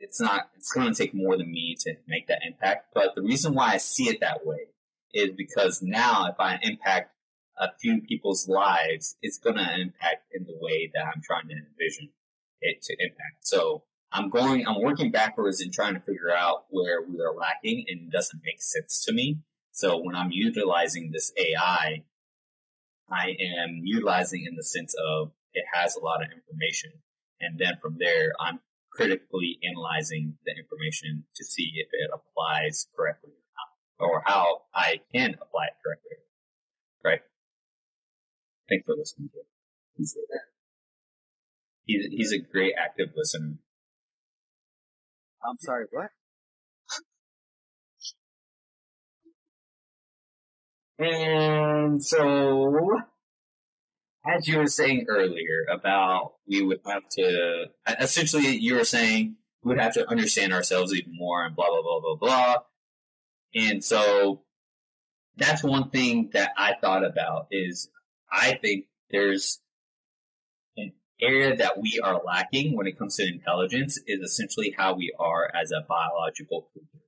it's 0.00 0.20
not, 0.20 0.50
it's 0.56 0.72
going 0.72 0.92
to 0.92 0.94
take 0.94 1.14
more 1.14 1.36
than 1.36 1.50
me 1.50 1.76
to 1.80 1.94
make 2.08 2.26
that 2.26 2.40
impact. 2.44 2.88
But 2.92 3.14
the 3.14 3.22
reason 3.22 3.54
why 3.54 3.74
I 3.74 3.76
see 3.76 4.08
it 4.08 4.20
that 4.20 4.44
way 4.44 4.66
is 5.14 5.30
because 5.36 5.80
now 5.80 6.26
if 6.26 6.34
I 6.40 6.58
impact 6.62 7.12
a 7.56 7.68
few 7.80 8.00
people's 8.00 8.48
lives, 8.48 9.16
it's 9.22 9.38
going 9.38 9.56
to 9.56 9.80
impact 9.80 10.26
in 10.32 10.44
the 10.44 10.56
way 10.60 10.90
that 10.92 11.04
I'm 11.04 11.22
trying 11.22 11.48
to 11.48 11.54
envision 11.54 12.10
it 12.60 12.82
to 12.82 12.96
impact. 12.98 13.46
So 13.46 13.84
I'm 14.10 14.28
going, 14.28 14.66
I'm 14.66 14.82
working 14.82 15.10
backwards 15.10 15.60
and 15.60 15.72
trying 15.72 15.94
to 15.94 16.00
figure 16.00 16.34
out 16.36 16.64
where 16.70 17.02
we 17.02 17.20
are 17.20 17.34
lacking 17.34 17.84
and 17.88 18.08
it 18.08 18.10
doesn't 18.10 18.42
make 18.44 18.60
sense 18.60 19.04
to 19.06 19.12
me. 19.12 19.38
So 19.72 19.96
when 19.96 20.14
I'm 20.14 20.30
utilizing 20.30 21.10
this 21.12 21.32
AI, 21.36 22.04
I 23.10 23.36
am 23.40 23.80
utilizing 23.82 24.44
in 24.46 24.54
the 24.54 24.62
sense 24.62 24.94
of 24.94 25.32
it 25.54 25.64
has 25.72 25.96
a 25.96 26.00
lot 26.00 26.22
of 26.22 26.30
information. 26.30 26.92
And 27.40 27.58
then 27.58 27.78
from 27.80 27.96
there, 27.98 28.32
I'm 28.38 28.60
critically 28.92 29.58
analyzing 29.64 30.36
the 30.44 30.52
information 30.52 31.24
to 31.36 31.44
see 31.44 31.72
if 31.76 31.88
it 31.90 32.10
applies 32.12 32.86
correctly 32.94 33.32
or 33.98 34.06
not, 34.06 34.12
or 34.12 34.22
how 34.26 34.62
I 34.74 35.00
can 35.14 35.34
apply 35.40 35.64
it 35.66 35.76
correctly. 35.82 36.16
Right? 37.02 37.20
Thanks 38.68 38.84
for 38.84 38.94
listening 38.94 39.30
to. 39.30 39.40
He's, 41.84 42.06
he's 42.10 42.32
a 42.32 42.38
great 42.38 42.74
active 42.78 43.08
listener. 43.16 43.54
I'm 45.44 45.58
sorry, 45.58 45.86
what? 45.90 46.10
And 51.02 52.04
so, 52.04 53.00
as 54.24 54.46
you 54.46 54.58
were 54.58 54.68
saying 54.68 55.06
earlier 55.08 55.66
about 55.70 56.34
we 56.46 56.62
would 56.62 56.80
have 56.86 57.08
to, 57.12 57.66
essentially 57.98 58.56
you 58.56 58.76
were 58.76 58.84
saying 58.84 59.36
we 59.64 59.70
would 59.70 59.80
have 59.80 59.94
to 59.94 60.08
understand 60.08 60.52
ourselves 60.52 60.94
even 60.94 61.12
more 61.16 61.44
and 61.44 61.56
blah, 61.56 61.68
blah, 61.68 61.82
blah, 61.82 62.00
blah, 62.00 62.14
blah. 62.16 62.56
And 63.54 63.84
so 63.84 64.42
that's 65.36 65.64
one 65.64 65.90
thing 65.90 66.30
that 66.34 66.52
I 66.56 66.74
thought 66.80 67.04
about 67.04 67.48
is 67.50 67.88
I 68.30 68.58
think 68.62 68.86
there's 69.10 69.60
an 70.76 70.92
area 71.20 71.56
that 71.56 71.80
we 71.80 72.00
are 72.02 72.20
lacking 72.24 72.76
when 72.76 72.86
it 72.86 72.98
comes 72.98 73.16
to 73.16 73.26
intelligence 73.26 73.98
is 74.06 74.20
essentially 74.20 74.74
how 74.76 74.94
we 74.94 75.12
are 75.18 75.50
as 75.54 75.72
a 75.72 75.84
biological 75.88 76.68
creature. 76.72 77.04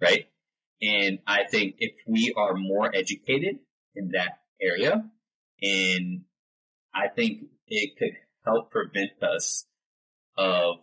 Right? 0.00 0.26
And 0.82 1.20
I 1.26 1.44
think 1.44 1.76
if 1.78 1.92
we 2.06 2.34
are 2.36 2.54
more 2.54 2.94
educated 2.94 3.58
in 3.94 4.10
that 4.12 4.40
area, 4.60 5.04
and 5.62 6.22
I 6.94 7.08
think 7.08 7.44
it 7.66 7.96
could 7.98 8.16
help 8.44 8.70
prevent 8.70 9.22
us 9.22 9.66
of 10.36 10.76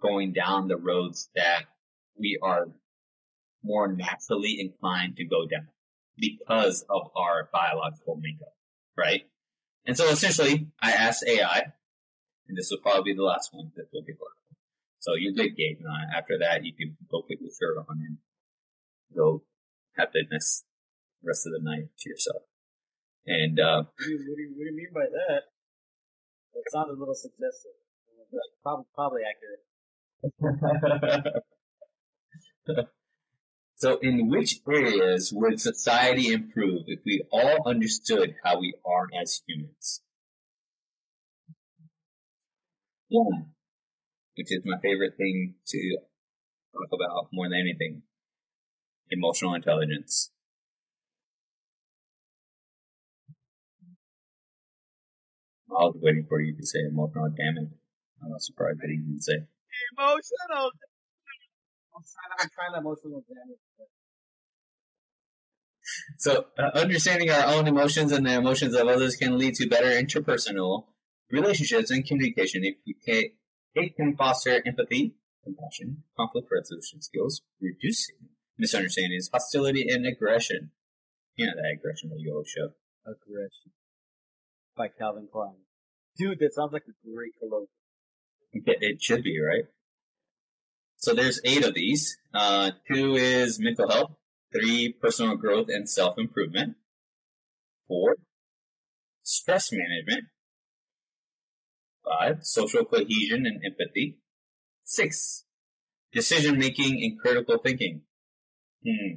going 0.00 0.32
down 0.32 0.68
the 0.68 0.76
roads 0.76 1.30
that 1.34 1.64
we 2.18 2.38
are 2.42 2.68
more 3.62 3.88
naturally 3.88 4.60
inclined 4.60 5.16
to 5.16 5.24
go 5.24 5.46
down 5.46 5.68
because 6.16 6.84
of 6.88 7.10
our 7.16 7.48
biological 7.52 8.16
makeup, 8.16 8.54
right? 8.96 9.22
And 9.86 9.96
so 9.96 10.08
essentially, 10.08 10.68
I 10.82 10.92
asked 10.92 11.24
AI, 11.26 11.72
and 12.48 12.56
this 12.56 12.70
will 12.70 12.78
probably 12.78 13.12
be 13.12 13.16
the 13.16 13.22
last 13.24 13.50
one 13.52 13.70
that 13.76 13.86
we'll 13.92 14.02
get. 14.02 14.16
So 14.98 15.14
you're 15.14 15.32
good, 15.32 15.56
Gabe. 15.56 15.78
Uh, 15.88 16.16
after 16.16 16.38
that, 16.40 16.64
you 16.64 16.72
can 16.74 16.96
go 17.10 17.22
put 17.22 17.40
your 17.40 17.50
shirt 17.50 17.78
on 17.78 17.98
and 18.06 18.18
go 19.14 19.42
have 19.96 20.10
the 20.12 20.24
next 20.30 20.64
rest 21.22 21.46
of 21.46 21.52
the 21.52 21.60
night 21.62 21.88
to 21.98 22.10
yourself. 22.10 22.42
And 23.26 23.60
uh, 23.60 23.82
What 23.84 24.06
do, 24.06 24.10
you, 24.10 24.18
what, 24.18 24.36
do 24.36 24.42
you, 24.42 24.52
what 24.56 24.64
do 24.64 24.70
you 24.70 24.76
mean 24.76 24.92
by 24.94 25.06
that? 25.10 25.42
It 26.54 26.64
sounded 26.72 26.96
a 26.96 26.98
little 26.98 27.14
suggestive. 27.14 27.72
Probably, 28.62 28.84
probably 28.94 29.22
accurate. 29.24 29.64
so, 33.76 33.98
in 33.98 34.28
which 34.28 34.60
areas 34.68 35.32
would 35.32 35.60
society 35.60 36.32
improve 36.32 36.84
if 36.86 37.00
we 37.06 37.24
all 37.30 37.66
understood 37.66 38.34
how 38.44 38.58
we 38.60 38.74
are 38.84 39.06
as 39.20 39.42
humans? 39.46 40.02
Yeah, 43.08 43.22
which 44.36 44.52
is 44.52 44.62
my 44.64 44.78
favorite 44.82 45.16
thing 45.16 45.54
to 45.68 45.98
talk 46.74 46.88
about 46.92 47.28
more 47.32 47.48
than 47.48 47.58
anything 47.58 48.02
emotional 49.10 49.54
intelligence. 49.54 50.30
I 55.70 55.84
was 55.84 55.96
waiting 56.00 56.26
for 56.28 56.40
you 56.40 56.56
to 56.56 56.66
say 56.66 56.80
emotional 56.80 57.28
damage. 57.28 57.70
I'm 58.22 58.30
not 58.30 58.42
surprised 58.42 58.80
that 58.80 58.88
he 58.88 58.96
didn't 58.96 59.22
say. 59.22 59.38
Emotional. 59.96 60.72
I'm 61.94 62.02
trying, 62.02 62.32
I'm 62.40 62.48
trying 62.54 62.72
to 62.72 62.78
emotional 62.78 63.24
damage. 63.28 63.58
So, 66.18 66.46
uh, 66.58 66.70
understanding 66.74 67.30
our 67.30 67.54
own 67.54 67.66
emotions 67.66 68.12
and 68.12 68.26
the 68.26 68.34
emotions 68.34 68.74
of 68.74 68.86
others 68.88 69.16
can 69.16 69.38
lead 69.38 69.54
to 69.54 69.68
better 69.68 69.88
interpersonal 69.88 70.86
relationships 71.30 71.90
and 71.90 72.06
communication. 72.06 72.64
If 72.64 72.76
we 72.86 72.94
can, 72.94 73.30
it 73.74 73.96
can 73.96 74.16
foster 74.16 74.62
empathy, 74.66 75.14
compassion, 75.44 76.04
conflict 76.16 76.48
resolution 76.50 77.02
skills, 77.02 77.42
reducing 77.60 78.16
misunderstandings, 78.58 79.30
hostility, 79.32 79.86
and 79.88 80.06
aggression. 80.06 80.70
Know 81.38 81.46
that 81.54 81.78
aggression 81.78 82.10
that 82.10 82.18
you 82.18 82.32
always 82.32 82.48
show. 82.48 82.70
Aggression. 83.06 83.72
By 84.76 84.88
Calvin 84.88 85.28
Klein. 85.32 85.54
Dude, 86.16 86.40
that 86.40 86.52
sounds 86.52 86.72
like 86.72 86.82
a 86.88 87.08
great 87.08 87.32
cologne. 87.38 87.68
It 88.52 88.64
it 88.80 89.02
should 89.02 89.22
be, 89.22 89.40
right? 89.40 89.64
So 90.96 91.14
there's 91.14 91.40
eight 91.44 91.64
of 91.64 91.74
these. 91.74 92.16
Uh, 92.34 92.72
two 92.90 93.14
is 93.14 93.60
mental 93.60 93.88
health. 93.88 94.12
Three, 94.52 94.92
personal 95.00 95.36
growth 95.36 95.68
and 95.68 95.88
self-improvement. 95.88 96.76
Four, 97.86 98.16
stress 99.22 99.70
management. 99.70 100.24
Five, 102.04 102.38
social 102.42 102.84
cohesion 102.84 103.46
and 103.46 103.60
empathy. 103.64 104.18
Six, 104.84 105.44
decision 106.12 106.58
making 106.58 107.00
and 107.02 107.20
critical 107.20 107.58
thinking. 107.58 108.02
Hmm. 108.86 109.16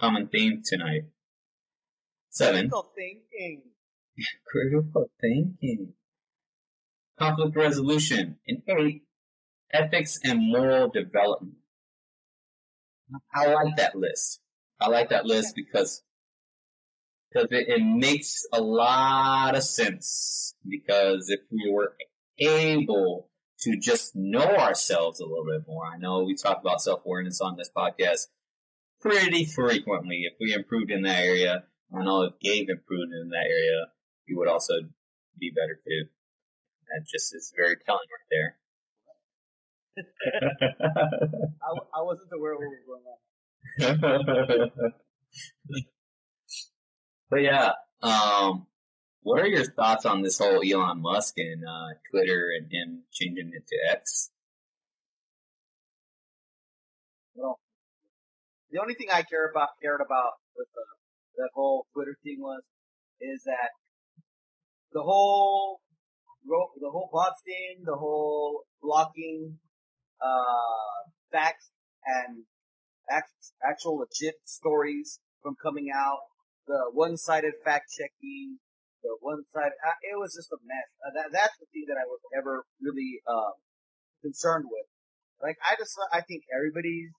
Common 0.00 0.28
theme 0.28 0.62
tonight. 0.64 1.04
Seven, 2.30 2.70
Critical 2.70 2.90
thinking. 2.94 3.62
critical 4.46 5.10
thinking. 5.20 5.92
Conflict 7.18 7.56
resolution. 7.56 8.36
And 8.46 8.62
eight, 8.68 9.02
ethics 9.72 10.18
and 10.24 10.40
moral 10.40 10.88
development. 10.88 11.54
I 13.34 13.52
like 13.52 13.76
that 13.76 13.96
list. 13.96 14.40
I 14.80 14.88
like 14.88 15.10
that 15.10 15.26
list 15.26 15.54
because 15.56 16.02
because 17.30 17.48
it, 17.50 17.68
it 17.68 17.82
makes 17.82 18.46
a 18.52 18.60
lot 18.60 19.56
of 19.56 19.62
sense. 19.62 20.54
Because 20.66 21.28
if 21.28 21.40
we 21.50 21.70
were 21.70 21.94
able 22.38 23.28
to 23.60 23.76
just 23.76 24.14
know 24.14 24.56
ourselves 24.56 25.20
a 25.20 25.26
little 25.26 25.46
bit 25.46 25.66
more, 25.66 25.84
I 25.84 25.98
know 25.98 26.22
we 26.22 26.34
talk 26.36 26.60
about 26.60 26.80
self 26.80 27.04
awareness 27.04 27.40
on 27.40 27.56
this 27.56 27.70
podcast 27.76 28.28
pretty 29.00 29.44
frequently. 29.44 30.24
If 30.24 30.34
we 30.40 30.52
improved 30.52 30.90
in 30.90 31.02
that 31.02 31.18
area, 31.18 31.64
I 31.94 32.04
know 32.04 32.22
if 32.22 32.38
Gabe 32.40 32.68
improved 32.68 33.12
in 33.12 33.30
that 33.30 33.46
area, 33.48 33.86
he 34.26 34.34
would 34.34 34.48
also 34.48 34.74
be 35.38 35.50
better 35.50 35.80
too. 35.84 36.04
That 36.88 37.06
just 37.10 37.34
is 37.34 37.52
very 37.56 37.76
telling 37.84 38.06
right 38.10 38.30
there. 38.30 38.56
I 41.96 42.02
wasn't 42.02 42.30
aware 42.32 42.54
what 42.54 42.68
was 42.68 42.84
going 42.86 43.04
on. 43.90 44.92
but 47.30 47.42
yeah, 47.42 47.72
um, 48.02 48.66
what 49.22 49.40
are 49.40 49.46
your 49.46 49.64
thoughts 49.64 50.06
on 50.06 50.22
this 50.22 50.38
whole 50.38 50.62
Elon 50.64 51.02
Musk 51.02 51.34
and 51.38 51.62
uh, 51.64 51.94
Twitter 52.10 52.50
and 52.56 52.70
him 52.72 53.02
changing 53.12 53.52
it 53.54 53.66
to 53.66 53.76
X? 53.92 54.30
The 58.70 58.80
only 58.80 58.94
thing 58.94 59.08
I 59.10 59.22
care 59.22 59.50
about 59.50 59.70
cared 59.82 60.00
about 60.00 60.38
with 60.56 60.68
the 60.74 60.84
that 61.36 61.50
whole 61.54 61.86
Twitter 61.92 62.16
thing 62.22 62.38
was 62.40 62.62
is 63.20 63.42
that 63.44 63.70
the 64.92 65.02
whole 65.02 65.80
the 66.44 66.90
whole 66.90 67.08
bot 67.12 67.34
thing, 67.44 67.84
the 67.84 67.96
whole 67.96 68.64
blocking 68.82 69.58
uh, 70.20 71.10
facts 71.30 71.70
and 72.04 72.44
act- 73.10 73.52
actual 73.62 73.98
legit 73.98 74.36
stories 74.44 75.20
from 75.42 75.54
coming 75.62 75.88
out, 75.94 76.20
the 76.66 76.90
one-sided 76.92 77.54
fact 77.64 77.92
checking, 77.92 78.58
the 79.02 79.16
one-sided 79.20 79.76
uh, 79.86 79.96
it 80.02 80.18
was 80.18 80.34
just 80.34 80.50
a 80.52 80.58
mess. 80.64 80.88
Uh, 81.04 81.12
that 81.14 81.32
that's 81.32 81.56
the 81.60 81.66
thing 81.72 81.84
that 81.88 82.00
I 82.00 82.06
was 82.08 82.20
ever 82.36 82.64
really 82.80 83.20
um, 83.28 83.60
concerned 84.22 84.66
with. 84.70 84.86
Like 85.42 85.56
I 85.64 85.76
just 85.76 85.96
I 86.12 86.20
think 86.20 86.44
everybody's 86.54 87.12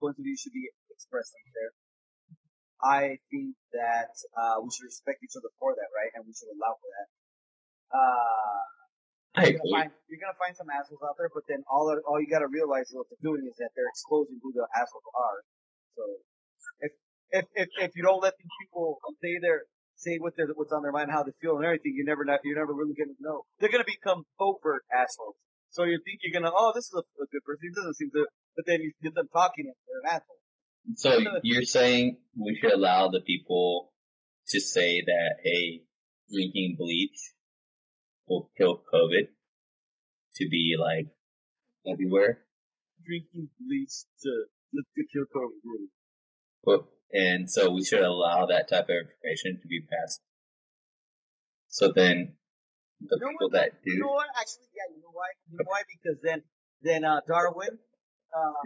point 0.00 0.16
of 0.18 0.24
view 0.24 0.36
should 0.36 0.54
be 0.54 0.68
expressed 0.92 1.32
out 1.34 1.52
there. 1.52 1.72
I 2.82 3.02
think 3.32 3.56
that 3.72 4.12
uh, 4.36 4.60
we 4.60 4.68
should 4.68 4.84
respect 4.84 5.24
each 5.24 5.36
other 5.36 5.48
for 5.56 5.72
that, 5.72 5.88
right? 5.96 6.12
And 6.12 6.28
we 6.28 6.36
should 6.36 6.52
allow 6.52 6.76
for 6.76 6.90
that. 6.92 7.08
Uh, 7.88 8.62
I 9.36 9.52
you're, 9.52 9.60
gonna 9.60 9.72
find, 9.72 9.90
you're 10.08 10.20
gonna 10.20 10.40
find 10.40 10.56
some 10.56 10.68
assholes 10.72 11.04
out 11.04 11.16
there, 11.20 11.28
but 11.28 11.44
then 11.48 11.60
all 11.68 11.92
all 12.08 12.20
you 12.20 12.28
gotta 12.28 12.48
realize 12.48 12.88
what 12.92 13.04
they're 13.12 13.20
doing 13.20 13.44
is 13.44 13.56
that 13.60 13.72
they're 13.76 13.88
exposing 13.92 14.40
who 14.40 14.52
the 14.52 14.64
assholes 14.72 15.04
are. 15.12 15.38
So 15.92 16.02
if 16.80 16.92
if 17.32 17.44
if, 17.52 17.68
if 17.80 17.90
you 17.96 18.02
don't 18.02 18.20
let 18.24 18.32
these 18.40 18.52
people 18.64 18.96
say 19.20 19.36
their 19.40 19.68
say 19.96 20.16
what 20.16 20.32
they're 20.36 20.48
what's 20.56 20.72
on 20.72 20.80
their 20.80 20.92
mind, 20.92 21.12
how 21.12 21.22
they 21.22 21.36
feel, 21.36 21.56
and 21.56 21.64
everything, 21.64 21.92
you 21.96 22.04
never 22.04 22.24
not 22.24 22.40
you're 22.44 22.56
never 22.56 22.72
really 22.72 22.96
gonna 22.96 23.16
know. 23.20 23.44
They're 23.60 23.72
gonna 23.72 23.84
become 23.84 24.24
covert 24.40 24.84
assholes. 24.88 25.36
So 25.76 25.84
you 25.84 25.98
think 26.04 26.20
you're 26.22 26.32
gonna 26.38 26.54
oh 26.56 26.72
this 26.74 26.86
is 26.86 26.94
a, 26.94 27.04
a 27.24 27.26
good 27.30 27.44
person, 27.44 27.68
he 27.68 27.74
doesn't 27.78 27.96
seem 28.00 28.10
to, 28.16 28.26
but 28.56 28.64
then 28.66 28.80
you 28.80 28.92
get 29.02 29.14
them 29.14 29.28
talking, 29.30 29.66
and 29.66 29.76
they're 29.86 30.02
an 30.10 30.16
asshole. 30.16 30.40
So 31.02 31.40
you're 31.42 31.64
saying 31.78 32.16
we 32.34 32.56
should 32.58 32.72
allow 32.72 33.08
the 33.10 33.20
people 33.20 33.92
to 34.52 34.58
say 34.60 35.02
that, 35.04 35.32
hey, 35.44 35.82
drinking 36.32 36.76
bleach 36.78 37.18
will 38.26 38.50
kill 38.56 38.82
COVID 38.94 39.26
to 40.36 40.48
be 40.48 40.76
like 40.80 41.08
everywhere? 41.92 42.32
Drinking 43.04 43.50
bleach 43.60 43.94
to 44.22 44.32
to 44.96 45.02
kill 45.12 45.26
COVID. 45.36 45.88
But- 46.64 46.86
And 47.12 47.48
so 47.54 47.70
we 47.76 47.82
should 47.88 48.02
allow 48.02 48.46
that 48.46 48.68
type 48.72 48.88
of 48.94 48.96
information 49.04 49.60
to 49.62 49.66
be 49.74 49.80
passed. 49.92 50.20
So 51.68 51.84
then 51.92 52.16
the 53.00 53.16
You 53.16 53.20
know 53.20 53.28
people 53.32 53.48
what? 53.50 53.56
that 53.58 53.70
You 53.84 53.94
do, 53.96 54.00
know 54.06 54.14
what? 54.16 54.28
Actually, 54.36 54.68
yeah. 54.72 54.88
You 54.94 55.00
know 55.04 55.12
why? 55.12 55.28
You 55.50 55.54
know 55.60 55.68
why? 55.68 55.80
Because 55.88 56.18
then, 56.22 56.38
then 56.82 57.04
uh, 57.04 57.20
Darwin, 57.28 57.78
uh, 58.32 58.56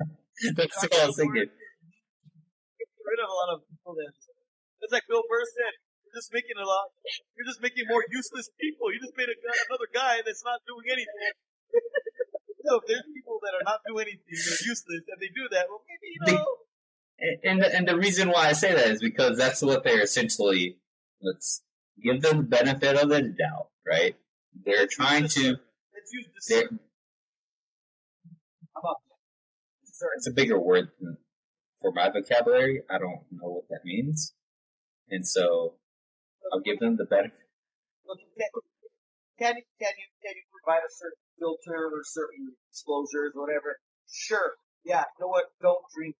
that's 0.56 0.76
what 0.82 0.92
I 1.00 1.06
was 1.06 1.16
thinking. 1.16 1.48
Get 1.48 2.90
rid 3.04 3.20
of 3.22 3.28
a 3.28 3.36
lot 3.36 3.48
of 3.56 3.58
people. 3.68 3.94
Then 3.96 4.12
it's 4.82 4.92
like 4.92 5.04
Bill 5.08 5.22
Burr 5.28 5.44
said. 5.44 5.74
You're 6.08 6.24
just 6.24 6.32
making 6.32 6.56
a 6.56 6.64
lot. 6.64 6.88
You're 7.36 7.44
just 7.44 7.60
making 7.60 7.84
more 7.84 8.00
useless 8.08 8.48
people. 8.56 8.88
You 8.88 8.96
just 8.98 9.12
made 9.20 9.28
a 9.28 9.36
another 9.68 9.88
guy 9.92 10.24
that's 10.24 10.40
not 10.40 10.64
doing 10.64 10.88
anything. 10.88 11.32
so 12.64 12.80
if 12.80 12.84
there's 12.88 13.04
people 13.12 13.36
that 13.44 13.52
are 13.52 13.64
not 13.68 13.84
doing 13.84 14.08
anything, 14.08 14.24
they're 14.24 14.64
useless, 14.72 15.04
and 15.04 15.18
they 15.20 15.28
do 15.28 15.44
that, 15.52 15.68
well, 15.68 15.84
maybe 15.84 16.08
you 16.16 16.20
know. 16.32 16.48
And- 17.20 17.40
And 17.44 17.58
and 17.60 17.84
the 17.86 17.96
reason 17.98 18.30
why 18.32 18.48
I 18.48 18.52
say 18.56 18.72
that 18.72 18.88
is 18.88 19.00
because 19.04 19.36
that's 19.36 19.60
what 19.60 19.84
they're 19.84 20.00
essentially. 20.00 20.78
Let's 21.20 21.60
give 22.02 22.22
them 22.22 22.36
the 22.38 22.48
benefit 22.56 22.96
of 22.96 23.10
the 23.10 23.20
doubt, 23.22 23.68
right? 23.88 24.14
They're 24.64 24.86
trying 24.86 25.28
to. 25.28 25.56
Let's 25.94 26.12
use 26.12 26.26
discernment. 26.34 26.82
How 28.74 28.80
about 28.80 28.96
that? 29.08 29.86
Discernment. 29.86 30.18
it's 30.18 30.28
a 30.28 30.32
bigger 30.32 30.58
word 30.58 30.88
than, 31.00 31.16
for 31.80 31.92
my 31.92 32.10
vocabulary. 32.10 32.82
I 32.90 32.98
don't 32.98 33.22
know 33.32 33.48
what 33.48 33.68
that 33.70 33.80
means, 33.84 34.34
and 35.10 35.26
so 35.26 35.74
I'll 36.52 36.60
give 36.60 36.78
them 36.80 36.96
the 36.96 37.04
benefit. 37.04 37.48
Look, 38.06 38.18
can, 38.36 38.48
can 39.38 39.56
you 39.56 39.64
can 39.78 39.92
you 39.96 40.08
can 40.22 40.34
you 40.36 40.44
provide 40.52 40.82
a 40.84 40.92
certain 40.92 41.22
filter 41.38 41.88
or 41.92 42.02
certain 42.04 42.54
disclosures 42.70 43.32
or 43.34 43.42
whatever? 43.42 43.78
Sure. 44.10 44.56
Yeah. 44.84 45.04
You 45.18 45.26
know 45.26 45.28
what? 45.28 45.44
Don't 45.60 45.84
drink. 45.94 46.16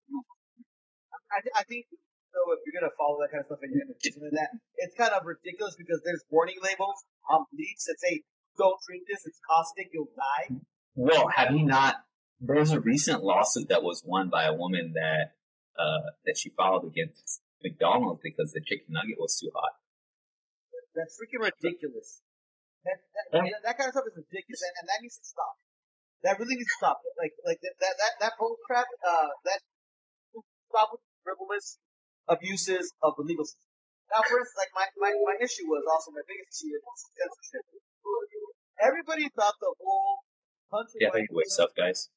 I, 1.32 1.61
I 1.61 1.62
think 1.65 1.86
so. 2.32 2.40
If 2.52 2.60
you're 2.64 2.76
gonna 2.76 2.94
follow 2.96 3.18
that 3.20 3.30
kind 3.30 3.42
of 3.42 3.48
stuff 3.48 3.62
and 3.62 3.72
you're 3.72 3.84
gonna 3.84 3.98
to 3.98 4.36
that, 4.36 4.50
it's 4.78 4.96
kind 4.96 5.12
of 5.12 5.24
ridiculous 5.24 5.76
because 5.76 6.00
there's 6.05 6.24
warning 6.30 6.59
labels 6.62 7.05
on 7.28 7.44
bleach 7.52 7.82
that 7.86 7.96
say, 8.00 8.24
"Don't 8.56 8.78
drink 8.86 9.05
this. 9.09 9.26
It's 9.26 9.40
caustic. 9.44 9.90
You'll 9.92 10.12
die." 10.16 10.60
Well, 10.94 11.28
have 11.28 11.55
you 11.55 11.64
not? 11.64 12.05
There 12.40 12.56
was 12.56 12.72
a 12.72 12.80
recent 12.80 13.22
lawsuit 13.22 13.68
that 13.68 13.82
was 13.82 14.02
won 14.05 14.30
by 14.30 14.44
a 14.44 14.55
woman 14.55 14.94
that 14.94 15.34
uh, 15.78 16.14
that 16.26 16.36
she 16.38 16.50
filed 16.50 16.84
against 16.84 17.40
McDonald's 17.62 18.20
because 18.22 18.52
the 18.52 18.60
chicken 18.60 18.94
nugget 18.94 19.18
was 19.18 19.38
too 19.38 19.50
hot. 19.55 19.78
That's 20.94 21.18
freaking 21.18 21.42
ridiculous. 21.42 22.22
That 22.84 22.98
that, 23.14 23.26
that, 23.30 23.60
that 23.64 23.74
kind 23.78 23.88
of 23.90 23.94
stuff 23.94 24.06
is 24.10 24.16
ridiculous, 24.18 24.62
and, 24.62 24.74
and 24.82 24.86
that 24.88 24.98
needs 25.02 25.18
to 25.18 25.26
stop. 25.26 25.55
That 26.22 26.38
really 26.38 26.59
needs 26.59 26.70
to 26.74 26.78
stop. 26.78 26.98
Like 27.18 27.34
like 27.46 27.59
that 27.62 27.74
that 27.78 27.94
that, 27.98 28.12
that 28.22 28.32
bull 28.38 28.59
crap. 28.66 28.86
Uh, 29.02 29.30
that 29.46 29.62
stop 30.68 30.90
with 30.92 31.02
frivolous 31.24 31.78
abuses 32.28 32.92
of 33.02 33.16
the 33.16 33.24
legal 33.24 33.44
system. 33.44 33.64
Now, 34.12 34.24
for 34.24 34.40
instance, 34.40 34.56
like 34.56 34.72
my, 34.72 34.86
my, 34.96 35.12
my 35.12 35.36
issue 35.40 35.68
was 35.68 35.84
also 35.84 36.12
my 36.16 36.24
biggest 36.24 36.48
issue 36.64 36.72
is 36.72 36.80
censorship. 37.12 37.64
Everybody 38.80 39.28
thought 39.34 39.59
the 39.60 39.74
whole 39.76 40.24
Hunter 40.72 40.96
Yeah, 41.00 41.10
Biden, 41.12 41.32
wait, 41.34 41.48
stuff, 41.50 41.74
guys. 41.76 42.09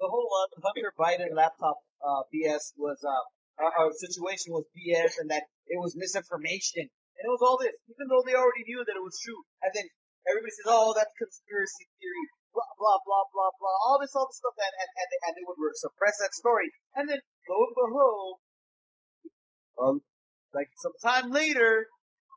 the 0.00 0.08
whole 0.08 0.28
uh, 0.28 0.48
Hunter 0.60 0.92
Biden 0.98 1.32
laptop 1.32 1.80
uh, 2.04 2.26
BS 2.28 2.74
was 2.76 3.00
uh, 3.06 3.62
our, 3.62 3.72
our 3.72 3.90
situation 3.96 4.52
was 4.52 4.66
BS 4.76 5.16
and 5.20 5.30
that 5.30 5.44
it 5.70 5.78
was 5.80 5.94
misinformation 5.96 6.90
and 6.90 7.24
it 7.24 7.30
was 7.32 7.40
all 7.40 7.56
this, 7.56 7.72
even 7.86 8.10
though 8.10 8.26
they 8.26 8.34
already 8.34 8.66
knew 8.66 8.82
that 8.82 8.98
it 8.98 9.04
was 9.04 9.14
true. 9.22 9.46
And 9.62 9.70
then 9.70 9.86
everybody 10.26 10.50
says, 10.50 10.66
"Oh, 10.66 10.90
that's 10.92 11.14
conspiracy 11.14 11.86
theory." 12.02 12.26
Blah 12.50 12.70
blah 12.78 12.98
blah 13.06 13.26
blah 13.30 13.50
blah. 13.58 13.76
All 13.86 13.98
this, 14.02 14.14
all 14.18 14.26
this 14.26 14.38
stuff, 14.38 14.58
and 14.58 14.74
and 14.74 14.90
and 14.98 15.06
they, 15.10 15.18
and 15.26 15.32
they 15.38 15.44
would 15.46 15.78
suppress 15.78 16.18
that 16.18 16.34
story. 16.34 16.74
And 16.98 17.06
then 17.06 17.22
lo 17.46 17.56
and 17.70 17.74
behold, 17.78 18.42
um, 19.80 20.00
like 20.54 20.70
some 20.78 20.94
time 21.02 21.30
later, 21.30 21.88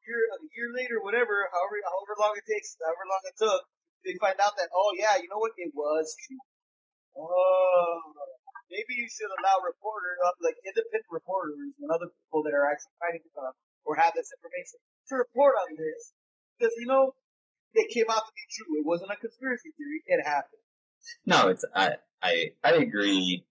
year 0.08 0.22
a 0.32 0.38
year 0.56 0.70
later, 0.72 0.98
whatever, 1.04 1.52
however 1.52 1.78
however 1.84 2.14
long 2.18 2.34
it 2.40 2.48
takes, 2.48 2.80
however 2.80 3.06
long 3.06 3.24
it 3.28 3.38
took, 3.38 3.62
they 4.08 4.16
find 4.18 4.40
out 4.40 4.56
that 4.58 4.72
oh 4.72 4.96
yeah, 4.96 5.20
you 5.20 5.28
know 5.28 5.40
what, 5.40 5.54
it 5.60 5.72
was 5.76 6.16
true. 6.26 6.42
Oh, 7.18 8.00
maybe 8.70 8.94
you 8.96 9.10
should 9.10 9.32
allow 9.42 9.58
reporters, 9.66 10.18
uh, 10.22 10.38
like 10.40 10.56
independent 10.64 11.10
reporters 11.10 11.74
and 11.82 11.90
other 11.90 12.14
people 12.14 12.46
that 12.46 12.54
are 12.54 12.70
actually 12.70 12.96
fighting 13.02 13.26
uh, 13.36 13.52
or 13.84 13.98
have 13.98 14.14
this 14.16 14.30
information 14.32 14.80
to 15.10 15.14
report 15.18 15.58
on 15.66 15.76
this 15.76 16.14
because 16.56 16.74
you 16.80 16.88
know 16.88 17.12
it 17.74 17.92
came 17.94 18.08
out 18.10 18.24
to 18.26 18.34
be 18.34 18.46
true. 18.54 18.80
It 18.80 18.86
wasn't 18.86 19.12
a 19.12 19.20
conspiracy 19.20 19.76
theory. 19.76 20.02
It 20.08 20.24
happened. 20.24 20.64
No, 21.26 21.50
it's 21.50 21.66
I 21.76 22.00
I 22.22 22.54
I 22.64 22.72
agree. 22.80 23.46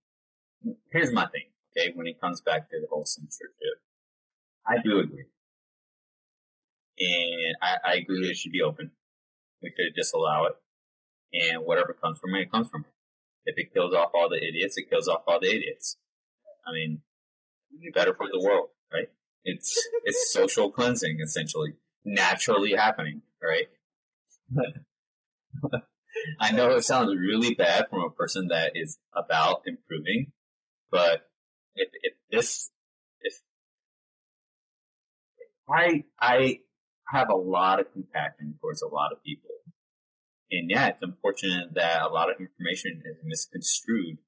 Here's 0.90 1.12
my 1.12 1.26
thing. 1.28 1.52
Okay, 1.76 1.92
when 1.94 2.06
it 2.06 2.20
comes 2.20 2.40
back 2.40 2.70
to 2.70 2.80
the 2.80 2.86
whole 2.90 3.04
censorship, 3.04 3.50
I 4.66 4.76
do 4.82 5.00
agree, 5.00 5.26
and 6.98 7.56
I, 7.60 7.76
I 7.84 7.94
agree 7.96 8.30
it 8.30 8.36
should 8.36 8.52
be 8.52 8.62
open. 8.62 8.92
We 9.62 9.70
could 9.70 9.94
just 9.94 10.14
allow 10.14 10.46
it, 10.46 10.54
and 11.32 11.66
whatever 11.66 11.92
comes 11.92 12.18
from 12.18 12.34
it, 12.34 12.42
it 12.42 12.50
comes 12.50 12.68
from 12.68 12.82
it. 12.82 12.92
If 13.50 13.58
it 13.58 13.72
kills 13.72 13.94
off 13.94 14.10
all 14.14 14.28
the 14.28 14.36
idiots, 14.36 14.76
it 14.76 14.88
kills 14.90 15.06
off 15.06 15.22
all 15.26 15.38
the 15.40 15.48
idiots. 15.48 15.98
I 16.66 16.72
mean, 16.72 17.02
better 17.94 18.14
for 18.14 18.26
the 18.30 18.40
world, 18.40 18.70
right? 18.92 19.08
It's 19.44 19.78
it's 20.04 20.32
social 20.32 20.70
cleansing 20.70 21.20
essentially, 21.22 21.74
naturally 22.04 22.72
happening, 22.74 23.22
right? 23.42 23.68
I 26.40 26.52
know 26.52 26.70
it 26.70 26.82
sounds 26.82 27.14
really 27.16 27.54
bad 27.54 27.86
from 27.90 28.00
a 28.00 28.10
person 28.10 28.48
that 28.48 28.72
is 28.74 28.98
about 29.14 29.62
improving, 29.66 30.32
but 30.90 31.28
if, 31.76 31.88
if 32.02 32.12
this, 32.30 32.70
if 33.20 33.34
I, 35.68 36.04
I 36.20 36.60
have 37.08 37.28
a 37.30 37.36
lot 37.36 37.80
of 37.80 37.92
compassion 37.92 38.58
towards 38.60 38.82
a 38.82 38.88
lot 38.88 39.12
of 39.12 39.22
people. 39.22 39.50
And 40.50 40.70
yeah, 40.70 40.88
it's 40.88 41.02
unfortunate 41.02 41.74
that 41.74 42.02
a 42.02 42.08
lot 42.08 42.30
of 42.30 42.36
information 42.40 43.02
is 43.04 43.16
misconstrued. 43.24 44.18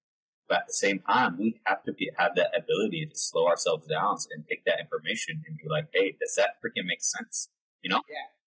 But 0.49 0.61
at 0.61 0.66
the 0.69 0.73
same 0.73 1.01
time, 1.01 1.37
we 1.39 1.61
have 1.65 1.83
to 1.85 1.93
be, 1.93 2.11
have 2.16 2.35
that 2.37 2.51
ability 2.57 3.07
to 3.07 3.19
slow 3.19 3.47
ourselves 3.47 3.87
down 3.87 4.16
and 4.35 4.45
take 4.49 4.65
that 4.65 4.81
information 4.81 5.43
and 5.47 5.57
be 5.57 5.69
like, 5.69 5.89
hey, 5.93 6.16
does 6.19 6.35
that 6.37 6.57
freaking 6.65 6.87
make 6.87 7.03
sense? 7.03 7.51
You 7.83 7.91
know? 7.91 8.01
Yeah, 8.09 8.39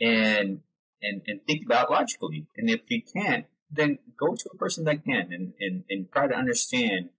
and 0.00 0.60
and 1.02 1.22
and 1.26 1.40
think 1.46 1.64
about 1.64 1.90
logically. 1.90 2.46
And 2.56 2.70
if 2.70 2.82
you 2.88 3.02
can't, 3.02 3.46
then 3.70 3.98
go 4.18 4.34
to 4.34 4.50
a 4.52 4.56
person 4.56 4.84
that 4.84 5.04
can 5.04 5.32
and, 5.32 5.52
and, 5.60 5.84
and 5.90 6.10
try 6.12 6.26
to 6.26 6.34
understand 6.34 7.10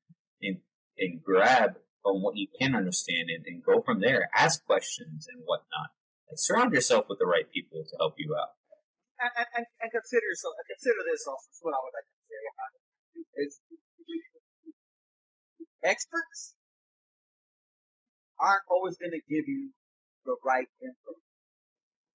and 0.41 0.57
and 0.97 1.22
grab 1.23 1.77
on 2.05 2.22
what 2.22 2.35
you 2.35 2.47
can 2.59 2.76
understand 2.76 3.30
and, 3.30 3.45
and 3.45 3.64
go 3.64 3.81
from 3.81 4.01
there. 4.01 4.30
Ask 4.35 4.65
questions 4.65 5.27
and 5.27 5.43
whatnot. 5.45 5.93
And 6.30 6.39
surround 6.39 6.73
yourself 6.73 7.05
with 7.09 7.19
the 7.19 7.27
right 7.27 7.45
people 7.51 7.84
to 7.84 7.95
help 7.99 8.15
you 8.18 8.35
out. 8.35 8.55
and, 9.19 9.31
and, 9.55 9.65
and, 9.81 9.89
consider 9.91 10.31
so 10.35 10.49
consider 10.68 11.01
this 11.05 11.26
also. 11.27 11.47
Is 11.51 11.59
what 11.61 11.73
I 11.73 11.80
would 11.81 11.95
like 11.95 12.07
to 12.07 12.19
say 12.27 12.41
about 12.53 12.72
it. 12.76 12.84
Is 13.38 13.53
experts 15.84 16.55
aren't 18.39 18.65
always 18.69 18.97
going 18.97 19.11
to 19.11 19.23
give 19.26 19.47
you 19.47 19.73
the 20.26 20.35
right 20.45 20.68
info. 20.81 21.18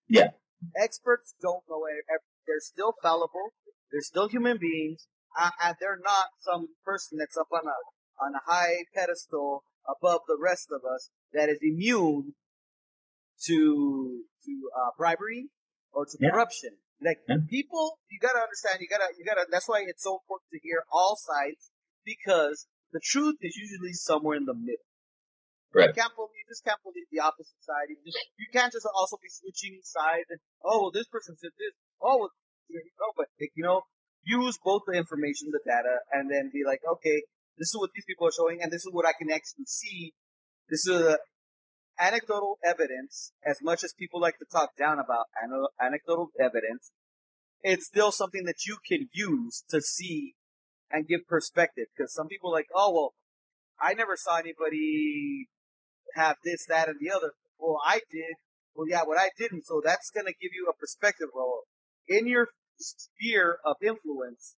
Yeah. 0.08 0.36
Experts 0.76 1.34
don't 1.42 1.64
know 1.68 1.82
everything. 1.88 2.38
They're 2.46 2.62
still 2.62 2.94
fallible. 3.02 3.54
They're 3.90 4.04
still 4.04 4.28
human 4.28 4.58
beings, 4.58 5.08
uh, 5.38 5.50
and 5.62 5.76
they're 5.80 6.00
not 6.02 6.32
some 6.40 6.68
person 6.84 7.18
that's 7.18 7.36
up 7.36 7.48
on 7.52 7.66
a 7.66 7.76
on 8.20 8.34
a 8.34 8.42
high 8.44 8.84
pedestal 8.94 9.64
above 9.88 10.20
the 10.28 10.36
rest 10.40 10.68
of 10.70 10.82
us 10.84 11.10
that 11.32 11.48
is 11.48 11.58
immune 11.62 12.34
to 13.46 14.22
to 14.44 14.52
uh, 14.76 14.90
bribery 14.96 15.48
or 15.92 16.06
to 16.06 16.16
Yeah. 16.20 16.30
corruption. 16.30 16.78
Like 17.00 17.18
Yeah. 17.28 17.38
people, 17.48 17.98
you 18.10 18.18
gotta 18.20 18.38
understand. 18.38 18.80
You 18.80 18.88
gotta, 18.88 19.08
you 19.18 19.24
gotta. 19.24 19.46
That's 19.50 19.68
why 19.68 19.82
it's 19.86 20.02
so 20.02 20.18
important 20.22 20.50
to 20.52 20.58
hear 20.62 20.84
all 20.90 21.16
sides 21.16 21.70
because 22.04 22.66
the 22.92 23.00
truth 23.02 23.36
is 23.40 23.56
usually 23.56 23.92
somewhere 23.92 24.36
in 24.36 24.44
the 24.44 24.54
middle. 24.54 24.86
Right. 25.74 25.88
You 25.88 25.94
can't 25.94 26.14
believe, 26.14 26.36
you 26.36 26.44
just 26.52 26.64
can't 26.64 26.82
believe 26.84 27.08
the 27.10 27.20
opposite 27.24 27.58
side. 27.64 27.88
You 27.88 27.96
just, 28.04 28.18
you 28.36 28.46
can't 28.52 28.70
just 28.70 28.86
also 28.94 29.16
be 29.16 29.30
switching 29.32 29.80
sides. 29.82 30.28
And, 30.28 30.38
oh, 30.62 30.82
well, 30.82 30.90
this 30.92 31.08
person 31.08 31.34
said 31.40 31.56
this. 31.56 31.72
Oh, 32.00 32.18
well, 32.20 32.30
you 32.68 32.78
know, 33.00 33.12
but 33.16 33.26
you 33.56 33.64
know, 33.64 33.82
use 34.22 34.58
both 34.62 34.82
the 34.86 34.92
information, 34.92 35.48
the 35.50 35.60
data, 35.64 36.04
and 36.12 36.30
then 36.30 36.50
be 36.52 36.62
like, 36.64 36.80
okay, 36.84 37.24
this 37.58 37.68
is 37.68 37.76
what 37.78 37.90
these 37.94 38.04
people 38.06 38.26
are 38.26 38.32
showing, 38.32 38.62
and 38.62 38.72
this 38.72 38.82
is 38.82 38.90
what 38.92 39.06
I 39.06 39.12
can 39.18 39.30
actually 39.30 39.66
see. 39.66 40.12
This 40.68 40.86
is 40.86 41.02
uh, 41.02 41.16
anecdotal 41.98 42.58
evidence. 42.64 43.32
As 43.44 43.58
much 43.62 43.84
as 43.84 43.92
people 43.98 44.20
like 44.20 44.38
to 44.38 44.46
talk 44.50 44.70
down 44.78 44.98
about 44.98 45.26
anecdotal 45.80 46.30
evidence, 46.40 46.92
it's 47.62 47.86
still 47.86 48.10
something 48.10 48.44
that 48.44 48.66
you 48.66 48.78
can 48.86 49.08
use 49.12 49.64
to 49.70 49.80
see 49.80 50.34
and 50.90 51.06
give 51.06 51.26
perspective. 51.28 51.86
Because 51.96 52.12
some 52.12 52.28
people 52.28 52.50
are 52.50 52.56
like, 52.56 52.68
oh 52.74 52.92
well, 52.92 53.14
I 53.80 53.94
never 53.94 54.16
saw 54.16 54.38
anybody 54.38 55.48
have 56.14 56.36
this, 56.44 56.66
that, 56.68 56.88
and 56.88 56.98
the 57.00 57.10
other. 57.10 57.32
Well, 57.58 57.78
I 57.84 58.00
did. 58.10 58.36
Well, 58.74 58.86
yeah, 58.88 59.02
what 59.04 59.20
I 59.20 59.30
didn't. 59.36 59.64
So 59.66 59.80
that's 59.84 60.10
going 60.10 60.26
to 60.26 60.32
give 60.32 60.52
you 60.54 60.68
a 60.70 60.76
perspective. 60.76 61.28
Well, 61.34 61.62
in 62.08 62.26
your 62.26 62.48
sphere 62.78 63.58
of 63.64 63.76
influence, 63.82 64.56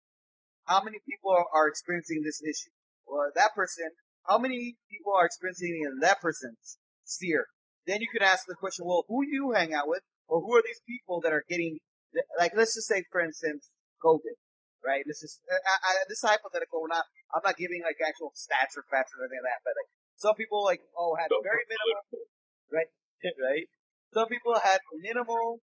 how 0.65 0.83
many 0.83 0.99
people 1.09 1.31
are 1.31 1.69
experiencing 1.69 2.23
this 2.25 2.41
issue? 2.43 2.74
Well, 3.07 3.31
that 3.35 3.55
person, 3.55 3.91
how 4.27 4.39
many 4.39 4.77
people 4.91 5.13
are 5.15 5.27
experiencing 5.27 5.85
in 5.85 6.01
that 6.01 6.21
person's 6.21 6.79
sphere? 7.05 7.47
Then 7.87 8.01
you 8.01 8.09
can 8.09 8.25
ask 8.25 8.45
the 8.49 8.57
question, 8.57 8.87
well, 8.87 9.05
who 9.09 9.25
do 9.25 9.31
you 9.31 9.53
hang 9.53 9.75
out 9.75 9.89
with? 9.89 10.01
Or 10.27 10.41
who 10.41 10.57
are 10.57 10.65
these 10.65 10.81
people 10.89 11.21
that 11.21 11.33
are 11.33 11.45
getting, 11.49 11.79
like, 12.39 12.57
let's 12.57 12.75
just 12.75 12.89
say, 12.89 13.05
for 13.13 13.21
instance, 13.21 13.69
COVID, 14.01 14.41
right? 14.81 15.05
This 15.05 15.21
is, 15.21 15.37
I, 15.53 15.77
I, 15.85 15.91
this 16.09 16.25
is 16.25 16.25
hypothetical. 16.25 16.81
We're 16.81 16.89
not, 16.89 17.05
I'm 17.37 17.45
not 17.45 17.61
giving 17.61 17.85
like 17.85 18.01
actual 18.01 18.33
stats 18.33 18.73
or 18.81 18.89
facts 18.89 19.13
or 19.13 19.29
anything 19.29 19.45
like 19.45 19.53
that, 19.53 19.63
but 19.69 19.77
like, 19.77 19.91
some 20.17 20.33
people 20.39 20.65
like, 20.65 20.81
oh, 20.97 21.13
had 21.21 21.29
very 21.29 21.69
minimal, 21.69 22.25
right? 22.73 22.89
right? 23.45 23.67
Some 24.17 24.33
people 24.33 24.57
had 24.57 24.81
minimal, 24.97 25.61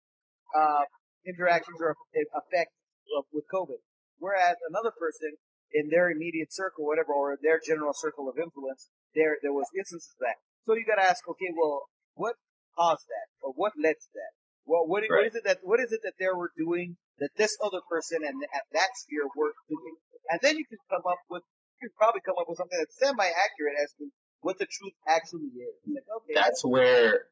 uh, 0.57 0.89
interactions 1.23 1.79
or 1.79 1.95
effect 2.11 2.73
of, 3.15 3.29
with 3.31 3.45
COVID. 3.53 3.79
Whereas 4.19 4.57
another 4.67 4.91
person 4.91 5.39
in 5.73 5.89
their 5.91 6.11
immediate 6.11 6.53
circle, 6.53 6.87
whatever, 6.87 7.13
or 7.13 7.37
their 7.41 7.61
general 7.61 7.93
circle 7.93 8.29
of 8.29 8.39
influence, 8.39 8.89
there, 9.15 9.37
there 9.43 9.53
was 9.53 9.67
instances 9.77 10.11
of 10.17 10.21
that. 10.27 10.37
So 10.65 10.75
you 10.75 10.85
gotta 10.87 11.05
ask, 11.07 11.27
okay, 11.29 11.51
well, 11.57 11.89
what 12.15 12.37
caused 12.77 13.07
that? 13.09 13.29
Or 13.43 13.53
what 13.53 13.73
led 13.77 13.97
to 13.97 14.11
that? 14.15 14.33
Well, 14.65 14.87
what, 14.87 15.03
what 15.09 15.25
Right. 15.25 15.27
is 15.27 15.35
it 15.35 15.45
that, 15.45 15.59
what 15.63 15.81
is 15.81 15.93
it 15.93 16.01
that 16.05 16.15
they 16.19 16.29
were 16.29 16.53
doing 16.57 16.97
that 17.19 17.31
this 17.37 17.57
other 17.65 17.81
person 17.89 18.21
and 18.25 18.37
at 18.55 18.65
that 18.73 18.91
sphere 18.97 19.29
were 19.35 19.53
doing? 19.69 19.97
And 20.29 20.41
then 20.43 20.57
you 20.57 20.65
can 20.69 20.79
come 20.91 21.03
up 21.09 21.21
with, 21.31 21.43
you 21.81 21.89
can 21.89 21.97
probably 21.97 22.21
come 22.21 22.37
up 22.39 22.49
with 22.49 22.59
something 22.59 22.79
that's 22.79 22.99
semi-accurate 22.99 23.77
as 23.83 23.93
to 23.99 24.11
what 24.41 24.59
the 24.59 24.67
truth 24.67 24.93
actually 25.09 25.51
is. 25.57 25.75
Like, 25.87 26.05
okay, 26.23 26.35
That's 26.35 26.65
where. 26.65 27.27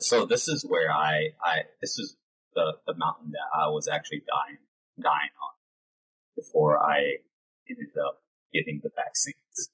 So 0.00 0.26
this 0.26 0.48
is 0.48 0.66
where 0.66 0.90
I 0.90 1.30
I 1.42 1.62
this 1.80 1.98
is 1.98 2.16
the 2.54 2.78
the 2.86 2.94
mountain 2.94 3.30
that 3.30 3.46
I 3.54 3.68
was 3.68 3.86
actually 3.86 4.22
dying 4.26 4.58
dying 5.00 5.30
on 5.40 5.54
before 6.34 6.78
I 6.82 7.18
ended 7.70 7.96
up 8.04 8.22
getting 8.52 8.80
the 8.82 8.90
vaccines. 8.94 9.70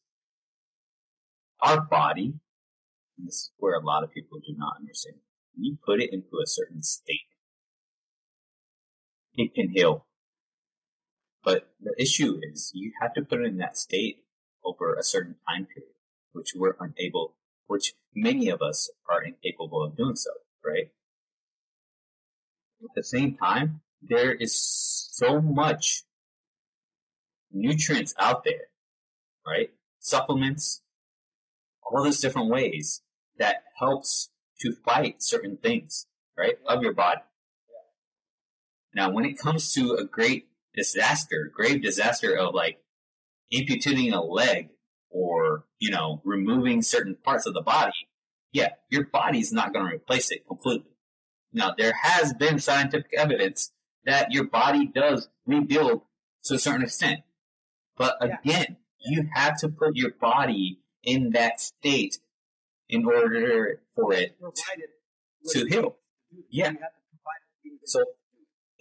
Our 1.61 1.81
body, 1.81 2.35
and 3.19 3.29
this 3.29 3.35
is 3.35 3.53
where 3.59 3.75
a 3.79 3.85
lot 3.85 4.05
of 4.05 4.13
people 4.13 4.39
do 4.39 4.55
not 4.57 4.77
understand. 4.79 5.17
When 5.55 5.65
you 5.65 5.79
put 5.85 6.01
it 6.01 6.13
into 6.13 6.39
a 6.43 6.47
certain 6.47 6.83
state, 6.83 7.29
it 9.35 9.55
can 9.55 9.71
heal 9.71 10.07
But 11.45 11.71
the 11.81 11.95
issue 11.99 12.41
is 12.43 12.73
you 12.75 12.93
have 13.01 13.15
to 13.15 13.23
put 13.23 13.41
it 13.41 13.47
in 13.47 13.59
that 13.59 13.77
state 13.77 14.25
over 14.65 14.95
a 14.95 15.03
certain 15.03 15.37
time 15.49 15.67
period, 15.67 15.95
which 16.33 16.53
we're 16.57 16.77
unable, 16.81 17.37
which 17.67 17.95
many 18.15 18.49
of 18.49 18.63
us 18.63 18.91
are 19.11 19.23
incapable 19.23 19.85
of 19.85 19.97
doing 19.97 20.17
so, 20.17 20.31
right? 20.65 20.91
At 22.83 22.91
the 22.95 23.05
same 23.05 23.37
time, 23.37 23.81
there 24.03 24.33
is 24.33 24.55
so 24.59 25.41
much 25.41 26.05
nutrients 27.55 28.15
out 28.19 28.45
there, 28.45 28.69
right? 29.47 29.71
Supplements, 30.01 30.83
all 31.83 32.05
those 32.05 32.21
different 32.21 32.51
ways 32.51 33.03
that 33.39 33.63
helps 33.79 34.31
to 34.61 34.75
fight 34.85 35.23
certain 35.23 35.57
things, 35.57 36.07
right, 36.37 36.57
of 36.67 36.83
your 36.83 36.93
body. 36.93 37.23
Now, 38.95 39.11
when 39.11 39.25
it 39.25 39.39
comes 39.39 39.73
to 39.75 39.95
a 39.95 40.05
great 40.05 40.49
disaster, 40.75 41.51
grave 41.53 41.83
disaster 41.83 42.37
of 42.37 42.55
like 42.55 42.79
amputating 43.53 44.13
a 44.13 44.23
leg 44.23 44.71
or, 45.11 45.65
you 45.79 45.91
know, 45.91 46.21
removing 46.25 46.83
certain 46.83 47.17
parts 47.17 47.47
of 47.47 47.55
the 47.55 47.63
body, 47.63 47.93
yeah, 48.53 48.71
your 48.91 49.05
body's 49.07 49.53
not 49.53 49.73
going 49.73 49.87
to 49.87 49.95
replace 49.95 50.31
it 50.31 50.47
completely. 50.47 50.93
Now, 51.53 51.75
there 51.77 51.93
has 52.03 52.33
been 52.33 52.59
scientific 52.59 53.13
evidence 53.17 53.73
that 54.05 54.33
your 54.33 54.45
body 54.45 54.87
does 54.87 55.29
rebuild 55.47 56.03
to 56.45 56.55
a 56.55 56.59
certain 56.59 56.83
extent. 56.83 57.21
But 57.97 58.19
Yeah. 58.21 58.39
again, 58.45 58.77
you 58.99 59.29
have 59.35 59.59
to 59.61 59.69
put 59.69 59.97
your 59.97 60.13
body 60.13 60.81
in 61.03 61.31
that 61.31 61.61
state 61.61 62.19
in 62.89 63.05
order 63.05 63.81
for 63.95 64.13
it 64.13 64.39
Provided 64.39 64.91
to 65.49 65.67
heal. 65.67 65.97
Yeah. 66.51 66.71
You 66.71 66.79
have 66.81 66.95
to 66.95 67.03
provide 67.11 67.43
the 67.63 67.69
things 67.71 67.81
that 67.81 67.89
So 67.89 68.05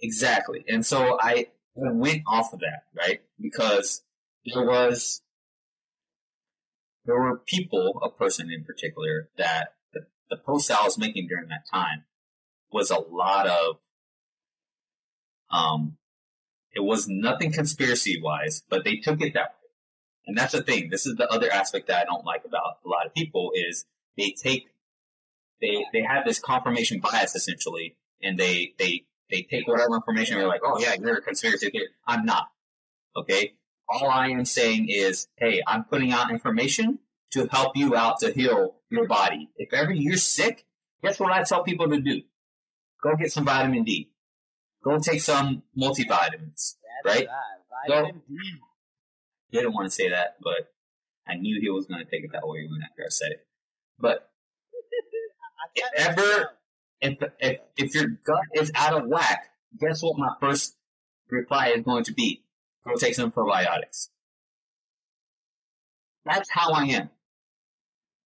exactly, 0.00 0.64
and 0.68 0.84
so 0.84 1.18
I 1.20 1.48
went 1.74 2.22
off 2.26 2.52
of 2.52 2.60
that, 2.60 2.84
right? 2.94 3.22
Because 3.40 4.02
there 4.44 4.64
was 4.64 5.22
there 7.04 7.20
were 7.20 7.38
people, 7.38 8.00
a 8.02 8.08
person 8.10 8.50
in 8.50 8.64
particular, 8.64 9.28
that 9.36 9.74
the, 9.92 10.06
the 10.30 10.36
post 10.38 10.70
I 10.70 10.82
was 10.84 10.96
making 10.96 11.28
during 11.28 11.48
that 11.48 11.64
time 11.70 12.04
was 12.72 12.90
a 12.90 12.98
lot 12.98 13.46
of 13.46 13.76
um 15.50 15.98
it 16.74 16.80
was 16.80 17.08
nothing 17.08 17.52
conspiracy 17.52 18.20
wise, 18.20 18.62
but 18.68 18.84
they 18.84 18.96
took 18.96 19.20
it 19.20 19.34
that 19.34 19.50
way. 19.50 19.68
And 20.26 20.38
that's 20.38 20.52
the 20.52 20.62
thing. 20.62 20.90
This 20.90 21.06
is 21.06 21.16
the 21.16 21.30
other 21.30 21.50
aspect 21.52 21.88
that 21.88 22.00
I 22.00 22.04
don't 22.04 22.24
like 22.24 22.44
about 22.44 22.78
a 22.84 22.88
lot 22.88 23.06
of 23.06 23.14
people 23.14 23.50
is 23.54 23.84
they 24.16 24.34
take 24.42 24.68
they 25.60 25.84
they 25.92 26.02
have 26.02 26.24
this 26.24 26.38
confirmation 26.38 27.00
bias 27.00 27.34
essentially, 27.34 27.96
and 28.22 28.38
they 28.38 28.74
they 28.78 29.04
they 29.30 29.42
take 29.42 29.66
whatever 29.68 29.96
information 29.96 30.34
and 30.34 30.42
they're 30.42 30.48
like, 30.48 30.62
oh 30.64 30.78
yeah, 30.78 30.94
you're 30.98 31.18
a 31.18 31.22
conspiracy 31.22 31.70
theory. 31.70 31.88
I'm 32.06 32.24
not. 32.24 32.48
Okay. 33.16 33.54
All 33.88 34.08
I 34.08 34.28
am 34.28 34.44
saying 34.44 34.86
is, 34.88 35.28
hey, 35.36 35.62
I'm 35.66 35.84
putting 35.84 36.10
out 36.10 36.30
information 36.30 37.00
to 37.32 37.46
help 37.46 37.76
you 37.76 37.94
out 37.94 38.20
to 38.20 38.32
heal 38.32 38.76
your 38.90 39.06
body. 39.06 39.50
If 39.56 39.72
ever 39.74 39.92
you're 39.92 40.16
sick, 40.16 40.64
guess 41.02 41.20
what 41.20 41.32
I 41.32 41.42
tell 41.42 41.62
people 41.62 41.88
to 41.90 42.00
do? 42.00 42.22
Go 43.02 43.16
get 43.16 43.32
some 43.32 43.44
vitamin 43.44 43.84
D. 43.84 44.10
Go 44.84 44.98
take 44.98 45.20
some 45.20 45.62
multivitamins. 45.76 46.74
Right? 47.04 47.26
Go-. 47.88 48.10
Didn't 49.50 49.72
want 49.72 49.86
to 49.86 49.90
say 49.90 50.10
that, 50.10 50.36
but 50.42 50.72
I 51.26 51.34
knew 51.36 51.60
he 51.60 51.70
was 51.70 51.86
going 51.86 52.04
to 52.04 52.10
take 52.10 52.24
it 52.24 52.30
that 52.32 52.46
way 52.46 52.66
when 52.70 52.82
after 52.82 53.02
I 53.04 53.08
said 53.08 53.32
it. 53.32 53.46
But 53.98 54.30
I 55.76 55.80
can't 55.80 56.18
Ever- 56.18 56.50
if 57.00 57.18
if 57.38 57.60
if 57.76 57.94
your 57.94 58.08
gut 58.24 58.44
is 58.54 58.72
out 58.74 58.94
of 58.94 59.08
whack, 59.08 59.44
guess 59.78 60.02
what 60.02 60.18
my 60.18 60.32
first 60.40 60.76
reply 61.28 61.68
is 61.68 61.82
going 61.84 62.04
to 62.04 62.12
be? 62.12 62.42
Go 62.86 62.96
take 62.96 63.14
some 63.14 63.30
probiotics. 63.30 64.08
That's 66.24 66.50
how 66.50 66.72
I 66.72 66.84
am. 66.84 67.10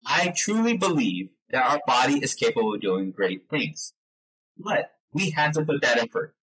I 0.05 0.33
truly 0.35 0.77
believe 0.77 1.29
that 1.49 1.65
our 1.65 1.79
body 1.87 2.15
is 2.15 2.33
capable 2.33 2.73
of 2.73 2.81
doing 2.81 3.11
great 3.11 3.49
things. 3.49 3.93
But 4.57 4.91
we 5.13 5.31
have 5.31 5.53
to 5.53 5.63
put 5.65 5.81
that 5.81 5.97
effort. 5.97 6.35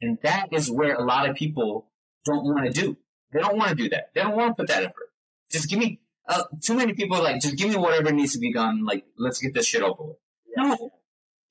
And 0.00 0.18
that 0.22 0.48
is 0.52 0.70
where 0.70 0.94
a 0.94 1.04
lot 1.04 1.28
of 1.28 1.36
people 1.36 1.86
don't 2.24 2.44
want 2.44 2.66
to 2.66 2.72
do. 2.72 2.96
They 3.32 3.40
don't 3.40 3.56
want 3.56 3.70
to 3.70 3.74
do 3.74 3.88
that. 3.90 4.10
They 4.14 4.22
don't 4.22 4.36
want 4.36 4.56
to 4.56 4.62
put 4.62 4.68
that 4.68 4.82
effort. 4.82 5.10
Just 5.50 5.68
give 5.68 5.78
me, 5.78 6.00
uh, 6.28 6.44
too 6.60 6.74
many 6.74 6.94
people 6.94 7.16
are 7.16 7.22
like, 7.22 7.40
just 7.40 7.56
give 7.56 7.70
me 7.70 7.76
whatever 7.76 8.12
needs 8.12 8.32
to 8.32 8.38
be 8.38 8.52
done. 8.52 8.84
Like, 8.84 9.04
let's 9.18 9.40
get 9.40 9.54
this 9.54 9.66
shit 9.66 9.82
over 9.82 10.02
with. 10.04 10.16
Yeah. 10.56 10.62
No. 10.62 10.92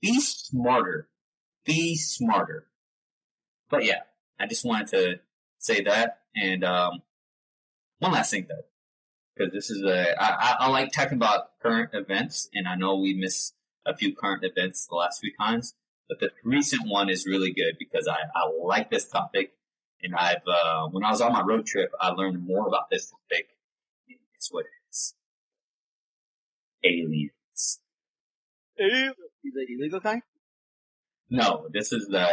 Be 0.02 0.20
smarter. 0.20 1.08
Be 1.66 1.96
smarter. 1.96 2.68
But 3.70 3.86
yeah, 3.86 4.02
I 4.40 4.48
just 4.48 4.66
wanted 4.66 4.88
to 4.88 5.20
say 5.60 5.84
that. 5.84 6.20
And 6.36 6.64
um, 6.64 7.02
one 8.00 8.12
last 8.12 8.32
thing 8.32 8.48
though, 8.50 8.66
because 9.36 9.54
this 9.54 9.70
is 9.70 9.84
a 9.84 10.22
I, 10.22 10.28
I, 10.28 10.56
I 10.60 10.68
like 10.70 10.92
talking 10.92 11.18
about 11.18 11.60
current 11.62 11.92
events, 11.94 12.50
and 12.54 12.68
I 12.68 12.76
know 12.76 12.98
we 12.98 13.14
missed 13.14 13.56
a 13.86 13.96
few 13.96 14.16
current 14.16 14.44
events 14.44 14.88
the 14.88 14.96
last 14.96 15.22
few 15.22 15.32
times, 15.40 15.74
but 16.10 16.20
the 16.20 16.30
recent 16.44 16.88
one 16.88 17.10
is 17.10 17.26
really 17.26 17.54
good 17.54 17.76
because 17.80 18.08
I, 18.08 18.18
I 18.36 18.50
like 18.64 18.90
this 18.90 19.08
topic, 19.10 19.54
and 20.02 20.16
I've 20.16 20.46
uh, 20.48 20.88
when 20.88 21.04
I 21.04 21.12
was 21.12 21.22
on 21.22 21.34
my 21.34 21.42
road 21.42 21.66
trip, 21.66 21.92
I 22.00 22.10
learned 22.10 22.46
more 22.46 22.68
about 22.68 22.90
this 22.90 23.10
topic. 23.10 23.50
It's 24.36 24.52
what 24.52 24.66
it 24.66 24.90
is? 24.90 25.16
Aliens. 26.84 27.80
The 28.78 29.66
illegal 29.70 30.00
kind? 30.02 30.22
No, 31.30 31.68
this 31.72 31.92
is 31.94 32.08
the 32.08 32.28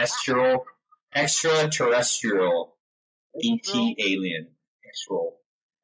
astral, 0.00 0.66
extraterrestrial 1.14 2.76
ET 3.36 3.68
alien. 3.98 4.48
Extral. 4.84 5.32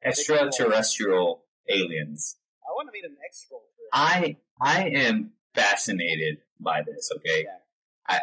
Extraterrestrial 0.05 1.45
aliens. 1.69 2.37
I 2.63 2.73
want 2.73 2.89
to 2.89 2.93
meet 2.93 3.05
an 3.05 3.17
extra. 3.25 3.57
I 3.93 4.37
I 4.61 4.89
am 4.89 5.33
fascinated 5.55 6.39
by 6.61 6.83
this, 6.87 7.11
okay? 7.17 7.45
Yeah. 7.45 7.59
I 8.07 8.21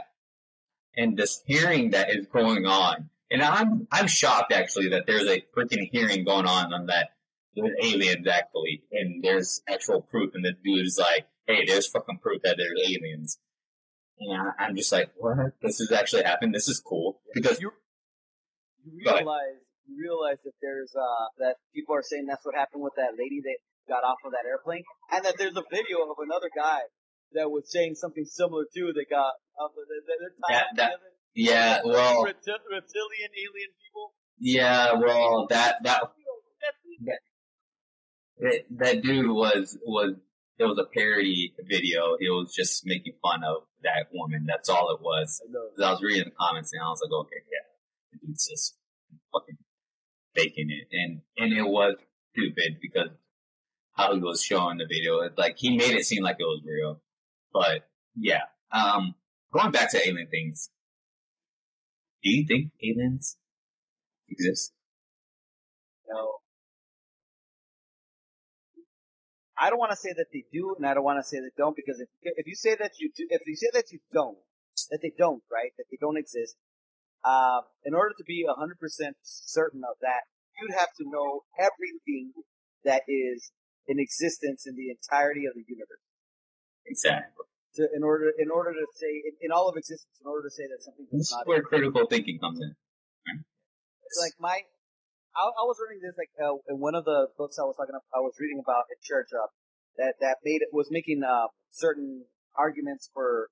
and 0.98 1.18
this 1.18 1.44
hearing 1.46 1.92
that 1.92 2.10
is 2.10 2.28
going 2.28 2.66
on. 2.66 3.10
And 3.32 3.42
I'm 3.42 3.88
I'm 3.92 4.08
shocked 4.08 4.54
actually 4.54 4.90
that 4.90 5.06
there's 5.08 5.28
a 5.28 5.44
freaking 5.56 5.90
hearing 5.92 6.24
going 6.26 6.46
on 6.46 6.74
on 6.74 6.88
that 6.88 7.10
there's 7.56 7.76
aliens 7.82 8.28
actually 8.28 8.84
and 8.92 9.24
there's 9.24 9.62
actual 9.68 10.02
proof 10.02 10.32
and 10.36 10.46
the 10.46 10.54
dude 10.64 10.86
is 10.86 11.00
like, 11.00 11.28
hey, 11.48 11.66
there's 11.66 11.88
fucking 11.88 12.20
proof 12.20 12.42
that 12.44 12.58
there's 12.58 12.80
aliens. 12.88 13.40
And 14.20 14.42
I, 14.42 14.66
I'm 14.66 14.76
just 14.76 14.92
like, 14.92 15.12
what? 15.18 15.54
This 15.62 15.80
has 15.80 15.92
actually 15.92 16.24
happened. 16.24 16.54
This 16.54 16.68
is 16.68 16.80
cool 16.80 17.20
because 17.34 17.60
You, 17.60 17.72
you 18.86 19.12
realize 19.12 19.60
you 19.88 19.98
realize 20.02 20.42
that 20.44 20.54
there's 20.62 20.96
uh 20.96 21.28
that 21.40 21.56
people 21.74 21.96
are 21.96 22.04
saying 22.04 22.26
that's 22.28 22.46
what 22.46 22.56
happened 22.56 22.84
with 22.84 22.94
that 22.98 23.18
lady 23.18 23.42
that 23.44 23.58
got 23.88 24.04
off 24.04 24.18
of 24.26 24.32
that 24.32 24.48
airplane, 24.48 24.84
and 25.12 25.26
that 25.26 25.38
there's 25.38 25.56
a 25.58 25.64
video 25.70 26.02
of 26.10 26.18
another 26.20 26.50
guy 26.56 26.82
that 27.34 27.50
was 27.50 27.72
saying 27.72 27.96
something 27.96 28.26
similar 28.26 28.66
too. 28.74 28.92
That 28.94 29.06
got 29.10 29.34
uh, 29.60 29.68
that, 29.76 29.86
that, 30.08 30.18
they're 30.20 30.30
tied 30.30 30.56
That- 30.56 30.64
up 30.64 30.76
that- 30.78 30.84
together. 30.92 31.12
yeah, 31.34 31.80
well, 31.86 32.24
Reptil- 32.24 32.66
reptilian 32.72 33.32
alien 33.38 33.72
people. 33.84 34.14
yeah, 34.40 34.94
well, 34.94 35.48
that 35.50 35.84
that 35.84 36.02
that, 38.40 38.66
that 38.78 39.02
dude 39.02 39.30
was 39.30 39.78
was 39.86 40.16
it 40.58 40.64
was 40.64 40.78
a 40.80 40.86
parody 40.94 41.54
video. 41.68 42.16
He 42.20 42.30
was 42.30 42.54
just 42.54 42.86
making 42.86 43.14
fun 43.22 43.44
of 43.44 43.64
that 43.84 44.08
woman. 44.14 44.46
That's 44.48 44.70
all 44.70 44.94
it 44.96 45.02
was. 45.02 45.42
I 45.82 45.84
I 45.88 45.92
was 45.92 46.02
reading 46.02 46.26
the 46.26 46.32
comments 46.32 46.72
and 46.74 46.82
I 46.82 46.88
was 46.88 47.02
like, 47.04 47.12
okay, 47.26 47.42
yeah, 47.52 47.66
the 48.22 48.28
dude's 48.28 48.48
just 48.50 48.76
fucking 49.34 49.58
faking 50.36 50.70
it, 50.70 50.88
and 50.96 51.22
and 51.38 51.54
it 51.54 51.64
was 51.68 51.96
stupid 52.34 52.78
because 52.82 53.10
how 53.94 54.14
he 54.14 54.20
was 54.20 54.42
showing 54.44 54.78
the 54.78 54.86
video, 54.86 55.20
it's 55.22 55.38
like 55.38 55.56
he 55.58 55.78
made 55.78 55.96
it 55.96 56.06
seem 56.06 56.24
like 56.24 56.36
it 56.40 56.44
was 56.44 56.62
real, 56.66 57.02
but 57.56 57.88
yeah. 58.18 58.52
Um, 58.72 59.16
going 59.54 59.72
back 59.72 59.90
to 59.92 59.98
alien 60.06 60.28
things, 60.28 60.70
do 62.22 62.30
you 62.30 62.46
think 62.46 62.72
aliens 62.84 63.38
exist? 64.30 64.74
No. 66.10 66.34
I 69.58 69.70
don't 69.70 69.80
want 69.80 69.92
to 69.92 69.96
say 69.96 70.12
that 70.18 70.28
they 70.34 70.44
do, 70.52 70.76
and 70.78 70.86
I 70.86 70.94
don't 70.94 71.06
want 71.06 71.24
to 71.24 71.24
say 71.24 71.40
they 71.40 71.56
don't, 71.58 71.78
because 71.78 72.02
if 72.02 72.10
if 72.22 72.46
you 72.46 72.56
say 72.56 72.76
that 72.76 73.00
you 73.00 73.10
do, 73.16 73.26
if 73.30 73.42
you 73.48 73.56
say 73.56 73.68
that 73.72 73.86
you 73.94 74.00
don't, 74.12 74.38
that 74.92 75.00
they 75.02 75.14
don't, 75.18 75.42
right, 75.50 75.72
that 75.78 75.86
they 75.90 75.98
don't 76.02 76.18
exist, 76.18 76.58
uh, 77.24 77.62
in 77.86 77.96
order 77.96 78.14
to 78.18 78.24
be 78.28 78.46
hundred 78.50 78.80
percent 78.80 79.16
certain 79.24 79.84
of 79.90 79.96
that, 80.02 80.28
you'd 80.60 80.76
have 80.76 80.92
to 81.00 81.06
know 81.08 81.46
everything 81.58 82.34
that 82.84 83.04
is 83.08 83.54
in 83.88 83.98
existence 83.98 84.68
in 84.68 84.76
the 84.76 84.92
entirety 84.92 85.46
of 85.48 85.54
the 85.56 85.64
universe. 85.66 86.04
Exactly. 86.86 87.46
To, 87.76 87.90
in 87.94 88.04
order, 88.04 88.32
in 88.38 88.50
order 88.50 88.72
to 88.72 88.86
say, 88.96 89.12
in, 89.12 89.34
in 89.42 89.52
all 89.52 89.68
of 89.68 89.76
existence, 89.76 90.16
in 90.22 90.28
order 90.28 90.48
to 90.48 90.54
say 90.54 90.64
that 90.64 90.80
something 90.80 91.08
This 91.12 91.28
is 91.28 91.38
where 91.44 91.62
critical 91.62 92.08
thinking 92.08 92.40
comes 92.40 92.62
in. 92.62 92.72
It's 94.06 94.22
like 94.22 94.40
my 94.40 94.64
I, 95.36 95.52
I 95.52 95.64
was 95.68 95.76
reading 95.84 96.00
this 96.00 96.16
like 96.16 96.32
uh, 96.40 96.56
in 96.72 96.80
one 96.80 96.96
of 96.96 97.04
the 97.04 97.28
books 97.36 97.60
I 97.60 97.68
was 97.68 97.76
talking 97.76 97.92
about, 97.92 98.08
I 98.16 98.24
was 98.24 98.40
reading 98.40 98.64
about 98.64 98.88
at 98.88 99.04
church 99.04 99.36
uh, 99.36 99.52
that 100.00 100.16
that 100.24 100.40
made 100.48 100.64
it 100.64 100.72
was 100.72 100.88
making 100.90 101.28
uh, 101.28 101.52
certain 101.72 102.32
arguments 102.56 103.12
for 103.12 103.52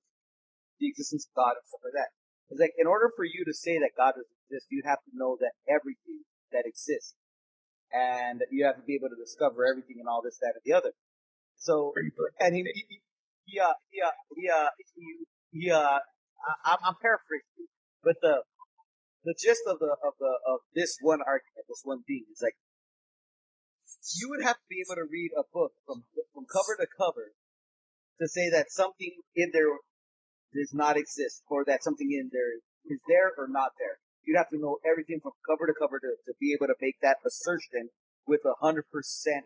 the 0.80 0.88
existence 0.88 1.28
of 1.28 1.36
God 1.36 1.60
and 1.60 1.64
stuff 1.68 1.84
like 1.84 1.96
that. 2.00 2.10
It's 2.48 2.60
like 2.60 2.72
in 2.80 2.88
order 2.88 3.12
for 3.12 3.24
you 3.28 3.44
to 3.44 3.52
say 3.52 3.76
that 3.76 3.92
God 3.96 4.16
does 4.16 4.28
exist, 4.48 4.72
you'd 4.72 4.88
have 4.88 5.04
to 5.04 5.12
know 5.12 5.36
that 5.40 5.52
everything 5.68 6.24
that 6.52 6.64
exists, 6.64 7.16
and 7.92 8.40
you 8.48 8.64
have 8.64 8.80
to 8.80 8.84
be 8.84 8.96
able 8.96 9.12
to 9.12 9.20
discover 9.20 9.68
everything 9.68 10.00
and 10.00 10.08
all 10.08 10.24
this, 10.24 10.40
that, 10.40 10.56
and 10.56 10.64
the 10.64 10.72
other. 10.72 10.96
So, 11.56 11.92
and 12.40 12.56
he, 12.56 12.64
he 12.64 13.00
yeah, 13.46 13.72
yeah, 13.92 14.10
yeah, 14.36 14.68
yeah. 15.52 15.98
I, 16.44 16.70
I'm- 16.70 16.84
I'm 16.84 16.96
paraphrasing, 17.00 17.68
but 18.02 18.16
the 18.22 18.42
the 19.24 19.34
gist 19.40 19.62
of 19.66 19.78
the 19.78 19.96
of 20.04 20.14
the 20.20 20.32
of 20.46 20.60
this 20.74 20.98
one 21.00 21.20
argument, 21.20 21.64
this 21.68 21.80
one 21.84 22.02
thing, 22.04 22.24
is 22.30 22.40
like 22.42 22.56
you 24.20 24.28
would 24.30 24.42
have 24.42 24.56
to 24.56 24.68
be 24.68 24.82
able 24.84 24.96
to 24.96 25.08
read 25.08 25.30
a 25.36 25.44
book 25.52 25.72
from 25.86 26.04
from 26.34 26.44
cover 26.52 26.76
to 26.78 26.86
cover 26.98 27.32
to 28.20 28.28
say 28.28 28.50
that 28.50 28.70
something 28.70 29.12
in 29.34 29.50
there 29.52 29.70
does 30.54 30.72
not 30.72 30.96
exist, 30.96 31.42
or 31.48 31.64
that 31.64 31.82
something 31.82 32.12
in 32.12 32.30
there 32.32 32.54
is 32.86 33.00
there 33.08 33.32
or 33.36 33.48
not 33.48 33.72
there. 33.78 33.98
You'd 34.24 34.38
have 34.38 34.50
to 34.50 34.58
know 34.58 34.78
everything 34.84 35.20
from 35.22 35.32
cover 35.48 35.66
to 35.66 35.74
cover 35.78 35.98
to, 36.00 36.14
to 36.26 36.32
be 36.40 36.54
able 36.54 36.66
to 36.68 36.78
make 36.80 36.96
that 37.02 37.18
assertion 37.26 37.90
with 38.26 38.40
a 38.44 38.54
hundred 38.64 38.84
percent. 38.92 39.44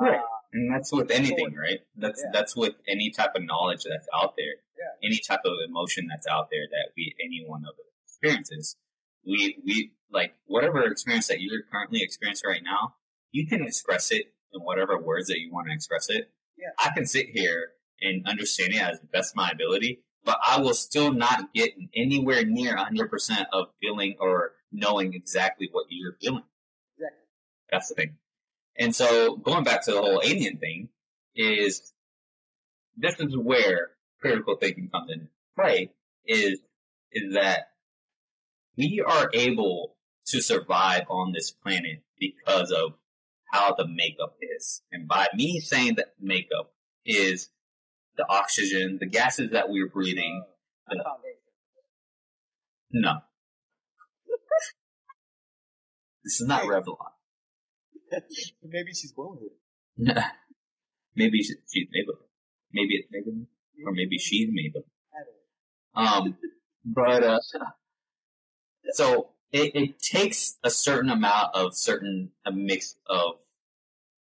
Uh, 0.00 0.04
Right. 0.04 0.20
And 0.52 0.72
that's 0.72 0.92
with 0.92 1.10
anything, 1.10 1.54
right? 1.54 1.80
That's 1.96 2.22
Yeah. 2.22 2.30
that's 2.32 2.56
with 2.56 2.74
any 2.88 3.10
type 3.10 3.34
of 3.34 3.42
knowledge 3.42 3.84
that's 3.84 4.08
out 4.14 4.34
there. 4.36 4.54
Yeah. 4.78 5.08
Any 5.08 5.18
type 5.18 5.40
of 5.44 5.52
emotion 5.68 6.06
that's 6.08 6.26
out 6.26 6.48
there 6.50 6.66
that 6.70 6.92
we 6.96 7.14
any 7.22 7.44
one 7.46 7.64
of 7.64 7.70
us 7.70 7.86
experiences. 8.06 8.76
We 9.26 9.58
we 9.64 9.92
like 10.10 10.34
whatever 10.46 10.84
experience 10.86 11.26
that 11.28 11.40
you're 11.40 11.62
currently 11.70 12.02
experiencing 12.02 12.48
right 12.48 12.62
now, 12.62 12.94
you 13.32 13.46
can 13.46 13.62
express 13.64 14.10
it 14.12 14.32
in 14.52 14.60
whatever 14.62 14.98
words 14.98 15.26
that 15.28 15.40
you 15.40 15.52
want 15.52 15.66
to 15.66 15.74
express 15.74 16.08
it. 16.08 16.30
Yeah. 16.56 16.68
I 16.78 16.90
can 16.94 17.06
sit 17.06 17.26
here 17.30 17.72
and 18.00 18.26
understand 18.26 18.72
it 18.72 18.80
as 18.80 18.98
best 19.12 19.34
my 19.36 19.50
ability, 19.50 20.04
but 20.24 20.38
I 20.46 20.60
will 20.60 20.74
still 20.74 21.12
not 21.12 21.52
get 21.52 21.72
anywhere 21.94 22.44
near 22.44 22.76
100% 22.76 23.46
of 23.52 23.68
feeling 23.80 24.16
or 24.20 24.52
knowing 24.72 25.12
exactly 25.14 25.68
what 25.72 25.86
you're 25.90 26.16
feeling. 26.20 26.44
Exactly. 26.96 27.18
That's 27.70 27.88
the 27.88 27.94
thing. 27.94 28.16
And 28.78 28.94
so 28.94 29.36
going 29.36 29.64
back 29.64 29.84
to 29.84 29.92
the 29.92 30.00
whole 30.00 30.20
alien 30.24 30.58
thing 30.58 30.88
is 31.34 31.92
this 32.96 33.18
is 33.20 33.36
where 33.36 33.90
critical 34.20 34.56
thinking 34.56 34.88
comes 34.92 35.10
into 35.12 35.28
play 35.58 35.92
is 36.26 36.60
is 37.12 37.34
that 37.34 37.70
we 38.76 39.02
are 39.06 39.30
able 39.32 39.96
to 40.26 40.40
survive 40.42 41.04
on 41.08 41.32
this 41.32 41.50
planet 41.50 42.02
because 42.18 42.70
of 42.72 42.94
how 43.52 43.74
the 43.74 43.86
makeup 43.86 44.36
is. 44.40 44.82
And 44.92 45.08
by 45.08 45.28
me 45.34 45.60
saying 45.60 45.94
that 45.96 46.14
makeup 46.20 46.72
is 47.04 47.48
the 48.16 48.26
oxygen, 48.28 48.98
the 49.00 49.06
gases 49.06 49.52
that 49.52 49.68
we're 49.68 49.88
breathing. 49.88 50.44
foundation. 50.88 51.36
No. 52.92 53.18
This 56.24 56.40
is 56.40 56.46
not 56.46 56.62
Revlon. 56.64 57.15
Maybe 58.62 58.92
she's 58.92 59.12
born 59.12 59.38
with 59.40 59.52
it. 59.52 60.24
maybe 61.16 61.42
she- 61.42 61.54
she's 61.72 61.88
Maybelline. 61.88 62.28
Maybe 62.72 62.96
it's 62.96 63.08
Maybelline, 63.08 63.46
or 63.86 63.92
maybe 63.92 64.18
she's 64.18 64.48
Maybelline. 64.48 64.84
I 65.14 65.22
don't 65.24 66.22
know. 66.22 66.26
Um, 66.26 66.38
but 66.84 67.22
uh, 67.24 67.38
so 68.92 69.30
it, 69.52 69.74
it 69.74 69.98
takes 70.00 70.58
a 70.62 70.70
certain 70.70 71.10
amount 71.10 71.54
of 71.54 71.74
certain 71.76 72.30
a 72.44 72.52
mix 72.52 72.96
of 73.06 73.36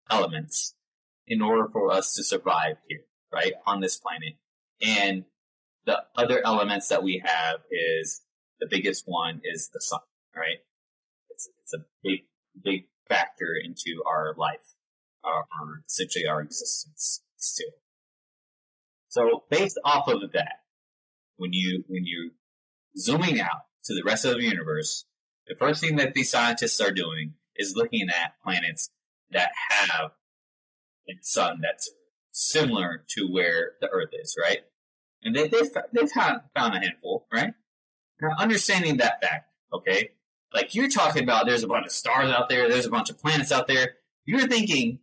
elements 0.09 0.75
in 1.27 1.41
order 1.41 1.67
for 1.71 1.91
us 1.91 2.13
to 2.15 2.23
survive 2.23 2.77
here, 2.87 3.01
right, 3.33 3.53
on 3.65 3.79
this 3.79 3.97
planet. 3.97 4.33
And 4.81 5.25
the 5.85 6.03
other 6.15 6.41
elements 6.45 6.89
that 6.89 7.03
we 7.03 7.23
have 7.23 7.61
is 7.71 8.21
the 8.59 8.67
biggest 8.69 9.03
one 9.07 9.41
is 9.43 9.69
the 9.73 9.81
sun, 9.81 10.01
right? 10.35 10.57
It's 11.29 11.49
it's 11.63 11.73
a 11.73 11.85
big 12.03 12.21
big 12.63 12.85
factor 13.11 13.53
into 13.61 14.03
our 14.07 14.33
life, 14.37 14.75
our, 15.23 15.45
our 15.59 15.83
essentially 15.85 16.25
our 16.25 16.41
existence 16.41 17.21
still. 17.35 17.73
So 19.09 19.43
based 19.49 19.77
off 19.83 20.07
of 20.07 20.31
that, 20.33 20.61
when 21.35 21.51
you 21.53 21.83
when 21.87 22.05
you 22.05 22.31
zooming 22.97 23.41
out 23.41 23.65
to 23.85 23.93
the 23.93 24.03
rest 24.03 24.25
of 24.25 24.35
the 24.35 24.43
universe, 24.43 25.05
the 25.47 25.55
first 25.55 25.81
thing 25.81 25.97
that 25.97 26.13
these 26.13 26.31
scientists 26.31 26.79
are 26.79 26.91
doing 26.91 27.33
is 27.55 27.73
looking 27.75 28.07
at 28.09 28.35
planets 28.43 28.89
that 29.31 29.51
have 29.69 30.11
a 31.09 31.13
sun 31.21 31.59
that's 31.61 31.89
similar 32.31 33.03
to 33.09 33.27
where 33.27 33.73
the 33.81 33.89
Earth 33.89 34.11
is, 34.13 34.37
right? 34.41 34.59
And 35.23 35.35
they 35.35 35.47
they've, 35.47 35.69
they've 35.91 36.09
found 36.09 36.41
a 36.55 36.79
handful, 36.79 37.27
right? 37.31 37.53
Now, 38.21 38.29
understanding 38.37 38.97
that 38.97 39.21
fact, 39.21 39.49
okay, 39.73 40.11
like 40.53 40.75
you're 40.75 40.89
talking 40.89 41.23
about, 41.23 41.45
there's 41.45 41.63
a 41.63 41.67
bunch 41.67 41.85
of 41.85 41.91
stars 41.91 42.29
out 42.29 42.49
there, 42.49 42.69
there's 42.69 42.85
a 42.85 42.89
bunch 42.89 43.09
of 43.09 43.17
planets 43.17 43.51
out 43.51 43.67
there. 43.67 43.95
You're 44.25 44.47
thinking 44.47 44.99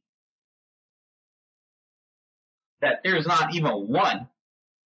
that 2.80 3.00
there's 3.02 3.26
not 3.26 3.54
even 3.54 3.72
one, 3.72 4.28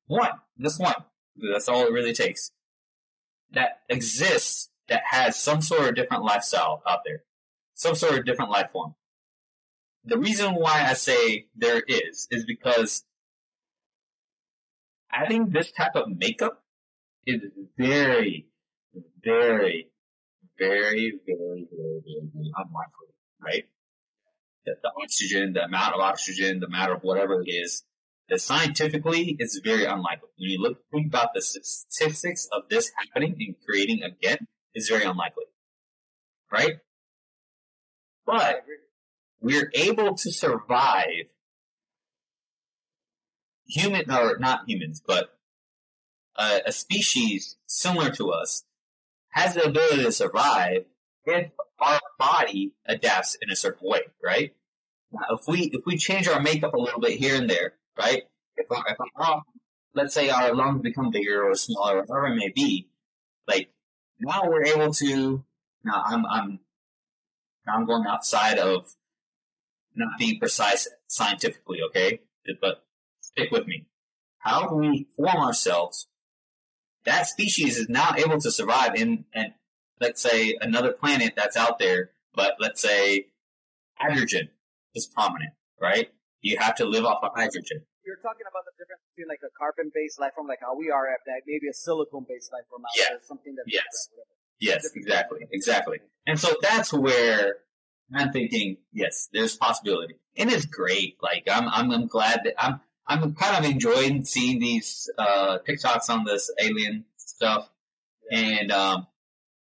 one, 0.07 0.31
just 0.61 0.81
one. 0.81 0.95
That's 1.37 1.69
all 1.69 1.87
it 1.87 1.93
really 1.93 2.13
takes. 2.13 2.53
That 3.53 3.81
exists 3.89 4.71
that 4.89 5.03
has 5.11 5.37
some 5.37 5.61
sort 5.63 5.89
of 5.89 5.95
different 5.95 6.25
lifestyle 6.25 6.83
out 6.87 7.01
there, 7.05 7.25
some 7.75 7.95
sort 7.95 8.19
of 8.19 8.25
different 8.25 8.51
life 8.51 8.71
form. 8.73 8.95
The 10.05 10.19
reason 10.19 10.55
why 10.55 10.85
I 10.89 10.95
say 10.95 11.47
there 11.55 11.83
is 11.87 12.27
is 12.31 12.45
because 12.45 13.05
having 15.09 15.51
this 15.51 15.71
type 15.73 15.95
of 15.95 16.09
makeup 16.09 16.63
is 17.27 17.43
very, 17.77 18.49
very, 19.23 19.92
very, 20.63 21.21
very, 21.27 21.69
very, 21.71 22.01
very, 22.05 22.53
unlikely, 22.57 23.11
right? 23.41 23.65
The, 24.65 24.77
the 24.83 24.93
oxygen, 25.03 25.53
the 25.55 25.65
amount 25.65 25.95
of 25.95 26.01
oxygen, 26.01 26.61
the 26.61 26.67
amount 26.67 26.93
of 26.93 27.03
whatever 27.03 27.43
it 27.43 27.51
is, 27.51 27.83
that 28.29 28.41
scientifically 28.41 29.37
it's 29.39 29.59
very 29.59 29.85
unlikely. 29.85 30.29
When 30.39 30.51
you 30.51 30.61
look 30.61 30.79
think 30.93 31.09
about 31.09 31.35
the 31.35 31.43
statistics 31.43 32.49
of 32.53 32.63
this 32.71 32.93
happening 32.97 33.37
and 33.41 33.57
creating 33.67 34.03
again, 34.03 34.47
it's 34.75 34.89
very 34.89 35.05
unlikely, 35.05 35.45
right? 36.51 36.77
But 38.25 38.65
we're 39.41 39.71
able 39.75 40.15
to 40.15 40.33
survive 40.33 41.27
human 43.67 44.11
or 44.11 44.39
not 44.39 44.61
humans, 44.69 45.03
but 45.05 45.37
a, 46.37 46.61
a 46.67 46.73
species 46.73 47.57
similar 47.67 48.11
to 48.11 48.31
us 48.31 48.65
has 49.33 49.55
the 49.55 49.65
ability 49.65 50.05
to 50.05 50.13
survive 50.13 50.85
if 51.25 51.51
our 51.81 52.01
body 52.19 52.73
adapts 52.87 53.37
in 53.41 53.51
a 53.51 53.57
certain 53.57 53.89
way, 53.89 54.03
right? 54.23 54.55
Now, 55.13 55.37
if 55.37 55.47
we 55.47 55.71
if 55.73 55.85
we 55.85 55.97
change 55.97 56.29
our 56.29 56.41
makeup 56.41 56.75
a 56.75 56.81
little 56.81 57.01
bit 57.01 57.19
here 57.19 57.37
and 57.37 57.49
there, 57.49 57.75
right? 57.99 58.23
If 58.57 58.71
our, 58.71 58.85
if 58.89 58.97
our 59.17 59.43
let's 59.95 60.15
say 60.15 60.31
our 60.31 60.55
lungs 60.55 60.83
become 60.83 61.11
bigger 61.11 61.49
or 61.49 61.55
smaller, 61.55 62.01
whatever 62.01 62.29
it 62.29 62.37
may 62.37 62.49
be, 62.49 62.89
like 63.47 63.71
now 64.21 64.49
we're 64.49 64.65
able 64.65 64.93
to. 64.95 65.45
Now 65.85 66.03
I'm 66.07 66.25
I'm 66.27 66.61
now 67.67 67.75
I'm 67.75 67.87
going 67.87 68.07
outside 68.07 68.59
of 68.59 68.95
not 69.95 70.19
being 70.19 70.39
precise 70.39 70.89
scientifically, 71.07 71.81
okay? 71.89 72.21
But 72.61 72.85
stick 73.21 73.51
with 73.51 73.67
me. 73.67 73.87
How 74.39 74.69
do 74.69 74.77
we 74.77 75.07
form 75.17 75.37
ourselves? 75.37 76.07
That 77.05 77.27
species 77.27 77.79
is 77.79 77.89
now 77.89 78.15
able 78.17 78.39
to 78.41 78.51
survive 78.51 78.95
in, 78.95 79.25
and 79.35 79.53
let's 80.01 80.23
say 80.23 80.57
another 80.61 80.93
planet 80.93 81.35
that's 81.37 81.57
out 81.57 81.79
there, 81.79 82.11
but 82.35 82.55
let's 82.61 82.81
say 82.81 83.27
hydrogen 83.95 84.49
is 84.95 85.07
prominent, 85.07 85.53
right? 85.81 86.11
You 86.41 86.59
have 86.59 86.75
to 86.77 86.85
live 86.85 87.05
off 87.05 87.23
of 87.23 87.33
hydrogen. 87.35 87.83
You're 88.05 88.17
talking 88.17 88.47
about 88.51 88.65
the 88.67 88.73
difference 88.79 89.03
between 89.15 89.29
like 89.29 89.41
a 89.45 89.51
carbon-based 89.59 90.21
life 90.21 90.33
form, 90.35 90.47
like 90.49 90.59
how 90.61 90.77
we 90.77 90.91
are, 90.91 91.07
and 91.07 91.17
like 91.27 91.45
maybe 91.47 91.69
a 91.69 91.75
silicone-based 91.75 92.53
life 92.53 92.65
form 92.71 92.83
out 92.85 92.91
Yeah. 92.97 93.05
there, 93.11 93.21
something 93.23 93.55
that's 93.55 93.73
Yes. 93.73 94.09
whatever. 94.11 94.29
Yes, 94.61 94.91
exactly, 94.95 95.41
exactly. 95.51 95.99
And 96.27 96.39
so 96.39 96.55
that's 96.63 96.93
where 96.93 97.57
I'm 98.15 98.31
thinking, 98.31 98.77
yes, 98.93 99.29
there's 99.33 99.57
possibility, 99.57 100.15
and 100.37 100.51
it's 100.53 100.67
great. 100.67 101.17
Like 101.21 101.49
I'm, 101.51 101.69
I'm, 101.69 101.91
I'm 101.91 102.07
glad 102.07 102.43
that 102.45 102.55
I'm, 102.63 102.81
I'm 103.07 103.35
kind 103.35 103.65
of 103.65 103.71
enjoying 103.71 104.25
seeing 104.25 104.61
these 104.61 105.11
uh, 105.19 105.59
TikToks 105.67 106.09
on 106.09 106.25
this 106.25 106.51
alien 106.61 107.05
stuff, 107.17 107.69
and 108.31 108.71
um, 108.71 109.07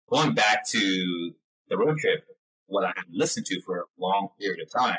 going 0.08 0.34
back 0.34 0.66
to 0.68 1.34
the 1.68 1.76
road 1.76 1.98
trip. 1.98 2.24
What 2.68 2.84
I 2.84 2.92
listened 3.12 3.46
to 3.46 3.60
for 3.60 3.80
a 3.80 3.84
long 3.98 4.30
period 4.40 4.60
of 4.60 4.72
time 4.72 4.98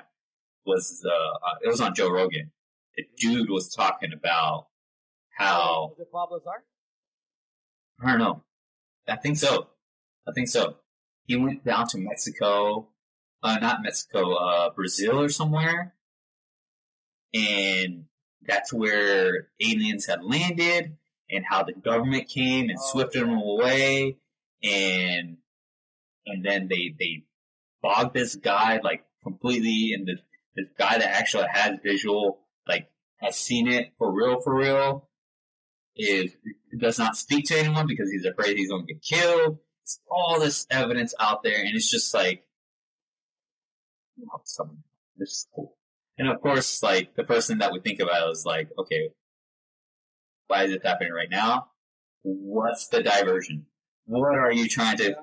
was 0.65 1.05
uh, 1.05 1.09
uh, 1.09 1.55
it 1.63 1.67
was 1.67 1.81
on 1.81 1.95
Joe 1.95 2.09
Rogan. 2.09 2.51
The 2.95 3.03
dude 3.17 3.49
was 3.49 3.73
talking 3.73 4.13
about 4.13 4.67
how 5.37 5.93
Was 5.97 5.99
it 5.99 6.11
Pablo 6.11 6.39
Zar? 6.43 6.63
I 8.01 8.11
don't 8.11 8.19
know. 8.19 8.43
I 9.07 9.17
think 9.17 9.37
so. 9.37 9.67
I 10.27 10.31
think 10.33 10.47
so. 10.47 10.77
He 11.25 11.35
went 11.35 11.63
down 11.63 11.87
to 11.89 11.97
Mexico, 11.97 12.87
uh, 13.43 13.57
not 13.59 13.83
Mexico, 13.83 14.33
uh, 14.33 14.69
Brazil 14.71 15.21
or 15.21 15.29
somewhere. 15.29 15.93
And 17.33 18.05
that's 18.47 18.73
where 18.73 19.49
aliens 19.59 20.05
had 20.05 20.23
landed 20.23 20.95
and 21.29 21.45
how 21.45 21.63
the 21.63 21.73
government 21.73 22.29
came 22.29 22.69
and 22.69 22.79
Oh, 22.79 22.91
swept 22.91 23.13
them 23.13 23.31
away. 23.31 24.17
And 24.63 25.37
and 26.25 26.45
then 26.45 26.67
they 26.67 26.95
they 26.97 27.23
bog 27.81 28.13
this 28.13 28.35
guy 28.35 28.79
like 28.83 29.05
completely, 29.23 29.93
and 29.93 30.07
this 30.07 30.19
this 30.55 30.67
guy 30.77 30.97
that 30.97 31.15
actually 31.15 31.47
has 31.51 31.77
visual, 31.83 32.39
like 32.67 32.89
has 33.17 33.35
seen 33.35 33.67
it 33.67 33.93
for 33.97 34.11
real, 34.11 34.41
for 34.41 34.55
real, 34.55 35.09
is 35.95 36.35
does 36.79 36.97
not 36.97 37.17
speak 37.17 37.45
to 37.45 37.57
anyone 37.59 37.87
because 37.87 38.11
he's 38.11 38.25
afraid 38.25 38.57
he's 38.57 38.69
going 38.69 38.85
to 38.87 38.93
get 38.93 39.01
killed. 39.03 39.59
It's 39.83 39.99
all 40.09 40.39
this 40.39 40.67
evidence 40.69 41.13
out 41.19 41.43
there, 41.43 41.59
and 41.59 41.75
it's 41.75 41.89
just 41.89 42.13
like, 42.13 42.45
oh, 44.33 44.41
some 44.43 44.83
this 45.17 45.29
is 45.29 45.47
cool. 45.53 45.76
And 46.17 46.29
of 46.29 46.41
course, 46.41 46.81
like 46.81 47.15
the 47.15 47.23
first 47.23 47.47
thing 47.47 47.59
that 47.59 47.71
we 47.71 47.79
think 47.79 47.99
about 47.99 48.31
is 48.31 48.43
like, 48.45 48.69
okay, 48.77 49.09
why 50.47 50.63
is 50.63 50.71
this 50.71 50.83
happening 50.83 51.13
right 51.13 51.29
now? 51.29 51.67
What's 52.23 52.87
the 52.87 53.03
diversion? 53.03 53.65
What 54.05 54.37
are 54.37 54.51
you 54.51 54.67
trying 54.67 54.97
to 54.97 55.15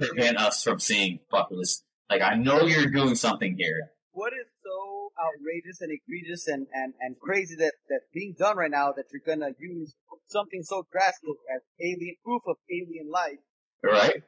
prevent 0.00 0.38
us 0.38 0.62
from 0.62 0.80
seeing? 0.80 1.20
Fuck 1.30 1.50
this. 1.50 1.84
Like 2.10 2.22
I 2.22 2.34
know 2.34 2.62
you're 2.62 2.90
doing 2.90 3.14
something 3.14 3.56
here. 3.58 3.90
what 4.12 4.32
is 4.32 4.46
so 4.62 5.10
outrageous 5.20 5.80
and 5.80 5.90
egregious 5.92 6.48
and, 6.48 6.66
and, 6.72 6.94
and 7.00 7.18
crazy 7.20 7.54
that, 7.56 7.72
that's 7.88 8.04
being 8.12 8.34
done 8.38 8.56
right 8.56 8.70
now 8.70 8.92
that 8.92 9.04
you're 9.12 9.22
gonna 9.26 9.52
use 9.58 9.94
something 10.26 10.62
so 10.62 10.86
drastic 10.90 11.36
as 11.54 11.62
alien 11.80 12.16
proof 12.24 12.42
of 12.46 12.56
alien 12.70 13.10
life? 13.10 13.38
Right? 13.82 14.22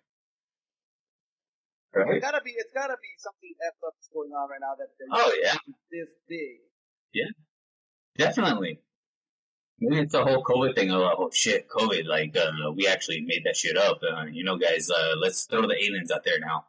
It's 1.95 2.05
Right? 2.11 2.21
gotta 2.21 2.43
be 2.45 2.51
it's 2.51 2.73
gotta 2.75 2.97
be 3.01 3.09
something 3.19 3.55
effed 3.65 3.87
up 3.87 3.95
that's 3.97 4.09
going 4.13 4.31
on 4.33 4.51
right 4.51 4.61
now 4.61 4.75
that 4.79 4.89
Oh 5.13 5.33
yeah, 5.43 5.55
this 5.91 6.09
big. 6.29 6.59
Yeah, 7.13 7.31
definitely. 8.19 8.81
Maybe 9.79 10.01
it's 10.03 10.13
the 10.13 10.25
whole 10.25 10.43
COVID 10.43 10.75
thing. 10.75 10.91
Oh, 10.91 11.15
oh 11.19 11.31
shit, 11.33 11.69
COVID! 11.69 12.07
Like 12.07 12.37
uh, 12.37 12.73
we 12.73 12.87
actually 12.87 13.21
made 13.21 13.45
that 13.45 13.57
shit 13.57 13.77
up. 13.77 14.01
Uh, 14.03 14.25
you 14.25 14.43
know, 14.45 14.57
guys, 14.57 14.91
uh, 14.91 15.15
let's 15.21 15.45
throw 15.45 15.63
the 15.63 15.77
aliens 15.77 16.11
out 16.11 16.25
there 16.25 16.41
now. 16.41 16.65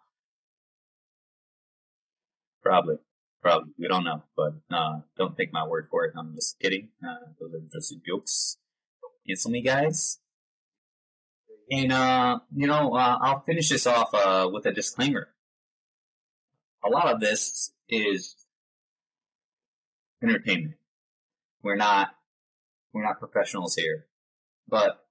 Probably, 2.61 2.98
probably. 3.41 3.72
We 3.80 3.88
don't 3.88 4.03
know, 4.03 4.23
but 4.35 4.56
uh, 4.69 4.99
don't 5.18 5.38
take 5.38 5.53
my 5.53 5.65
word 5.65 5.88
for 5.89 6.03
it. 6.06 6.14
I'm 6.18 6.35
just 6.35 6.60
kidding. 6.60 6.89
Uh, 7.02 7.31
those 7.39 7.53
are 7.53 7.61
just 7.72 7.95
jokes. 8.06 8.57
Cancel 9.26 9.52
me, 9.52 9.61
guys. 9.61 10.19
And 11.69 11.91
uh, 11.91 12.39
you 12.56 12.68
know, 12.68 12.95
uh, 12.95 13.18
I'll 13.22 13.41
finish 13.41 13.69
this 13.69 13.88
off 13.88 14.14
uh, 14.14 14.49
with 14.52 14.65
a 14.65 14.72
disclaimer. 14.72 15.30
A 16.85 16.89
lot 16.89 17.14
of 17.14 17.19
this 17.19 17.73
is 17.89 18.35
entertainment. 20.23 20.76
We're 21.61 21.76
not 21.76 22.11
we're 22.94 23.03
not 23.03 23.19
professionals 23.19 23.76
here. 23.76 24.06
But 24.68 25.06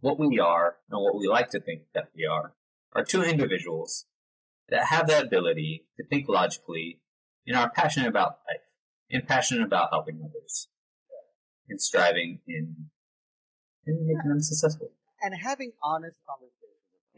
what 0.00 0.18
we 0.18 0.38
are 0.38 0.76
and 0.90 1.02
what 1.02 1.18
we 1.18 1.26
like 1.26 1.50
to 1.50 1.60
think 1.60 1.82
that 1.94 2.08
we 2.14 2.26
are 2.26 2.52
are 2.94 3.04
two 3.04 3.22
individuals 3.22 4.06
that 4.68 4.86
have 4.86 5.08
that 5.08 5.24
ability 5.24 5.86
to 5.96 6.06
think 6.06 6.28
logically 6.28 7.00
and 7.46 7.56
are 7.56 7.70
passionate 7.70 8.08
about 8.08 8.38
life 8.46 8.60
and 9.10 9.26
passionate 9.26 9.64
about 9.64 9.88
helping 9.90 10.20
others 10.22 10.68
and 11.68 11.80
striving 11.80 12.40
in 12.46 12.90
in 13.86 14.06
making 14.06 14.28
them 14.28 14.40
successful 14.40 14.90
And 15.22 15.34
having 15.34 15.72
honest 15.82 16.16
conversations. 16.26 16.54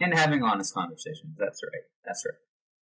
and 0.00 0.14
having 0.14 0.42
honest 0.42 0.74
conversations. 0.74 1.36
That's 1.38 1.62
right. 1.62 1.82
That's 2.04 2.24
right. 2.26 2.38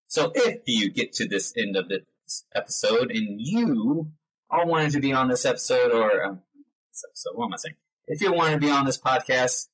So 0.07 0.32
if 0.35 0.62
you 0.66 0.90
get 0.90 1.12
to 1.15 1.28
this 1.28 1.53
end 1.57 1.77
of 1.77 1.89
this 1.89 2.45
episode 2.55 3.11
and 3.11 3.40
you 3.40 4.11
all 4.51 4.66
wanted 4.66 4.93
to 4.93 5.01
be 5.01 5.12
on 5.12 5.28
this 5.28 5.45
episode 5.45 5.93
or 5.93 6.24
um, 6.24 6.40
this 6.90 7.05
episode, 7.09 7.36
what 7.36 7.47
am 7.47 7.55
I 7.55 7.57
saying? 7.57 7.74
If 8.07 8.23
you 8.23 8.32
want 8.32 8.53
to 8.53 8.59
be 8.59 8.70
on 8.70 8.86
this 8.86 8.99
podcast, 8.99 9.69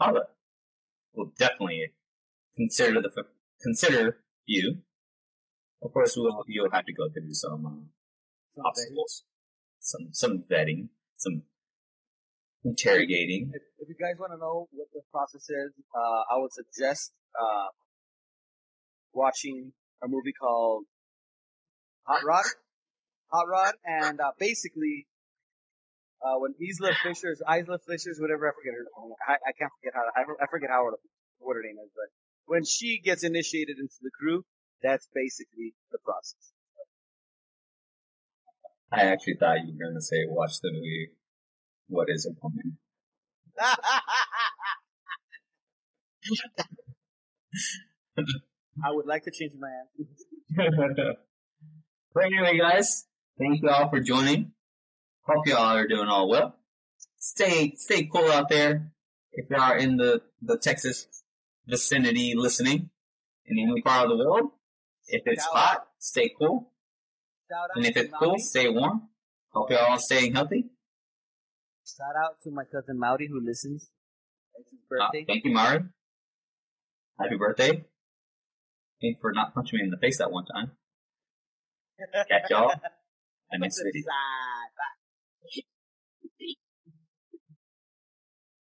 holla. 0.00 0.26
We'll 1.14 1.32
definitely 1.38 1.92
consider 2.56 3.02
the 3.02 3.10
consider 3.60 4.18
you. 4.46 4.78
Of 5.82 5.92
course, 5.92 6.16
we'll, 6.16 6.44
you'll 6.46 6.70
have 6.70 6.86
to 6.86 6.92
go 6.92 7.08
through 7.08 7.34
some 7.34 7.90
uh, 8.56 8.62
obstacles, 8.66 9.24
some 9.80 10.08
some 10.12 10.44
vetting, 10.50 10.88
some 11.16 11.42
interrogating. 12.64 13.50
If, 13.54 13.62
if 13.78 13.88
you 13.88 13.96
guys 13.98 14.18
want 14.18 14.32
to 14.32 14.38
know 14.38 14.68
what 14.72 14.88
the 14.92 15.00
process 15.10 15.48
is, 15.48 15.72
uh, 15.94 16.22
I 16.30 16.38
would 16.38 16.52
suggest 16.52 17.12
uh, 17.40 17.68
watching 19.12 19.72
a 20.02 20.08
movie 20.08 20.32
called 20.32 20.84
Hot 22.04 22.24
Rod. 22.24 22.44
Hot 23.32 23.48
Rod, 23.48 23.74
and 23.86 24.20
uh, 24.20 24.32
basically, 24.38 25.06
uh, 26.20 26.36
when 26.36 26.52
Isla 26.60 26.92
Fisher's, 27.02 27.40
Isla 27.48 27.78
Fisher's, 27.88 28.20
whatever, 28.20 28.46
I 28.46 28.52
forget 28.52 28.74
her, 28.76 28.84
I, 29.26 29.32
I 29.40 29.52
can't 29.56 29.72
forget 29.80 29.94
how, 29.94 30.04
I, 30.14 30.44
I 30.44 30.46
forget 30.50 30.68
how 30.68 30.84
her, 30.84 30.98
what 31.38 31.56
her 31.56 31.62
name 31.62 31.80
is, 31.82 31.90
but 31.96 32.12
when 32.44 32.64
she 32.64 33.00
gets 33.02 33.24
initiated 33.24 33.78
into 33.78 33.96
the 34.02 34.10
crew, 34.10 34.44
that's 34.82 35.08
basically 35.14 35.72
the 35.90 35.98
process. 36.04 36.52
I 38.92 39.08
actually 39.08 39.36
thought 39.40 39.64
you 39.64 39.72
were 39.72 39.88
going 39.88 39.96
to 39.96 40.02
say 40.02 40.26
watch 40.28 40.60
the 40.60 40.70
movie. 40.70 41.12
What 41.92 42.08
is 42.08 42.24
a 42.24 42.30
woman? 42.42 42.78
I 48.82 48.90
would 48.90 49.04
like 49.06 49.24
to 49.24 49.30
change 49.30 49.52
my 49.60 49.68
answer. 49.68 51.16
but 52.14 52.24
anyway, 52.24 52.56
guys, 52.56 53.04
thank 53.38 53.60
you 53.62 53.68
all 53.68 53.90
for 53.90 54.00
joining. 54.00 54.52
Hope 55.26 55.46
you 55.46 55.54
all 55.54 55.76
are 55.76 55.86
doing 55.86 56.08
all 56.08 56.30
well. 56.30 56.56
Stay 57.18 57.74
stay 57.76 58.08
cool 58.10 58.32
out 58.32 58.48
there. 58.48 58.90
If 59.32 59.50
you 59.50 59.56
are 59.56 59.76
in 59.76 59.98
the 59.98 60.22
the 60.40 60.56
Texas 60.56 61.06
vicinity 61.66 62.32
listening 62.34 62.88
in 63.44 63.58
any 63.58 63.82
part 63.82 64.10
of 64.10 64.16
the 64.16 64.26
world, 64.26 64.50
if 65.08 65.22
it's 65.26 65.44
Shout 65.44 65.52
hot, 65.54 65.86
stay 65.98 66.30
cool. 66.38 66.72
Shout 67.50 67.68
And 67.76 67.84
if 67.84 67.98
it's 67.98 68.14
cool, 68.18 68.38
stay 68.38 68.70
warm. 68.70 69.10
Hope 69.50 69.70
you 69.70 69.76
all 69.76 69.92
are 69.92 69.98
staying 69.98 70.34
healthy. 70.34 70.71
Shout 71.86 72.14
out 72.16 72.40
to 72.44 72.50
my 72.50 72.64
cousin 72.64 72.98
Maudi 72.98 73.28
who 73.28 73.40
listens. 73.44 73.90
It's 74.54 74.70
his 74.70 74.80
Uh, 74.84 74.88
birthday. 74.88 75.24
thank 75.26 75.44
you, 75.44 75.52
Mari. 75.52 75.84
Happy 77.18 77.36
birthday. 77.36 77.84
Thanks 79.00 79.20
for 79.20 79.32
not 79.32 79.54
punching 79.54 79.78
me 79.78 79.84
in 79.84 79.90
the 79.90 79.98
face 79.98 80.18
that 80.18 80.30
one 80.30 80.44
time. 80.46 80.72
Catch 82.28 82.50
y'all. 82.50 82.72
And 83.50 83.60
next 83.60 83.82
Put 83.82 85.64